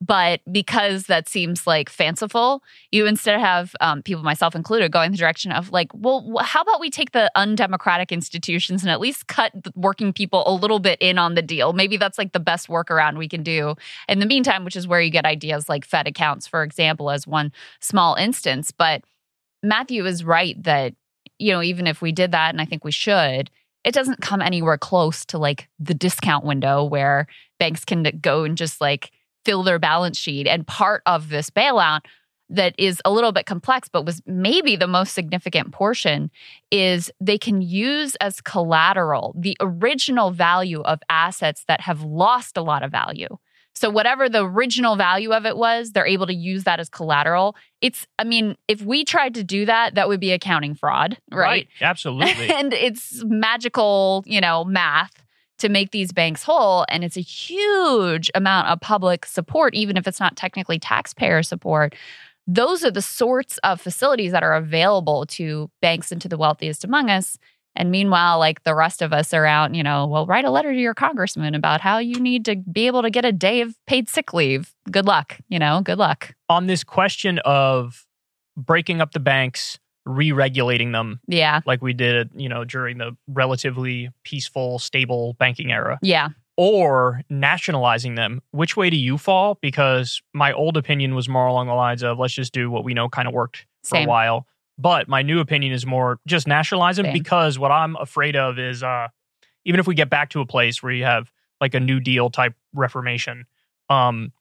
But 0.04 0.42
because 0.52 1.04
that 1.04 1.30
seems 1.30 1.68
like 1.68 1.88
fanciful, 1.88 2.64
you 2.92 3.06
instead 3.06 3.40
have 3.40 3.76
um, 3.82 4.02
people, 4.02 4.24
myself 4.24 4.56
included, 4.56 4.92
going 4.92 5.12
the 5.12 5.18
direction 5.18 5.52
of 5.52 5.72
like, 5.72 5.92
well, 5.94 6.40
how 6.42 6.64
about 6.64 6.80
we 6.80 6.90
take 6.90 7.12
the 7.12 7.32
undemocratic 7.36 8.12
institutions 8.12 8.82
and 8.82 8.90
at 8.90 9.00
least 9.00 9.28
cut 9.28 9.54
working 9.76 10.12
people 10.12 10.44
a 10.48 10.54
little 10.54 10.80
bit 10.80 10.98
in 11.00 11.20
on 11.20 11.36
the 11.36 11.44
deal? 11.44 11.74
Maybe 11.74 11.98
that's 11.98 12.18
like 12.18 12.34
the 12.34 12.40
best 12.40 12.68
workaround 12.68 13.18
we 13.18 13.28
can 13.28 13.44
do. 13.44 13.76
In 14.10 14.18
the 14.18 14.26
meantime, 14.26 14.66
which 14.66 14.76
is 14.76 14.88
where 14.88 15.02
you 15.02 15.12
get 15.12 15.26
ideas 15.26 15.70
like 15.70 15.86
Fed 15.86 16.08
accounts, 16.08 16.48
for 16.48 16.64
example, 16.64 17.12
as 17.12 17.28
one 17.28 17.52
small 17.80 18.16
instance. 18.16 18.72
But 18.72 19.04
Matthew 19.62 20.04
is 20.08 20.24
right 20.24 20.62
that, 20.64 20.96
you 21.38 21.52
know, 21.52 21.62
even 21.62 21.86
if 21.86 22.02
we 22.02 22.12
did 22.12 22.32
that, 22.32 22.50
and 22.50 22.60
I 22.60 22.66
think 22.66 22.84
we 22.84 22.92
should, 22.92 23.52
it 23.84 23.94
doesn't 23.94 24.22
come 24.22 24.42
anywhere 24.42 24.80
close 24.80 25.26
to 25.26 25.38
like 25.38 25.70
the 25.80 25.94
discount 25.94 26.44
window 26.44 26.84
where 26.84 27.28
banks 27.60 27.86
can 27.86 28.04
go 28.20 28.44
and 28.44 28.58
just 28.58 28.82
like 28.82 29.12
fill 29.46 29.64
their 29.64 29.80
balance 29.80 30.18
sheet. 30.18 30.48
And 30.48 30.66
part 30.66 31.02
of 31.06 31.30
this 31.30 31.50
bailout 31.50 32.02
that 32.52 32.76
is 32.78 33.02
a 33.06 33.12
little 33.12 33.32
bit 33.32 33.46
complex, 33.46 33.88
but 33.88 34.06
was 34.06 34.22
maybe 34.26 34.76
the 34.76 34.88
most 34.88 35.14
significant 35.14 35.72
portion, 35.72 36.30
is 36.70 37.10
they 37.20 37.38
can 37.38 37.62
use 37.62 38.16
as 38.16 38.42
collateral 38.42 39.34
the 39.38 39.56
original 39.62 40.32
value 40.32 40.82
of 40.82 41.00
assets 41.10 41.64
that 41.68 41.82
have 41.82 42.04
lost 42.04 42.58
a 42.58 42.62
lot 42.62 42.84
of 42.84 42.92
value. 42.92 43.38
So, 43.74 43.90
whatever 43.90 44.28
the 44.28 44.46
original 44.46 44.98
value 44.98 45.32
of 45.32 45.46
it 45.46 45.56
was, 45.56 45.92
they're 45.92 46.06
able 46.06 46.28
to 46.28 46.36
use 46.36 46.66
that 46.66 46.82
as 46.82 46.90
collateral. 46.90 47.56
It's, 47.80 48.06
I 48.20 48.26
mean, 48.26 48.58
if 48.68 48.82
we 48.82 49.06
tried 49.06 49.34
to 49.36 49.46
do 49.46 49.66
that, 49.66 49.96
that 49.96 50.10
would 50.10 50.20
be 50.20 50.34
accounting 50.34 50.76
fraud, 50.76 51.18
right? 51.32 51.68
Absolutely. 51.80 52.50
and 52.54 52.74
it's 52.74 53.24
magical, 53.24 54.24
you 54.28 54.42
know, 54.42 54.66
math 54.66 55.14
to 55.62 55.70
make 55.70 55.92
these 55.92 56.12
banks 56.12 56.44
whole. 56.44 56.86
And 56.90 57.04
it's 57.04 57.18
a 57.18 57.22
huge 57.22 58.30
amount 58.36 58.68
of 58.68 58.82
public 58.82 59.26
support, 59.26 59.74
even 59.74 59.98
if 59.98 60.08
it's 60.08 60.20
not 60.20 60.36
technically 60.36 60.78
taxpayer 60.78 61.42
support. 61.42 61.96
Those 62.46 62.84
are 62.84 62.92
the 62.92 63.02
sorts 63.02 63.58
of 63.60 63.80
facilities 63.80 64.32
that 64.34 64.44
are 64.44 64.56
available 64.56 65.26
to 65.28 65.72
banks 65.82 66.12
and 66.12 66.22
to 66.22 66.28
the 66.28 66.38
wealthiest 66.38 66.84
among 66.84 67.10
us 67.10 67.38
And 67.76 67.90
meanwhile, 67.90 68.38
like 68.38 68.64
the 68.64 68.76
rest 68.76 69.02
of 69.02 69.14
us 69.14 69.34
are 69.34 69.46
out, 69.46 69.74
you 69.74 69.84
know, 69.84 70.06
well, 70.06 70.26
write 70.26 70.46
a 70.46 70.52
letter 70.52 70.74
to 70.74 70.80
your 70.80 70.94
congressman 70.94 71.56
about 71.56 71.82
how 71.82 72.00
you 72.00 72.20
need 72.20 72.44
to 72.46 72.58
be 72.58 72.88
able 72.88 73.02
to 73.02 73.10
get 73.10 73.24
a 73.24 73.32
day 73.32 73.62
of 73.62 73.76
paid 73.88 74.10
sick 74.10 74.34
leave. 74.34 74.74
Good 74.90 75.06
luck, 75.06 75.38
you 75.48 75.58
know, 75.58 75.82
good 75.82 75.98
luck. 75.98 76.36
On 76.50 76.68
this 76.68 76.84
question 76.84 77.40
of 77.46 78.06
breaking 78.58 79.00
up 79.00 79.14
the 79.14 79.20
banks, 79.20 79.80
re-regulating 80.06 80.92
them 80.92 81.20
Yeah. 81.28 81.62
like 81.66 81.82
we 81.82 81.94
did, 81.94 82.32
you 82.36 82.50
know, 82.50 82.64
during 82.66 82.98
the 82.98 83.16
relatively 83.28 84.10
peaceful, 84.24 84.80
stable 84.80 85.34
banking 85.40 85.72
era, 85.72 86.00
Yeah. 86.02 86.30
or 86.58 87.22
nationalizing 87.30 88.16
them, 88.16 88.42
which 88.52 88.76
way 88.76 88.90
do 88.90 88.98
you 88.98 89.18
fall? 89.18 89.58
Because 89.62 90.22
my 90.34 90.52
old 90.54 90.78
opinion 90.78 91.16
was 91.16 91.30
more 91.30 91.46
along 91.48 91.68
the 91.68 91.74
lines 91.74 92.04
of 92.04 92.20
let's 92.20 92.34
just 92.34 92.54
do 92.54 92.70
what 92.72 92.84
we 92.84 92.94
know 92.94 93.10
kind 93.10 93.28
of 93.28 93.34
worked 93.34 93.66
for 93.84 93.96
Same. 93.98 94.08
a 94.08 94.10
while. 94.10 94.48
But 94.78 95.08
my 95.08 95.22
new 95.22 95.40
opinion 95.40 95.74
is 95.74 95.86
more 95.86 96.20
just 96.28 96.48
nationalize 96.48 96.96
them 96.98 97.06
Same. 97.06 97.14
because 97.14 97.60
what 97.60 97.72
I'm 97.72 97.96
afraid 97.98 98.36
of 98.36 98.58
is 98.58 98.82
uh, 98.84 99.08
even 99.66 99.80
if 99.80 99.86
we 99.88 99.94
get 99.96 100.10
back 100.10 100.30
to 100.32 100.42
a 100.42 100.46
place 100.46 100.82
where 100.82 100.92
you 100.92 101.04
have 101.04 101.32
like 101.60 101.76
a 101.76 101.80
New 101.80 102.00
Deal 102.00 102.32
type 102.32 102.56
reformation, 102.74 103.46
um, 103.90 104.32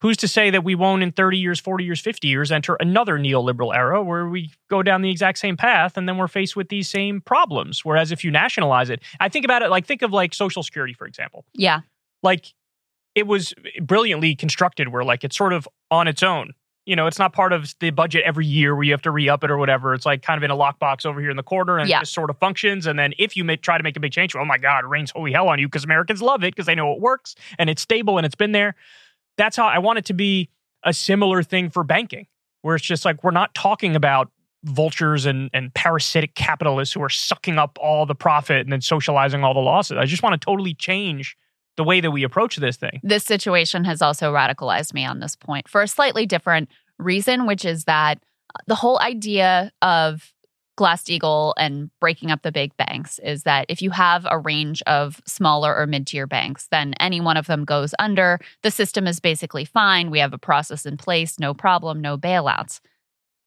who's 0.00 0.16
to 0.18 0.28
say 0.28 0.50
that 0.50 0.62
we 0.64 0.74
won't 0.74 1.02
in 1.02 1.10
30 1.12 1.38
years, 1.38 1.58
40 1.60 1.84
years, 1.84 2.00
50 2.00 2.28
years 2.28 2.52
enter 2.52 2.76
another 2.76 3.18
neoliberal 3.18 3.74
era 3.74 4.02
where 4.02 4.26
we 4.28 4.50
go 4.70 4.82
down 4.82 5.02
the 5.02 5.10
exact 5.10 5.38
same 5.38 5.56
path 5.56 5.96
and 5.96 6.08
then 6.08 6.16
we're 6.16 6.28
faced 6.28 6.54
with 6.56 6.68
these 6.68 6.88
same 6.88 7.20
problems? 7.20 7.84
Whereas 7.84 8.12
if 8.12 8.22
you 8.24 8.30
nationalize 8.30 8.90
it, 8.90 9.00
I 9.20 9.28
think 9.28 9.44
about 9.44 9.62
it 9.62 9.70
like 9.70 9.86
think 9.86 10.02
of 10.02 10.12
like 10.12 10.34
Social 10.34 10.62
Security, 10.62 10.92
for 10.94 11.06
example 11.06 11.44
Yeah. 11.54 11.80
like 12.22 12.54
it 13.14 13.26
was 13.26 13.54
brilliantly 13.82 14.36
constructed 14.36 14.88
where 14.88 15.02
like 15.04 15.24
it's 15.24 15.36
sort 15.36 15.52
of 15.52 15.66
on 15.90 16.06
its 16.06 16.22
own 16.22 16.52
you 16.86 16.94
know 16.94 17.06
it's 17.06 17.18
not 17.18 17.32
part 17.32 17.52
of 17.52 17.74
the 17.80 17.90
budget 17.90 18.22
every 18.24 18.46
year 18.46 18.74
where 18.74 18.84
you 18.84 18.92
have 18.92 19.02
to 19.02 19.10
re-up 19.10 19.42
it 19.42 19.50
or 19.50 19.56
whatever 19.58 19.92
it's 19.94 20.06
like 20.06 20.22
kind 20.22 20.38
of 20.38 20.44
in 20.44 20.50
a 20.50 20.56
lockbox 20.56 21.04
over 21.04 21.20
here 21.20 21.30
in 21.30 21.36
the 21.36 21.42
corner 21.42 21.78
and 21.78 21.88
Yeah. 21.88 21.96
it 21.98 22.00
just 22.02 22.14
sort 22.14 22.30
of 22.30 22.38
functions 22.38 22.86
and 22.86 22.98
then 22.98 23.12
if 23.18 23.36
you 23.36 23.44
may 23.44 23.56
try 23.56 23.76
to 23.76 23.82
make 23.82 23.96
a 23.96 24.00
big 24.00 24.12
change 24.12 24.36
oh 24.36 24.44
my 24.44 24.58
god 24.58 24.84
it 24.84 24.88
rains 24.88 25.10
holy 25.10 25.32
hell 25.32 25.48
on 25.48 25.58
you 25.58 25.66
because 25.66 25.84
americans 25.84 26.22
love 26.22 26.44
it 26.44 26.54
because 26.54 26.66
they 26.66 26.74
know 26.74 26.92
it 26.92 27.00
works 27.00 27.34
and 27.58 27.68
it's 27.70 27.82
stable 27.82 28.16
and 28.18 28.24
it's 28.26 28.34
been 28.36 28.52
there 28.52 28.74
that's 29.38 29.56
how 29.56 29.66
i 29.66 29.78
want 29.78 29.98
it 29.98 30.04
to 30.04 30.12
be 30.12 30.50
a 30.84 30.92
similar 30.92 31.42
thing 31.42 31.70
for 31.70 31.82
banking 31.82 32.26
where 32.62 32.76
it's 32.76 32.84
just 32.84 33.04
like 33.04 33.24
we're 33.24 33.30
not 33.30 33.54
talking 33.54 33.96
about 33.96 34.30
vultures 34.64 35.24
and, 35.24 35.48
and 35.54 35.72
parasitic 35.72 36.34
capitalists 36.34 36.92
who 36.92 37.02
are 37.02 37.08
sucking 37.08 37.58
up 37.58 37.78
all 37.80 38.04
the 38.04 38.14
profit 38.14 38.60
and 38.60 38.72
then 38.72 38.80
socializing 38.80 39.42
all 39.42 39.54
the 39.54 39.60
losses 39.60 39.96
i 39.98 40.04
just 40.04 40.22
want 40.22 40.38
to 40.38 40.44
totally 40.44 40.74
change 40.74 41.36
the 41.78 41.84
way 41.84 42.00
that 42.00 42.10
we 42.10 42.24
approach 42.24 42.56
this 42.56 42.76
thing. 42.76 43.00
This 43.02 43.24
situation 43.24 43.84
has 43.84 44.02
also 44.02 44.34
radicalized 44.34 44.92
me 44.92 45.06
on 45.06 45.20
this 45.20 45.36
point 45.36 45.68
for 45.68 45.80
a 45.80 45.88
slightly 45.88 46.26
different 46.26 46.68
reason, 46.98 47.46
which 47.46 47.64
is 47.64 47.84
that 47.84 48.18
the 48.66 48.74
whole 48.74 49.00
idea 49.00 49.70
of 49.80 50.34
Glass 50.78 51.02
Steagall 51.02 51.52
and 51.58 51.90
breaking 52.00 52.30
up 52.30 52.42
the 52.42 52.52
big 52.52 52.74
banks 52.76 53.18
is 53.18 53.42
that 53.42 53.66
if 53.68 53.82
you 53.82 53.90
have 53.90 54.26
a 54.30 54.38
range 54.38 54.80
of 54.86 55.20
smaller 55.26 55.76
or 55.76 55.86
mid 55.86 56.06
tier 56.06 56.26
banks, 56.26 56.68
then 56.70 56.94
any 57.00 57.20
one 57.20 57.36
of 57.36 57.46
them 57.48 57.64
goes 57.64 57.94
under. 57.98 58.38
The 58.62 58.70
system 58.70 59.06
is 59.08 59.18
basically 59.20 59.64
fine. 59.64 60.08
We 60.10 60.20
have 60.20 60.32
a 60.32 60.38
process 60.38 60.86
in 60.86 60.96
place, 60.96 61.38
no 61.40 61.52
problem, 61.52 62.00
no 62.00 62.16
bailouts. 62.16 62.80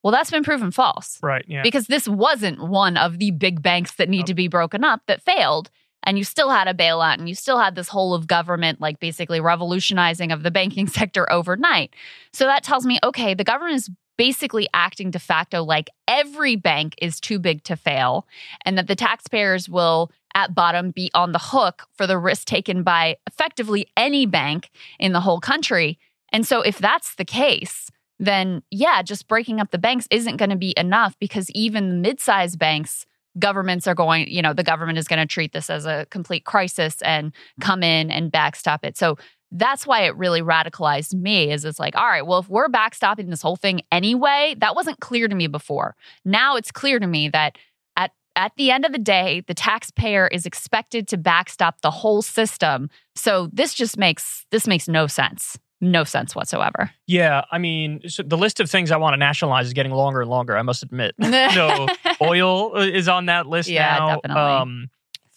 Well, 0.04 0.12
that's 0.12 0.30
been 0.32 0.44
proven 0.44 0.72
false 0.72 1.20
Right. 1.24 1.46
Yeah. 1.48 1.62
because 1.64 1.88
this 1.88 2.08
wasn't 2.08 2.60
one 2.68 2.98
of 2.98 3.18
the 3.18 3.32
big 3.32 3.62
banks 3.62 3.94
that 3.96 4.10
need 4.10 4.20
Nope. 4.20 4.26
to 4.28 4.34
be 4.34 4.48
broken 4.48 4.84
up 4.84 5.02
that 5.08 5.22
failed 5.22 5.70
and 6.04 6.18
you 6.18 6.24
still 6.24 6.50
had 6.50 6.68
a 6.68 6.74
bailout 6.74 7.20
and 7.20 7.30
you 7.30 7.36
still 7.36 7.60
had 7.60 7.76
this 7.76 7.88
whole 7.88 8.14
of 8.16 8.26
government 8.28 8.82
like 8.82 9.00
basically 9.00 9.40
revolutionizing 9.40 10.32
of 10.32 10.44
the 10.44 10.52
banking 10.52 10.88
sector 11.00 11.32
overnight 11.32 11.94
so 12.34 12.46
that 12.46 12.64
tells 12.64 12.86
me 12.86 13.00
okay 13.04 13.34
the 13.36 13.44
government 13.44 13.76
is 13.76 13.90
basically 14.22 14.68
acting 14.72 15.10
de 15.10 15.18
facto 15.18 15.64
like 15.64 15.90
every 16.08 16.56
bank 16.56 16.94
is 17.02 17.20
too 17.20 17.40
big 17.40 17.64
to 17.64 17.76
fail 17.76 18.28
and 18.66 18.78
that 18.78 18.86
the 18.86 18.96
taxpayers 18.96 19.68
will 19.68 20.12
at 20.36 20.54
bottom 20.54 20.92
be 20.92 21.10
on 21.16 21.32
the 21.32 21.40
hook 21.40 21.88
for 21.98 22.06
the 22.06 22.20
risk 22.20 22.46
taken 22.46 22.84
by 22.84 23.18
effectively 23.26 23.88
any 23.98 24.28
bank 24.28 24.70
in 25.00 25.12
the 25.12 25.22
whole 25.22 25.40
country 25.40 25.98
and 26.32 26.46
so 26.46 26.62
if 26.62 26.78
that's 26.78 27.16
the 27.16 27.26
case 27.26 27.90
then 28.22 28.62
yeah, 28.70 29.02
just 29.02 29.28
breaking 29.28 29.60
up 29.60 29.72
the 29.72 29.80
banks 29.80 30.08
isn't 30.12 30.38
going 30.38 30.52
to 30.52 30.56
be 30.56 30.76
enough 30.78 31.18
because 31.20 31.50
even 31.52 31.90
the 31.90 31.96
mid-sized 31.96 32.60
banks, 32.60 33.08
governments 33.40 33.88
are 33.88 33.96
going, 33.96 34.28
you 34.28 34.44
know, 34.44 34.54
the 34.54 34.64
government 34.64 35.00
is 35.00 35.08
going 35.08 35.20
to 35.20 35.26
treat 35.26 35.54
this 35.54 35.72
as 35.72 35.88
a 35.88 36.06
complete 36.12 36.46
crisis 36.46 37.02
and 37.02 37.34
come 37.60 37.82
in 37.82 38.12
and 38.12 38.32
backstop 38.32 38.86
it. 38.86 38.96
So 38.96 39.18
that's 39.52 39.86
why 39.86 40.02
it 40.04 40.16
really 40.16 40.42
radicalized 40.42 41.14
me 41.14 41.52
is 41.52 41.66
it's 41.66 41.80
like, 41.80 41.96
all 41.98 42.08
right, 42.08 42.26
well, 42.26 42.40
if 42.40 42.50
we're 42.50 42.70
backstopping 42.70 43.30
this 43.30 43.42
whole 43.42 43.56
thing 43.58 43.82
anyway, 43.92 44.56
that 44.60 44.76
wasn't 44.76 45.00
clear 45.02 45.28
to 45.28 45.36
me 45.36 45.48
before. 45.48 45.96
Now 46.24 46.56
it's 46.56 46.72
clear 46.72 47.00
to 47.00 47.08
me 47.08 47.28
that 47.30 47.58
at 47.98 48.12
at 48.36 48.54
the 48.56 48.72
end 48.72 48.86
of 48.86 48.94
the 48.94 48.98
day, 48.98 49.44
the 49.48 49.54
taxpayer 49.54 50.28
is 50.28 50.46
expected 50.46 51.08
to 51.10 51.18
backstop 51.18 51.82
the 51.82 51.92
whole 51.92 52.22
system. 52.22 52.90
So 53.16 53.50
this 53.52 53.74
just 53.74 53.98
makes 53.98 54.46
this 54.52 54.68
makes 54.68 54.88
no 54.88 55.08
sense. 55.08 55.60
No 55.84 56.04
sense 56.04 56.36
whatsoever. 56.36 56.92
yeah. 57.08 57.42
I 57.52 57.58
mean, 57.58 58.02
so 58.08 58.22
the 58.22 58.38
list 58.38 58.60
of 58.60 58.70
things 58.70 58.92
I 58.92 58.98
want 58.98 59.14
to 59.14 59.18
nationalize 59.18 59.66
is 59.66 59.74
getting 59.74 59.92
longer 59.92 60.22
and 60.22 60.30
longer. 60.30 60.56
I 60.56 60.62
must 60.62 60.84
admit. 60.84 61.16
so 61.54 61.88
oil 62.22 62.78
uh, 62.78 62.82
is 62.82 63.08
on 63.08 63.26
that 63.26 63.48
list 63.48 63.68
Yeah, 63.68 63.98
now. 63.98 64.16
definitely. 64.18 64.44
Um, 64.44 64.90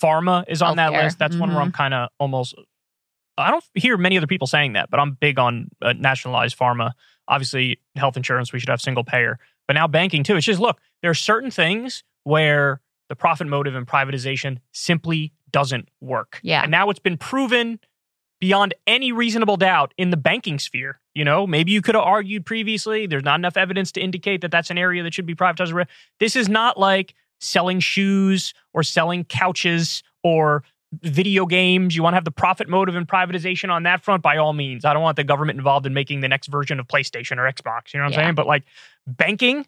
pharma 0.03 0.45
is 0.47 0.61
on 0.61 0.77
that 0.77 0.93
list. 0.93 1.19
That's 1.19 1.35
one 1.37 1.49
where 1.55 1.63
I'm 1.63 1.69
Mm-hmm. 1.69 1.77
kind 1.77 1.95
of 1.95 2.11
almost. 2.21 2.55
I 3.37 3.51
don't 3.51 3.65
hear 3.75 3.97
many 3.97 4.17
other 4.17 4.27
people 4.27 4.47
saying 4.47 4.75
that, 4.75 4.91
but 4.91 5.01
I'm 5.01 5.13
big 5.13 5.39
on 5.39 5.69
uh, 5.83 5.93
nationalized 5.93 6.59
pharma. 6.59 6.93
Obviously, 7.27 7.81
health 7.97 8.17
insurance 8.17 8.53
we 8.53 8.61
should 8.61 8.69
have 8.69 8.81
single 8.81 9.05
payer, 9.05 9.39
but 9.67 9.75
now 9.75 9.87
banking 9.87 10.23
too. 10.23 10.37
It's 10.37 10.47
just 10.47 10.61
look, 10.61 10.79
there 11.03 11.11
are 11.11 11.15
certain 11.15 11.51
things 11.51 12.05
where 12.25 12.81
the 13.09 13.17
profit 13.17 13.47
motive 13.47 13.75
and 13.75 13.87
privatization 13.87 14.59
simply 14.73 15.33
doesn't 15.51 15.89
work. 16.01 16.41
Yeah. 16.43 16.63
and 16.63 16.71
now 16.71 16.91
it's 16.91 16.99
been 16.99 17.17
proven 17.17 17.79
beyond 18.41 18.75
any 18.87 19.13
reasonable 19.13 19.57
doubt 19.57 19.95
in 19.97 20.11
the 20.11 20.17
banking 20.17 20.59
sphere. 20.59 21.01
You 21.15 21.25
know, 21.25 21.47
maybe 21.47 21.73
you 21.73 21.81
could 21.81 21.95
have 21.95 22.05
argued 22.05 22.45
previously 22.45 23.07
there's 23.07 23.23
not 23.23 23.39
enough 23.39 23.57
evidence 23.57 23.93
to 23.93 24.01
indicate 24.01 24.41
that 24.41 24.51
that's 24.51 24.71
an 24.71 24.79
area 24.79 25.03
that 25.03 25.15
should 25.15 25.27
be 25.27 25.35
privatized. 25.35 25.87
This 26.19 26.37
is 26.37 26.49
not 26.49 26.79
like 26.79 27.15
selling 27.41 27.81
shoes 27.81 28.53
or 28.73 28.83
selling 28.83 29.25
couches 29.25 30.03
or 30.23 30.65
video 31.03 31.47
games. 31.47 31.95
You 31.97 32.03
want 32.03 32.13
to 32.15 32.17
have 32.17 32.25
the 32.25 32.31
profit 32.31 32.69
motive 32.69 32.97
and 32.97 33.07
privatization 33.07 33.71
on 33.71 33.83
that 33.85 34.03
front 34.03 34.23
by 34.23 34.37
all 34.37 34.53
means. 34.53 34.85
I 34.85 34.93
don't 34.93 35.03
want 35.03 35.17
the 35.17 35.25
government 35.25 35.59
involved 35.59 35.87
in 35.87 35.95
making 35.95 36.21
the 36.21 36.29
next 36.29 36.49
version 36.49 36.79
of 36.81 36.87
PlayStation 36.87 37.39
or 37.39 37.51
Xbox. 37.51 37.93
You 37.93 37.99
know 38.01 38.05
what 38.07 38.15
I'm 38.19 38.25
saying? 38.25 38.35
But 38.35 38.47
like 38.47 38.65
banking, 39.07 39.67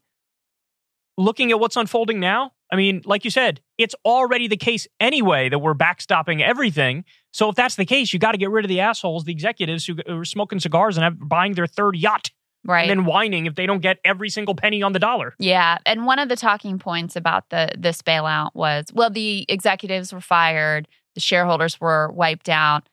looking 1.16 1.50
at 1.50 1.60
what's 1.60 1.76
unfolding 1.76 2.20
now, 2.20 2.52
I 2.70 2.76
mean, 2.76 3.02
like 3.04 3.24
you 3.24 3.30
said, 3.30 3.60
it's 3.78 3.94
already 4.04 4.48
the 4.48 4.56
case 4.56 4.88
anyway 4.98 5.48
that 5.48 5.58
we're 5.60 5.74
backstopping 5.74 6.40
everything. 6.42 7.04
So 7.32 7.48
if 7.48 7.54
that's 7.54 7.76
the 7.76 7.84
case, 7.84 8.12
you 8.12 8.18
got 8.18 8.32
to 8.32 8.38
get 8.38 8.50
rid 8.50 8.64
of 8.64 8.68
the 8.68 8.80
assholes, 8.80 9.24
the 9.24 9.32
executives 9.32 9.86
who 9.86 9.96
who 10.06 10.18
are 10.20 10.24
smoking 10.24 10.58
cigars 10.58 10.96
and 10.96 11.04
have, 11.04 11.16
buying 11.18 11.54
their 11.54 11.66
third 11.66 11.96
yacht 11.96 12.30
Right. 12.64 12.90
and 12.90 12.90
then 12.90 13.06
whining 13.06 13.46
if 13.46 13.54
they 13.54 13.64
don't 13.64 13.78
get 13.80 13.98
every 14.04 14.28
single 14.28 14.56
penny 14.56 14.82
on 14.82 14.92
the 14.92 14.98
dollar. 14.98 15.36
Yeah, 15.38 15.78
and 15.86 16.04
one 16.04 16.18
of 16.18 16.28
the 16.28 16.34
talking 16.34 16.80
points 16.80 17.14
about 17.14 17.48
the 17.50 17.70
this 17.78 18.02
bailout 18.02 18.50
was 18.54 18.86
well, 18.92 19.08
the 19.10 19.46
executives 19.48 20.12
were 20.12 20.20
fired, 20.20 20.88
the 21.16 21.20
shareholders 21.20 21.80
were 21.80 22.12
wiped 22.12 22.48
out. 22.48 22.88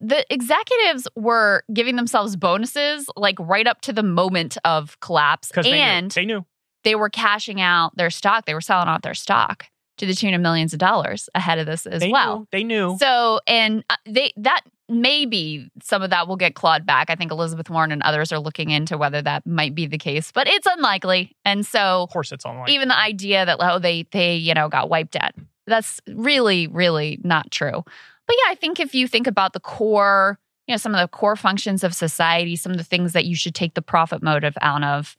The 0.00 0.24
executives 0.32 1.06
were 1.14 1.62
giving 1.72 1.94
themselves 1.96 2.34
bonuses 2.34 3.08
like 3.16 3.36
right 3.38 3.66
up 3.66 3.80
to 3.82 3.92
the 3.92 4.02
moment 4.02 4.56
of 4.64 4.98
collapse, 5.00 5.48
Because 5.48 5.64
they 5.66 5.78
and 5.78 6.06
knew. 6.06 6.20
They 6.22 6.26
knew. 6.26 6.46
they 6.84 6.94
were 6.96 7.08
cashing 7.10 7.60
out 7.60 7.96
their 7.96 8.10
stock. 8.10 8.46
They 8.46 8.54
were 8.54 8.60
selling 8.60 8.88
out 8.88 9.02
their 9.02 9.14
stock 9.14 9.66
to 9.98 10.06
the 10.06 10.14
tune 10.14 10.34
of 10.34 10.40
millions 10.40 10.72
of 10.72 10.78
dollars 10.78 11.28
ahead 11.34 11.58
of 11.58 11.66
this 11.66 11.84
as 11.86 12.00
They 12.00 12.10
well. 12.12 12.38
knew. 12.40 12.46
They 12.52 12.64
knew. 12.64 12.96
So, 12.98 13.40
and 13.48 13.84
uh, 13.90 13.96
they 14.06 14.32
that 14.36 14.62
maybe 14.88 15.68
some 15.82 16.02
of 16.02 16.10
that 16.10 16.28
will 16.28 16.36
get 16.36 16.54
clawed 16.54 16.86
back. 16.86 17.10
I 17.10 17.14
think 17.16 17.30
Elizabeth 17.32 17.68
Warren 17.68 17.92
and 17.92 18.02
others 18.02 18.32
are 18.32 18.38
looking 18.38 18.70
into 18.70 18.96
whether 18.96 19.20
that 19.22 19.46
might 19.46 19.74
be 19.74 19.86
the 19.86 19.98
case, 19.98 20.30
but 20.32 20.46
it's 20.48 20.66
unlikely. 20.70 21.32
And 21.44 21.66
so, 21.66 22.04
of 22.04 22.10
course, 22.10 22.30
it's 22.32 22.44
online. 22.46 22.68
even 22.70 22.88
the 22.88 22.96
idea 22.98 23.44
that 23.44 23.56
oh 23.60 23.78
they 23.80 24.06
they 24.12 24.36
you 24.36 24.54
know 24.54 24.68
got 24.68 24.88
wiped 24.88 25.16
out, 25.16 25.32
that's 25.68 26.00
really 26.08 26.66
really 26.66 27.18
not 27.22 27.50
true. 27.50 27.84
But 28.26 28.36
yeah, 28.44 28.52
I 28.52 28.54
think 28.54 28.80
if 28.80 28.94
you 28.94 29.08
think 29.08 29.26
about 29.26 29.52
the 29.52 29.60
core, 29.60 30.38
you 30.66 30.72
know, 30.72 30.76
some 30.76 30.94
of 30.94 31.00
the 31.00 31.08
core 31.08 31.36
functions 31.36 31.82
of 31.82 31.94
society, 31.94 32.56
some 32.56 32.72
of 32.72 32.78
the 32.78 32.84
things 32.84 33.12
that 33.14 33.24
you 33.24 33.34
should 33.34 33.54
take 33.54 33.74
the 33.74 33.82
profit 33.82 34.22
motive 34.22 34.56
out 34.60 34.82
of, 34.82 35.16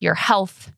your 0.00 0.14
health, 0.14 0.72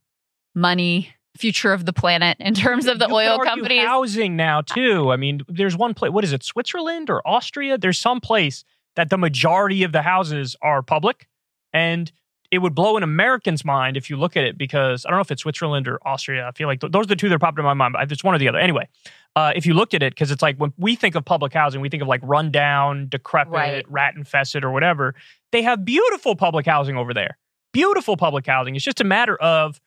money, 0.55 1.13
future 1.37 1.73
of 1.73 1.85
the 1.85 1.93
planet 1.93 2.37
in 2.41 2.55
terms 2.55 2.87
of 2.87 2.99
the 2.99 3.09
You 3.09 3.15
oil 3.15 3.39
companies. 3.39 3.85
Housing 3.85 4.37
now 4.37 4.63
too. 4.63 5.11
I 5.11 5.17
mean, 5.17 5.43
there's 5.49 5.77
one 5.77 5.93
place. 5.93 6.13
What 6.13 6.25
is 6.25 6.33
it? 6.33 6.43
Switzerland 6.43 7.11
or 7.11 7.27
Austria? 7.27 7.77
There's 7.77 7.99
some 7.99 8.21
place 8.21 8.65
that 8.95 9.11
the 9.11 9.19
majority 9.19 9.83
of 9.83 9.93
the 9.93 10.03
houses 10.03 10.57
are 10.63 10.83
public, 10.83 11.29
and 11.73 12.11
it 12.51 12.59
would 12.59 12.75
blow 12.75 12.97
an 12.97 13.03
American's 13.03 13.65
mind 13.65 13.97
if 13.97 14.09
you 14.11 14.17
look 14.17 14.37
at 14.37 14.45
it 14.45 14.57
because 14.57 15.05
I 15.05 15.11
don't 15.11 15.19
know 15.19 15.23
if 15.23 15.31
it's 15.31 15.43
Switzerland 15.43 15.89
or 15.89 15.99
Austria. 16.07 16.47
I 16.47 16.53
feel 16.53 16.69
like 16.69 16.81
th- 16.81 16.93
those 16.93 17.05
are 17.05 17.09
the 17.09 17.17
two 17.17 17.29
that 17.29 17.39
popped 17.41 17.59
in 17.59 17.65
my 17.65 17.75
mind. 17.75 17.95
But 17.99 18.11
it's 18.13 18.25
one 18.25 18.35
or 18.35 18.39
the 18.39 18.49
other. 18.49 18.59
Anyway, 18.59 18.89
uh, 19.35 19.53
if 19.57 19.67
you 19.67 19.75
looked 19.75 19.95
at 19.95 20.03
it, 20.03 20.15
because 20.15 20.31
it's 20.31 20.43
like 20.43 20.57
when 20.57 20.73
we 20.79 20.97
think 20.97 21.15
of 21.15 21.25
public 21.25 21.53
housing, 21.53 21.81
we 21.81 21.89
think 21.89 22.03
of 22.03 22.09
like 22.09 22.21
rundown, 22.23 23.09
decrepit, 23.09 23.53
Right. 23.53 23.85
rat 23.91 24.15
infested, 24.17 24.65
or 24.65 24.71
whatever. 24.71 25.15
They 25.53 25.63
have 25.63 25.85
beautiful 25.85 26.37
public 26.37 26.67
housing 26.67 26.97
over 26.97 27.13
there. 27.15 27.37
Beautiful 27.73 28.17
public 28.17 28.47
housing. 28.47 28.75
It's 28.77 28.85
just 28.85 29.01
a 29.01 29.05
matter 29.05 29.37
of 29.37 29.81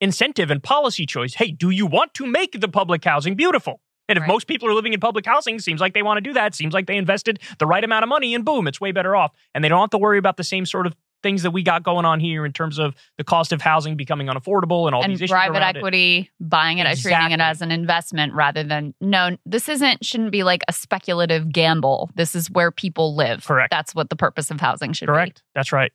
incentive 0.00 0.50
and 0.50 0.62
policy 0.62 1.06
choice. 1.06 1.34
Hey, 1.34 1.50
do 1.52 1.70
you 1.70 1.86
want 1.86 2.14
to 2.14 2.26
make 2.26 2.60
the 2.60 2.68
public 2.68 3.04
housing 3.04 3.36
beautiful? 3.36 3.80
And 4.08 4.16
if 4.18 4.22
Right. 4.22 4.28
most 4.28 4.48
people 4.48 4.68
are 4.68 4.74
living 4.74 4.92
in 4.92 5.00
public 5.00 5.24
housing, 5.24 5.54
it 5.56 5.62
seems 5.62 5.80
like 5.80 5.94
they 5.94 6.02
want 6.02 6.16
to 6.18 6.20
do 6.20 6.32
that. 6.32 6.54
Seems 6.56 6.74
like 6.74 6.86
they 6.86 6.96
invested 6.96 7.38
the 7.58 7.66
right 7.66 7.84
amount 7.84 8.02
of 8.02 8.08
money, 8.08 8.34
and 8.34 8.44
boom, 8.44 8.66
it's 8.66 8.80
way 8.80 8.90
better 8.90 9.14
off. 9.14 9.30
And 9.54 9.62
they 9.62 9.68
don't 9.68 9.78
have 9.80 9.90
to 9.90 9.98
worry 9.98 10.18
about 10.18 10.36
the 10.36 10.44
same 10.44 10.66
sort 10.66 10.86
of 10.88 10.96
things 11.22 11.42
that 11.42 11.50
we 11.50 11.62
got 11.62 11.82
going 11.82 12.04
on 12.04 12.20
here 12.20 12.44
in 12.44 12.52
terms 12.52 12.78
of 12.78 12.94
the 13.18 13.24
cost 13.24 13.52
of 13.52 13.60
housing 13.60 13.96
becoming 13.96 14.26
unaffordable 14.26 14.86
and 14.86 14.94
all 14.94 15.02
and 15.02 15.12
these 15.12 15.22
issues 15.22 15.30
private 15.30 15.58
around 15.58 15.76
it. 15.76 15.78
equity 15.78 16.30
buying 16.40 16.78
it, 16.78 16.98
treating 16.98 17.30
it 17.30 17.40
as 17.40 17.62
an 17.62 17.70
investment 17.70 18.34
rather 18.34 18.62
than 18.62 18.94
no. 19.00 19.36
This 19.46 19.68
isn't 19.68 20.04
shouldn't 20.04 20.32
be 20.32 20.42
like 20.42 20.62
a 20.68 20.72
speculative 20.72 21.52
gamble. 21.52 22.10
This 22.14 22.34
is 22.34 22.50
where 22.50 22.70
people 22.70 23.14
live. 23.14 23.44
Correct. 23.44 23.70
That's 23.70 23.94
what 23.94 24.10
the 24.10 24.16
purpose 24.16 24.50
of 24.50 24.60
housing 24.60 24.92
should 24.92 25.06
be. 25.06 25.12
Correct. 25.12 25.42
That's 25.54 25.72
right. 25.72 25.92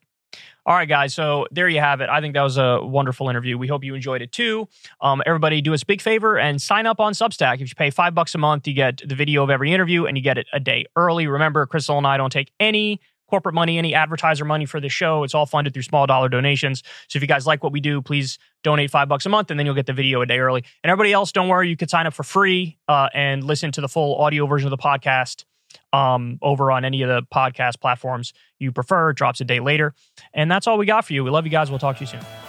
All 0.66 0.74
right, 0.74 0.88
guys. 0.88 1.14
So 1.14 1.46
there 1.50 1.68
you 1.68 1.80
have 1.80 2.02
it. 2.02 2.10
I 2.10 2.20
think 2.20 2.34
that 2.34 2.42
was 2.42 2.58
a 2.58 2.80
wonderful 2.82 3.30
interview. 3.30 3.56
We 3.56 3.68
hope 3.68 3.84
you 3.84 3.94
enjoyed 3.94 4.20
it 4.20 4.32
too. 4.32 4.68
Um, 5.00 5.22
everybody, 5.24 5.62
do 5.62 5.72
us 5.72 5.82
a 5.82 5.86
big 5.86 6.02
favor 6.02 6.38
and 6.38 6.60
sign 6.60 6.86
up 6.86 7.00
on 7.00 7.14
Substack. 7.14 7.54
If 7.54 7.70
you 7.70 7.74
pay 7.74 7.88
five 7.88 8.14
bucks 8.14 8.34
a 8.34 8.38
month, 8.38 8.68
you 8.68 8.74
get 8.74 9.00
the 9.06 9.14
video 9.14 9.42
of 9.42 9.48
every 9.48 9.72
interview 9.72 10.04
and 10.04 10.16
you 10.16 10.22
get 10.22 10.36
it 10.36 10.46
a 10.52 10.60
day 10.60 10.84
early. 10.94 11.26
Remember, 11.26 11.66
Krystal 11.66 11.96
and 11.96 12.06
I 12.06 12.18
don't 12.18 12.30
take 12.30 12.52
any 12.60 13.00
corporate 13.28 13.54
money, 13.54 13.78
any 13.78 13.94
advertiser 13.94 14.44
money 14.44 14.66
for 14.66 14.80
the 14.80 14.88
show. 14.88 15.22
It's 15.22 15.34
all 15.34 15.46
funded 15.46 15.74
through 15.74 15.82
small 15.82 16.06
dollar 16.06 16.28
donations. 16.28 16.82
So 17.08 17.18
if 17.18 17.22
you 17.22 17.28
guys 17.28 17.46
like 17.46 17.62
what 17.62 17.72
we 17.72 17.80
do, 17.80 18.02
please 18.02 18.38
donate 18.64 18.90
five 18.90 19.08
bucks 19.08 19.26
a 19.26 19.28
month 19.28 19.50
and 19.50 19.58
then 19.58 19.66
you'll 19.66 19.74
get 19.74 19.86
the 19.86 19.92
video 19.92 20.20
a 20.20 20.26
day 20.26 20.38
early. 20.38 20.64
And 20.82 20.90
everybody 20.90 21.12
else, 21.12 21.32
don't 21.32 21.48
worry, 21.48 21.68
you 21.68 21.76
could 21.76 21.90
sign 21.90 22.06
up 22.06 22.14
for 22.14 22.22
free 22.22 22.78
uh, 22.88 23.08
and 23.14 23.44
listen 23.44 23.72
to 23.72 23.80
the 23.80 23.88
full 23.88 24.16
audio 24.16 24.46
version 24.46 24.70
of 24.70 24.76
the 24.76 24.82
podcast 24.82 25.44
um, 25.92 26.38
over 26.42 26.70
on 26.70 26.84
any 26.84 27.02
of 27.02 27.08
the 27.08 27.22
podcast 27.34 27.80
platforms 27.80 28.32
you 28.58 28.72
prefer. 28.72 29.10
It 29.10 29.16
drops 29.16 29.40
a 29.40 29.44
day 29.44 29.60
later. 29.60 29.94
And 30.32 30.50
that's 30.50 30.66
all 30.66 30.78
we 30.78 30.86
got 30.86 31.04
for 31.04 31.12
you. 31.12 31.24
We 31.24 31.30
love 31.30 31.44
you 31.44 31.50
guys. 31.50 31.70
We'll 31.70 31.78
talk 31.78 31.96
to 31.96 32.00
you 32.00 32.06
soon. 32.06 32.47